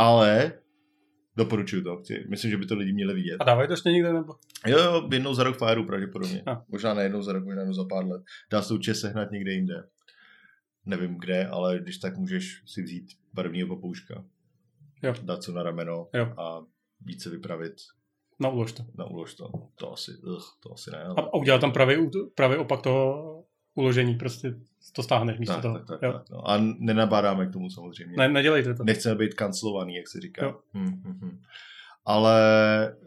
Ale 0.00 0.52
doporučuju 1.36 1.82
to, 1.82 1.96
chci, 1.96 2.24
myslím, 2.30 2.50
že 2.50 2.56
by 2.56 2.66
to 2.66 2.74
lidi 2.76 2.92
měli 2.92 3.14
vidět. 3.14 3.36
A 3.40 3.44
dávají 3.44 3.68
to 3.68 3.72
ještě 3.72 3.90
někde 3.90 4.12
nebo? 4.12 4.34
Jo, 4.66 4.78
jo, 4.78 5.08
jednou 5.12 5.34
za 5.34 5.42
rok 5.42 5.58
Fireu 5.58 5.84
pravděpodobně. 5.86 6.42
A. 6.46 6.64
Možná 6.68 6.94
ne 6.94 7.02
jednou 7.02 7.22
za 7.22 7.32
rok, 7.32 7.44
možná 7.44 7.60
jednou 7.60 7.74
za 7.74 7.84
pár 7.84 8.06
let. 8.06 8.22
Dá 8.52 8.62
se 8.62 8.68
to 8.68 8.74
určitě 8.74 8.94
sehnat 8.94 9.30
někde 9.30 9.52
jinde. 9.52 9.88
Nevím 10.86 11.16
kde, 11.18 11.46
ale 11.46 11.78
když 11.78 11.98
tak 11.98 12.16
můžeš 12.16 12.62
si 12.66 12.82
vzít 12.82 13.06
barevného 13.32 13.68
papouška. 13.76 14.24
Jo. 15.02 15.14
Dát 15.22 15.42
co 15.42 15.52
na 15.52 15.62
rameno 15.62 16.08
Jo. 16.14 16.34
a 16.38 16.60
víc 17.00 17.22
se 17.22 17.30
vypravit 17.30 17.72
Na 18.40 18.48
ulož 18.48 18.72
to. 18.72 18.84
na 18.98 19.04
ulož 19.04 19.34
to. 19.34 19.50
To 19.74 19.92
asi, 19.92 20.12
ugh, 20.22 20.44
to 20.62 20.72
asi 20.72 20.90
ne. 20.90 20.98
A, 20.98 21.06
Ale... 21.16 21.28
a 21.32 21.34
udělat 21.34 21.60
tam 21.60 21.72
pravý, 21.72 22.10
pravý 22.34 22.56
opak 22.56 22.82
toho 22.82 23.39
uložení, 23.74 24.14
prostě 24.14 24.54
to 24.92 25.02
stáhneš 25.02 25.38
místo 25.38 25.54
Tak, 25.54 25.62
toho. 25.62 25.78
tak, 25.78 25.86
tak, 25.86 26.02
jo. 26.02 26.12
tak, 26.12 26.22
no. 26.30 26.50
A 26.50 26.58
nenabádáme 26.78 27.46
k 27.46 27.52
tomu 27.52 27.70
samozřejmě. 27.70 28.16
Ne, 28.16 28.28
nedělejte 28.28 28.74
to. 28.74 28.84
Nechceme 28.84 29.14
být 29.14 29.34
kancelovaný, 29.34 29.94
jak 29.96 30.08
se 30.08 30.20
říká. 30.20 30.44
Jo. 30.46 30.54
Hm, 30.74 31.02
hm, 31.04 31.18
hm. 31.22 31.38
Ale 32.04 32.40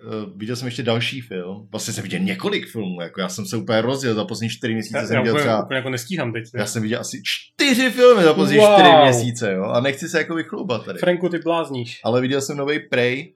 uh, 0.06 0.38
viděl 0.40 0.56
jsem 0.56 0.66
ještě 0.68 0.84
další 0.84 1.22
film. 1.22 1.68
Vlastně 1.72 1.94
jsem 1.94 2.04
viděl 2.04 2.20
několik 2.20 2.68
filmů. 2.68 3.02
Jako 3.02 3.22
já 3.22 3.30
jsem 3.30 3.46
se 3.46 3.58
úplně 3.58 3.82
rozjel. 3.82 4.16
Za 4.16 4.26
poslední 4.26 4.50
čtyři 4.50 4.74
měsíce 4.74 4.98
Já, 4.98 5.06
jsem 5.06 5.16
já 5.16 5.22
viděl 5.22 5.34
úplně, 5.34 5.44
třeba 5.44 5.64
úplně 5.64 5.78
jako 5.78 5.90
nestíhám 5.90 6.34
teď. 6.34 6.44
Já 6.56 6.66
jsem 6.66 6.82
viděl 6.84 7.00
asi 7.00 7.22
čtyři 7.26 7.90
filmy 7.90 8.24
za 8.24 8.34
poslední 8.34 8.58
Wow. 8.60 8.74
čtyři 8.74 8.90
měsíce, 9.04 9.54
jo. 9.54 9.64
A 9.64 9.80
nechci 9.80 10.10
se 10.10 10.18
jako 10.18 10.36
vychloubat 10.36 10.86
tady. 10.86 11.00
Franku, 11.00 11.30
ty 11.30 11.40
blázníš. 11.40 12.00
Ale 12.04 12.22
viděl 12.22 12.42
jsem 12.42 12.58
nový 12.58 12.80
Prey, 12.80 13.34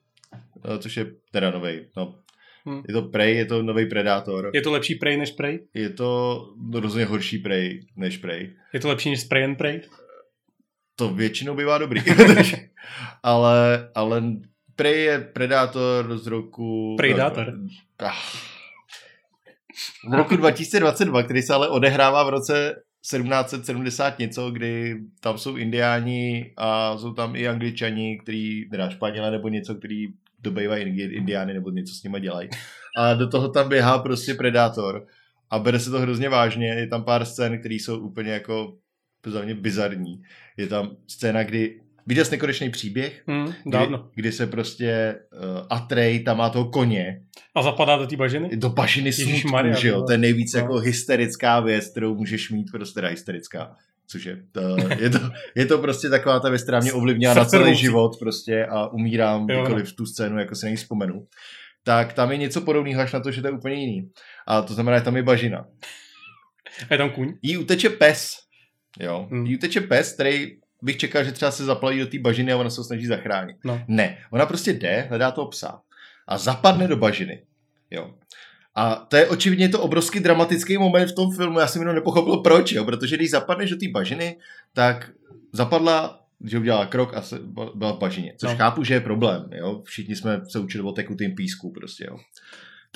eh, 0.65 0.77
což 0.79 0.97
je 0.97 1.05
teda 1.31 1.51
nový. 1.51 1.79
No. 1.97 2.15
Hm. 2.67 2.83
Je 2.87 2.93
to 2.93 3.01
Prey, 3.01 3.35
je 3.35 3.45
to 3.45 3.63
nový 3.63 3.85
Predátor. 3.85 4.51
Je 4.53 4.61
to 4.61 4.71
lepší 4.71 4.95
Prey 4.95 5.17
než 5.17 5.31
Prey? 5.31 5.59
Je 5.73 5.89
to 5.89 6.41
no, 6.69 6.79
rozhodně 6.79 7.05
horší 7.05 7.37
Prey 7.37 7.79
než 7.95 8.17
Prey. 8.17 8.53
Je 8.73 8.79
to 8.79 8.87
lepší 8.87 9.09
než 9.09 9.21
Spray 9.21 9.43
and 9.43 9.55
Prey? 9.55 9.81
To 10.95 11.09
většinou 11.09 11.55
bývá 11.55 11.77
dobrý. 11.77 12.01
ale, 13.23 13.89
ale 13.95 14.23
Prey 14.75 15.03
je 15.03 15.19
Predátor 15.19 16.17
z 16.17 16.27
roku... 16.27 16.95
Predátor. 16.97 17.53
Ah. 17.99 18.11
Z 20.09 20.13
roku 20.13 20.35
2022, 20.35 21.23
který 21.23 21.41
se 21.41 21.53
ale 21.53 21.69
odehrává 21.69 22.23
v 22.23 22.29
roce 22.29 22.75
1770 23.11 24.19
něco, 24.19 24.51
kdy 24.51 24.97
tam 25.19 25.37
jsou 25.37 25.55
indiáni 25.55 26.53
a 26.57 26.97
jsou 26.97 27.13
tam 27.13 27.35
i 27.35 27.47
angličani, 27.47 28.19
který, 28.23 28.69
teda 28.69 28.89
španělé 28.89 29.31
nebo 29.31 29.47
něco, 29.47 29.75
který 29.75 30.07
dobejvají 30.39 31.01
indiány 31.01 31.53
nebo 31.53 31.69
něco 31.69 31.93
s 31.93 32.03
nima 32.03 32.19
dělají. 32.19 32.49
A 32.97 33.13
do 33.13 33.27
toho 33.27 33.49
tam 33.49 33.69
běhá 33.69 33.99
prostě 33.99 34.33
predátor 34.33 35.05
a 35.49 35.59
bere 35.59 35.79
se 35.79 35.89
to 35.91 35.99
hrozně 35.99 36.29
vážně. 36.29 36.67
Je 36.67 36.87
tam 36.87 37.03
pár 37.03 37.25
scén, 37.25 37.59
které 37.59 37.75
jsou 37.75 37.99
úplně 37.99 38.31
jako 38.31 38.77
za 39.25 39.41
mě 39.41 39.55
bizarní. 39.55 40.21
Je 40.57 40.67
tam 40.67 40.91
scéna, 41.07 41.43
kdy 41.43 41.81
viděl 42.07 42.25
jsi 42.25 42.31
nekonečný 42.31 42.69
příběh, 42.69 43.23
Hm, 43.27 43.45
kdy, 43.45 43.71
dávno. 43.71 44.09
kdy 44.15 44.31
se 44.31 44.47
prostě 44.47 45.15
uh, 45.33 45.67
Atrej 45.69 46.19
tam 46.23 46.37
má 46.37 46.49
toho 46.49 46.65
koně 46.65 47.21
A 47.55 47.61
zapadá 47.61 47.97
do 47.97 48.07
té 48.07 48.15
bažiny? 48.15 48.49
do 48.57 48.69
bažiny 48.69 49.13
smutku, 49.13 49.49
že 49.79 49.87
jo? 49.87 49.99
no. 49.99 50.05
To 50.05 50.11
je 50.11 50.17
nejvíc 50.17 50.53
No. 50.53 50.59
jako 50.59 50.77
hysterická 50.77 51.59
věc, 51.59 51.87
kterou 51.91 52.15
můžeš 52.15 52.49
mít, 52.51 52.71
prostě 52.71 52.93
teda 52.93 53.07
hysterická. 53.07 53.75
Což 54.09 54.25
je, 54.25 54.43
to, 54.51 54.61
je, 54.99 55.09
to, 55.09 55.19
je 55.55 55.65
to 55.65 55.77
prostě 55.77 56.09
taková 56.09 56.39
ta 56.39 56.49
věc, 56.49 56.63
která 56.63 56.79
mě 56.79 56.93
ovlivnila 56.93 57.33
na 57.33 57.45
celý 57.45 57.75
život 57.75 58.19
prostě 58.19 58.65
a 58.65 58.87
umírám 58.87 59.47
no. 59.47 59.55
kdykoliv 59.55 59.95
tu 59.95 60.05
scénu, 60.05 60.39
jako 60.39 60.55
si 60.55 60.65
na 60.65 60.69
ní 60.69 60.75
vzpomenu. 60.75 61.27
Tak 61.83 62.13
tam 62.13 62.31
je 62.31 62.37
něco 62.37 62.61
podobného, 62.61 63.01
až 63.01 63.13
na 63.13 63.19
to, 63.19 63.31
že 63.31 63.41
to 63.41 63.47
je 63.47 63.51
úplně 63.51 63.75
jiný. 63.75 64.11
A 64.47 64.61
to 64.61 64.73
znamená, 64.73 64.97
že 64.97 65.03
tam 65.03 65.15
je 65.15 65.23
bažina. 65.23 65.65
A 66.89 66.93
je 66.93 66.97
tam 66.97 67.09
kůň? 67.09 67.33
Jí 67.41 67.57
uteče 67.57 67.89
pes. 67.89 68.37
Jo. 68.99 69.27
Hmm. 69.31 69.45
Jí 69.45 69.57
uteče 69.57 69.81
pes, 69.81 70.13
který 70.13 70.57
bych 70.81 70.97
čekal, 70.97 71.23
že 71.23 71.31
třeba 71.31 71.51
se 71.51 71.65
zaplaví 71.65 71.99
do 71.99 72.07
té 72.07 72.19
bažiny 72.19 72.51
a 72.51 72.57
ona 72.57 72.69
se 72.69 72.81
ho 72.81 72.85
snaží 72.85 73.05
zachránit. 73.05 73.57
No. 73.65 73.81
Ne, 73.87 74.17
ona 74.31 74.45
prostě 74.45 74.73
jde, 74.73 75.07
hledá 75.09 75.31
toho 75.31 75.47
psa 75.47 75.81
a 76.27 76.37
zapadne 76.37 76.87
do 76.87 76.97
bažiny. 76.97 77.43
Jo. 77.91 78.13
A 78.77 78.95
to 78.95 79.15
je 79.17 79.27
očividně 79.27 79.69
to 79.69 79.81
obrovský 79.81 80.19
dramatický 80.19 80.77
moment 80.77 81.07
v 81.11 81.15
tom 81.15 81.35
filmu, 81.35 81.59
já 81.59 81.67
jsem 81.67 81.81
jenom 81.81 81.95
nepochopil 81.95 82.37
proč, 82.37 82.71
jo, 82.71 82.85
protože 82.85 83.15
když 83.15 83.31
zapadneš 83.31 83.69
do 83.69 83.77
té 83.77 83.85
bažiny, 83.91 84.37
tak 84.73 85.09
zapadla, 85.51 86.19
že 86.43 86.59
udělala 86.59 86.85
krok 86.85 87.13
a 87.13 87.21
se, 87.21 87.39
byla 87.75 87.91
v 87.91 87.99
bažině, 87.99 88.33
což 88.37 88.49
No. 88.51 88.57
chápu, 88.57 88.83
že 88.83 88.93
je 88.93 88.99
problém, 89.01 89.49
jo, 89.55 89.81
všichni 89.85 90.15
jsme 90.15 90.41
se 90.49 90.59
učili 90.59 90.83
o 90.83 90.91
tekutým 90.91 91.35
písku 91.35 91.71
prostě, 91.71 92.05
jo. 92.07 92.17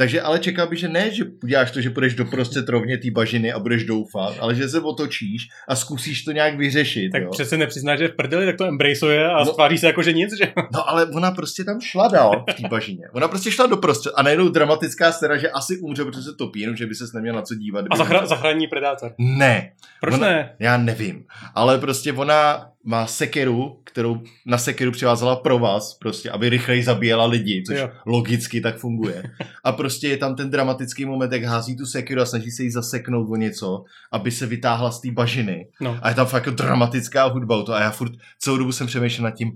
Takže 0.02 0.22
ale 0.22 0.40
čekal 0.40 0.68
bych, 0.68 0.80
že 0.80 0.88
ne, 0.90 1.12
že 1.12 1.24
uděláš 1.44 1.72
to, 1.72 1.82
že 1.82 1.90
půjdeš 1.90 2.14
doprostřed 2.16 2.70
rovně 2.70 2.98
té 2.98 3.12
bažiny 3.12 3.54
a 3.54 3.60
budeš 3.60 3.84
doufat, 3.84 4.36
ale 4.40 4.56
že 4.56 4.70
se 4.70 4.80
otočíš 4.80 5.48
a 5.68 5.76
zkusíš 5.76 6.24
to 6.24 6.32
nějak 6.32 6.58
vyřešit. 6.58 7.10
Tak 7.12 7.22
jo. 7.22 7.30
přece 7.32 7.58
nepřizná, 7.58 7.96
že 7.96 8.08
v 8.08 8.16
prdeli, 8.16 8.46
tak 8.46 8.58
to 8.58 8.66
embraceuje 8.66 9.28
a 9.30 9.40
No. 9.40 9.46
stváří 9.46 9.78
se 9.78 9.88
jako, 9.88 10.04
že 10.04 10.14
nic, 10.14 10.38
že? 10.38 10.54
No 10.74 10.90
ale 10.90 11.06
ona 11.06 11.32
prostě 11.32 11.64
tam 11.64 11.82
šla 11.82 12.08
dál 12.08 12.46
v 12.50 12.62
té 12.62 12.68
bažině. 12.70 13.04
Ona 13.14 13.28
prostě 13.28 13.52
šla 13.52 13.66
doprostřed 13.66 14.14
a 14.16 14.22
najednou 14.24 14.50
dramatická 14.50 15.12
scéna, 15.12 15.38
že 15.38 15.50
asi 15.50 15.78
umře, 15.78 16.04
protože 16.06 16.22
se 16.22 16.34
topí, 16.38 16.60
jenom 16.60 16.76
že 16.76 16.86
by 16.86 16.96
se 16.96 17.04
neměl 17.14 17.36
na 17.36 17.42
co 17.42 17.56
dívat. 17.56 17.86
A 17.92 17.96
zachra- 17.98 18.26
zachrání 18.26 18.68
predátor. 18.68 19.14
Ne, 19.18 19.72
Proč 20.02 20.14
Ona- 20.14 20.28
ne? 20.28 20.56
já 20.60 20.78
nevím. 20.78 21.24
Ale 21.56 21.78
prostě 21.78 22.14
ona 22.14 22.71
má 22.84 23.08
sekeru, 23.08 23.80
kterou 23.84 24.22
na 24.46 24.58
sekeru 24.58 24.92
přivázala 24.92 25.36
pro 25.36 25.60
vás, 25.60 25.94
prostě, 25.94 26.30
aby 26.30 26.50
rychleji 26.50 26.84
zabíjela 26.84 27.26
lidi, 27.26 27.64
což 27.68 27.78
Jo. 27.80 27.90
logicky 28.06 28.62
tak 28.62 28.78
funguje. 28.78 29.24
A 29.64 29.72
prostě 29.72 30.08
je 30.08 30.18
tam 30.18 30.36
ten 30.36 30.50
dramatický 30.50 31.06
moment, 31.06 31.32
jak 31.32 31.44
hází 31.44 31.78
tu 31.78 31.86
sekeru 31.86 32.22
a 32.22 32.26
snaží 32.26 32.52
se 32.52 32.64
jí 32.64 32.72
zaseknout 32.72 33.28
o 33.32 33.36
něco, 33.36 33.84
aby 34.12 34.32
se 34.32 34.46
vytáhla 34.46 34.92
z 34.92 35.02
té 35.02 35.12
bažiny. 35.12 35.68
No. 35.82 36.00
A 36.02 36.10
je 36.10 36.16
tam 36.16 36.26
fakt 36.28 36.46
jako 36.46 36.56
dramatická 36.58 37.26
hudba 37.26 37.64
toho. 37.64 37.76
A 37.78 37.82
já 37.82 37.92
furt 37.92 38.12
celou 38.40 38.58
dobu 38.58 38.72
jsem 38.72 38.88
přemýšlel 38.88 39.24
nad 39.24 39.36
tím, 39.36 39.52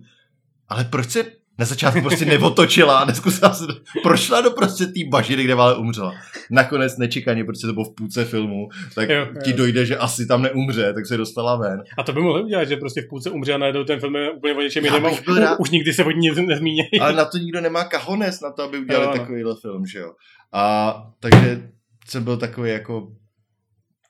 ale 0.70 0.84
proč 0.84 1.10
se 1.10 1.24
Na 1.60 1.66
začátku 1.66 2.02
prostě 2.02 2.26
neotočila, 2.26 3.06
neskusila 3.06 3.54
se, 3.54 3.66
prošla 4.04 4.42
do 4.42 4.52
prostě 4.52 4.86
té 4.86 5.00
bažiny, 5.10 5.44
kde 5.44 5.54
ale 5.54 5.78
umřela. 5.78 6.14
Nakonec 6.52 6.98
nečekaně, 6.98 7.44
protože 7.44 7.68
to 7.68 7.74
bylo 7.74 7.86
v 7.86 7.96
půlce 7.96 8.26
filmu, 8.26 8.68
tak 8.96 9.10
Jo, 9.10 9.28
ti 9.44 9.52
jo. 9.52 9.58
dojde, 9.58 9.86
že 9.86 9.98
asi 9.98 10.26
tam 10.28 10.42
neumře, 10.42 10.94
tak 10.94 11.06
se 11.06 11.18
dostala 11.18 11.56
ven. 11.56 11.84
A 11.98 12.04
to 12.04 12.14
by 12.14 12.22
mohli 12.22 12.44
udělat, 12.44 12.64
že 12.66 12.78
prostě 12.78 13.02
v 13.02 13.08
půlce 13.10 13.30
umře 13.30 13.54
a 13.54 13.58
najednou 13.58 13.84
ten 13.84 14.00
film 14.00 14.16
je 14.16 14.32
úplně 14.32 14.54
o 14.54 14.62
něčem 14.62 14.86
jiném. 14.86 15.04
rád. 15.38 15.60
Už 15.60 15.70
nikdy 15.70 15.94
se 15.94 16.04
o 16.04 16.12
ní 16.12 16.30
nezmíní. 16.48 16.82
Ale 17.02 17.14
na 17.14 17.26
to 17.26 17.38
nikdo 17.38 17.62
nemá 17.62 17.84
kahones, 17.84 18.42
na 18.42 18.52
to, 18.52 18.64
aby 18.64 18.78
udělali 18.80 19.06
Jo, 19.06 19.12
ano. 19.12 19.20
takovýhle 19.20 19.56
film, 19.62 19.86
že 19.86 20.00
jo. 20.00 20.12
A 20.54 20.96
takže 21.20 21.70
jsem 22.08 22.24
byl 22.24 22.38
takový 22.38 22.70
jako, 22.72 23.08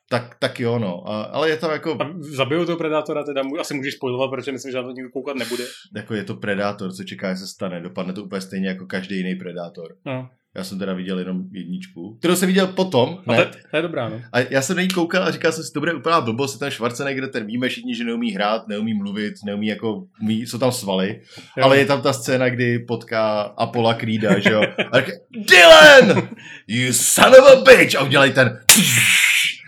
tak, 0.10 0.36
tak 0.39 0.60
jo, 0.60 0.80
no. 0.80 1.10
A, 1.10 1.24
ale 1.24 1.49
je 1.49 1.58
tam 1.58 1.72
jako, 1.72 1.97
A 2.01 2.14
zabijou 2.20 2.66
toho 2.66 2.78
predátora, 2.78 3.24
teda 3.24 3.43
mu- 3.43 3.60
asi 3.60 3.74
můžeš 3.74 3.93
spojovat, 3.93 4.30
protože 4.30 4.51
myslím, 4.51 4.72
že 4.72 4.78
na 4.78 4.84
to 4.84 4.91
nikdo 4.91 5.10
koukat 5.10 5.36
nebude. 5.38 5.64
jako 5.95 6.14
je 6.14 6.24
to 6.24 6.36
Predátor, 6.36 6.91
co 6.93 7.03
čeká, 7.03 7.34
že 7.34 7.39
se 7.39 7.47
stane. 7.47 7.82
Dopadne 7.82 8.14
to 8.14 8.24
úplně 8.24 8.41
stejně 8.41 8.68
jako 8.68 8.86
každý 8.86 9.18
jiný 9.18 9.36
Predátor. 9.36 9.95
No. 10.06 10.30
Já 10.58 10.64
jsem 10.64 10.80
teda 10.80 10.93
viděl 10.93 11.20
jenom 11.20 11.41
jedničku, 11.51 12.16
kterou 12.20 12.36
jsem 12.36 12.47
viděl 12.47 12.68
potom, 12.68 13.18
A 13.28 13.32
ne? 13.32 13.45
to, 13.45 13.51
to, 13.72 13.76
je 13.78 13.82
dobrá, 13.82 14.10
no. 14.10 14.22
A 14.34 14.39
já 14.39 14.62
jsem 14.62 14.76
na 14.76 14.82
ní 14.82 14.88
koukal 14.88 15.24
a 15.24 15.32
říkal 15.32 15.51
jsem 15.51 15.64
si, 15.64 15.74
to 15.74 15.80
bude 15.80 15.93
úplná 15.93 16.22
blbost, 16.22 16.53
je 16.53 16.60
ten 16.60 16.72
Schwarzenegger, 16.72 17.28
ten 17.30 17.45
víme 17.45 17.70
všichni, 17.70 17.95
že 17.95 18.03
neumí 18.03 18.32
hrát, 18.32 18.68
neumí 18.68 18.93
mluvit, 18.93 19.34
neumí 19.45 19.68
jako, 19.68 20.03
umí, 20.22 20.41
jsou 20.41 20.58
tam 20.58 20.72
svaly, 20.72 21.22
Jo. 21.58 21.64
ale 21.64 21.78
je 21.78 21.86
tam 21.86 22.01
ta 22.01 22.14
scéna, 22.14 22.49
kdy 22.49 22.80
potká 22.80 23.41
Apola 23.41 23.93
Creeda, 23.93 24.39
že 24.39 24.49
jo, 24.51 24.62
a 24.91 24.99
říká, 24.99 25.12
Dylan, 25.49 26.28
you 26.68 26.93
son 26.93 27.34
of 27.36 27.51
a 27.51 27.62
bitch, 27.76 27.95
a 27.95 28.03
udělají 28.03 28.32
ten, 28.34 28.60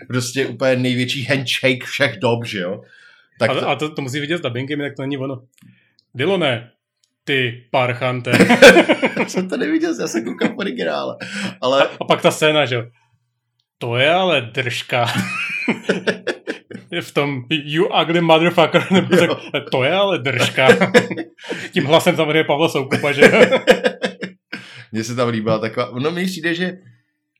prostě 0.08 0.46
úplně 0.46 0.76
největší 0.76 1.24
handshake 1.24 1.84
všech 1.84 2.18
dob, 2.18 2.44
že 2.44 2.58
jo. 2.58 2.82
Tak 3.38 3.50
a, 3.50 3.54
to, 3.54 3.68
a 3.68 3.76
to, 3.76 3.94
to 3.94 4.02
musí 4.02 4.20
vidět 4.20 4.38
s 4.38 4.40
dubbingem, 4.40 4.80
jinak 4.80 4.96
to 4.96 5.02
není 5.02 5.18
ono. 5.18 5.42
Dylone, 6.14 6.70
ty 7.24 7.64
parchante. 7.70 8.32
jsem 9.26 9.48
to 9.48 9.56
neviděl, 9.56 9.94
já 10.00 10.06
jsem 10.06 10.24
koukal 10.24 10.48
v 10.48 10.58
originále, 10.58 11.16
ale 11.60 11.88
A 12.00 12.04
pak 12.04 12.22
ta 12.22 12.30
scéna, 12.30 12.66
že 12.66 12.74
jo. 12.74 12.84
To 13.78 13.96
je 13.96 14.10
ale 14.10 14.40
držka. 14.40 15.06
v 17.00 17.12
tom 17.12 17.44
you 17.50 17.86
ugly 18.02 18.20
motherfucker, 18.20 18.92
nebo 18.92 19.16
tak, 19.52 19.70
to 19.70 19.84
je 19.84 19.92
ale 19.92 20.18
držka. 20.18 20.68
Tím 21.72 21.84
hlasem 21.84 22.16
samozřejmě 22.16 22.44
Pavla 22.44 22.68
Soukupa, 22.68 23.12
že 23.12 23.22
jo. 23.22 23.60
Mně 24.92 25.04
se 25.04 25.14
tam 25.14 25.28
líbila 25.28 25.58
taková, 25.58 25.90
no 25.98 26.10
mi 26.10 26.26
přijde, 26.26 26.54
že 26.54 26.78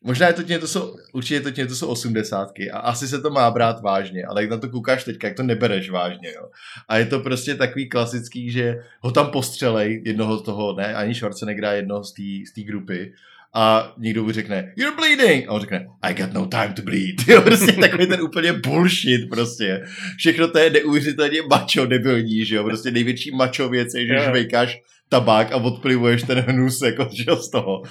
možná 0.04 0.26
je 0.26 0.32
to 0.32 0.42
tím, 0.42 0.60
to 0.60 0.68
jsou, 0.68 0.96
určitě 1.12 1.40
to 1.40 1.50
tím, 1.50 1.66
to 1.66 1.74
jsou 1.74 1.88
osmdesátky 1.88 2.70
a 2.70 2.78
asi 2.78 3.08
se 3.08 3.20
to 3.20 3.30
má 3.30 3.50
brát 3.50 3.82
vážně, 3.82 4.24
ale 4.24 4.42
jak 4.42 4.50
na 4.50 4.56
to 4.56 4.68
koukáš 4.68 5.04
teď, 5.04 5.16
jak 5.24 5.36
to 5.36 5.42
nebereš 5.42 5.90
vážně, 5.90 6.32
jo. 6.36 6.48
A 6.88 6.98
je 6.98 7.06
to 7.06 7.20
prostě 7.20 7.54
takový 7.54 7.88
klasický, 7.88 8.50
že 8.50 8.76
ho 9.00 9.10
tam 9.10 9.30
postřelej, 9.30 10.02
jednoho 10.06 10.38
z 10.38 10.42
toho, 10.42 10.76
ne, 10.76 10.94
ani 10.94 11.14
Schwarzeneggera, 11.14 11.72
jednoho 11.72 12.04
z 12.04 12.12
té 12.54 12.62
grupy, 12.62 13.12
a 13.54 13.94
někdo 13.98 14.24
mu 14.24 14.32
řekne, 14.32 14.72
you're 14.76 14.96
bleeding, 14.96 15.48
a 15.48 15.52
on 15.52 15.60
řekne, 15.60 15.86
I 16.02 16.14
got 16.14 16.32
no 16.32 16.46
time 16.46 16.72
to 16.72 16.82
bleed. 16.82 17.16
Jo, 17.28 17.42
prostě 17.42 17.72
takový 17.72 18.06
ten 18.06 18.22
úplně 18.22 18.52
bullshit 18.52 19.28
prostě. 19.30 19.84
Všechno 20.16 20.48
to 20.48 20.58
je 20.58 20.70
neuvěřitelně 20.70 21.42
macho 21.42 21.86
debilní, 21.86 22.44
že 22.44 22.56
jo, 22.56 22.64
prostě 22.64 22.90
největší 22.90 23.30
macho 23.30 23.68
věc 23.68 23.94
je, 23.94 24.06
že 24.06 24.24
žvejkáš 24.24 24.80
tabák 25.08 25.52
a 25.52 25.56
odplivuješ 25.56 26.22
ten 26.22 26.38
hnus 26.38 26.82
jako 26.82 27.08
že 27.12 27.36
z 27.36 27.50
toho. 27.50 27.82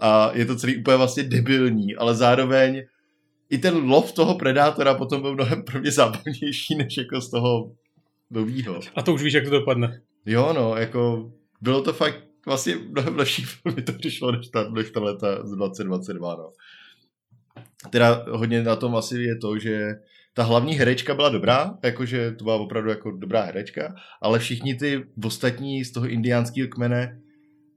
A 0.00 0.30
je 0.34 0.46
to 0.46 0.56
celý 0.56 0.76
úplně 0.76 0.96
vlastně 0.96 1.22
debilní, 1.22 1.96
ale 1.96 2.14
zároveň 2.14 2.82
i 3.50 3.58
ten 3.58 3.76
lov 3.90 4.12
toho 4.12 4.34
predátora 4.34 4.94
potom 4.94 5.22
byl 5.22 5.34
mnohem 5.34 5.62
pro 5.62 5.80
mě 5.80 5.90
zábavnější, 5.90 6.74
než 6.74 6.96
jako 6.96 7.20
z 7.20 7.30
toho 7.30 7.72
novýho. 8.30 8.80
A 8.96 9.02
to 9.02 9.14
už 9.14 9.22
víš, 9.22 9.32
jak 9.32 9.44
to 9.44 9.50
dopadne. 9.50 10.00
Jo, 10.26 10.52
no, 10.56 10.76
jako 10.76 11.32
bylo 11.60 11.82
to 11.82 11.92
fakt 11.92 12.24
vlastně 12.46 12.76
mnohem 12.76 13.16
lepší 13.16 13.42
film, 13.44 13.74
to 13.74 13.92
přišlo, 13.92 14.32
než 14.32 14.48
ta, 14.48 14.70
než 14.70 14.90
ta 14.90 15.00
leta 15.00 15.46
z 15.46 15.50
2022, 15.50 16.36
no. 16.36 16.52
Teda 17.90 18.24
hodně 18.30 18.62
na 18.62 18.76
tom 18.76 18.96
asi 18.96 19.18
je 19.18 19.36
to, 19.36 19.58
že 19.58 19.94
ta 20.34 20.42
hlavní 20.42 20.74
herečka 20.74 21.14
byla 21.14 21.28
dobrá, 21.28 21.74
jakože 21.84 22.32
to 22.32 22.44
byla 22.44 22.56
opravdu 22.56 22.90
jako 22.90 23.10
dobrá 23.10 23.42
herečka, 23.42 23.94
ale 24.22 24.38
všichni 24.38 24.74
ty 24.74 25.04
ostatní 25.24 25.84
z 25.84 25.92
toho 25.92 26.08
indiánského 26.08 26.68
kmene, 26.68 27.18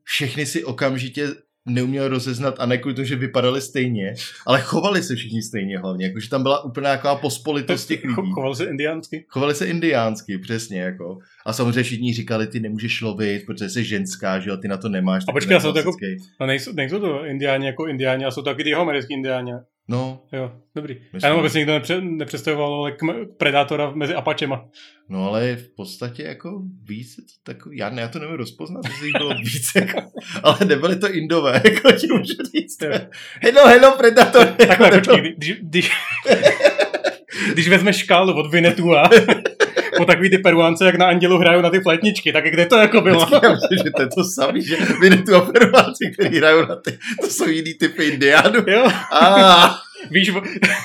všechny 0.04 0.46
si 0.46 0.64
okamžitě 0.64 1.28
neuměl 1.70 2.08
rozeznat 2.08 2.56
a 2.60 2.66
ne 2.66 2.78
kvůli 2.78 2.96
tomu, 2.96 3.06
že 3.06 3.16
vypadali 3.16 3.62
stejně, 3.62 4.14
ale 4.46 4.62
chovali 4.62 5.04
se 5.04 5.16
všichni 5.16 5.42
stejně 5.42 5.80
hlavně, 5.80 6.06
jakože 6.06 6.30
tam 6.30 6.44
byla 6.44 6.64
úplná 6.64 6.90
taková 6.96 7.16
pospolitost 7.16 7.88
těch 7.88 8.04
lidí. 8.04 8.16
Cho- 8.16 8.32
Choval 8.34 8.56
se 8.56 8.66
indiánsky. 8.66 9.26
Chovali 9.28 9.56
se 9.56 9.66
indiánsky, 9.68 10.38
přesně, 10.38 10.82
jako. 10.82 11.18
A 11.46 11.54
samozřejmě 11.54 11.84
všichni 11.84 12.14
říkali, 12.14 12.48
ty 12.48 12.60
nemůžeš 12.60 13.02
lovit, 13.02 13.46
protože 13.46 13.70
jsi 13.70 13.84
ženská, 13.84 14.40
že 14.40 14.50
jo, 14.50 14.58
ty 14.58 14.68
na 14.68 14.78
to 14.78 14.90
nemáš. 14.90 15.24
A 15.30 15.32
počkej, 15.32 15.62
jsou 15.62 15.72
to 15.72 15.78
jako-. 15.78 15.92
A 16.40 16.46
nejsou, 16.46 16.72
nejsou 16.74 17.00
to 17.00 17.26
indiáni 17.26 17.66
jako 17.66 17.88
indiáni, 17.88 18.26
a 18.26 18.32
jsou 18.32 18.42
to 18.42 18.50
taky 18.50 18.64
ty 18.64 18.74
americký 18.74 19.14
indiáni. 19.14 19.52
No, 19.90 20.24
Jo, 20.32 20.52
dobrý. 20.76 20.96
Myslím. 21.14 21.34
Já 21.34 21.40
aby 21.40 21.50
si 21.50 21.58
nikdo 21.58 21.74
nepře, 21.74 22.02
nepředstavoval 22.02 22.74
ale 22.74 22.92
km- 22.92 23.26
predátora 23.38 23.92
mezi 23.96 24.14
Apačema. 24.14 24.66
no 25.10 25.24
ale 25.28 25.56
v 25.56 25.76
podstatě 25.76 26.24
jako 26.24 26.62
víc 26.84 27.18
je 27.18 27.24
to 27.24 27.52
takový, 27.54 27.78
já, 27.78 27.90
ne, 27.90 28.02
já 28.02 28.08
to 28.08 28.20
nevím 28.20 28.36
rozpoznat, 28.36 28.86
jestli 28.86 29.08
jich 29.08 29.18
bylo 29.18 29.34
víc, 29.34 29.72
jako, 29.76 30.02
ale 30.44 30.58
nebyly 30.66 30.96
to 30.96 31.12
indové, 31.14 31.54
jako 31.66 31.92
ti 31.92 32.08
můžu 32.08 32.34
říct. 32.56 32.82
Jo. 32.82 32.92
Hello, 33.42 33.68
hello, 33.68 33.98
Predator. 33.98 34.46
Takhle, 34.48 34.88
jako, 34.94 35.10
počkej, 35.12 35.34
když, 35.38 35.54
když, 35.62 35.92
když 37.54 37.68
vezmeš 37.68 37.98
škálu 37.98 38.34
od 38.34 38.52
Vinetu 38.52 38.96
a 38.96 39.10
po 39.98 40.06
takový 40.06 40.30
ty 40.30 40.38
peruánce, 40.38 40.86
jak 40.86 40.96
na 40.96 41.06
Andělu 41.08 41.38
hrajou 41.38 41.62
na 41.62 41.70
ty 41.70 41.80
flétničky, 41.80 42.32
tak 42.34 42.44
kde 42.44 42.66
to 42.66 42.78
jako 42.78 43.02
bylo? 43.02 43.28
Já 43.44 43.50
myslím, 43.50 43.78
že 43.84 43.92
to 43.96 44.02
je 44.02 44.08
to 44.08 44.24
samý, 44.24 44.64
že 44.64 44.76
vy 45.02 45.10
tu 45.18 45.36
operováci, 45.38 46.12
který 46.14 46.38
hrajou 46.38 46.66
na 46.66 46.76
ty, 46.76 46.98
to 47.22 47.28
jsou 47.28 47.48
jiný 47.50 47.74
typy 47.74 48.04
indiánů. 48.04 48.64
Jo, 48.68 48.88
Ah, 49.22 49.70
víš, 50.12 50.32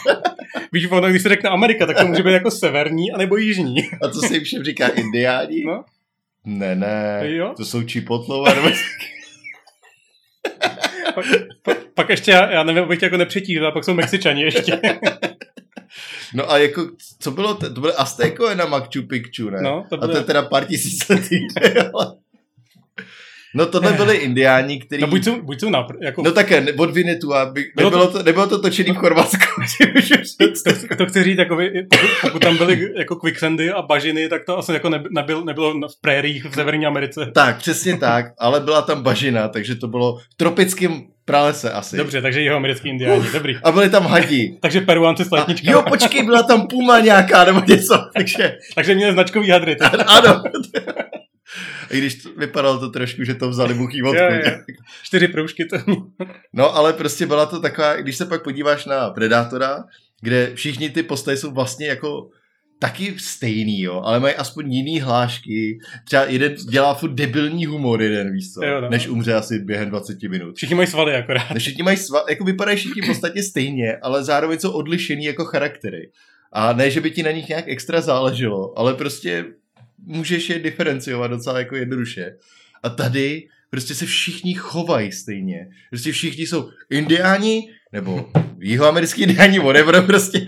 víš, 0.73 0.87
ono, 0.91 1.09
když 1.09 1.23
se 1.23 1.29
řekne 1.29 1.51
Amerika, 1.51 1.87
tak 1.87 1.99
to 1.99 2.07
může 2.07 2.23
být 2.23 2.33
jako 2.33 2.51
severní 2.51 3.13
anebo 3.13 3.37
jižní. 3.37 3.77
a 4.03 4.09
co 4.09 4.21
se 4.21 4.35
jim 4.35 4.45
všem 4.45 4.65
říká, 4.65 4.89
indiáni? 4.89 5.65
No. 5.65 5.85
Ne, 6.45 6.75
ne, 6.75 7.21
Jo. 7.23 7.55
to 7.57 7.65
jsou 7.65 7.83
čipotlova, 7.83 8.55
nebo 8.55 8.69
Pak, 11.15 11.25
pak, 11.63 11.77
pak 11.95 12.09
ještě, 12.09 12.31
já, 12.31 12.51
já 12.51 12.63
nevím, 12.63 12.83
abych 12.83 12.99
tě 12.99 13.07
jako 13.07 13.17
nepřetížil, 13.17 13.67
a 13.67 13.71
pak 13.71 13.85
jsou 13.85 13.95
Mexičani 13.95 14.43
ještě. 14.43 14.81
No 16.35 16.53
a 16.53 16.59
jako, 16.59 16.91
co 17.21 17.31
bylo, 17.31 17.55
to, 17.55 17.75
to 17.75 17.81
byly 17.81 17.93
Aztékové 17.93 18.55
na 18.55 18.67
Machu 18.67 19.03
Picchu, 19.09 19.51
ne? 19.51 19.59
No, 19.63 19.85
to 19.89 19.95
a 19.97 19.99
to 20.01 20.07
bylo, 20.07 20.19
je 20.19 20.25
teda 20.25 20.43
pár 20.43 20.65
tisíc 20.65 21.11
ale... 21.95 22.17
No 23.55 23.67
tohle 23.67 23.93
byli 23.93 24.17
indiáni, 24.17 24.81
kteří... 24.81 25.03
no 25.03 25.09
buď 25.09 25.25
jsou, 25.25 25.43
buď 25.43 25.61
jsou 25.61 25.71
na, 25.71 25.87
jako, 26.03 26.23
No 26.23 26.33
také, 26.33 26.61
ne- 26.61 26.73
od 26.73 26.91
Vinetu, 26.91 27.35
aby, 27.35 27.65
Bylo 27.77 27.91
nebylo, 27.91 28.11
to, 28.11 28.23
nebylo 28.23 28.47
to 28.47 28.59
točený 28.59 28.93
v 28.93 28.97
Chorvatsku, 28.97 29.63
říct. 30.01 30.37
to, 30.63 30.97
to 30.97 31.07
chci 31.07 31.23
říct, 31.25 31.39
jako, 31.39 31.57
vy- 31.57 31.87
pokud, 32.23 32.43
tam 32.43 32.57
byly 32.57 32.91
jako 32.99 33.17
quicksandy 33.17 33.71
a 33.73 33.83
bažiny, 33.83 34.29
tak 34.29 34.45
to 34.45 34.59
asi 34.59 34.73
jako 34.73 34.89
neby- 34.89 35.09
nebyl, 35.13 35.45
nebylo 35.45 35.73
v 35.89 36.01
prériích 36.01 36.45
v 36.45 36.55
Severní 36.55 36.87
Americe. 36.87 37.31
Tak, 37.35 37.59
přesně 37.59 37.97
tak, 37.97 38.27
ale 38.39 38.61
byla 38.61 38.83
tam 38.83 39.03
bažina, 39.03 39.49
takže 39.49 39.75
to 39.75 39.89
bylo 39.89 40.17
v 40.17 40.35
tropickém 40.37 41.03
pralese 41.25 41.73
asi. 41.73 41.97
Dobře, 41.97 42.23
takže 42.23 42.41
jeho 42.41 42.57
americký 42.57 42.89
indiáni, 42.89 43.25
dobrý. 43.33 43.57
A 43.65 43.73
byli 43.73 43.91
tam 43.91 44.07
hadi. 44.07 44.59
Takže 44.63 44.81
peruánci 44.81 45.25
s 45.25 45.31
letničkami. 45.31 45.73
jo, 45.73 45.83
počkej, 45.89 46.23
byla 46.23 46.43
tam 46.43 46.67
puma 46.67 47.01
nějaká 47.01 47.45
nebo 47.45 47.63
něco, 47.69 47.95
takže 48.17 48.59
Takže 48.75 48.95
měli 48.95 49.13
značkový 49.13 49.51
hadry. 49.51 49.77
Ano. 50.07 50.43
I 51.91 51.99
když 51.99 52.23
to, 52.23 52.29
vypadalo 52.37 52.79
to 52.79 52.91
trošku, 52.91 53.25
že 53.25 53.35
to 53.35 53.49
vzali 53.49 53.75
buchý 53.75 54.03
vodku. 54.03 54.23
Jo, 54.23 54.41
jo. 54.45 54.53
Čtyři 55.03 55.29
proužky 55.29 55.65
to. 55.65 55.77
No, 56.53 56.77
ale 56.77 56.93
prostě 56.93 57.27
byla 57.27 57.47
to 57.47 57.61
taková, 57.61 57.97
když 57.97 58.17
se 58.17 58.27
pak 58.27 58.45
podíváš 58.45 58.87
na 58.87 59.11
Predátora, 59.11 59.85
kde 60.21 60.51
všichni 60.55 60.91
ty 60.91 61.03
postavy 61.03 61.37
jsou 61.37 61.51
vlastně 61.51 61.87
jako 61.87 62.29
taky 62.83 63.15
stejný, 63.19 63.81
jo, 63.81 64.01
ale 64.05 64.21
mají 64.21 64.35
aspoň 64.35 64.73
jiný 64.73 65.01
hlášky. 65.01 65.79
Třeba 66.05 66.25
jeden 66.25 66.55
dělá 66.55 66.95
furt 66.95 67.13
debilní 67.13 67.67
humor, 67.67 68.03
jeden, 68.03 68.33
víš 68.33 68.53
co, 68.53 68.65
Jo, 68.65 68.81
no. 68.81 68.91
než 68.91 69.09
umře 69.09 69.35
asi 69.35 69.59
během 69.59 69.91
20 69.91 70.23
minut. 70.23 70.57
Všichni 70.57 70.75
mají 70.75 70.89
svaly 70.89 71.15
akorát. 71.15 71.51
Než 71.51 71.63
všichni 71.63 71.83
mají 71.83 71.97
sva, 71.97 72.25
jako 72.29 72.45
vypadají 72.45 72.77
všichni 72.77 73.03
v 73.03 73.07
podstatě 73.13 73.43
stejně, 73.43 73.97
ale 73.97 74.25
zároveň 74.25 74.59
jsou 74.59 74.71
odlišený 74.71 75.25
jako 75.25 75.45
charaktery. 75.45 76.11
A 76.53 76.73
ne, 76.73 76.91
že 76.91 77.01
by 77.01 77.11
ti 77.11 77.23
na 77.23 77.31
nich 77.31 77.49
nějak 77.49 77.65
extra 77.69 78.01
záleželo, 78.01 78.79
ale 78.79 78.95
prostě 78.95 79.45
můžeš 80.07 80.51
je 80.51 80.59
diferenciovat 80.59 81.31
docela 81.31 81.59
jako 81.59 81.77
jednoduše. 81.77 82.37
A 82.83 82.89
tady 82.89 83.43
prostě 83.73 83.95
se 83.95 84.07
všichni 84.07 84.55
chovají 84.55 85.13
stejně. 85.13 85.69
Prostě 85.91 86.13
všichni 86.13 86.47
jsou 86.47 86.71
indiáni, 86.91 87.71
nebo 87.93 88.31
jihoamerický 88.61 89.23
indiáni, 89.23 89.59
whatever 89.59 90.03
prostě. 90.07 90.47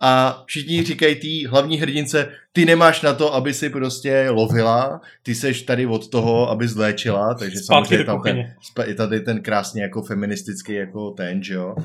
A 0.00 0.42
všichni 0.46 0.82
říkají 0.82 1.14
té 1.14 1.48
hlavní 1.48 1.78
hrdince, 1.78 2.28
ty 2.52 2.64
nemáš 2.64 3.02
na 3.02 3.14
to, 3.14 3.34
aby 3.34 3.54
si 3.54 3.70
prostě 3.70 4.26
lovila, 4.30 5.00
ty 5.22 5.34
seš 5.34 5.62
tady 5.62 5.86
od 5.86 6.08
toho, 6.08 6.50
aby 6.50 6.68
zléčila, 6.68 7.34
takže 7.34 7.58
Zpátky 7.58 7.88
samozřejmě 7.88 8.04
tam 8.04 8.22
ten, 8.22 8.54
je 8.86 8.94
tady 8.94 9.20
ten 9.20 9.42
krásně 9.42 9.82
jako 9.82 10.02
feministický 10.02 10.72
jako 10.72 11.10
ten, 11.10 11.42
že 11.42 11.54
jo. 11.54 11.76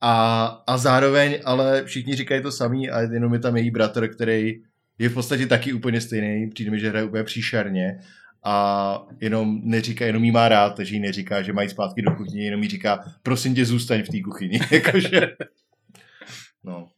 A, 0.00 0.44
a 0.66 0.78
zároveň, 0.78 1.38
ale 1.44 1.84
všichni 1.84 2.14
říkají 2.14 2.42
to 2.42 2.52
samý 2.52 2.90
a 2.90 3.00
jenom 3.00 3.34
je 3.34 3.40
tam 3.40 3.56
její 3.56 3.70
bratr, 3.70 4.08
který 4.08 4.62
je 4.98 5.08
v 5.08 5.14
podstatě 5.14 5.46
taky 5.46 5.72
úplně 5.72 6.00
stejný, 6.00 6.50
přijde 6.50 6.70
mi, 6.70 6.80
že 6.80 6.88
hraje 6.88 7.04
úplně 7.04 7.24
příšerně. 7.24 7.98
A 8.44 9.06
jenom 9.20 9.60
neříká, 9.64 10.06
jenom 10.06 10.24
jí 10.24 10.30
má 10.30 10.48
rád, 10.48 10.70
takže 10.70 10.94
jí 10.94 11.00
neříká, 11.00 11.42
že 11.42 11.52
mají 11.52 11.68
zpátky 11.68 12.02
do 12.02 12.10
kuchyně, 12.10 12.44
jenom 12.44 12.62
jí 12.62 12.68
říká, 12.68 13.04
prosím 13.22 13.54
tě, 13.54 13.64
zůstaň 13.64 14.02
v 14.02 14.08
té 14.08 14.22
kuchyni. 14.22 14.58
Jakože, 14.70 15.36
no. 16.64 16.88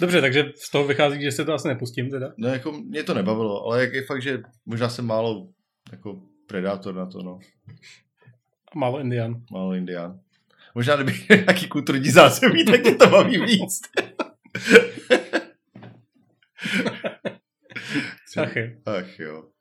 Dobře, 0.00 0.20
takže 0.20 0.44
z 0.56 0.70
toho 0.70 0.86
vychází, 0.86 1.22
že 1.22 1.32
se 1.32 1.44
to 1.44 1.54
asi 1.54 1.68
nepustím 1.68 2.10
teda. 2.10 2.32
No 2.38 2.48
jako 2.48 2.72
mě 2.72 3.02
to 3.02 3.14
nebavilo, 3.14 3.64
ale 3.64 3.80
jak 3.80 3.92
je 3.92 4.02
fakt, 4.06 4.22
že 4.22 4.42
možná 4.66 4.88
jsem 4.88 5.06
málo 5.06 5.48
jako 5.92 6.22
predátor 6.46 6.94
na 6.94 7.06
to, 7.06 7.22
no. 7.22 7.38
Málo 8.74 9.00
indian. 9.00 9.42
Málo 9.50 9.74
indián. 9.74 10.20
Možná 10.74 10.96
kdybych 10.96 11.28
nějaký 11.28 11.68
kulturní 11.68 12.10
zázemí, 12.10 12.64
tak 12.64 12.80
mě 12.80 12.94
to 12.94 13.06
baví 13.06 13.38
víc. 13.38 13.80
Ach 18.36 18.56
jo. 18.56 18.64
Ach 18.86 19.18
jo. 19.18 19.53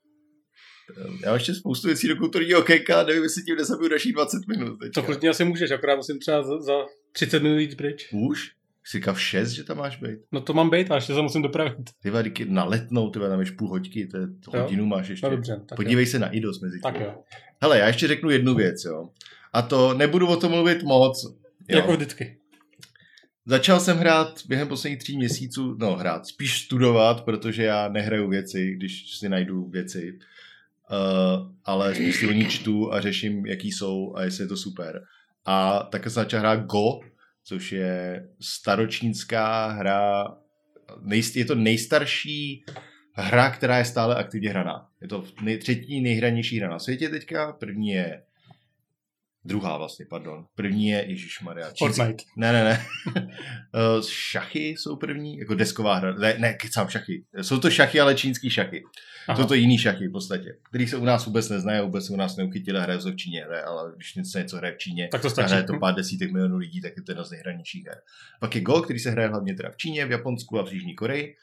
Já 1.23 1.27
mám 1.29 1.33
ještě 1.33 1.53
spoustu 1.53 1.87
věcí 1.87 2.07
do 2.07 2.15
kulturního 2.15 2.59
okénka, 2.59 3.03
nevím, 3.03 3.23
jestli 3.23 3.43
tím 3.43 3.55
nezabiju 3.55 3.89
dalších 3.89 4.13
20 4.13 4.47
minut. 4.47 4.77
Teďka. 4.79 5.01
To 5.01 5.05
klidně 5.05 5.29
asi 5.29 5.45
můžeš, 5.45 5.71
akorát 5.71 5.95
musím 5.95 6.19
třeba 6.19 6.43
za, 6.43 6.61
za 6.61 6.73
30 7.11 7.43
minut 7.43 7.57
jít 7.57 7.77
pryč. 7.77 8.09
Už? 8.13 8.51
Jsi 8.85 9.01
v 9.13 9.21
6, 9.21 9.49
že 9.49 9.63
tam 9.63 9.77
máš 9.77 9.97
být? 9.97 10.19
No 10.31 10.41
to 10.41 10.53
mám 10.53 10.69
být, 10.69 10.91
a 10.91 10.95
ještě 10.95 11.13
se 11.13 11.21
musím 11.21 11.41
dopravit. 11.41 11.77
Ty 12.01 12.09
vole, 12.09 12.23
díky 12.23 12.45
na 12.45 12.63
letnou, 12.63 13.09
ty 13.09 13.19
tam 13.19 13.39
ještě 13.39 13.55
půl 13.55 13.69
hoďky, 13.69 14.07
to 14.07 14.17
je, 14.17 14.27
to 14.27 14.57
Jo. 14.57 14.63
hodinu 14.63 14.85
máš 14.85 15.07
ještě. 15.09 15.25
No 15.25 15.31
dobře, 15.35 15.61
tak 15.69 15.75
Podívej 15.75 16.05
se 16.05 16.19
na 16.19 16.29
IDOS 16.29 16.61
mezi 16.61 16.77
jo. 16.77 16.81
Tak 16.83 16.93
tím. 16.93 17.03
jo. 17.03 17.23
Hele, 17.61 17.79
já 17.79 17.87
ještě 17.87 18.07
řeknu 18.07 18.29
jednu 18.29 18.55
věc, 18.55 18.83
jo. 18.85 19.09
A 19.53 19.61
to 19.61 19.93
nebudu 19.93 20.27
o 20.27 20.37
tom 20.37 20.51
mluvit 20.51 20.83
moc. 20.83 21.23
Jo. 21.69 21.77
Jako 21.77 21.91
vždycky. 21.93 22.37
Začal 23.45 23.79
jsem 23.79 23.97
hrát 23.97 24.39
během 24.47 24.67
posledních 24.67 24.99
tří 24.99 25.17
měsíců, 25.17 25.75
no 25.79 25.95
hrát, 25.95 26.27
spíš 26.27 26.59
studovat, 26.65 27.25
protože 27.25 27.63
já 27.63 27.87
nehraju 27.89 28.29
věci, 28.29 28.73
když 28.75 29.17
si 29.17 29.29
najdu 29.29 29.69
věci, 29.69 30.19
uh, 30.91 31.51
ale 31.63 31.95
spíš 31.95 32.15
si 32.15 32.27
o 32.27 32.31
ní 32.31 32.45
čtu 32.45 32.93
a 32.93 33.01
řeším, 33.01 33.45
jaký 33.45 33.71
jsou 33.71 34.15
a 34.15 34.23
jestli 34.23 34.43
je 34.43 34.47
to 34.47 34.57
super. 34.57 35.03
A 35.45 35.79
také 35.79 36.09
jsem 36.09 36.23
začal 36.23 36.39
hrát 36.39 36.65
Go, 36.65 36.99
což 37.43 37.71
je 37.71 38.27
staročínská 38.41 39.67
hra, 39.67 40.37
nej, 41.01 41.21
je 41.35 41.45
to 41.45 41.55
nejstarší 41.55 42.65
hra, 43.13 43.49
která 43.49 43.77
je 43.77 43.85
stále 43.85 44.15
aktivně 44.15 44.49
hraná. 44.49 44.87
Je 45.01 45.07
to 45.07 45.25
nej, 45.41 45.57
třetí 45.57 46.01
nejhranější 46.01 46.59
hra 46.59 46.69
na 46.69 46.79
světě 46.79 47.09
teďka, 47.09 47.53
první 47.53 47.89
je 47.89 48.23
druhá 49.45 49.77
vlastně, 49.77 50.05
pardon. 50.09 50.45
První 50.55 50.87
je, 50.87 51.05
ježišmarja, 51.09 51.71
čínská- 51.71 51.85
Fortnite. 52.05 52.23
ne, 52.37 52.53
ne, 52.53 52.63
ne. 52.63 52.85
Eh, 53.75 54.01
šachy 54.09 54.67
jsou 54.69 54.95
první, 54.95 55.37
jako 55.37 55.55
desková 55.55 55.95
hra. 55.95 56.13
Ne, 56.13 56.35
ne, 56.37 56.53
kecám 56.53 56.87
šachy. 56.89 57.25
Jsou 57.41 57.59
to 57.59 57.69
šachy, 57.69 57.99
ale 57.99 58.15
čínský 58.15 58.49
šachy. 58.49 58.83
Aha. 59.27 59.41
Jsou 59.41 59.47
to 59.47 59.53
jiný 59.53 59.77
šachy 59.77 60.07
v 60.07 60.11
podstatě, 60.11 60.57
který 60.69 60.87
se 60.87 60.97
u 60.97 61.05
nás 61.05 61.25
vůbec 61.25 61.49
neznají, 61.49 61.81
vůbec 61.81 62.05
se 62.07 62.13
u 62.13 62.15
nás 62.15 62.35
neuchytili, 62.37 62.79
hraje 62.79 63.01
se 63.01 63.11
v 63.11 63.15
Číně, 63.15 63.43
hraje, 63.45 63.63
ale 63.63 63.91
když 63.95 64.15
něco, 64.15 64.39
něco 64.39 64.57
hraje 64.57 64.73
v 64.73 64.77
Číně, 64.77 65.07
Tak 65.11 65.21
to 65.21 65.29
stačí. 65.29 65.47
hraje 65.47 65.63
to 65.63 65.79
pár 65.79 65.95
desítek 65.95 66.31
milionů 66.31 66.57
lidí, 66.57 66.81
tak 66.81 66.93
je 66.97 67.03
to 67.03 67.11
jedna 67.11 67.23
z 67.23 67.31
nejhranějších 67.31 67.85
her. 67.87 67.97
Pak 68.39 68.55
je 68.55 68.61
Go, 68.61 68.81
který 68.81 68.99
se 68.99 69.11
hraje 69.11 69.27
hlavně 69.29 69.55
teda 69.55 69.69
v 69.71 69.77
Číně, 69.77 70.05
v 70.05 70.11
Japonsku 70.11 70.59
a 70.59 70.65
v 70.65 70.73
Jižní 70.73 70.95
Koreji 70.95 71.35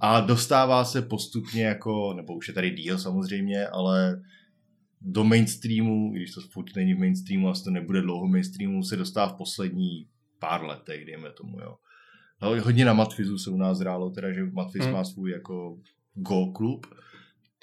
a 0.00 0.20
dostává 0.20 0.84
se 0.84 1.02
postupně 1.02 1.64
jako, 1.64 2.14
nebo 2.16 2.34
už 2.34 2.48
je 2.48 2.54
tady 2.54 2.70
díl 2.70 2.98
samozřejmě, 2.98 3.66
ale 3.66 4.20
do 5.00 5.24
mainstreamu, 5.24 6.12
i 6.14 6.16
když 6.18 6.30
to 6.34 6.40
furt 6.40 6.76
není 6.76 6.94
v 6.94 6.98
mainstreamu, 6.98 7.48
asi 7.48 7.64
to 7.64 7.70
nebude 7.70 8.02
dlouho 8.02 8.26
v 8.26 8.30
mainstreamu, 8.30 8.82
se 8.82 8.96
dostává 8.96 9.28
v 9.32 9.36
poslední 9.36 10.06
pár 10.38 10.64
letech, 10.64 11.04
dejme 11.04 11.30
tomu, 11.30 11.60
jo. 11.60 11.76
No, 12.42 12.62
hodně 12.62 12.84
na 12.84 12.92
Matfizu 12.92 13.38
se 13.38 13.50
u 13.50 13.56
nás 13.56 13.78
hrálo, 13.78 14.10
teda, 14.10 14.32
že 14.32 14.44
Matfiz 14.44 14.82
Hmm. 14.84 14.92
má 14.92 15.04
svůj 15.04 15.30
jako 15.30 15.78
Go 16.14 16.46
klub. 16.46 16.86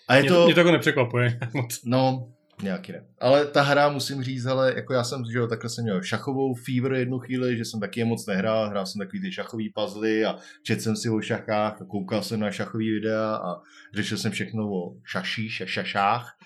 A 0.08 0.16
je 0.16 0.22
Mě, 0.22 0.30
to... 0.32 0.46
mě 0.46 0.54
to 0.54 0.60
jako 0.60 0.72
nepřekvapuje 0.72 1.40
moc. 1.54 1.82
No, 1.86 2.34
nějaký 2.62 2.92
ne. 2.92 3.06
Ale 3.20 3.46
ta 3.46 3.62
hra, 3.62 3.90
musím 3.90 4.24
říct, 4.24 4.46
ale 4.46 4.74
jako 4.76 4.94
já 4.94 5.04
jsem, 5.04 5.26
že 5.32 5.38
jo, 5.38 5.48
takhle 5.48 5.70
jsem 5.70 5.84
měl 5.84 6.04
šachovou 6.04 6.54
fever 6.54 6.94
jednu 6.94 7.20
chvíli, 7.20 7.58
že 7.58 7.66
jsem 7.66 7.80
taky 7.80 8.04
moc 8.04 8.26
nehrál, 8.26 8.70
hrál 8.70 8.86
jsem 8.86 9.00
takový 9.00 9.22
ty 9.22 9.32
šachový 9.32 9.70
puzzle 9.70 10.26
a 10.26 10.38
četl 10.64 10.82
jsem 10.82 10.96
si 10.96 11.10
o 11.10 11.22
šachách 11.22 11.82
a 11.82 11.86
koukal 11.86 12.24
jsem 12.24 12.40
na 12.40 12.52
šachový 12.52 12.92
videa 12.92 13.36
a 13.36 13.60
řešil 13.94 14.18
jsem 14.18 14.32
všechno 14.32 14.64
o 14.64 14.96
šaší, 15.04 15.50
ša- 15.50 15.66
šašách, 15.66 16.38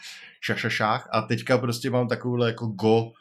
šašašách 0.42 1.10
a 1.12 1.22
teďka 1.22 1.58
prostě 1.58 1.90
mám 1.90 2.08
takovouhle 2.08 2.48
jako 2.48 2.68
go 2.68 3.12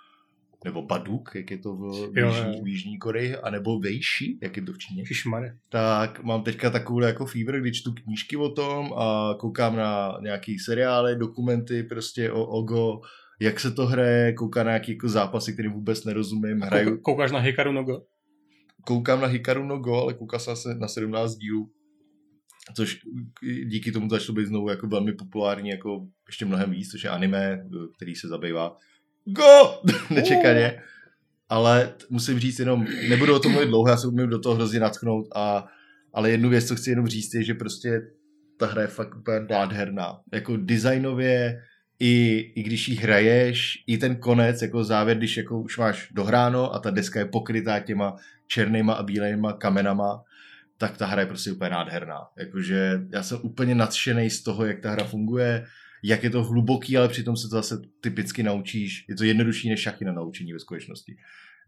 nebo 0.65 0.83
baduk, 0.83 1.31
jak 1.35 1.51
je 1.51 1.59
to 1.59 1.77
v, 1.77 2.13
Jo, 2.17 2.29
Jižní, 2.29 2.63
v 2.63 2.69
Jižní 2.69 2.99
Koreji, 2.99 3.37
anebo 3.37 3.79
vejší, 3.81 4.39
jak 4.43 4.57
je 4.57 4.63
to 4.63 4.73
v 4.73 4.79
Číně 4.79 5.03
Ježišmarja. 5.03 5.53
tak 5.69 6.23
mám 6.25 6.43
teďka 6.43 6.71
takovou 6.71 7.01
jako 7.01 7.27
fever, 7.27 7.61
kdy 7.61 7.73
čtu 7.73 7.93
knížky 7.93 8.37
o 8.37 8.49
tom 8.49 8.93
a 8.93 9.35
koukám 9.41 9.77
na 9.77 10.19
nějaký 10.23 10.59
seriály, 10.59 11.17
dokumenty 11.17 11.83
prostě 11.83 12.33
o 12.33 12.45
Ogo, 12.47 13.01
jak 13.41 13.61
se 13.61 13.71
to 13.71 13.87
hraje, 13.87 14.33
koukám 14.33 14.67
na 14.67 14.73
nějaký 14.73 14.93
jako 14.93 15.09
zápasy, 15.09 15.53
které 15.53 15.69
vůbec 15.69 16.05
nerozumím, 16.05 16.61
hraju, 16.61 16.91
Kouka- 16.91 17.01
Koukáš 17.03 17.33
na 17.33 17.39
Hikaru 17.39 17.73
Nogo? 17.73 18.01
koukám 18.87 19.21
na 19.21 19.27
Hikaru 19.27 19.65
no 19.65 19.79
Go, 19.79 19.95
ale 20.03 20.15
koukal 20.15 20.41
jsem 20.41 20.57
se 20.57 20.75
na 20.75 20.89
17 20.89 21.35
dílů, 21.37 21.71
což 22.77 22.99
díky 23.65 23.93
tomu 23.93 24.09
začalo 24.11 24.37
být 24.37 24.47
znovu 24.47 24.69
jako 24.71 24.87
velmi 24.87 25.13
populární, 25.13 25.69
jako 25.71 26.07
ještě 26.29 26.45
mnohem 26.45 26.71
víc, 26.71 26.91
což 26.91 27.05
je 27.05 27.11
anime, 27.11 27.65
který 27.97 28.15
se 28.15 28.29
zabývá 28.29 28.77
Go! 29.25 29.83
Nečekaně. 30.11 30.83
Ale 31.49 31.95
musím 32.11 32.39
říct 32.39 32.59
jenom, 32.59 32.87
nebudu 33.09 33.35
o 33.35 33.39
tom 33.39 33.53
mluvit 33.53 33.67
dlouho, 33.67 33.89
já 33.89 33.97
se 33.97 34.07
umím 34.07 34.29
do 34.29 34.39
toho 34.39 34.55
hrozně 34.55 34.81
natchnout, 34.81 35.27
a, 35.35 35.67
ale 36.15 36.31
jednu 36.31 36.49
věc, 36.49 36.69
co 36.69 36.77
chci 36.77 36.91
jenom 36.91 37.07
říct, 37.07 37.35
je, 37.35 37.45
že 37.45 37.55
prostě 37.55 38.03
ta 38.57 38.67
hra 38.67 38.83
je 38.83 38.89
fakt 38.89 39.17
úplně 39.17 39.41
nádherná. 39.51 40.21
Jako 40.33 40.57
designově, 40.57 41.63
i, 42.01 42.39
i 42.55 42.63
když 42.63 42.89
ji 42.89 42.97
hraješ, 42.97 43.85
i 43.87 43.99
ten 43.99 44.17
konec, 44.17 44.63
jako 44.63 44.85
závěr, 44.85 45.19
když 45.19 45.37
jako 45.37 45.61
už 45.61 45.79
máš 45.79 46.09
dohráno 46.13 46.75
a 46.75 46.79
ta 46.79 46.91
deska 46.91 47.19
je 47.19 47.25
pokrytá 47.25 47.81
těma 47.81 48.17
černýma 48.47 48.93
a 48.93 49.03
bílejma 49.03 49.53
kamenama, 49.53 50.23
tak 50.79 50.97
ta 50.97 51.07
hra 51.07 51.21
je 51.21 51.27
prostě 51.27 51.53
úplně 51.53 51.71
nádherná. 51.71 52.21
Jakože 52.39 53.01
já 53.13 53.23
jsem 53.23 53.39
úplně 53.43 53.75
nadšený 53.75 54.31
z 54.31 54.43
toho, 54.43 54.67
jak 54.67 54.81
ta 54.81 54.91
hra 54.91 55.05
funguje, 55.05 55.67
jak 56.03 56.25
je 56.25 56.31
to 56.31 56.45
hluboký, 56.45 56.97
ale 56.97 57.09
přitom 57.09 57.37
se 57.37 57.43
to 57.49 57.57
zase 57.57 57.81
typicky 58.01 58.43
naučíš. 58.43 59.05
Je 59.09 59.17
to 59.17 59.25
jednodušší 59.25 59.69
než 59.69 59.81
šachy 59.81 60.05
na 60.05 60.13
naučení 60.13 60.53
ve 60.53 60.59
skutečnosti. 60.59 61.17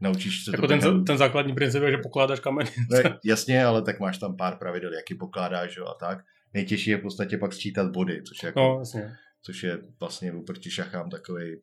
Naučíš 0.00 0.44
se 0.44 0.50
Jako 0.50 0.62
to 0.62 0.68
ten, 0.68 0.78
během- 0.78 1.04
ten 1.04 1.18
základní 1.18 1.54
princip 1.54 1.82
je, 1.82 1.90
že 1.90 1.96
pokládáš 1.98 2.40
kameny. 2.40 2.70
ne, 2.90 3.18
jasně, 3.24 3.64
ale 3.64 3.82
tak 3.82 4.00
máš 4.00 4.18
tam 4.18 4.36
pár 4.36 4.56
pravidel, 4.56 4.94
jak 4.94 5.10
je 5.10 5.16
pokládáš 5.16 5.76
jo, 5.76 5.86
a 5.86 5.94
tak. 5.94 6.24
Nejtěžší 6.54 6.90
je 6.90 6.96
v 6.96 7.00
podstatě 7.02 7.38
pak 7.38 7.52
sčítat 7.52 7.90
body, 7.92 8.22
což 8.22 8.42
je, 8.42 8.46
jako, 8.46 8.60
No, 8.60 8.76
jasně. 8.78 9.12
což 9.42 9.62
je 9.62 9.78
vlastně 10.00 10.32
oproti 10.32 10.70
šachám 10.70 11.10
takový 11.10 11.56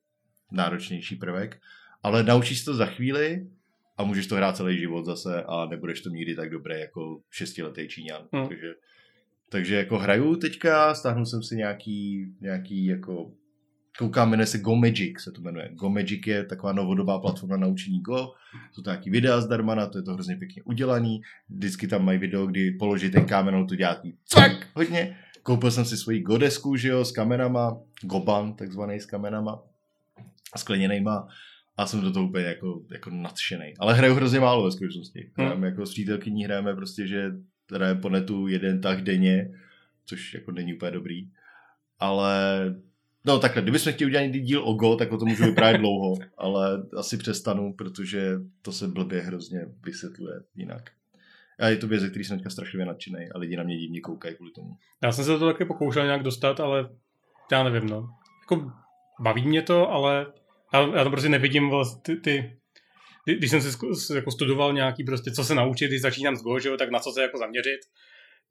náročnější 0.52 1.16
prvek. 1.16 1.58
Ale 2.04 2.24
naučíš 2.24 2.64
to 2.64 2.74
za 2.74 2.86
chvíli 2.86 3.48
a 3.98 4.04
můžeš 4.04 4.28
to 4.28 4.36
hrát 4.36 4.58
celý 4.58 4.78
život 4.80 5.06
zase 5.06 5.44
a 5.44 5.66
nebudeš 5.66 6.02
to 6.02 6.10
nikdy 6.10 6.36
tak 6.36 6.50
dobré 6.50 6.80
jako 6.80 7.20
šestiletý 7.32 7.88
Číňan. 7.88 8.22
Hmm. 8.34 8.48
Takže, 8.48 8.74
takže 9.50 9.76
jako 9.76 9.98
hraju 9.98 10.36
teďka, 10.36 10.94
stáhnul 10.94 11.26
jsem 11.26 11.44
si 11.44 11.56
nějaký, 11.56 12.28
nějaký 12.42 12.86
jako 12.86 13.32
koukám, 13.98 14.30
jmenuje 14.30 14.46
se 14.46 14.58
Go 14.58 14.76
Magic, 14.76 15.20
se 15.20 15.32
to 15.32 15.42
jmenuje. 15.42 15.70
Go 15.74 15.90
Magic 15.90 16.28
je 16.28 16.46
taková 16.46 16.74
novodobá 16.74 17.20
platforma 17.20 17.58
na 17.58 17.68
učení 17.68 18.02
Go, 18.02 18.34
jsou 18.72 18.82
to 18.82 18.90
nějaký 18.90 19.10
videa 19.10 19.42
zdarma, 19.42 19.76
na 19.76 19.88
to 19.88 19.98
je 19.98 20.02
to 20.02 20.14
hrozně 20.14 20.36
pěkně 20.36 20.64
udělaný, 20.64 21.22
vždycky 21.50 21.88
tam 21.88 22.06
mají 22.06 22.20
video, 22.20 22.46
kdy 22.46 22.72
položí 22.72 23.12
ten 23.12 23.26
kámen, 23.26 23.56
on 23.56 23.68
to 23.68 23.76
dělá 23.76 23.96
takový 23.96 24.18
cvak, 24.26 24.68
hodně. 24.76 25.18
Koupil 25.44 25.72
jsem 25.72 25.86
si 25.86 25.98
svoji 25.98 26.22
Godesku, 26.22 26.76
že 26.76 26.90
jo, 26.90 27.06
s 27.06 27.12
kamenama, 27.12 27.78
Goban, 28.02 28.54
takzvaný 28.54 29.00
s 29.00 29.06
kamenama, 29.06 29.64
skleněnejma 30.58 31.28
a 31.78 31.88
jsem 31.88 32.02
do 32.02 32.12
toho 32.12 32.28
úplně 32.28 32.46
jako, 32.46 32.82
jako 32.92 33.10
nadšený. 33.10 33.74
Ale 33.80 33.94
hraju 33.94 34.14
hrozně 34.14 34.40
málo 34.40 34.64
ve 34.64 34.72
skutečnosti. 34.72 35.32
Hmm. 35.36 35.64
Jako 35.64 35.86
s 35.86 35.90
přítelkyní, 35.90 36.44
hrajeme 36.44 36.76
prostě, 36.76 37.08
že 37.08 37.32
hraje 37.72 37.96
po 37.96 38.10
netu 38.10 38.48
jeden 38.48 38.82
tak 38.82 39.02
denně, 39.02 39.52
což 40.06 40.34
jako 40.34 40.52
není 40.52 40.74
úplně 40.74 40.92
dobrý. 40.92 41.30
Ale 42.00 42.76
No 43.28 43.40
takhle, 43.40 43.62
kdybychom 43.62 43.94
chtěli 43.94 44.10
udělat 44.10 44.24
někdy 44.24 44.40
díl 44.40 44.64
o 44.64 44.74
Go, 44.74 44.96
tak 44.96 45.12
o 45.12 45.18
tom 45.18 45.28
můžu 45.28 45.46
vyprávět 45.46 45.82
dlouho, 45.82 46.16
ale 46.38 46.84
asi 46.98 47.18
přestanu, 47.18 47.74
protože 47.74 48.40
to 48.62 48.72
se 48.72 48.88
blbě 48.88 49.22
hrozně 49.22 49.66
vysvětluje 49.86 50.40
jinak. 50.56 50.92
A 51.60 51.68
je 51.68 51.78
to 51.78 51.88
věc, 51.88 52.04
který 52.10 52.26
jsem 52.26 52.38
teďka 52.38 52.50
strašlivě 52.50 52.86
nadšený 52.86 53.30
a 53.36 53.38
lidi 53.38 53.58
na 53.58 53.64
mě 53.64 53.78
divně 53.78 54.02
koukají 54.02 54.36
kvůli 54.36 54.52
tomu. 54.52 54.78
Já 55.04 55.12
jsem 55.12 55.26
se 55.26 55.32
do 55.32 55.40
toho 55.40 55.52
taky 55.52 55.66
pokoušel 55.66 56.06
nějak 56.06 56.24
dostat, 56.24 56.60
ale 56.60 56.90
já 57.52 57.64
nevím, 57.64 57.90
no. 57.90 58.10
Jako 58.42 58.72
baví 59.20 59.48
mě 59.48 59.62
to, 59.62 59.92
ale 59.92 60.26
já, 60.74 60.82
já 60.98 61.04
to 61.04 61.10
prostě 61.10 61.30
nevidím 61.30 61.70
vlastně 61.70 62.02
ty, 62.02 62.22
ty 62.22 62.58
když 63.36 63.52
jsem 63.52 63.62
si 63.62 64.14
jako 64.16 64.32
studoval 64.32 64.74
nějaký 64.74 65.04
prostě, 65.04 65.32
co 65.32 65.44
se 65.44 65.56
naučit, 65.56 65.88
když 65.88 66.02
začínám 66.02 66.36
s 66.36 66.42
Go, 66.42 66.60
že 66.60 66.70
jo, 66.70 66.78
tak 66.78 66.92
na 66.92 67.00
co 67.00 67.12
se 67.12 67.22
jako 67.22 67.38
zaměřit, 67.38 67.80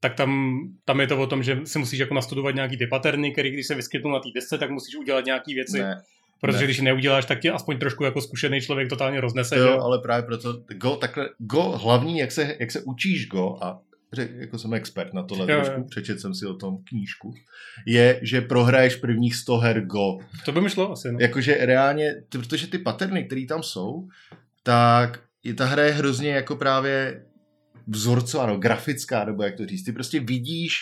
tak 0.01 0.15
tam, 0.15 0.59
tam 0.85 1.01
je 1.01 1.07
to 1.07 1.19
o 1.19 1.27
tom, 1.27 1.43
že 1.43 1.61
si 1.65 1.79
musíš 1.79 1.99
jako 1.99 2.15
nastudovat 2.15 2.55
nějaký 2.55 2.77
ty 2.77 2.87
paterny, 2.87 3.33
který 3.33 3.51
když 3.51 3.67
se 3.67 3.75
vyskytnou 3.75 4.11
na 4.11 4.19
té 4.21 4.29
desce, 4.35 4.59
tak 4.59 4.71
musíš 4.71 4.97
udělat 4.97 5.25
nějaký 5.25 5.55
věci, 5.55 5.79
Ne, 5.79 6.03
protože 6.41 6.59
ne. 6.59 6.65
když 6.65 6.81
neuděláš, 6.81 7.25
tak 7.25 7.41
tě 7.41 7.51
aspoň 7.51 7.79
trošku 7.79 8.05
jako 8.05 8.21
zkušený 8.21 8.61
člověk 8.61 8.89
totálně 8.89 9.21
roznese, 9.21 9.59
jo, 9.59 9.67
jo. 9.67 9.81
ale 9.81 9.99
právě 9.99 10.23
proto 10.27 10.63
Go, 10.75 10.97
takhle, 10.97 11.29
Go 11.39 11.63
hlavní, 11.63 12.19
jak 12.19 12.33
se, 12.33 12.57
jak 12.61 12.71
se 12.71 12.83
učíš 12.83 13.29
Go 13.29 13.59
a 13.63 13.81
řek, 14.13 14.31
jako 14.35 14.59
jsem 14.59 14.75
expert 14.75 15.13
na 15.15 15.23
tohle 15.23 15.53
Jo, 15.53 15.59
jo. 15.59 15.65
trošku, 15.65 15.85
přečet 15.85 16.21
jsem 16.21 16.35
si 16.35 16.47
o 16.47 16.55
tom 16.55 16.79
knížku, 16.89 17.35
je, 17.87 18.21
že 18.23 18.41
prohraješ 18.41 18.97
prvních 18.97 19.35
100 19.37 19.57
her 19.57 19.81
Go. 19.87 20.19
To 20.45 20.53
by 20.53 20.61
mi 20.61 20.71
šlo 20.71 20.93
asi, 20.93 21.13
no. 21.13 21.19
Jakože 21.21 21.59
reálně, 21.61 22.15
ty, 22.29 22.39
protože 22.39 22.67
ty 22.67 22.79
paterny, 22.79 23.25
které 23.25 23.47
tam 23.49 23.63
jsou, 23.63 24.09
tak 24.67 25.21
je 25.45 25.55
ta 25.55 25.65
hra 25.65 25.83
je 25.83 25.93
hrozně 25.93 26.31
jako 26.31 26.57
právě 26.57 27.23
vzorcová, 27.87 28.47
no, 28.47 28.57
grafická, 28.59 29.25
nebo 29.25 29.43
jak 29.43 29.57
to 29.57 29.67
říct. 29.67 29.85
Ty 29.85 29.93
prostě 29.93 30.21
vidíš 30.21 30.81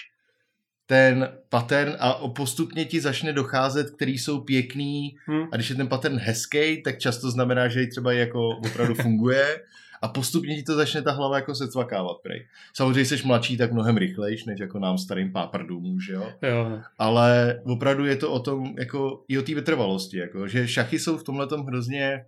ten 0.86 1.28
pattern 1.48 1.96
a 1.98 2.28
postupně 2.28 2.84
ti 2.84 3.00
začne 3.00 3.32
docházet, 3.32 3.90
který 3.90 4.18
jsou 4.18 4.40
pěkný 4.40 5.16
Hm. 5.30 5.46
a 5.52 5.56
když 5.56 5.70
je 5.70 5.76
ten 5.76 5.88
pattern 5.88 6.18
hezký, 6.18 6.82
tak 6.82 6.98
často 6.98 7.30
znamená, 7.30 7.68
že 7.68 7.86
třeba 7.86 8.12
jako 8.12 8.48
opravdu 8.48 8.94
funguje 8.94 9.60
a 10.02 10.08
postupně 10.08 10.56
ti 10.56 10.62
to 10.62 10.74
začne 10.74 11.02
ta 11.02 11.12
hlava 11.12 11.36
jako 11.36 11.54
se 11.54 11.68
cvakávat, 11.68 12.16
prej. 12.22 12.46
Samozřejmě 12.76 13.04
jsi 13.04 13.26
mladší, 13.26 13.56
tak 13.56 13.72
mnohem 13.72 13.96
rychlejš, 13.96 14.44
než 14.44 14.60
jako 14.60 14.78
nám 14.78 14.98
starým 14.98 15.32
páprdům, 15.32 16.00
že 16.00 16.12
jo? 16.12 16.32
Jo, 16.42 16.80
ale 16.98 17.60
opravdu 17.64 18.06
je 18.06 18.16
to 18.16 18.32
o 18.32 18.40
tom, 18.40 18.74
jako 18.78 19.24
i 19.28 19.38
o 19.38 19.42
té 19.42 19.54
vytrvalosti, 19.54 20.18
jako, 20.18 20.48
že 20.48 20.68
šachy 20.68 20.98
jsou 20.98 21.18
v 21.18 21.24
tomhle 21.24 21.48
hrozně, 21.66 22.24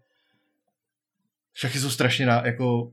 šachy 1.57 1.79
jsou 1.79 1.91
strašně, 1.91 2.27
ná, 2.27 2.47
jako, 2.47 2.93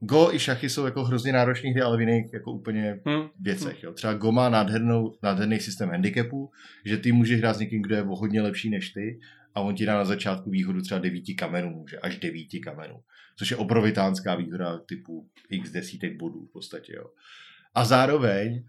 Go 0.00 0.32
i 0.32 0.38
šachy 0.38 0.68
jsou 0.68 0.84
jako 0.84 1.04
hrozně 1.04 1.32
náročný 1.32 1.70
hry, 1.70 1.80
ale 1.82 1.96
v 1.96 2.00
jiných 2.00 2.32
jako 2.32 2.52
úplně 2.52 3.00
Hm. 3.08 3.28
věcech. 3.40 3.82
Jo. 3.82 3.92
Třeba 3.92 4.14
Go 4.14 4.32
má 4.32 4.48
nádhernou, 4.48 5.14
nádherný 5.22 5.60
systém 5.60 5.88
handicapů, 5.88 6.50
že 6.84 6.96
ty 6.96 7.12
můžeš 7.12 7.40
hrát 7.40 7.54
s 7.56 7.58
někým, 7.58 7.82
kdo 7.82 7.94
je 7.94 8.02
o 8.02 8.16
hodně 8.16 8.42
lepší 8.42 8.70
než 8.70 8.90
ty 8.90 9.20
a 9.54 9.60
on 9.60 9.74
ti 9.74 9.86
dá 9.86 9.94
na 9.94 10.04
začátku 10.04 10.50
výhodu 10.50 10.82
třeba 10.82 11.00
devíti 11.00 11.34
kamenů, 11.34 11.70
může, 11.70 11.98
až 11.98 12.18
devíti 12.18 12.60
kamenů, 12.60 13.00
což 13.38 13.50
je 13.50 13.56
obrovitánská 13.56 14.34
výhoda 14.34 14.78
typu 14.78 15.28
x 15.50 15.70
desítek 15.70 16.16
bodů 16.16 16.46
v 16.46 16.52
podstatě. 16.52 16.92
Jo. 16.96 17.06
A 17.74 17.84
zároveň 17.84 18.64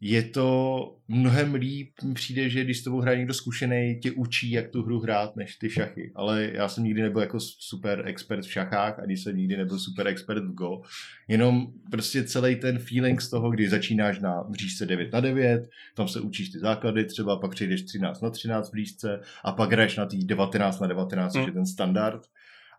je 0.00 0.22
to 0.22 0.96
mnohem 1.08 1.54
líp, 1.54 1.90
přijde, 2.14 2.48
že 2.48 2.64
když 2.64 2.78
s 2.78 2.84
tebou 2.84 3.00
hraje 3.00 3.18
někdo 3.18 3.34
zkušený, 3.34 3.98
tě 4.02 4.12
učí, 4.12 4.50
jak 4.50 4.68
tu 4.68 4.82
hru 4.82 5.00
hrát, 5.00 5.36
než 5.36 5.56
ty 5.56 5.70
šachy. 5.70 6.12
Ale 6.14 6.50
já 6.52 6.68
jsem 6.68 6.84
nikdy 6.84 7.02
nebyl 7.02 7.20
jako 7.20 7.40
super 7.40 8.02
expert 8.06 8.44
v 8.44 8.52
šachách, 8.52 8.98
ani 8.98 9.16
jsem 9.16 9.36
nikdy 9.36 9.56
nebyl 9.56 9.78
super 9.78 10.06
expert 10.06 10.44
v 10.44 10.54
Go. 10.54 10.80
Jenom 11.28 11.66
prostě 11.90 12.24
celý 12.24 12.56
ten 12.56 12.78
feeling 12.78 13.20
z 13.20 13.30
toho, 13.30 13.50
kdy 13.50 13.68
začínáš 13.68 14.18
na 14.20 14.42
mřížce 14.48 14.86
9 14.86 15.12
na 15.12 15.20
9, 15.20 15.68
tam 15.94 16.08
se 16.08 16.20
učíš 16.20 16.48
ty 16.48 16.58
základy 16.58 17.04
třeba, 17.04 17.36
pak 17.36 17.50
přejdeš 17.50 17.82
13 17.82 18.20
na 18.20 18.30
13 18.30 18.68
v 18.68 18.72
blížce 18.72 19.20
a 19.44 19.52
pak 19.52 19.72
hraješ 19.72 19.96
na 19.96 20.06
tý 20.06 20.24
19 20.24 20.80
na 20.80 20.86
19, 20.86 21.32
což 21.32 21.38
Hmm. 21.38 21.48
je 21.48 21.52
ten 21.52 21.66
standard. 21.66 22.22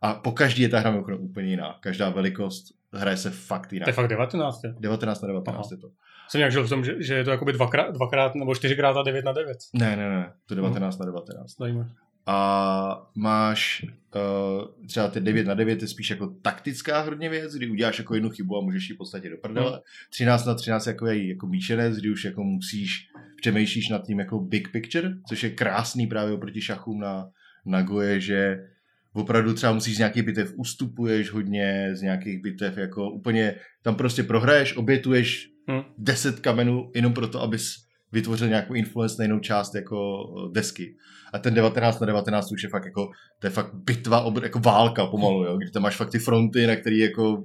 A 0.01 0.13
po 0.13 0.31
každý 0.31 0.61
je 0.61 0.69
ta 0.69 0.79
hra 0.79 1.03
úplně 1.19 1.49
jiná. 1.49 1.77
Každá 1.79 2.09
velikost 2.09 2.65
hraje 2.93 3.17
se 3.17 3.29
fakt 3.29 3.73
jinak. 3.73 3.85
To 3.85 3.89
je 3.89 3.93
fakt 3.93 4.07
19. 4.07 4.63
jo. 4.63 4.73
19 4.79 5.21
na 5.21 5.27
19 5.27 5.55
Aha. 5.57 5.67
je 5.71 5.77
to. 5.77 5.91
Jsem 6.29 6.39
nějak 6.39 6.51
žil 6.51 6.65
v 6.65 6.69
tom, 6.69 6.85
že, 6.85 6.95
že 6.99 7.13
je 7.13 7.23
to 7.23 7.31
jakoby 7.31 7.53
dvakrát, 7.53 7.91
dvakrát 7.91 8.35
nebo 8.35 8.55
čtyřikrát 8.55 8.97
a 8.97 9.03
9 9.03 9.25
na 9.25 9.31
9. 9.31 9.57
Ne, 9.73 9.95
ne, 9.95 10.09
ne, 10.09 10.33
to 10.45 10.53
je 10.53 10.55
19 10.55 10.97
na 10.97 11.05
19. 11.05 11.57
Zajímavé. 11.59 11.89
A 12.25 13.09
máš 13.15 13.85
uh, 14.15 14.87
třeba 14.87 15.07
ty 15.07 15.19
9 15.19 15.47
na 15.47 15.53
9 15.53 15.81
je 15.81 15.87
spíš 15.87 16.09
jako 16.09 16.27
taktická 16.27 17.01
hodně 17.01 17.29
věc, 17.29 17.53
kdy 17.53 17.69
uděláš 17.69 17.99
jako 17.99 18.15
jednu 18.15 18.29
chybu 18.29 18.57
a 18.57 18.61
můžeš 18.61 18.89
ji 18.89 18.95
v 18.95 18.97
podstatě 18.97 19.29
do 19.29 19.37
prdele. 19.37 19.71
Hmm. 19.71 19.79
13 20.09 20.45
na 20.45 20.55
13 20.55 20.87
jako 20.87 21.07
je 21.07 21.27
jako 21.27 21.47
míšenec, 21.47 21.97
kdy 21.97 22.09
už 22.09 22.25
jako 22.25 22.43
musíš, 22.43 23.07
přemýšlíš 23.41 23.89
nad 23.89 24.05
tím 24.05 24.19
jako 24.19 24.39
big 24.39 24.71
picture, 24.71 25.13
což 25.29 25.43
je 25.43 25.49
krásný 25.49 26.07
právě 26.07 26.33
oproti 26.33 26.61
šachům 26.61 26.99
na, 26.99 27.29
na 27.65 27.81
goje, 27.81 28.19
že 28.19 28.67
opravdu 29.13 29.53
třeba 29.53 29.73
musíš 29.73 29.95
z 29.95 29.99
nějakých 29.99 30.23
bitev 30.23 30.53
ustupuješ 30.55 31.31
hodně, 31.31 31.89
z 31.93 32.01
nějakých 32.01 32.41
bitev 32.41 32.77
jako 32.77 33.11
úplně, 33.11 33.55
tam 33.81 33.95
prostě 33.95 34.23
prohraješ, 34.23 34.77
obětuješ 34.77 35.49
Hm. 35.71 35.83
10 35.97 36.39
kamenů 36.39 36.91
jenom 36.95 37.13
proto, 37.13 37.41
abys 37.41 37.75
vytvořil 38.11 38.47
nějakou 38.47 38.73
influence 38.73 39.15
na 39.19 39.23
jinou 39.23 39.39
část 39.39 39.75
jako 39.75 40.23
eh, 40.37 40.51
desky. 40.51 40.95
A 41.33 41.39
ten 41.39 41.53
19 41.53 41.99
na 41.99 42.07
19 42.07 42.51
už 42.51 42.63
je 42.63 42.69
fakt 42.69 42.85
jako, 42.85 43.09
to 43.39 43.47
je 43.47 43.51
fakt 43.51 43.73
bitva, 43.73 44.25
obr- 44.25 44.43
jako 44.43 44.59
válka 44.59 45.05
pomalu, 45.05 45.43
jo, 45.43 45.57
kdy 45.57 45.71
tam 45.71 45.83
máš 45.83 45.95
fakt 45.95 46.11
ty 46.11 46.19
fronty, 46.19 46.67
na 46.67 46.75
který 46.75 46.97
jako, 46.97 47.43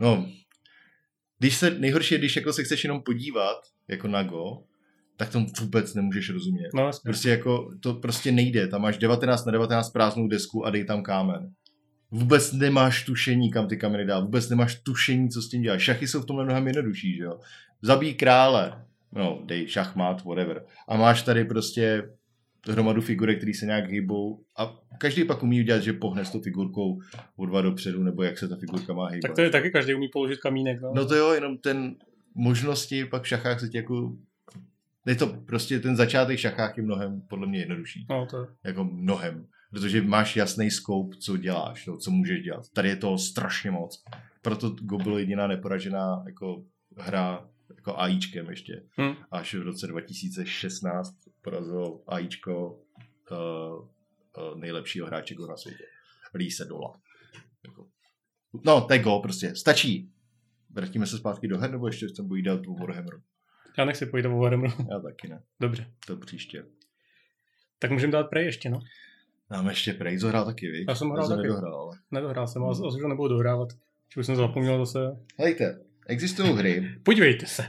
no, 0.00 0.26
když 1.38 1.56
se, 1.56 1.70
nejhorší 1.70 2.14
je, 2.14 2.18
když 2.18 2.36
jako 2.36 2.52
se 2.52 2.64
chceš 2.64 2.84
jenom 2.84 3.02
podívat, 3.02 3.56
jako 3.88 4.08
na 4.08 4.22
Go, 4.22 4.62
tak 5.16 5.28
tomu 5.30 5.46
vůbec 5.60 5.94
nemůžeš 5.94 6.30
rozumět. 6.30 6.68
No, 6.74 6.86
jasně. 6.86 7.08
Prostě 7.08 7.30
jako, 7.30 7.70
to 7.80 7.94
prostě 7.94 8.32
nejde, 8.32 8.68
tam 8.68 8.82
máš 8.82 8.98
19 8.98 9.44
na 9.44 9.52
19 9.52 9.90
prázdnou 9.90 10.28
desku 10.28 10.66
a 10.66 10.70
dej 10.70 10.84
tam 10.84 11.02
kámen. 11.02 11.50
Vůbec 12.14 12.52
nemáš 12.52 13.04
tušení, 13.04 13.50
kam 13.50 13.68
ty 13.68 13.76
kameny 13.76 14.04
dá, 14.04 14.20
vůbec 14.20 14.48
nemáš 14.48 14.74
tušení, 14.74 15.28
co 15.28 15.42
s 15.42 15.48
tím 15.48 15.62
děláš. 15.62 15.82
Šachy 15.82 16.08
jsou 16.08 16.20
v 16.20 16.26
tomhle 16.26 16.44
mnohem 16.44 16.66
jednodušší, 16.66 17.16
že 17.16 17.22
jo. 17.22 17.40
Zabij 17.82 18.14
krále, 18.14 18.84
no, 19.12 19.42
dej 19.44 19.68
šachmat, 19.68 20.24
whatever. 20.24 20.64
A 20.88 20.96
máš 20.96 21.22
tady 21.22 21.44
prostě 21.44 22.08
hromadu 22.68 23.00
figurek, 23.00 23.36
které 23.36 23.54
se 23.54 23.66
nějak 23.66 23.90
hýbou 23.90 24.40
a 24.58 24.76
každý 24.98 25.24
pak 25.24 25.42
umí 25.42 25.60
udělat, 25.60 25.82
že 25.82 25.92
pohne 25.92 26.24
s 26.24 26.30
tou 26.30 26.40
figurkou 26.40 27.00
o 27.36 27.46
dva 27.46 27.62
dopředu, 27.62 28.02
nebo 28.02 28.22
jak 28.22 28.38
se 28.38 28.48
ta 28.48 28.56
figurka 28.56 28.92
má 28.92 29.08
hýbat. 29.08 29.22
Tak 29.22 29.34
to 29.34 29.40
je 29.40 29.50
taky 29.50 29.70
každý 29.70 29.94
umí 29.94 30.08
položit 30.08 30.40
kamínek. 30.40 30.80
No. 30.80 30.92
No 30.94 31.06
to 31.06 31.14
jo, 31.14 31.32
jenom 31.32 31.58
ten 31.58 31.96
možnosti 32.34 33.04
pak 33.04 33.22
v 33.22 33.28
šachách 33.28 33.60
se 33.60 33.68
ti 33.68 33.76
jako... 33.76 34.16
Je 35.06 35.14
to 35.14 35.26
prostě 35.26 35.80
ten 35.80 35.96
začátek 35.96 36.38
šachách 36.38 36.76
je 36.76 36.82
mnohem 36.82 37.22
podle 37.28 37.46
mě 37.46 37.58
jednodušší. 37.58 38.06
no 38.10 38.26
to 38.26 38.40
je. 38.40 38.46
Jako 38.64 38.84
mnohem. 38.84 39.46
Protože 39.74 40.02
máš 40.02 40.36
jasný 40.36 40.70
scope, 40.70 41.16
co 41.16 41.36
děláš, 41.36 41.86
no, 41.86 41.96
co 41.96 42.10
můžeš 42.10 42.42
dělat. 42.42 42.68
Tady 42.68 42.88
je 42.88 42.96
to 42.96 43.18
strašně 43.18 43.70
moc. 43.70 44.04
Proto 44.42 44.70
Go 44.70 44.98
bylo 44.98 45.18
jediná 45.18 45.46
neporažená 45.46 46.22
jako 46.26 46.64
hra 46.96 47.48
jako 47.76 47.98
AIčkem 47.98 48.50
ještě. 48.50 48.82
Hm. 49.00 49.14
Až 49.30 49.54
v 49.54 49.62
roce 49.62 49.86
2016 49.86 51.14
porazilo 51.42 52.02
AIčko 52.06 52.80
uh, 53.30 53.88
uh, 54.52 54.60
nejlepšího 54.60 55.06
hráče 55.06 55.34
Go 55.34 55.46
na 55.46 55.56
světě. 55.56 55.84
Lise 56.34 56.64
Dola. 56.64 57.00
Jako. 57.64 57.86
No, 58.64 58.80
to 58.80 58.92
je 58.92 58.98
Go 58.98 59.18
prostě. 59.18 59.56
Stačí. 59.56 60.10
Vrátíme 60.70 61.06
se 61.06 61.18
zpátky 61.18 61.48
do 61.48 61.58
her, 61.58 61.70
nebo 61.70 61.86
ještě 61.86 62.06
chcem 62.06 62.28
povídat 62.28 62.60
o 62.68 62.74
Warhammeru? 62.74 63.22
Já 63.78 63.84
nechci 63.84 64.06
pojít 64.06 64.26
o 64.26 64.38
Warhammeru. 64.38 64.74
Já 64.90 64.98
taky 64.98 65.28
ne. 65.28 65.42
Dobře. 65.60 65.90
To 66.06 66.16
příště. 66.16 66.64
Tak 67.78 67.90
můžeme 67.90 68.12
dát 68.12 68.24
Prey 68.24 68.44
ještě, 68.44 68.70
no. 68.70 68.80
Nám 69.50 69.68
ještě 69.68 69.92
Prejzo 69.92 70.28
hrál 70.28 70.44
taky, 70.44 70.70
víš? 70.70 70.84
Já 70.88 70.94
jsem 70.94 71.10
hrál 71.10 71.28
taky. 71.28 71.42
nedohrál, 71.42 71.74
ale... 71.74 71.96
Nedohrál 72.10 72.46
jsem, 72.48 72.62
ale 72.62 72.70
asi 72.72 72.80
už 72.82 73.00
to 73.02 73.08
nebudu 73.08 73.28
dohrávat. 73.28 73.68
Že 74.14 74.20
už 74.20 74.26
jsem 74.26 74.36
zapomněl 74.36 74.86
zase. 74.86 74.98
Hejte, 75.38 75.78
existují 76.06 76.52
hry, 76.52 76.90
Podívejte 77.02 77.46
se. 77.46 77.64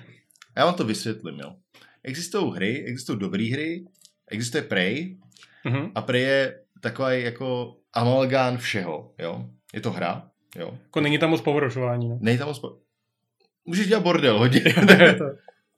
já 0.58 0.66
vám 0.66 0.74
to 0.74 0.84
vysvětlím, 0.84 1.40
jo. 1.40 1.56
Existují 2.04 2.54
hry, 2.56 2.84
existují 2.86 3.20
dobré 3.20 3.44
hry, 3.52 3.86
existuje 4.32 4.64
Prey 4.64 5.18
Mhm. 5.66 5.92
a 5.96 6.02
Prey 6.02 6.22
je 6.22 6.60
takový 6.82 7.24
jako 7.24 7.76
amalgán 7.94 8.58
všeho, 8.58 9.14
jo. 9.20 9.50
Je 9.74 9.82
to 9.82 9.92
hra, 9.92 10.30
jo. 10.56 10.78
Jako 10.84 11.02
není 11.02 11.18
tam 11.18 11.30
moc 11.30 11.42
površování, 11.42 12.10
no. 12.10 12.18
Nej 12.22 12.38
tam 12.38 12.48
moc... 12.48 12.60
po- 12.60 12.78
Můžeš 13.66 13.88
dělat 13.88 14.04
bordel 14.04 14.40
hodně. 14.40 14.62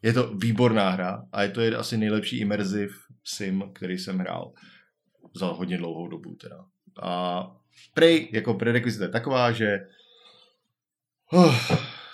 Je 0.02 0.14
to 0.14 0.34
výborná 0.34 0.90
hra 0.90 1.24
a 1.32 1.44
je 1.44 1.50
to 1.50 1.62
je 1.62 1.76
asi 1.76 1.98
nejlepší 1.98 2.40
immersive 2.40 2.94
sim, 3.24 3.64
který 3.74 3.98
jsem 3.98 4.18
hrál 4.18 4.52
za 5.38 5.48
hodně 5.48 5.78
dlouhou 5.78 6.08
dobu 6.08 6.36
teda. 6.36 6.66
A 7.02 7.44
Prey 7.94 8.28
jako 8.32 8.54
prerequisite 8.54 9.04
je 9.04 9.10
taková, 9.10 9.52
že 9.52 9.80
oh, 11.34 11.56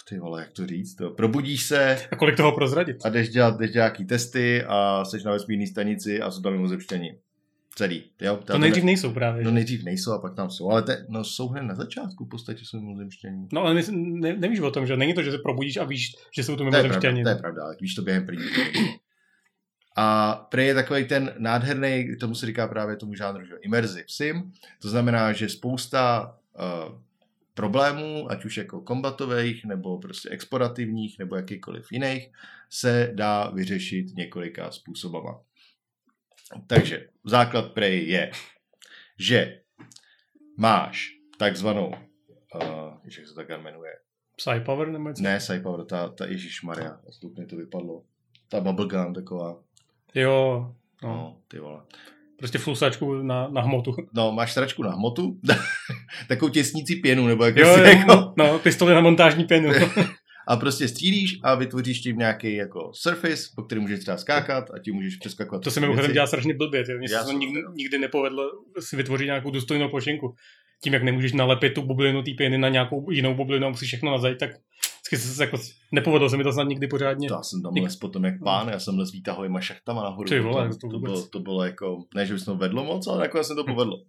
ty 0.10 0.20
vole, 0.20 0.42
jak 0.42 0.52
to 0.52 0.68
říct, 0.68 0.96
to, 0.96 1.10
probudíš 1.10 1.64
se 1.64 1.98
A 2.12 2.16
kolik 2.16 2.38
toho 2.38 2.52
prozradit? 2.52 2.98
a 3.06 3.10
jdeš 3.10 3.30
dělat, 3.30 3.58
jdeš 3.58 3.72
dělat 3.72 3.84
nějaký 3.84 4.06
testy 4.06 4.64
a 4.64 5.06
jsi 5.06 5.18
na 5.26 5.32
vesmírné 5.32 5.68
stanici 5.68 6.22
a 6.22 6.32
jsou 6.32 6.42
tam 6.42 6.54
mimozemštění. 6.54 7.12
Celý. 7.76 8.04
Jo? 8.22 8.40
To 8.46 8.58
nejdřív 8.58 8.84
nejsou 8.84 9.14
právě. 9.14 9.44
No 9.44 9.52
nejdřív 9.52 9.84
nejsou 9.84 10.12
a 10.12 10.20
pak 10.20 10.36
tam 10.36 10.50
jsou, 10.50 10.70
ale 10.70 10.82
te, 10.82 11.06
no, 11.10 11.24
jsou 11.24 11.48
hned 11.48 11.62
na 11.62 11.76
začátku 11.76 12.26
v 12.26 12.30
podstatě 12.30 12.66
jsou 12.66 12.80
mimozemštění. 12.80 13.48
No 13.54 13.62
ale 13.62 13.82
ne, 13.92 14.38
nevíš 14.38 14.60
o 14.60 14.72
tom, 14.72 14.88
že 14.88 14.98
není 14.98 15.14
to, 15.14 15.24
že 15.24 15.32
se 15.32 15.38
probudíš 15.38 15.78
a 15.78 15.84
víš, 15.84 16.16
že 16.36 16.44
jsou 16.44 16.56
to 16.56 16.70
To 16.70 16.78
je 16.78 16.84
pravda, 16.84 17.24
to 17.24 17.30
je 17.30 17.36
pravda, 17.36 17.64
ale 17.64 17.76
víš 17.82 17.96
to 17.96 18.02
během 18.02 18.26
první. 18.26 18.46
A 19.96 20.36
Prey 20.52 20.68
je 20.68 20.74
takový 20.74 21.06
ten 21.06 21.34
nádherný, 21.38 22.16
tomu 22.20 22.36
se 22.36 22.46
říká 22.46 22.68
právě 22.68 22.96
tomu 22.96 23.14
žánru, 23.14 23.46
že 23.46 23.54
immersive 23.62 24.04
sim. 24.08 24.52
To 24.82 24.90
znamená, 24.90 25.34
že 25.34 25.50
spousta 25.50 26.36
uh, 26.54 27.02
problémů, 27.54 28.32
ať 28.32 28.46
už 28.46 28.58
jako 28.58 28.82
kombatových, 28.82 29.66
nebo 29.66 30.00
prostě 30.00 30.30
explorativních, 30.30 31.20
nebo 31.20 31.36
jakýkoliv 31.36 31.92
jiných, 31.92 32.30
se 32.70 33.12
dá 33.14 33.50
vyřešit 33.50 34.16
několika 34.16 34.72
způsobama. 34.72 35.42
Takže 36.68 37.10
základ 37.26 37.72
Prey 37.74 38.08
je, 38.08 38.32
že 39.20 39.62
máš 40.58 41.10
takzvanou, 41.38 41.88
uh, 41.88 42.98
jak 43.04 43.28
se 43.28 43.34
tak 43.36 43.50
jmenuje, 43.50 43.94
Psy 44.36 44.60
Power 44.66 44.88
nebo 44.88 45.10
něco? 45.10 45.24
ne, 45.24 45.40
Cypower, 45.40 45.86
ta, 45.86 46.10
ta 46.10 46.26
Ježíš 46.26 46.62
Maria, 46.62 47.00
to 47.50 47.56
vypadlo. 47.56 48.04
Ta 48.50 48.60
bubblegum 48.60 49.14
taková, 49.14 49.64
Jo, 50.16 50.68
no. 51.04 51.10
no, 51.10 51.38
ty 51.48 51.60
vole. 51.60 51.82
Prostě 52.38 52.58
flusačku 52.58 53.14
na, 53.14 53.48
na 53.48 53.62
hmotu. 53.62 53.96
No, 54.14 54.32
máš 54.32 54.54
sračku 54.54 54.84
na 54.84 54.92
hmotu, 54.92 55.40
takovou 56.28 56.50
těsnící 56.50 56.96
pěnu, 56.96 57.28
nebo 57.28 57.46
jak 57.46 57.58
Jo, 57.58 57.74
se 57.74 57.80
jo, 57.80 57.86
jako, 57.86 58.34
no, 58.38 58.60
pistoli 58.60 58.94
na 58.94 59.02
montážní 59.02 59.44
pěnu. 59.44 59.70
a 60.48 60.58
prostě 60.58 60.88
střílíš 60.88 61.40
a 61.44 61.56
vytvoříš 61.56 62.02
tím 62.02 62.18
nějaký 62.18 62.56
jako 62.56 62.92
surface, 62.94 63.44
po 63.56 63.64
kterém 63.64 63.82
můžeš 63.82 64.00
třeba 64.00 64.18
skákat 64.18 64.72
a 64.74 64.80
tím 64.80 64.96
můžeš 64.96 65.16
přeskakovat. 65.16 65.64
To 65.64 65.72
se 65.72 65.80
mimochodem 65.80 66.12
dělá 66.12 66.28
strašně 66.28 66.54
blbě. 66.54 66.84
Mně 66.98 67.10
se 67.10 67.26
to 67.26 67.32
nikdy, 67.32 67.62
nikdy 67.76 67.98
nepovedlo 67.98 68.44
si 68.80 68.96
vytvořit 68.96 69.26
nějakou 69.26 69.52
důstojnou 69.52 69.90
plošinku. 69.90 70.36
Tím, 70.84 70.94
jak 70.94 71.04
nemůžeš 71.04 71.34
nalepit 71.34 71.74
tu 71.74 71.82
bublinu 71.82 72.24
té 72.24 72.32
pěny 72.38 72.58
na 72.58 72.70
nějakou 72.70 73.12
jinou 73.12 73.36
bublinu 73.36 73.68
a 73.68 73.70
musíš 73.70 73.88
všechno 73.88 74.12
nazajít, 74.12 74.38
tak 74.38 74.52
vždycky 75.08 75.18
se, 75.18 75.44
jako, 75.44 75.58
nepovedlo 75.92 76.30
se 76.30 76.38
mi 76.38 76.44
to 76.44 76.54
snad 76.54 76.68
nikdy 76.68 76.88
pořádně. 76.88 77.28
To 77.28 77.34
já 77.34 77.44
jsem 77.44 77.62
tam 77.62 77.74
les 77.84 77.96
potom 77.96 78.26
jak 78.26 78.40
pán, 78.44 78.70
já 78.70 78.80
jsem 78.80 79.00
les 79.00 79.12
výtahovýma 79.12 79.62
šachtama 79.62 80.04
nahoru. 80.04 80.30
Ty 80.30 80.40
vole, 80.40 80.70
to, 80.70 80.76
to 80.76 80.90
to, 80.90 81.00
bylo, 81.00 81.28
to 81.28 81.40
bylo 81.40 81.64
jako, 81.64 82.04
ne, 82.16 82.26
že 82.26 82.34
bys 82.34 82.46
to 82.46 82.56
vedlo 82.56 82.84
moc, 82.84 83.08
ale 83.08 83.20
nakonec 83.20 83.48
se 83.48 83.56
to 83.56 83.64
povedlo. 83.64 84.02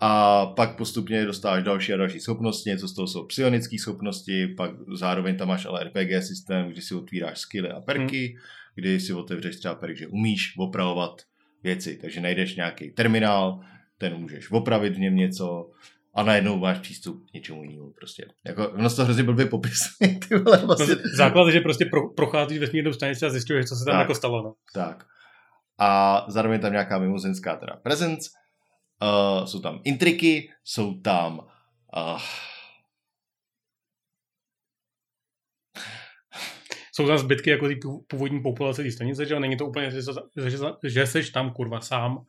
A 0.00 0.46
pak 0.46 0.76
postupně 0.76 1.26
dostáváš 1.26 1.62
další 1.62 1.92
a 1.92 1.96
další 1.96 2.20
schopnosti, 2.20 2.70
něco 2.70 2.88
z 2.88 2.94
toho 2.94 3.08
jsou 3.08 3.26
psionické 3.26 3.78
schopnosti, 3.78 4.46
pak 4.46 4.70
zároveň 4.94 5.36
tam 5.36 5.48
máš 5.48 5.66
ale 5.66 5.84
RPG 5.84 6.22
systém, 6.22 6.68
kdy 6.68 6.82
si 6.82 6.94
otvíráš 6.94 7.38
skilly 7.38 7.70
a 7.70 7.80
perky, 7.80 8.36
kdy 8.74 9.00
si 9.00 9.12
otevřeš 9.12 9.56
třeba 9.56 9.74
perk, 9.74 9.96
že 9.96 10.06
umíš 10.06 10.54
opravovat 10.58 11.22
věci, 11.62 11.98
takže 12.00 12.20
najdeš 12.20 12.56
nějaký 12.56 12.90
terminál, 12.90 13.60
ten 13.98 14.16
můžeš 14.16 14.50
opravit 14.50 14.94
v 14.94 14.98
něm 14.98 15.16
něco 15.16 15.70
a 16.18 16.22
najednou 16.22 16.58
máš 16.58 16.78
přístup 16.78 17.30
k 17.30 17.32
něčemu 17.34 17.62
jinému 17.62 17.92
prostě. 17.92 18.26
Jako, 18.46 18.68
ono 18.68 18.90
to 18.90 19.04
hrozně 19.04 19.22
blbě 19.22 19.46
popisuje, 19.46 20.18
ty 20.28 20.38
vole, 20.38 20.58
No, 20.60 20.66
vlastně. 20.66 20.94
základ 21.16 21.46
je, 21.46 21.52
že 21.52 21.60
prostě 21.60 21.84
pro, 21.84 22.08
procházíš 22.08 22.58
vesmírnou 22.58 22.92
stanici 22.92 23.26
a 23.26 23.30
zjišťuješ, 23.30 23.66
co 23.66 23.76
se 23.76 23.84
tam 23.84 23.92
Tak. 23.94 24.00
jako 24.00 24.14
stalo. 24.14 24.42
No. 24.42 24.54
Tak. 24.74 25.06
A 25.78 26.24
zároveň 26.28 26.60
tam 26.60 26.72
nějaká 26.72 26.98
mimozemská 26.98 27.56
teda 27.56 27.76
presence, 27.76 28.30
uh, 29.02 29.44
jsou 29.46 29.60
tam 29.60 29.80
intriky, 29.84 30.50
jsou 30.64 31.00
tam 31.00 31.38
uh, 31.96 32.20
Jsou 36.92 37.06
tam 37.06 37.18
zbytky 37.18 37.50
jako 37.50 37.68
té 37.68 37.74
původní 38.08 38.42
populace 38.42 38.82
té 38.82 38.90
stanice, 38.90 39.26
že 39.26 39.34
jo? 39.34 39.40
Není 39.40 39.56
to 39.56 39.66
úplně, 39.66 39.90
že, 39.90 40.02
že, 40.50 40.58
že 40.84 41.06
seš 41.06 41.30
tam 41.30 41.52
kurva 41.52 41.80
sám, 41.80 42.24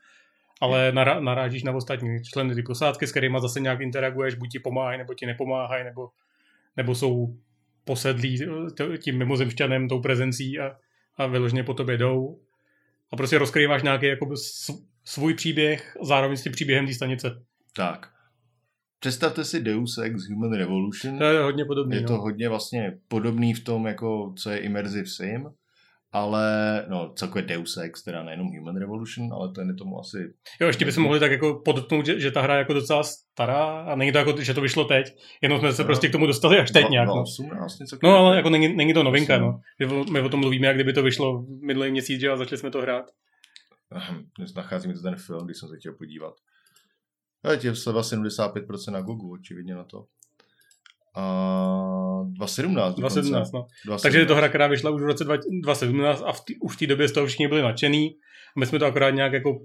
ale 0.60 0.92
nará, 0.92 1.20
narážíš 1.20 1.64
na 1.64 1.72
ostatní 1.72 2.24
členy 2.24 2.56
té 2.56 2.62
posádky, 2.64 3.08
s 3.08 3.12
kterými 3.12 3.38
zase 3.42 3.60
nějak 3.60 3.82
interaguješ, 3.82 4.36
buď 4.36 4.52
ti 4.52 4.60
pomáhají, 4.60 4.98
nebo 4.98 5.14
ti 5.14 5.26
nepomáhají, 5.26 5.84
nebo, 5.84 6.10
nebo 6.78 6.96
jsou 6.96 7.36
posedlí 7.84 8.44
eh, 8.94 8.98
tím 8.98 9.18
mimozemšťanem, 9.18 9.88
tou 9.88 10.02
prezencí 10.02 10.60
a, 10.60 10.76
a 11.18 11.26
vyloženě 11.28 11.64
po 11.64 11.74
tobě 11.74 11.98
jdou. 11.98 12.40
A 13.12 13.16
prostě 13.16 13.38
rozkrýváš 13.38 13.84
nějaký 13.84 14.06
jako 14.06 14.34
svůj 15.04 15.34
příběh 15.34 15.98
zároveň 16.04 16.38
s 16.38 16.44
tím 16.44 16.52
příběhem 16.52 16.88
té 16.88 16.94
stanice. 16.94 17.42
tak. 17.76 18.10
Představte 19.00 19.46
si 19.46 19.60
Deus 19.60 19.98
Ex 19.98 20.30
Human 20.30 20.54
Revolution. 20.54 21.18
To 21.18 21.24
je 21.24 21.42
hodně 21.42 21.66
podobný. 21.66 21.96
Je 21.96 22.04
to 22.04 22.14
no. 22.14 22.22
hodně 22.22 22.50
vlastně 22.50 22.98
podobný 23.08 23.54
v 23.54 23.64
tom, 23.64 23.88
jako 23.88 24.34
co 24.38 24.50
je 24.50 24.58
Immersive 24.58 25.06
Sim, 25.06 25.46
ale 26.12 26.86
no 26.90 27.14
celkově 27.16 27.44
Deus 27.44 27.78
Ex, 27.78 28.04
teda 28.04 28.24
nejenom 28.24 28.48
Human 28.58 28.78
Revolution, 28.80 29.34
ale 29.34 29.52
ten 29.52 29.68
je 29.70 29.76
tomu 29.76 30.00
asi 30.00 30.18
Jo, 30.62 30.68
ještě 30.68 30.86
bychom 30.86 31.04
mohli 31.04 31.20
tak 31.20 31.32
jako 31.32 31.62
podotknout, 31.66 32.06
že, 32.06 32.20
že 32.20 32.32
ta 32.32 32.42
hra 32.42 32.54
je 32.54 32.60
jako 32.60 32.74
docela 32.74 33.04
stará 33.04 33.82
a 33.82 33.96
není 33.96 34.12
to 34.12 34.18
jako, 34.18 34.42
že 34.42 34.54
to 34.54 34.62
vyšlo 34.62 34.86
teď, 34.86 35.06
jenom 35.42 35.60
jsme 35.60 35.74
se 35.74 35.82
No. 35.82 35.86
prostě 35.86 36.10
k 36.10 36.12
tomu 36.12 36.26
dostali 36.28 36.60
až 36.60 36.72
teď 36.72 36.84
dva- 36.86 36.90
nějak. 36.92 37.08
No, 37.08 37.14
2018, 37.14 37.80
něco 37.80 37.98
no 38.04 38.10
ale 38.18 38.36
jako 38.36 38.50
není, 38.50 38.76
není 38.76 38.94
to 38.94 39.04
novinka, 39.04 39.38
no. 39.38 39.60
O- 39.92 40.04
My 40.12 40.22
o 40.22 40.30
tom 40.30 40.40
mluvíme, 40.40 40.68
jak 40.68 40.76
kdyby 40.78 40.94
to 40.94 41.04
vyšlo 41.04 41.46
minulý 41.62 41.92
měsíc, 41.92 42.22
že 42.22 42.30
a 42.30 42.38
začali 42.38 42.58
jsme 42.60 42.72
to 42.72 42.82
hrát. 42.82 43.06
Dnes 44.38 44.54
nacházíme 44.54 44.94
to 44.94 45.02
ten 45.02 45.16
film, 45.16 45.46
když 45.46 45.58
jsem 45.58 45.70
se 45.70 45.78
chtěl 45.78 45.94
podívat. 45.94 46.34
Ale 47.44 47.58
tě 47.58 47.76
sleva 47.76 48.02
75% 48.02 48.92
na 48.92 49.02
Google, 49.02 49.30
očividně 49.40 49.76
na 49.76 49.84
to. 49.84 50.06
A 51.16 52.24
2017 52.24 52.96
dokonce. 52.96 53.22
2017, 53.22 53.52
no. 53.52 53.60
2017. 53.60 54.02
Takže 54.02 54.20
je 54.20 54.26
to 54.26 54.36
hra, 54.36 54.50
která 54.50 54.68
vyšla 54.68 54.92
už 54.92 55.02
v 55.02 55.06
roce 55.06 55.24
2017 55.24 56.24
a 56.26 56.32
v 56.32 56.42
tý, 56.46 56.60
už 56.60 56.76
v 56.76 56.80
té 56.80 56.88
době 56.88 57.08
z 57.08 57.12
toho 57.12 57.28
všichni 57.28 57.48
byli 57.48 57.62
nadšený. 57.62 58.16
A 58.58 58.60
my 58.60 58.66
jsme 58.66 58.80
to 58.80 58.86
akorát 58.86 59.10
nějak 59.10 59.34
jako 59.34 59.60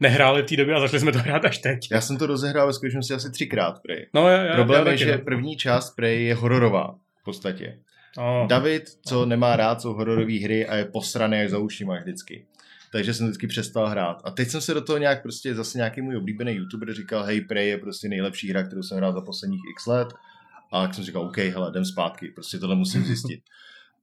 nehráli 0.00 0.42
v 0.42 0.46
té 0.46 0.56
době 0.56 0.74
a 0.74 0.80
začali 0.80 1.00
jsme 1.00 1.12
to 1.12 1.18
hrát 1.18 1.44
až 1.44 1.58
teď. 1.58 1.78
Já 1.92 2.00
jsem 2.00 2.16
to 2.16 2.26
rozehrál 2.26 2.66
ve 2.66 2.72
skutečnosti 2.72 3.14
asi 3.14 3.30
třikrát, 3.30 3.74
prej. 3.82 4.06
No, 4.14 4.28
já, 4.28 4.44
já, 4.44 4.54
Problém 4.54 4.86
já 4.86 4.92
je, 4.92 4.98
že 4.98 5.12
no. 5.12 5.24
první 5.24 5.56
část 5.56 5.96
prej 5.96 6.24
je 6.24 6.34
hororová 6.34 6.94
v 7.20 7.24
podstatě. 7.24 7.78
No. 8.18 8.46
David, 8.48 8.84
co 9.06 9.26
nemá 9.26 9.56
rád, 9.56 9.80
jsou 9.80 9.92
hororové 9.92 10.38
hry 10.38 10.66
a 10.66 10.76
je 10.76 10.84
posraný 10.84 11.40
až 11.40 11.50
za 11.50 11.58
ušima 11.58 12.00
vždycky. 12.00 12.46
Takže 12.92 13.14
jsem 13.14 13.26
vždycky 13.26 13.46
přestal 13.46 13.86
hrát. 13.86 14.22
A 14.24 14.30
teď 14.30 14.48
jsem 14.48 14.60
se 14.60 14.74
do 14.74 14.80
toho 14.80 14.98
nějak 14.98 15.22
prostě 15.22 15.54
zase 15.54 15.78
nějaký 15.78 16.02
můj 16.02 16.16
oblíbený 16.16 16.52
youtuber 16.52 16.94
říkal, 16.94 17.22
hej, 17.22 17.40
Prey 17.40 17.68
je 17.68 17.78
prostě 17.78 18.08
nejlepší 18.08 18.50
hra, 18.50 18.62
kterou 18.62 18.82
jsem 18.82 18.96
hrál 18.96 19.12
za 19.12 19.20
posledních 19.20 19.60
x 19.72 19.86
let. 19.86 20.08
A 20.70 20.82
tak 20.82 20.94
jsem 20.94 21.04
říkal, 21.04 21.22
OK, 21.22 21.36
hele, 21.36 21.70
jdem 21.70 21.84
zpátky, 21.84 22.28
prostě 22.28 22.58
tohle 22.58 22.76
musím 22.76 23.04
zjistit. 23.04 23.40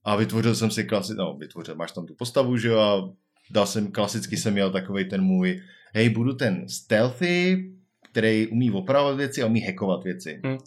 A 0.03 0.15
vytvořil 0.15 0.55
jsem 0.55 0.71
si 0.71 0.83
klasicky, 0.83 1.17
no 1.17 1.33
vytvořil, 1.33 1.75
máš 1.75 1.91
tam 1.91 2.05
tu 2.05 2.15
postavu, 2.15 2.57
že 2.57 2.67
jo, 2.67 2.79
a 2.79 3.09
dal 3.51 3.65
jsem, 3.65 3.91
klasicky 3.91 4.37
jsem 4.37 4.53
měl 4.53 4.71
takový 4.71 5.09
ten 5.09 5.21
můj, 5.21 5.61
hej, 5.93 6.09
budu 6.09 6.33
ten 6.33 6.69
stealthy, 6.69 7.71
který 8.11 8.47
umí 8.47 8.71
opravovat 8.71 9.17
věci 9.17 9.43
a 9.43 9.45
umí 9.45 9.61
hackovat 9.61 10.03
věci. 10.03 10.41
Hmm. 10.45 10.57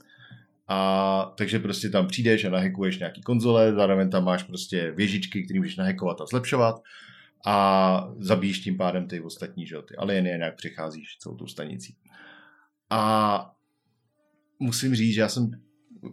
A 0.69 1.33
takže 1.37 1.59
prostě 1.59 1.89
tam 1.89 2.07
přijdeš 2.07 2.45
a 2.45 2.51
nahekuješ 2.51 2.99
nějaký 2.99 3.23
konzole, 3.23 3.73
zároveň 3.73 4.11
tam 4.11 4.25
máš 4.25 4.43
prostě 4.43 4.91
věžičky, 4.91 5.43
které 5.43 5.61
můžeš 5.61 5.77
nahekovat 5.77 6.21
a 6.21 6.27
zlepšovat 6.27 6.83
a 7.47 8.09
zabíjíš 8.19 8.59
tím 8.59 8.77
pádem 8.77 9.09
ty 9.09 9.21
ostatní, 9.21 9.67
že 9.67 9.75
jo, 9.75 9.83
ty 9.83 9.97
alieny 9.97 10.33
a 10.33 10.37
nějak 10.37 10.57
přicházíš 10.57 11.17
celou 11.19 11.37
tou 11.37 11.47
stanicí. 11.47 11.97
A 12.91 13.55
musím 14.59 14.95
říct, 14.95 15.15
že 15.15 15.21
já 15.21 15.29
jsem, 15.29 15.51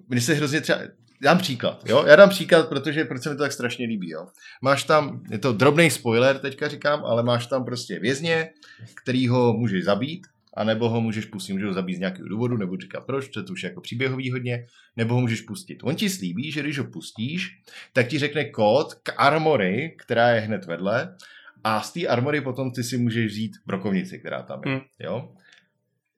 mně 0.10 0.22
se 0.22 0.34
hrozně 0.34 0.62
třeba, 0.62 0.80
dám 1.22 1.38
příklad, 1.38 1.84
jo, 1.86 2.06
já 2.08 2.16
dám 2.16 2.30
příklad, 2.30 2.70
protože 2.70 3.06
proč 3.06 3.24
se 3.24 3.30
mi 3.30 3.36
to 3.36 3.42
tak 3.42 3.52
strašně 3.52 3.88
líbí, 3.88 4.10
jo. 4.10 4.28
Máš 4.62 4.84
tam, 4.84 5.24
je 5.32 5.38
to 5.38 5.54
drobný 5.54 5.90
spoiler, 5.90 6.40
teďka 6.40 6.68
říkám, 6.68 7.06
ale 7.06 7.24
máš 7.24 7.48
tam 7.48 7.66
prostě 7.66 8.00
vězně, 8.00 8.50
kterýho 8.96 9.54
můžeš 9.54 9.84
zabít, 9.84 10.28
a 10.56 10.64
nebo 10.64 10.90
ho 10.90 11.02
můžeš 11.02 11.26
pustit, 11.26 11.54
můžeš 11.54 11.68
ho 11.68 11.74
zabít 11.74 11.96
z 11.96 12.00
nějakého 12.00 12.30
důvodu, 12.30 12.58
nebo 12.58 12.78
říkat 12.78 13.06
proč, 13.06 13.28
to 13.28 13.40
je 13.40 13.44
to 13.44 13.54
už 13.54 13.64
jako 13.64 13.82
příběhový 13.82 14.32
hodně, 14.32 14.68
nebo 14.98 15.14
ho 15.14 15.22
můžeš 15.22 15.42
pustit. 15.42 15.80
On 15.84 15.96
ti 15.96 16.10
slíbí, 16.10 16.52
že 16.52 16.62
když 16.62 16.80
ho 16.80 16.86
pustíš, 16.86 17.62
tak 17.94 18.08
ti 18.08 18.20
řekne 18.20 18.46
kód 18.46 18.94
k 18.94 19.14
armory, 19.18 19.96
která 19.98 20.30
je 20.30 20.42
hned 20.42 20.66
vedle, 20.66 21.16
a 21.64 21.82
z 21.82 21.94
té 21.94 22.08
armory 22.08 22.42
potom 22.42 22.72
ty 22.72 22.84
si 22.84 22.98
můžeš 22.98 23.26
vzít 23.26 23.52
brokovnici, 23.66 24.20
která 24.20 24.42
tam 24.44 24.62
je. 24.66 24.72
Hmm. 24.72 24.82
Jo? 25.00 25.34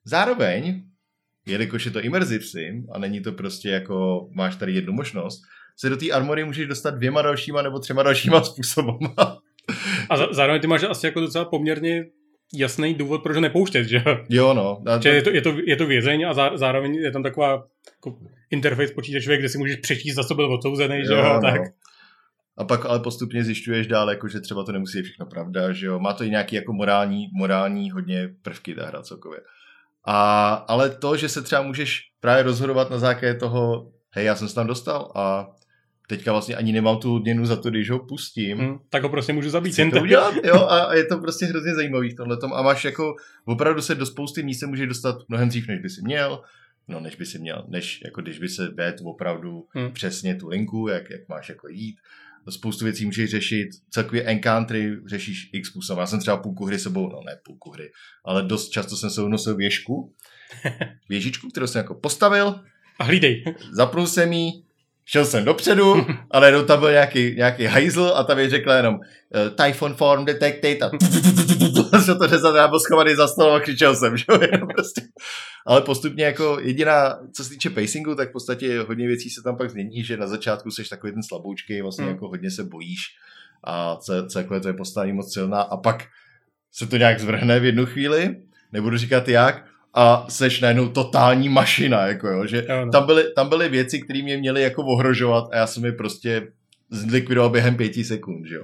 Zároveň, 0.05 0.83
jelikož 1.47 1.85
je 1.85 1.91
to 1.91 2.01
immersive 2.01 2.43
sim 2.43 2.85
a 2.91 2.99
není 2.99 3.21
to 3.21 3.31
prostě 3.31 3.69
jako 3.69 4.27
máš 4.31 4.55
tady 4.55 4.73
jednu 4.73 4.93
možnost, 4.93 5.41
se 5.79 5.89
do 5.89 5.97
té 5.97 6.11
armory 6.11 6.43
můžeš 6.43 6.67
dostat 6.67 6.95
dvěma 6.95 7.21
dalšíma 7.21 7.61
nebo 7.61 7.79
třema 7.79 8.03
dalšíma 8.03 8.43
způsobama. 8.43 9.39
A 10.09 10.17
za, 10.17 10.27
zároveň 10.31 10.61
ty 10.61 10.67
máš 10.67 10.83
asi 10.83 11.05
jako 11.05 11.19
docela 11.19 11.45
poměrně 11.45 12.05
jasný 12.53 12.93
důvod, 12.93 13.23
proč 13.23 13.35
ho 13.35 13.41
nepouštět, 13.41 13.87
že 13.87 14.03
jo? 14.05 14.17
jo, 14.29 14.53
no. 14.53 14.83
A 14.87 15.01
Že 15.01 15.09
je 15.09 15.21
to, 15.21 15.29
je 15.29 15.41
to, 15.41 15.55
je 15.65 15.75
to 15.75 15.85
vězeň 15.85 16.27
a 16.27 16.33
zá, 16.33 16.57
zároveň 16.57 16.95
je 16.95 17.11
tam 17.11 17.23
taková 17.23 17.67
jako 17.95 18.19
interface 18.49 18.93
počítačové, 18.93 19.37
kde 19.37 19.49
si 19.49 19.57
můžeš 19.57 19.75
přečíst, 19.75 20.15
za 20.15 20.23
co 20.23 20.35
byl 20.35 20.53
odsouzený, 20.53 21.05
že 21.05 21.13
jo? 21.13 21.23
no. 21.23 21.41
Tak. 21.41 21.61
A 22.57 22.63
pak 22.63 22.85
ale 22.85 22.99
postupně 22.99 23.43
zjišťuješ 23.43 23.87
dál, 23.87 24.09
jako, 24.09 24.27
že 24.27 24.39
třeba 24.39 24.63
to 24.63 24.71
nemusí 24.71 24.97
být 24.97 25.03
všechno 25.03 25.25
pravda, 25.25 25.71
že 25.73 25.85
jo. 25.85 25.99
Má 25.99 26.13
to 26.13 26.23
i 26.23 26.29
nějaký 26.29 26.55
jako 26.55 26.73
morální, 26.73 27.27
morální 27.33 27.91
hodně 27.91 28.29
prvky 28.41 28.75
ta 28.75 28.85
hra 28.85 29.01
celkově. 29.01 29.39
A, 30.07 30.53
ale 30.53 30.89
to, 30.89 31.17
že 31.17 31.29
se 31.29 31.41
třeba 31.41 31.61
můžeš 31.61 32.01
právě 32.19 32.43
rozhodovat 32.43 32.89
na 32.89 32.99
základě 32.99 33.33
toho, 33.33 33.91
hej, 34.11 34.25
já 34.25 34.35
jsem 34.35 34.47
se 34.49 34.55
tam 34.55 34.67
dostal 34.67 35.11
a 35.15 35.47
teďka 36.07 36.31
vlastně 36.31 36.55
ani 36.55 36.71
nemám 36.73 36.97
tu 36.97 37.15
odměnu 37.15 37.45
za 37.45 37.55
to, 37.55 37.69
když 37.69 37.89
ho 37.89 37.99
pustím. 37.99 38.57
Hm, 38.57 38.77
tak 38.89 39.03
ho 39.03 39.09
prostě 39.09 39.33
můžu 39.33 39.49
zabít. 39.49 39.79
Jen 39.79 39.91
to 39.91 40.01
udělat, 40.01 40.33
jo, 40.43 40.67
a 40.69 40.93
je 40.93 41.05
to 41.05 41.17
prostě 41.17 41.45
hrozně 41.45 41.75
zajímavý 41.75 42.09
v 42.09 42.15
tomhletom 42.15 42.53
a 42.53 42.61
máš 42.61 42.85
jako, 42.85 43.15
opravdu 43.45 43.81
se 43.81 43.95
do 43.95 44.05
spousty 44.05 44.43
míst 44.43 44.59
se 44.59 44.67
můžeš 44.67 44.87
dostat 44.87 45.15
mnohem 45.27 45.49
dřív, 45.49 45.67
než 45.67 45.79
by 45.81 45.89
si 45.89 46.01
měl, 46.01 46.43
no 46.87 46.99
než 46.99 47.15
by 47.15 47.25
si 47.25 47.39
měl, 47.39 47.65
než 47.67 48.01
jako 48.05 48.21
když 48.21 48.39
by 48.39 48.49
se 48.49 48.67
vedl 48.67 49.07
opravdu 49.09 49.67
Hmm. 49.75 49.91
přesně 49.91 50.35
tu 50.35 50.47
linku, 50.47 50.87
jak, 50.87 51.09
jak 51.09 51.21
máš 51.29 51.49
jako 51.49 51.67
jít, 51.67 51.97
spoustu 52.51 52.85
věcí 52.85 53.05
můžeš 53.05 53.29
řešit, 53.29 53.69
celkově 53.89 54.23
encountery 54.23 54.97
řešíš 55.05 55.49
x 55.53 55.69
způsobem. 55.69 55.99
Já 55.99 56.07
jsem 56.07 56.19
třeba 56.19 56.37
půlku 56.37 56.65
hry 56.65 56.79
sebou, 56.79 57.09
no 57.09 57.21
ne 57.25 57.37
půlku 57.43 57.71
hry, 57.71 57.91
ale 58.25 58.43
dost 58.43 58.69
často 58.69 58.97
jsem 58.97 59.09
sebou 59.09 59.27
nosil 59.27 59.55
věžku, 59.55 60.13
věžičku, 61.09 61.49
kterou 61.49 61.67
jsem 61.67 61.79
jako 61.79 61.95
postavil, 61.95 62.59
A 62.99 63.03
hlídej. 63.03 63.43
zapnul 63.71 64.07
jsem 64.07 64.33
jí, 64.33 64.63
šel 65.09 65.25
jsem 65.25 65.45
dopředu, 65.45 66.05
ale 66.31 66.47
jenom 66.47 66.65
tam 66.65 66.79
byl 66.79 66.91
nějaký, 66.91 67.35
nějaký 67.35 67.65
hajzl 67.65 68.13
a 68.15 68.23
tam 68.23 68.39
je 68.39 68.49
řekla 68.49 68.75
jenom 68.75 68.95
uh, 68.95 69.65
Typhon 69.65 69.93
form 69.93 70.25
detected 70.25 70.83
a 70.83 70.89
se 72.01 72.15
to 72.15 72.27
řezat, 72.27 72.55
já 72.55 72.67
byl 72.67 72.79
schovaný 72.79 73.15
za 73.15 73.27
stolem 73.27 73.53
a 73.55 73.59
křičel 73.59 73.95
jsem, 73.95 74.17
že 74.17 74.25
prostě. 74.75 75.01
Ale 75.65 75.81
postupně 75.81 76.25
jako 76.25 76.57
jediná, 76.61 77.19
co 77.35 77.43
se 77.43 77.49
týče 77.49 77.69
pacingu, 77.69 78.15
tak 78.15 78.29
v 78.29 78.31
podstatě 78.31 78.79
hodně 78.79 79.07
věcí 79.07 79.29
se 79.29 79.41
tam 79.43 79.57
pak 79.57 79.69
změní, 79.69 80.03
že 80.03 80.17
na 80.17 80.27
začátku 80.27 80.71
jsi 80.71 80.89
takový 80.89 81.13
ten 81.13 81.23
slaboučkej, 81.23 81.81
vlastně 81.81 82.05
Hmm. 82.05 82.13
jako 82.13 82.27
hodně 82.27 82.51
se 82.51 82.63
bojíš 82.63 82.99
a 83.63 83.95
ce- 83.95 84.27
celkově 84.29 84.59
to 84.59 84.67
je 84.67 84.73
postavení 84.73 85.13
moc 85.13 85.33
silná 85.33 85.61
a 85.61 85.77
pak 85.77 86.05
se 86.73 86.87
to 86.87 86.97
nějak 86.97 87.19
zvrhne 87.19 87.59
v 87.59 87.65
jednu 87.65 87.85
chvíli, 87.85 88.35
nebudu 88.73 88.97
říkat 88.97 89.27
jak, 89.27 89.65
a 89.97 90.25
seš 90.29 90.61
najednou 90.61 90.89
totální 90.89 91.49
mašina, 91.49 92.07
jako 92.07 92.27
jo, 92.27 92.45
že 92.45 92.65
Jo, 92.69 92.85
no. 92.85 92.91
tam 92.91 93.05
byly, 93.05 93.33
tam 93.35 93.49
byly 93.49 93.69
věci, 93.69 94.01
které 94.01 94.23
mě 94.23 94.37
měly 94.37 94.61
jako 94.61 94.85
ohrožovat 94.85 95.49
a 95.51 95.57
já 95.57 95.67
jsem 95.67 95.85
je 95.85 95.91
prostě 95.91 96.47
zlikvidoval 96.89 97.49
během 97.49 97.77
pěti 97.77 98.03
sekund, 98.03 98.45
že 98.45 98.55
jo. 98.55 98.63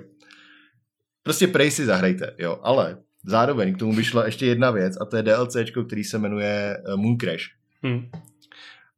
Prostě 1.24 1.48
prej 1.48 1.72
si 1.72 1.86
zahrajte, 1.86 2.36
jo, 2.40 2.60
ale 2.64 2.98
zároveň 3.26 3.74
k 3.74 3.78
tomu 3.78 3.94
vyšla 3.94 4.26
ještě 4.26 4.46
jedna 4.46 4.72
věc 4.72 4.98
a 5.02 5.06
to 5.06 5.18
je 5.18 5.24
DLCčko, 5.24 5.84
který 5.84 6.04
se 6.04 6.18
jmenuje 6.18 6.78
eh, 6.78 6.96
Moon 6.96 7.18
Crash. 7.18 7.44
Hm. 7.86 8.10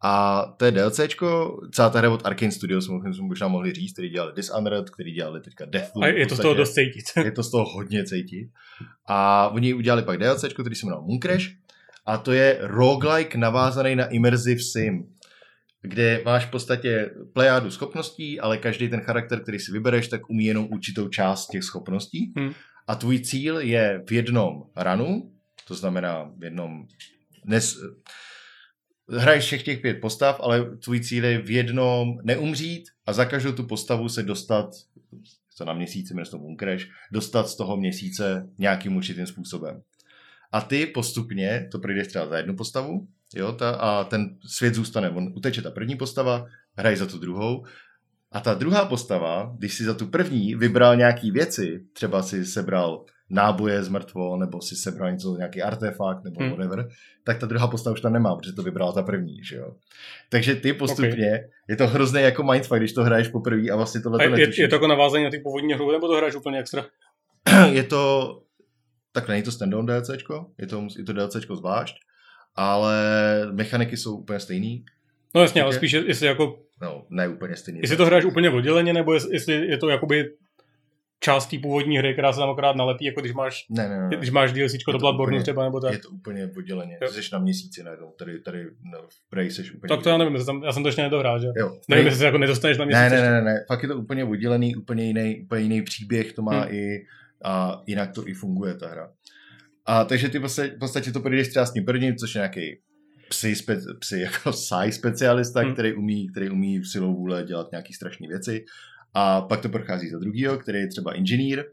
A 0.03 0.45
to 0.57 0.65
je 0.65 0.71
DLCčko, 0.71 1.59
celá 1.71 1.89
ta 1.89 1.99
hra 1.99 2.09
od 2.09 2.25
Arkane 2.25 2.51
Studios, 2.51 2.85
jsme 2.85 2.99
možná 3.21 3.47
mohli 3.47 3.73
říct, 3.73 3.93
který 3.93 4.09
dělali 4.09 4.33
Dishonored, 4.35 4.89
který 4.89 5.11
dělali 5.11 5.41
teďka 5.41 5.65
Deathloop. 5.65 6.03
A 6.03 6.07
je 6.07 6.27
to 6.27 6.35
z 6.35 6.39
toho 6.39 6.53
dost 6.53 6.73
cítit. 6.73 7.05
Je 7.23 7.31
to 7.31 7.43
z 7.43 7.51
toho 7.51 7.65
hodně 7.65 8.05
cítit. 8.05 8.49
A 9.05 9.47
oni 9.49 9.73
udělali 9.73 10.03
pak 10.03 10.17
DLCčko, 10.17 10.63
který 10.63 10.75
se 10.75 10.85
jmenuje 10.85 11.01
Moon 11.01 11.19
Crash. 11.19 11.64
A 12.05 12.17
to 12.17 12.31
je 12.31 12.57
roguelike 12.61 13.37
navázaný 13.37 13.95
na 13.95 14.05
Immersive 14.05 14.59
Sim, 14.59 15.15
kde 15.81 16.21
máš 16.25 16.45
v 16.45 16.51
podstatě 16.51 17.11
plejádu 17.33 17.71
schopností, 17.71 18.39
ale 18.39 18.57
každý 18.57 18.89
ten 18.89 19.01
charakter, 19.01 19.41
který 19.43 19.59
si 19.59 19.71
vybereš, 19.71 20.07
tak 20.07 20.29
umí 20.29 20.45
jenom 20.45 20.67
určitou 20.71 21.07
část 21.07 21.47
těch 21.47 21.63
schopností. 21.63 22.33
Hm. 22.39 22.53
A 22.87 22.95
tvůj 22.95 23.19
cíl 23.19 23.59
je 23.59 24.03
v 24.07 24.11
jednom 24.11 24.63
runu, 24.75 25.31
to 25.67 25.75
znamená 25.75 26.31
v 26.37 26.43
jednom... 26.43 26.87
Nes, 27.45 27.77
hraješ 29.09 29.43
všech 29.43 29.63
těch 29.63 29.79
pět 29.79 30.01
postav, 30.01 30.39
ale 30.39 30.77
tvůj 30.77 30.99
cíl 30.99 31.25
je 31.25 31.41
v 31.41 31.49
jednom 31.49 32.17
neumřít 32.23 32.83
a 33.05 33.13
za 33.13 33.25
každou 33.25 33.51
tu 33.51 33.63
postavu 33.63 34.09
se 34.09 34.23
dostat 34.23 34.69
to 35.57 35.65
na 35.65 35.73
měsíci, 35.73 36.13
jmenuje 36.13 36.25
se 36.25 36.31
to 36.31 36.39
Crash, 36.59 36.85
dostat 37.11 37.49
z 37.49 37.55
toho 37.55 37.77
měsíce 37.77 38.49
nějakým 38.57 38.95
určitým 38.95 39.27
způsobem. 39.27 39.81
A 40.55 40.61
ty 40.61 40.85
postupně 40.85 41.67
to 41.71 41.79
projdeš 41.79 42.07
třeba 42.07 42.27
za 42.27 42.37
jednu 42.37 42.55
postavu, 42.55 43.07
jo, 43.35 43.51
ta, 43.51 43.69
a 43.69 44.03
ten 44.03 44.37
svět 44.47 44.75
zůstane, 44.75 45.09
on 45.09 45.33
uteče 45.35 45.61
ta 45.61 45.71
první 45.71 45.95
postava, 45.95 46.45
hraj 46.77 46.95
za 46.95 47.05
tu 47.05 47.17
druhou, 47.17 47.65
a 48.31 48.39
ta 48.39 48.53
druhá 48.53 48.85
postava, 48.85 49.55
když 49.57 49.73
si 49.73 49.83
za 49.83 49.93
tu 49.93 50.07
první 50.07 50.55
vybral 50.55 50.95
nějaký 50.95 51.31
věci, 51.31 51.79
třeba 51.93 52.21
si 52.21 52.45
sebral 52.45 53.05
náboje 53.29 53.83
z 53.83 53.89
mrtvo, 53.89 54.37
nebo 54.37 54.61
si 54.61 54.75
sebral 54.75 55.11
něco, 55.11 55.35
nějaký 55.37 55.61
artefakt, 55.61 56.23
nebo 56.23 56.41
Hmm. 56.41 56.51
whatever, 56.51 56.87
tak 57.23 57.39
ta 57.39 57.45
druhá 57.45 57.67
postava 57.67 57.93
už 57.93 58.01
tam 58.01 58.13
nemá, 58.13 58.35
protože 58.35 58.53
to 58.53 58.63
vybrala 58.63 58.91
ta 58.91 59.03
první, 59.03 59.43
že 59.43 59.55
jo. 59.55 59.75
Takže 60.29 60.55
ty 60.55 60.73
postupně, 60.73 61.29
okay. 61.29 61.49
je 61.69 61.75
to 61.75 61.87
hrozně 61.87 62.21
jako 62.21 62.43
mindfuck, 62.43 62.77
když 62.77 62.93
to 62.93 63.03
hraješ 63.03 63.27
poprvé 63.27 63.69
a 63.71 63.75
vlastně 63.75 64.01
tohle 64.01 64.17
to 64.17 64.35
je, 64.35 64.61
je 64.61 64.67
to 64.67 64.75
jako 64.75 64.87
navázání 64.87 65.23
na 65.23 65.29
ty 65.29 65.39
původní 65.39 65.73
hru, 65.73 65.91
nebo 65.91 66.07
to 66.07 66.17
hraješ 66.17 66.35
úplně 66.35 66.59
extra? 66.59 66.85
je 67.71 67.83
to, 67.83 68.41
tak 69.15 69.27
není 69.27 69.43
to 69.43 69.51
standalone 69.51 69.93
DLCčko, 69.93 70.45
je 70.57 70.67
to, 70.67 70.87
je 70.97 71.03
to 71.03 71.13
DLCčko 71.13 71.55
zvlášť, 71.55 71.95
ale 72.55 72.95
mechaniky 73.51 73.97
jsou 73.97 74.17
úplně 74.17 74.39
stejný. 74.39 74.85
No 75.35 75.41
jasně, 75.41 75.63
ale 75.63 75.73
spíš 75.73 75.91
jestli 75.93 76.27
jako, 76.27 76.59
No, 76.81 77.05
ne 77.09 77.27
úplně 77.27 77.55
stejný. 77.55 77.79
jestli 77.83 77.97
to 77.97 78.05
hraješ 78.05 78.25
úplně 78.25 78.49
odděleně, 78.49 78.93
nebo 78.93 79.13
jest- 79.13 79.31
jestli 79.31 79.53
je 79.67 79.77
to 79.77 79.89
jakoby 79.89 80.29
část 81.19 81.47
té 81.47 81.57
původní 81.59 81.97
hry, 81.97 82.13
která 82.13 82.33
se 82.33 82.39
tam 82.39 82.49
akorát 82.49 82.75
nalepí, 82.75 83.05
jako 83.05 83.21
když 83.21 83.33
máš, 83.33 83.65
Ne, 83.69 83.89
ne, 83.89 84.09
ne. 84.09 84.17
když 84.17 84.29
máš 84.29 84.51
DLCčko 84.53 84.91
do 84.91 84.97
to 84.97 85.01
Bloodborne 85.01 85.41
třeba, 85.41 85.63
nebo 85.63 85.79
tak. 85.79 85.93
Je 85.93 85.99
to 85.99 86.09
úplně 86.09 86.49
odděleně. 86.57 86.97
Jo. 87.01 87.07
Jsi 87.11 87.21
na 87.33 87.39
měsíci 87.39 87.83
najednou. 87.83 88.11
Tady, 88.19 88.39
tady 88.39 88.63
no, 88.91 88.99
v 89.09 89.29
Prey 89.29 89.51
jsi 89.51 89.71
úplně... 89.71 89.89
Tak 89.89 90.03
to 90.03 90.09
já 90.09 90.17
nevím, 90.17 90.45
tam, 90.45 90.63
já 90.63 90.71
jsem 90.73 90.83
to 90.83 90.89
ještě 90.89 91.01
nedohrál, 91.01 91.39
že? 91.41 91.47
Jo. 91.57 91.77
Nevím, 91.89 92.05
jestli 92.05 92.19
se 92.19 92.25
jako 92.25 92.37
nedostaneš 92.37 92.77
na 92.77 92.85
měsíc. 92.85 93.01
ne, 93.01 93.09
ne, 93.09 93.21
ne, 93.21 93.31
ne, 93.31 93.41
ne, 93.41 93.65
fakt 93.67 93.81
je 93.83 93.87
to 93.89 93.97
úplně 93.97 94.25
oddělený, 94.25 94.75
úplně 94.75 95.03
jiný, 95.05 95.41
úplně 95.43 95.61
jiný 95.61 95.81
příběh 95.81 96.33
to 96.33 96.41
má 96.41 96.59
Hmm. 96.61 96.73
i 96.75 97.05
a 97.43 97.81
jinak 97.87 98.11
to 98.11 98.27
i 98.27 98.33
funguje 98.33 98.73
ta 98.73 98.87
hra. 98.89 99.11
A 99.85 100.03
takže 100.05 100.29
ty 100.29 100.39
vlastně, 100.39 100.67
v 100.67 100.79
podstatě 100.79 101.11
to 101.11 101.19
projdeš 101.19 101.47
třeba 101.47 101.65
s 101.65 101.73
tím 101.73 101.85
prvním, 101.85 102.15
což 102.15 102.35
je 102.35 102.39
nějaký 102.39 102.77
psy, 103.29 103.55
spe, 103.55 103.77
psy 103.99 104.19
jako 104.19 104.53
sci 104.53 104.91
specialista, 104.91 105.59
Hmm. 105.61 105.73
který 105.73 105.93
umí, 105.93 106.29
který 106.29 106.49
umí 106.49 106.85
silou 106.85 107.15
vůle 107.15 107.43
dělat 107.43 107.71
nějaký 107.71 107.93
strašné 107.93 108.27
věci. 108.27 108.65
A 109.13 109.41
pak 109.41 109.61
to 109.61 109.69
prochází 109.69 110.09
za 110.09 110.19
druhýho, 110.19 110.57
který 110.57 110.79
je 110.79 110.87
třeba 110.87 111.13
inženýr. 111.13 111.63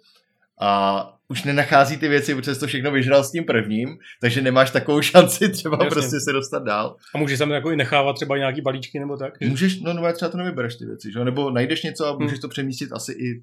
A 0.60 1.02
už 1.28 1.44
nenachází 1.44 1.97
ty 1.97 2.09
věci, 2.09 2.34
protože 2.34 2.55
to 2.55 2.66
všechno 2.66 2.90
vyžral 2.90 3.24
s 3.24 3.32
tím 3.32 3.44
prvním, 3.44 3.98
takže 4.20 4.43
nemáš 4.43 4.70
takovou 4.70 5.02
šanci 5.02 5.48
třeba 5.48 5.76
Jasně. 5.76 5.90
prostě 5.90 6.20
se 6.20 6.32
dostat 6.32 6.62
dál. 6.64 6.97
A 7.14 7.18
můžeš 7.18 7.39
tam 7.39 7.51
jako 7.51 7.70
i 7.70 7.76
nechávat 7.76 8.16
třeba 8.16 8.39
nějaký 8.39 8.60
balíčky 8.60 8.98
nebo 9.01 9.16
tak. 9.16 9.34
že? 9.40 9.48
Můžeš, 9.48 9.80
no, 9.80 9.93
no 9.93 10.12
třeba 10.12 10.30
to 10.30 10.36
nevybereš 10.39 10.76
ty 10.76 10.86
věci, 10.86 11.12
že? 11.12 11.24
nebo 11.24 11.51
najdeš 11.51 11.82
něco 11.82 12.06
a 12.06 12.12
můžeš 12.18 12.30
Hmm. 12.32 12.40
to 12.40 12.48
přemístit 12.48 12.93
asi 12.93 13.12
i, 13.12 13.43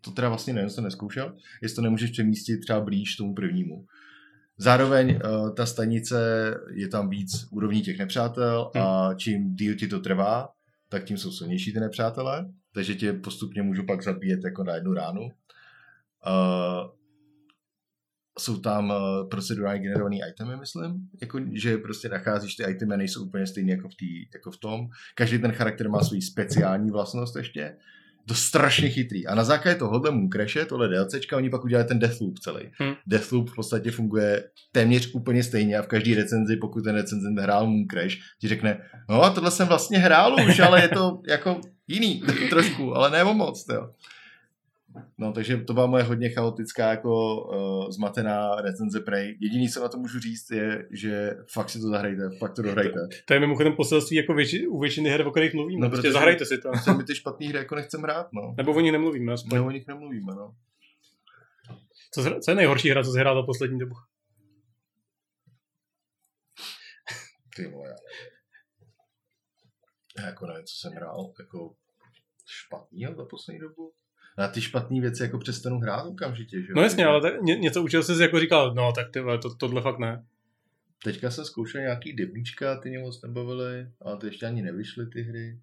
to 0.00 0.10
teda 0.10 0.28
vlastně 0.28 0.52
nevím, 0.52 0.70
jsem 0.70 0.84
neskoušel, 0.84 1.36
jestli 1.62 1.76
to 1.76 1.82
nemůžeš 1.82 2.10
přemístit 2.10 2.60
třeba 2.60 2.80
blíž 2.80 3.16
tomu 3.16 3.34
prvnímu. 3.34 3.86
Zároveň 4.58 5.20
uh, 5.24 5.54
ta 5.54 5.66
stanice 5.66 6.54
je 6.74 6.88
tam 6.88 7.08
víc 7.08 7.46
úrovní 7.50 7.82
těch 7.82 7.98
nepřátel 7.98 8.70
a 8.74 9.14
čím 9.14 9.54
díl 9.54 9.74
ti 9.74 9.88
to 9.88 10.00
trvá, 10.00 10.48
tak 10.88 11.04
tím 11.04 11.18
jsou 11.18 11.32
silnější 11.32 11.72
ty 11.72 11.80
nepřátelé, 11.80 12.46
takže 12.74 12.94
tě 12.94 13.12
postupně 13.12 13.62
můžu 13.62 13.86
pak 13.86 14.02
zabíjet 14.02 14.40
jako 14.44 14.64
na 14.64 14.74
jednu 14.74 14.94
ránu. 14.94 15.20
Uh, 15.22 15.28
jsou 18.38 18.60
tam 18.60 18.90
uh, 18.90 19.28
procedurálně 19.28 19.80
generované 19.80 20.16
itemy, 20.30 20.56
myslím, 20.56 21.08
jako, 21.20 21.40
že 21.52 21.76
prostě 21.76 22.08
nacházíš 22.08 22.54
ty 22.54 22.70
itemy 22.70 22.96
nejsou 22.96 23.24
úplně 23.24 23.46
stejné 23.46 23.72
jako 23.72 23.88
v, 23.88 23.94
tý, 23.94 24.28
jako 24.34 24.50
v 24.50 24.56
tom. 24.56 24.88
Každý 25.14 25.38
ten 25.38 25.52
charakter 25.52 25.88
má 25.88 26.00
svůj 26.00 26.22
speciální 26.22 26.90
vlastnost 26.90 27.36
ještě. 27.36 27.76
To 28.28 28.34
strašně 28.34 28.88
chytrý. 28.88 29.26
A 29.26 29.34
na 29.34 29.44
základě 29.44 29.78
tohohle 29.78 30.10
Moon 30.10 30.28
Crashe, 30.28 30.64
tohle 30.64 30.88
DLCčka, 30.88 31.36
oni 31.36 31.50
pak 31.50 31.64
udělali 31.64 31.88
ten 31.88 31.98
Deathloop 31.98 32.38
celý. 32.38 32.60
Hmm. 32.78 32.94
Deathloop 33.06 33.50
v 33.50 33.54
podstatě 33.54 33.90
funguje 33.90 34.44
téměř 34.72 35.14
úplně 35.14 35.42
stejně 35.42 35.78
a 35.78 35.82
v 35.82 35.86
každý 35.86 36.14
recenzi, 36.14 36.56
pokud 36.56 36.84
ten 36.84 36.94
recenzent 36.94 37.38
hrál 37.38 37.66
Moon 37.66 37.86
Crash, 37.90 38.16
ti 38.40 38.48
řekne, 38.48 38.80
no 39.10 39.22
a 39.22 39.30
tohle 39.30 39.50
jsem 39.50 39.68
vlastně 39.68 39.98
hrál 39.98 40.36
už, 40.48 40.60
ale 40.60 40.82
je 40.82 40.88
to 40.88 41.20
jako 41.28 41.60
jiný 41.88 42.22
trošku, 42.50 42.94
ale 42.96 43.10
ne 43.10 43.24
moc, 43.24 43.66
jo. 43.72 43.90
No, 45.18 45.32
takže 45.32 45.56
to 45.56 45.74
byla 45.74 45.86
moje 45.86 46.02
hodně 46.02 46.30
chaotická, 46.30 46.90
jako 46.90 47.42
uh, 47.44 47.90
zmatená 47.90 48.56
recenze 48.60 49.00
Prey. 49.00 49.36
Jediný, 49.40 49.68
co 49.68 49.82
na 49.82 49.88
to 49.88 49.98
můžu 49.98 50.20
říct, 50.20 50.50
je, 50.50 50.88
že 50.90 51.34
fakt 51.52 51.70
si 51.70 51.80
to 51.80 51.88
zahrajte, 51.88 52.22
fakt 52.38 52.54
to 52.54 52.62
dohrajte. 52.62 52.98
To 53.26 53.34
je 53.34 53.40
mimochodem 53.40 53.72
poselství 53.76 54.16
jako 54.16 54.34
větši, 54.34 54.66
u 54.66 54.80
většiny 54.80 55.10
her, 55.10 55.26
o 55.26 55.30
kterých 55.30 55.54
mluvíme. 55.54 55.80
No, 55.80 55.88
prostě 55.90 56.02
protože- 56.02 56.12
zahrajte 56.12 56.46
si 56.46 56.58
to. 56.58 56.70
Se 56.84 56.94
mi 56.94 57.04
ty 57.04 57.14
špatný 57.14 57.46
hry 57.46 57.58
jako 57.58 57.74
nechcem 57.74 58.02
hrát, 58.02 58.28
no. 58.32 58.54
Nebo 58.56 58.74
o 58.74 58.80
nich 58.80 58.92
nemluvíme 58.92 59.32
aspoň. 59.32 59.54
Nebo 59.54 59.66
o 59.66 59.70
nich 59.70 59.86
nemluvíme, 59.86 60.34
no. 60.34 60.54
Co, 62.14 62.40
co 62.40 62.50
je 62.50 62.54
nejhorší 62.54 62.90
hra, 62.90 63.04
co 63.04 63.12
jsi 63.12 63.18
hrál 63.18 63.42
za 63.42 63.46
poslední 63.46 63.78
dobu? 63.78 63.94
Ty 67.56 67.66
vole. 67.66 67.94
Já 70.18 70.26
jako 70.26 70.46
nevím, 70.46 70.64
co 70.64 70.74
jsem 70.76 70.92
hrál, 70.92 71.32
jako 71.40 71.74
špatný 72.46 73.06
za 73.16 73.24
poslední 73.24 73.60
dobu. 73.60 73.92
Na 74.38 74.48
ty 74.48 74.60
špatné 74.60 75.00
věci 75.00 75.22
jako 75.22 75.38
přestanu 75.38 75.78
hrát 75.78 76.02
okamžitě, 76.02 76.62
že 76.62 76.66
jo? 76.68 76.74
No 76.76 76.82
jasně, 76.82 77.06
ale 77.06 77.20
tak 77.20 77.42
ně, 77.42 77.56
něco 77.56 77.82
učil 77.82 78.02
jsi 78.02 78.22
jako 78.22 78.40
říkal, 78.40 78.74
no 78.74 78.92
tak 78.92 79.06
ty 79.12 79.20
to, 79.42 79.54
tohle 79.54 79.82
fakt 79.82 79.98
ne. 79.98 80.26
Teďka 81.04 81.30
jsem 81.30 81.44
zkoušel 81.44 81.80
nějaký 81.80 82.12
debíčka, 82.12 82.80
ty 82.80 82.88
mě 82.88 82.98
moc 82.98 83.22
nebavily, 83.22 83.88
ale 84.00 84.18
ty 84.18 84.26
ještě 84.26 84.46
ani 84.46 84.62
nevyšly 84.62 85.06
ty 85.06 85.22
hry. 85.22 85.60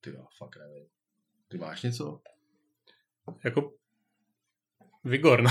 Ty 0.00 0.10
jo, 0.10 0.26
fakt 0.38 0.56
nevím. 0.56 0.86
Ty 1.48 1.58
máš 1.58 1.82
něco? 1.82 2.20
Jako 3.44 3.72
Vigor, 5.04 5.42
no. 5.42 5.50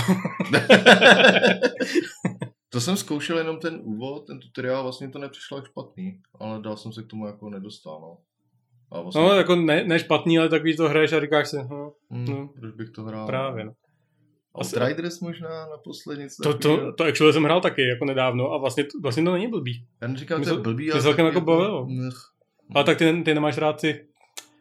to 2.68 2.80
jsem 2.80 2.96
zkoušel 2.96 3.38
jenom 3.38 3.60
ten 3.60 3.80
úvod, 3.82 4.26
ten 4.26 4.40
tutoriál, 4.40 4.82
vlastně 4.82 5.08
to 5.08 5.18
nepřišlo 5.18 5.58
jak 5.58 5.66
špatný, 5.66 6.22
ale 6.34 6.62
dál 6.62 6.76
jsem 6.76 6.92
se 6.92 7.02
k 7.02 7.06
tomu 7.06 7.26
jako 7.26 7.50
nedostal, 7.50 8.00
no. 8.00 8.18
A 8.90 9.00
vlastně, 9.00 9.22
No 9.22 9.34
jako 9.34 9.56
ne, 9.56 9.84
ne 9.84 9.98
špatný, 9.98 10.38
ale 10.38 10.48
takový 10.48 10.76
to 10.76 10.88
hraješ 10.88 11.12
a 11.12 11.20
říkáš 11.20 11.48
si, 11.48 11.56
no, 11.56 11.92
hmm, 12.10 12.24
no. 12.24 12.48
proč 12.60 12.74
bych 12.74 12.90
to 12.90 13.02
hrál? 13.02 13.26
právě. 13.26 13.64
No. 13.64 13.72
Outriders 14.58 15.20
možná 15.20 15.66
naposled 15.70 16.18
něco 16.18 16.42
To, 16.42 16.58
to, 16.58 16.92
to 16.92 17.04
actually 17.04 17.32
jsem 17.32 17.44
hrál 17.44 17.60
taky 17.60 17.88
jako 17.88 18.04
nedávno 18.04 18.52
a 18.52 18.58
vlastně, 18.58 18.84
vlastně 19.02 19.24
to 19.24 19.32
není 19.32 19.48
blbý. 19.48 19.86
Já 20.02 20.08
neříkám, 20.08 20.44
že 20.44 20.50
to 20.50 20.56
to- 20.56 20.60
je 20.60 20.62
blbý, 20.62 20.92
ale 20.92 21.02
celkem 21.02 21.26
taky 21.26 21.36
jako 21.36 21.46
bavilo. 21.46 21.86
Nech. 21.88 22.14
Ale 22.74 22.84
tak 22.84 22.98
ty, 22.98 23.22
ty 23.24 23.34
nemáš 23.34 23.58
rád 23.58 23.80
ty 23.80 24.06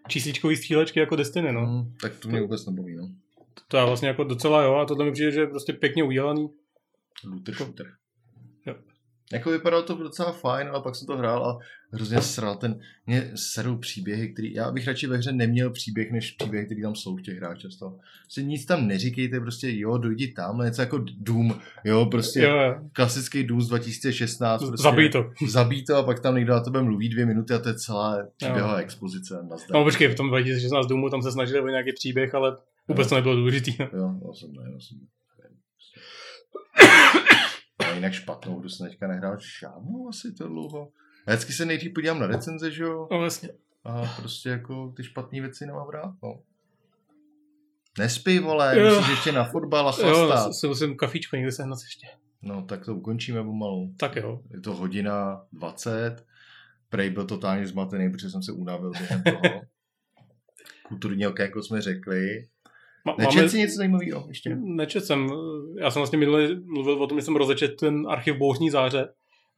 čísličkový 0.08 0.56
střílečky 0.56 1.00
jako 1.00 1.16
Destiny, 1.16 1.52
no. 1.54 1.66
Hmm, 1.66 1.94
tak 2.02 2.16
to 2.20 2.30
mě 2.30 2.42
vůbec 2.42 2.66
nebaví, 2.66 2.96
no. 2.96 3.10
To 3.68 3.78
já 3.78 3.86
vlastně 3.86 4.08
jako 4.08 4.24
docela 4.24 4.64
jo 4.64 4.74
a 4.76 4.86
tohle 4.86 5.06
mi 5.06 5.12
přijde, 5.12 5.32
že 5.32 5.40
je 5.40 5.48
prostě 5.48 5.74
pěkně 5.74 6.04
udělaný. 6.04 6.48
Looter 7.26 7.56
shooter. 7.56 7.86
Jo. 9.32 9.38
Jako 9.38 9.50
vypadalo 9.50 9.84
to 9.84 9.94
docela 9.98 10.32
fajn, 10.32 10.68
ale 10.68 10.82
pak 10.82 10.96
jsem 10.96 11.08
to 11.08 11.18
hrál 11.18 11.46
a 11.46 11.58
hrozně 11.94 12.22
sral 12.22 12.56
ten, 12.56 12.80
mě 13.08 13.32
serou 13.36 13.78
příběhy, 13.78 14.34
který, 14.34 14.54
já 14.54 14.72
bych 14.72 14.88
radši 14.88 15.08
ve 15.08 15.18
hře 15.18 15.32
neměl 15.32 15.70
příběh, 15.70 16.12
než 16.12 16.32
příběhy, 16.32 16.66
který 16.66 16.82
tam 16.82 16.96
jsou 16.96 17.16
v 17.16 17.22
těch 17.22 17.38
hrách 17.38 17.58
často. 17.58 17.98
Prostě 18.22 18.44
nic 18.44 18.66
tam 18.66 18.88
neříkejte, 18.88 19.40
prostě 19.40 19.68
jo, 19.80 19.98
dojdi 19.98 20.28
tam, 20.34 20.60
něco 20.66 20.82
jako 20.82 21.06
Doom, 21.18 21.60
jo, 21.84 22.06
prostě 22.06 22.40
Jo, 22.40 22.50
jo. 22.58 22.76
klasický 22.94 23.44
Doom 23.44 23.62
z 23.62 23.68
2016. 23.68 24.62
Prostě, 24.68 24.84
Zabij 24.84 25.10
to. 25.10 25.30
Zabij 25.48 25.84
to 25.84 25.96
a 25.96 26.04
pak 26.04 26.20
tam 26.20 26.36
někdo 26.36 26.54
na 26.54 26.60
tebe 26.60 26.82
mluví 26.82 27.10
dvě 27.10 27.26
minuty 27.26 27.54
a 27.54 27.60
to 27.60 27.70
je 27.70 27.76
celá 27.76 28.18
příběhová 28.38 28.74
Jo. 28.74 28.84
expozice. 28.86 29.36
No 29.74 29.84
počkej, 29.84 30.08
v 30.08 30.16
tom 30.16 30.28
2016 30.28 30.88
Doomu 30.88 31.10
tam 31.10 31.22
se 31.22 31.32
snažili 31.32 31.60
o 31.62 31.68
nějaký 31.68 31.94
příběh, 31.94 32.36
ale 32.36 32.58
vůbec 32.88 33.10
to 33.10 33.16
nebylo 33.16 33.36
důležitý. 33.36 33.76
no. 33.80 33.90
Jo, 33.94 34.14
já 34.28 34.34
jsem 34.34 34.54
ne, 34.54 34.72
já 34.74 34.80
jsem 34.80 34.98
jinak 37.96 38.14
špatnou 38.14 38.60
hru 38.60 38.70
jsem 38.70 38.88
teďka 38.90 39.08
nehrál 39.08 39.38
žádnou 39.60 40.10
asi 40.10 40.34
to 40.34 40.48
dlouho. 40.48 40.92
Já 41.28 41.34
vždycky 41.34 41.54
se 41.54 41.66
nejdřív 41.66 41.94
podívám 41.94 42.20
na 42.20 42.28
recenze, 42.28 42.72
že 42.72 42.84
jo? 42.84 43.08
No 43.12 43.18
vlastně. 43.20 43.50
A 43.84 44.02
prostě 44.20 44.50
jako 44.50 44.94
ty 44.98 45.04
špatné 45.04 45.42
věci 45.42 45.66
nemám 45.66 45.90
rád, 45.90 46.14
no. 46.24 46.40
Nespí, 48.00 48.40
vole, 48.40 48.80
Jo. 48.80 48.96
musíš 48.96 49.10
ještě 49.10 49.32
na 49.32 49.44
fotbal 49.44 49.90
a 49.90 49.94
Jo, 50.08 50.26
chlastat. 50.26 50.54
si 50.54 50.68
musím 50.68 50.98
kafíčko 50.98 51.36
někdy 51.36 51.52
sehnat 51.52 51.80
ještě. 51.84 52.08
No, 52.42 52.62
tak 52.66 52.86
to 52.86 52.96
ukončíme 52.96 53.44
pomalu. 53.44 53.94
Tak 53.98 54.16
jo. 54.16 54.42
Je 54.54 54.60
to 54.62 54.74
hodina 54.76 55.42
20. 55.52 56.26
Prej 56.90 57.10
byl 57.10 57.26
totálně 57.26 57.68
zmatený, 57.68 58.12
protože 58.12 58.30
jsem 58.30 58.44
se 58.44 58.52
unavil 58.52 58.92
během 58.92 59.24
toho. 59.24 59.42
Kulturní 60.88 61.28
okénko 61.28 61.64
jsme 61.64 61.82
řekli. 61.82 62.48
Ma- 63.08 63.16
Nečet 63.20 63.50
si 63.52 63.58
něco 63.60 63.76
zajímavého 63.76 64.26
ještě? 64.28 64.56
Nečet 64.56 65.06
jsem. 65.06 65.30
Já 65.80 65.92
jsem 65.92 66.00
vlastně 66.00 66.18
minule 66.18 66.50
mluvil 66.66 67.04
o 67.04 67.08
tom, 67.08 67.18
že 67.20 67.26
jsem 67.26 67.36
rozečet 67.36 67.76
ten 67.80 68.08
archiv 68.10 68.36
Bouřní 68.38 68.70
záře. 68.70 69.08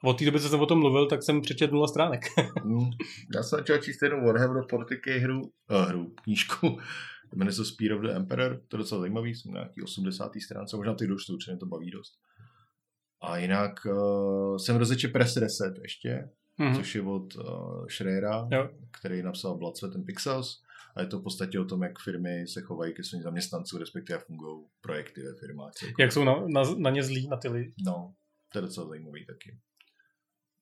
A 0.03 0.07
od 0.07 0.19
té 0.19 0.25
doby, 0.25 0.39
co 0.39 0.49
jsem 0.49 0.59
o 0.59 0.65
tom 0.65 0.79
mluvil, 0.79 1.05
tak 1.07 1.23
jsem 1.23 1.41
přečet 1.41 1.71
nula 1.71 1.87
stránek. 1.87 2.21
Hmm. 2.63 2.79
Já 3.35 3.43
jsem 3.43 3.59
začal 3.59 3.77
číst 3.77 4.01
jednu 4.03 4.25
Warhammer 4.25 4.63
40k 4.63 5.19
hru, 5.19 5.41
uh, 5.41 5.49
hru, 5.89 6.13
knížku. 6.23 6.77
Jmenuje 7.35 7.53
se 7.53 7.65
Spear 7.65 7.93
of 7.93 8.01
the 8.01 8.09
Emperor, 8.15 8.61
to 8.67 8.75
je 8.75 8.77
docela 8.77 8.99
zajímavý, 9.01 9.35
jsem 9.35 9.51
na 9.53 9.59
nějaký 9.59 9.81
80. 9.81 10.31
stránce, 10.45 10.77
možná 10.77 10.93
ty 10.93 11.07
protože 11.37 11.51
mě 11.51 11.59
to 11.59 11.65
baví 11.65 11.91
dost. 11.91 12.13
A 13.21 13.37
jinak 13.37 13.73
uh, 13.85 14.57
jsem 14.57 14.75
rozečet 14.75 15.11
Press 15.11 15.37
Reset 15.37 15.73
ještě, 15.81 16.29
Mhm. 16.57 16.75
což 16.75 16.95
je 16.95 17.01
od 17.01 17.35
uh, 17.35 17.43
Schreiera, 17.87 18.47
Jo. 18.51 18.69
který 18.99 19.23
napsal 19.23 19.57
Sweat 19.77 19.95
and 19.95 20.05
Pixels. 20.05 20.61
A 20.95 21.01
je 21.01 21.07
to 21.07 21.19
v 21.19 21.23
podstatě 21.23 21.59
o 21.59 21.65
tom, 21.65 21.83
jak 21.83 21.99
firmy 21.99 22.47
se 22.47 22.61
chovají 22.61 22.93
ke 22.93 23.03
svým 23.03 23.21
zaměstnancům, 23.21 23.79
respektive 23.79 24.17
jak 24.17 24.27
fungují 24.27 24.65
projekty 24.81 25.21
ve 25.21 25.35
firmách. 25.39 25.71
Jak 25.99 26.11
jsou 26.11 26.23
na, 26.23 26.47
na, 26.47 26.63
na 26.77 26.89
ně 26.89 27.03
zlí, 27.03 27.27
na 27.27 27.37
ty 27.37 27.47
lidi. 27.47 27.73
No, 27.85 28.13
to 28.51 28.57
je 28.57 28.61
docela 28.61 28.87
zajímavý 28.87 29.25
taky. 29.25 29.57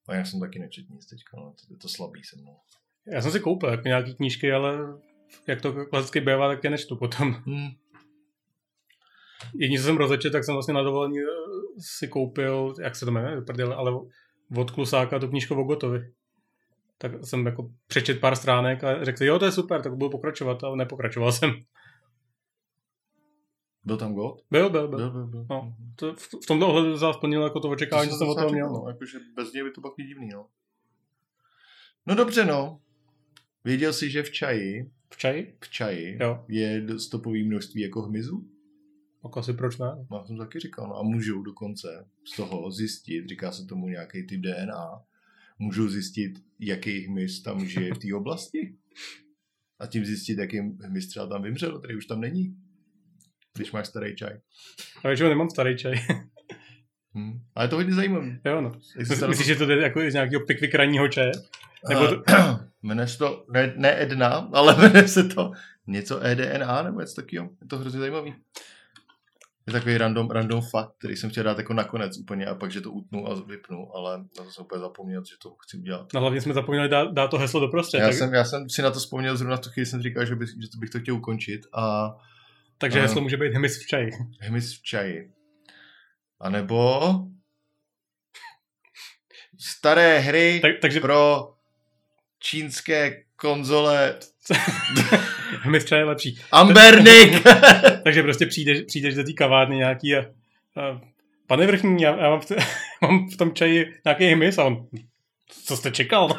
A 0.07 0.15
já 0.15 0.25
jsem 0.25 0.39
taky 0.39 0.59
nečet 0.59 0.89
nic 0.89 1.05
teďka, 1.05 1.37
no, 1.37 1.53
to 1.67 1.73
je 1.73 1.77
to 1.77 1.89
slabý 1.89 2.23
se 2.23 2.41
mnou. 2.41 2.57
Já 3.13 3.21
jsem 3.21 3.31
si 3.31 3.39
koupil 3.39 3.69
jako 3.69 3.87
nějaký 3.87 4.15
knížky, 4.15 4.51
ale 4.51 4.77
jak 5.47 5.61
to 5.61 5.85
klasicky 5.85 6.19
bývá, 6.19 6.47
tak 6.47 6.63
je 6.63 6.69
nečtu 6.69 6.95
potom. 6.95 7.33
Hmm. 7.33 7.69
Jediný, 9.55 9.77
co 9.77 9.83
jsem 9.83 9.97
rozečet, 9.97 10.29
tak 10.31 10.43
jsem 10.43 10.53
vlastně 10.53 10.73
na 10.73 10.83
dovolení 10.83 11.19
eh, 11.19 11.25
si 11.79 12.07
koupil, 12.07 12.73
jak 12.81 12.95
se 12.95 13.05
to 13.05 13.11
jmenuje, 13.11 13.41
prdele, 13.41 13.75
ale 13.75 13.91
od 14.57 14.71
Klusáka 14.71 15.19
tu 15.19 15.27
knížku 15.27 15.55
o 15.55 15.63
Gotovi. 15.63 16.13
Tak 16.97 17.11
jsem 17.23 17.45
jako 17.45 17.69
přečet 17.87 18.19
pár 18.19 18.35
stránek 18.35 18.83
a 18.83 19.05
řekl 19.05 19.17
si, 19.17 19.25
jo, 19.25 19.39
to 19.39 19.45
je 19.45 19.51
super, 19.51 19.81
tak 19.81 19.95
budu 19.95 20.09
pokračovat, 20.09 20.63
ale 20.63 20.77
nepokračoval 20.77 21.31
jsem. 21.31 21.51
Byl 23.85 23.97
tam 23.97 24.13
God? 24.13 24.41
Byl, 24.51 24.69
byl, 24.69 24.87
byl. 24.87 24.97
Byl, 24.97 25.11
byl, 25.11 25.27
byl. 25.27 25.45
No, 25.49 25.75
to 25.95 26.13
v, 26.15 26.29
v 26.43 26.45
tomto 26.47 26.67
ohledu 26.67 26.97
zase 26.97 27.17
splnil 27.17 27.43
jako 27.43 27.59
to 27.59 27.69
očekávání, 27.69 28.09
co 28.09 28.15
jsem 28.15 28.27
od 28.29 28.35
toho 28.35 28.49
měl. 28.49 28.69
No, 28.69 28.85
jakože 28.87 29.17
bez 29.35 29.53
něj 29.53 29.63
by 29.63 29.71
to 29.71 29.81
pak 29.81 29.93
divný, 29.97 30.29
no. 30.29 30.47
No 32.05 32.15
dobře, 32.15 32.45
no. 32.45 32.79
Věděl 33.63 33.93
jsi, 33.93 34.09
že 34.09 34.23
v 34.23 34.31
čaji, 34.31 34.91
V 35.13 35.17
čaji? 35.17 35.57
v 35.63 35.69
čaji 35.69 36.17
Jo. 36.21 36.45
je 36.47 36.99
stopový 36.99 37.47
množství 37.47 37.81
jako 37.81 38.01
hmyzu? 38.01 38.49
Tak 39.23 39.37
asi 39.37 39.53
proč 39.53 39.77
ne? 39.77 40.05
No, 40.11 40.17
já 40.17 40.25
jsem 40.25 40.37
taky 40.37 40.59
říkal, 40.59 40.87
no 40.87 40.95
a 40.97 41.03
můžou 41.03 41.41
dokonce 41.41 42.07
z 42.33 42.35
toho 42.35 42.71
zjistit, 42.71 43.27
říká 43.27 43.51
se 43.51 43.65
tomu 43.65 43.87
nějaký 43.87 44.27
typ 44.27 44.41
DNA, 44.41 45.01
můžou 45.63 45.89
zjistit, 45.89 46.33
jaký 46.59 46.99
hmyz 46.99 47.41
tam 47.41 47.65
žije 47.65 47.93
v 47.93 47.97
té 47.97 48.15
oblasti. 48.15 48.75
A 49.79 49.87
tím 49.87 50.05
zjistit, 50.05 50.37
jaký 50.37 50.59
hmyz 50.59 51.07
třeba 51.07 51.27
tam 51.27 51.43
vymřel, 51.43 51.79
který 51.79 51.95
už 51.95 52.05
tam 52.05 52.21
není. 52.21 52.55
Když 53.55 53.71
máš 53.71 53.87
starý 53.87 54.15
čaj. 54.15 54.39
A 55.03 55.07
většinou 55.07 55.29
nemám 55.29 55.49
starý 55.49 55.77
čaj. 55.77 55.95
Hm. 57.17 57.39
Ale 57.55 57.65
je 57.65 57.69
to 57.69 57.75
hodně 57.75 57.93
zajímavé. 57.93 58.39
jo, 58.45 58.61
no. 58.61 58.71
Myslíš, 59.27 59.47
že 59.47 59.55
to 59.55 59.65
jde 59.65 59.75
jako 59.81 59.99
z 60.09 60.13
nějakého 60.13 60.45
pikvik 60.45 60.75
ranního 60.75 61.07
čaje? 61.07 61.31
Nebo 61.89 62.07
to, 62.07 62.23
Jmenuje 62.83 63.07
se 63.07 63.17
to, 63.17 63.45
ne, 63.53 63.73
ne 63.77 64.01
Edna, 64.01 64.29
ale 64.53 64.75
jmenuje 64.81 65.07
se 65.07 65.23
to 65.23 65.51
něco 65.87 66.25
EDNA 66.25 66.83
nebo 66.83 66.99
něco 66.99 67.15
takového. 67.15 67.49
Je 67.61 67.67
to 67.67 67.77
hrozně 67.77 67.99
zajímavý. 67.99 68.33
Je 69.67 69.73
takový 69.73 69.97
random, 69.97 70.29
random 70.29 70.61
fakt, 70.61 70.91
který 70.97 71.15
jsem 71.15 71.29
chtěl 71.29 71.43
dát 71.43 71.57
jako 71.57 71.73
nakonec 71.73 72.17
úplně 72.17 72.45
a 72.45 72.55
pak, 72.55 72.71
že 72.71 72.81
to 72.81 72.91
utnu 72.91 73.27
a 73.27 73.41
vypnu, 73.41 73.95
ale 73.95 74.17
na 74.17 74.43
to 74.43 74.51
jsem 74.51 74.65
úplně 74.65 74.79
zapomněl, 74.79 75.23
že 75.29 75.35
to 75.41 75.55
chci 75.59 75.77
udělat. 75.77 76.13
no 76.13 76.19
hlavně 76.21 76.41
jsme 76.41 76.53
zapomněli 76.53 76.89
dát, 76.89 77.13
dát 77.13 77.27
to 77.27 77.37
heslo 77.37 77.59
doprostřed. 77.59 77.99
Já 77.99 78.07
tak, 78.07 78.15
jsem, 78.15 78.33
já 78.33 78.45
jsem 78.45 78.69
si 78.69 78.81
na 78.81 78.91
to 78.91 78.99
vzpomněl 78.99 79.37
zrovna 79.37 79.57
v 79.57 79.59
tu 79.59 79.69
chvíli, 79.69 79.85
jsem 79.85 80.01
říkal, 80.01 80.25
že, 80.25 80.35
by, 80.35 80.45
že 80.47 80.69
to 80.73 80.77
bych 80.77 80.89
to 80.89 80.99
chtěl 80.99 81.15
ukončit 81.15 81.61
a 81.73 82.11
takže 82.77 82.99
ano. 82.99 83.07
heslo 83.07 83.21
může 83.21 83.37
být 83.37 83.53
hmyz 83.53 83.83
v 83.83 83.87
čaji. 83.87 84.09
hmyz 84.41 84.79
v 84.79 84.83
čaji. 84.83 85.31
A 86.39 86.49
nebo 86.49 87.01
staré 89.59 90.19
hry 90.19 90.59
Tak, 90.61 90.71
takže 90.81 90.99
pro 90.99 91.49
čínské 92.39 93.23
konzole 93.35 94.19
hmyz 95.61 95.91
je 95.91 96.03
lepší. 96.03 96.39
Ambernick! 96.51 97.43
Takže 98.03 98.23
prostě 98.23 98.45
přijdeš, 98.45 98.81
přijdeš 98.87 99.15
do 99.15 99.23
té 99.23 99.33
kavárny 99.33 99.75
nějaký 99.75 100.15
a, 100.15 100.19
a 100.81 101.01
pane 101.47 101.67
vrchní, 101.67 102.03
já, 102.03 102.17
já 102.17 102.29
mám, 102.29 102.39
v, 102.39 102.51
mám 103.01 103.29
v 103.29 103.37
tom 103.37 103.53
čaji 103.53 103.93
nějaký 104.05 104.25
hmyz 104.25 104.57
a 104.57 104.63
on, 104.63 104.87
co 105.65 105.77
jste 105.77 105.91
čekal? 105.91 106.29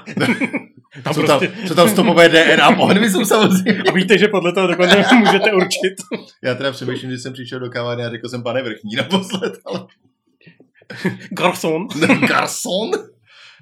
Tam 1.03 1.15
co, 1.15 1.23
tam, 1.23 1.39
prostě, 1.39 1.69
co 1.69 1.74
tam 1.74 1.89
stopové 1.89 2.28
DNA 2.28 2.73
po 2.73 2.86
hmyzu 2.86 3.24
samozřejmě. 3.24 3.82
a 3.89 3.93
víte, 3.93 4.19
že 4.19 4.28
podle 4.28 4.53
toho 4.53 4.66
dokonce 4.66 5.15
můžete 5.15 5.53
určit. 5.53 5.95
Já 6.45 6.55
teda 6.55 6.73
přemýšlím, 6.73 7.11
že 7.11 7.19
jsem 7.19 7.32
přišel 7.32 7.61
do 7.61 7.70
kavárny 7.70 8.05
a 8.05 8.11
řekl 8.11 8.28
jsem 8.28 8.43
pane 8.43 8.62
vrchní 8.62 8.97
naposled, 8.97 9.53
ale 9.66 9.86
Garçon. 11.31 11.89
garçon. 12.28 12.91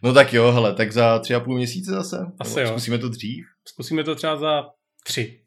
No 0.02 0.12
tak 0.12 0.32
jo, 0.32 0.52
hele, 0.52 0.74
tak 0.74 0.92
za 0.92 1.18
tři 1.18 1.34
a 1.34 1.40
půl 1.40 1.54
měsíce 1.54 1.90
zase. 1.90 2.16
Asi 2.40 2.60
jo. 2.60 2.68
Zkusíme 2.68 2.98
to 2.98 3.08
dřív. 3.08 3.44
Zkusíme 3.68 4.04
to 4.04 4.14
třeba 4.14 4.36
za 4.36 4.62
tři. 5.04 5.41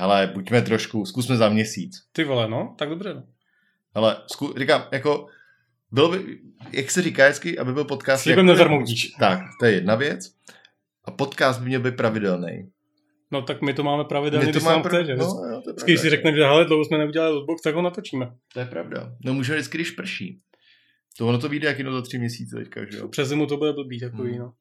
Hele, 0.00 0.30
buďme 0.34 0.62
trošku, 0.62 1.06
zkusme 1.06 1.36
za 1.36 1.48
měsíc. 1.48 1.96
Ty 2.12 2.24
vole, 2.24 2.48
no, 2.48 2.74
tak 2.78 2.88
dobře. 2.88 3.14
No. 3.14 3.22
Ale 3.94 4.16
zku, 4.32 4.54
říkám, 4.58 4.84
jako, 4.92 5.26
bylo 5.92 6.08
by, 6.10 6.38
jak 6.72 6.90
se 6.90 7.02
říká 7.02 7.24
hezky, 7.24 7.58
aby 7.58 7.72
byl 7.72 7.84
podcast... 7.84 8.22
Slibem 8.22 8.46
jako- 8.46 8.52
nezarmoutíš. 8.52 9.10
Tak, 9.20 9.40
to 9.60 9.66
je 9.66 9.72
jedna 9.72 9.94
věc. 9.94 10.32
A 11.04 11.10
podcast 11.10 11.60
by 11.60 11.66
měl 11.66 11.80
být 11.80 11.96
pravidelný. 11.96 12.70
no 13.30 13.42
tak 13.42 13.62
my 13.62 13.74
to 13.74 13.82
máme 13.82 14.04
pravidelně, 14.04 14.50
když 14.50 14.62
má 14.62 14.72
nám 14.72 14.82
prav- 14.82 15.02
chce, 15.02 15.04
že? 15.06 15.16
No, 15.16 15.24
jo, 15.24 15.60
to 15.64 15.70
Vždycky, 15.70 15.92
když 15.92 16.00
si 16.00 16.10
řekneme, 16.10 16.36
že 16.36 16.42
hele, 16.42 16.64
dlouho 16.64 16.84
jsme 16.84 16.98
neudělali 16.98 17.32
lootbox, 17.34 17.62
tak 17.62 17.74
ho 17.74 17.82
natočíme. 17.82 18.30
To 18.54 18.60
je 18.60 18.66
pravda. 18.66 19.12
No 19.24 19.34
můžeme 19.34 19.58
vždycky, 19.58 19.78
když 19.78 19.90
prší. 19.90 20.40
To 21.18 21.26
ono 21.28 21.38
to 21.38 21.48
vyjde 21.48 21.68
jak 21.68 21.78
jedno 21.78 21.92
za 21.92 22.02
tři 22.02 22.18
měsíce 22.18 22.56
teďka, 22.56 22.80
že 22.90 22.98
jo? 22.98 23.08
Přes 23.08 23.28
zimu 23.28 23.46
to 23.46 23.56
bude 23.56 23.72
blbý 23.72 24.00
takový, 24.00 24.30
Hmm. 24.30 24.38
no. 24.38 24.52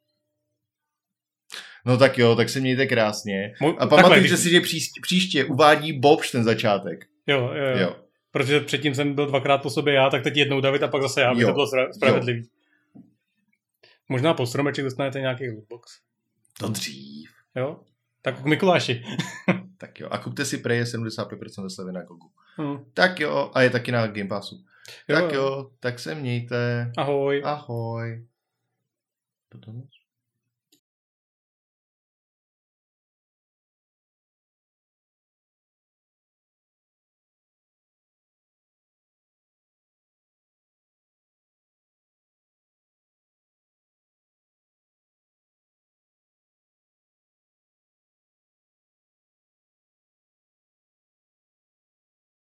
No 1.87 1.97
tak 1.97 2.17
jo, 2.17 2.35
tak 2.35 2.49
se 2.49 2.59
mějte 2.59 2.87
krásně. 2.87 3.53
A 3.77 3.87
pamatujte 3.87 4.19
když- 4.19 4.39
si, 4.39 4.49
že 4.49 4.61
příště, 4.61 5.01
příště 5.01 5.45
uvádí 5.45 5.93
Bobš 5.99 6.31
ten 6.31 6.43
začátek. 6.43 7.05
Jo, 7.27 7.51
jo, 7.55 7.65
jo. 7.65 7.77
Jo. 7.77 7.95
Protože 8.31 8.59
předtím 8.59 8.95
jsem 8.95 9.13
byl 9.15 9.25
dvakrát 9.25 9.57
po 9.57 9.69
sobě 9.69 9.93
já, 9.93 10.09
tak 10.09 10.23
teď 10.23 10.37
jednou 10.37 10.61
David 10.61 10.83
a 10.83 10.87
pak 10.87 11.01
zase 11.01 11.21
já, 11.21 11.31
aby 11.31 11.41
Jo. 11.41 11.47
to 11.47 11.53
bylo 11.53 11.65
spra- 11.65 11.91
spravedlivý. 11.91 12.49
Možná 14.09 14.33
po 14.33 14.45
stromeček 14.45 14.85
dostanete 14.85 15.19
nějaký 15.19 15.49
lootbox. 15.49 15.91
To 16.59 16.67
dřív. 16.69 17.29
Jo? 17.55 17.79
Tak 18.21 18.41
k 18.41 18.45
Mikuláši. 18.45 19.03
Tak 19.79 19.99
jo. 19.99 20.07
A 20.11 20.17
kupte 20.17 20.45
si 20.45 20.57
Preje 20.57 20.83
75% 20.83 21.69
slevy 21.69 21.91
na 21.91 22.03
Gogu. 22.03 22.27
Hm. 22.61 22.77
Tak 22.93 23.19
jo. 23.19 23.51
A 23.53 23.61
je 23.61 23.69
taky 23.69 23.91
na 23.91 24.07
Game 24.07 24.27
Passu. 24.29 24.55
Jo, 25.07 25.15
Tak 25.21 25.31
jo. 25.33 25.69
Tak 25.79 25.99
se 25.99 26.15
mějte. 26.15 26.91
Ahoj. 26.97 27.41
Ahoj. 27.45 28.25
Potom 29.49 29.75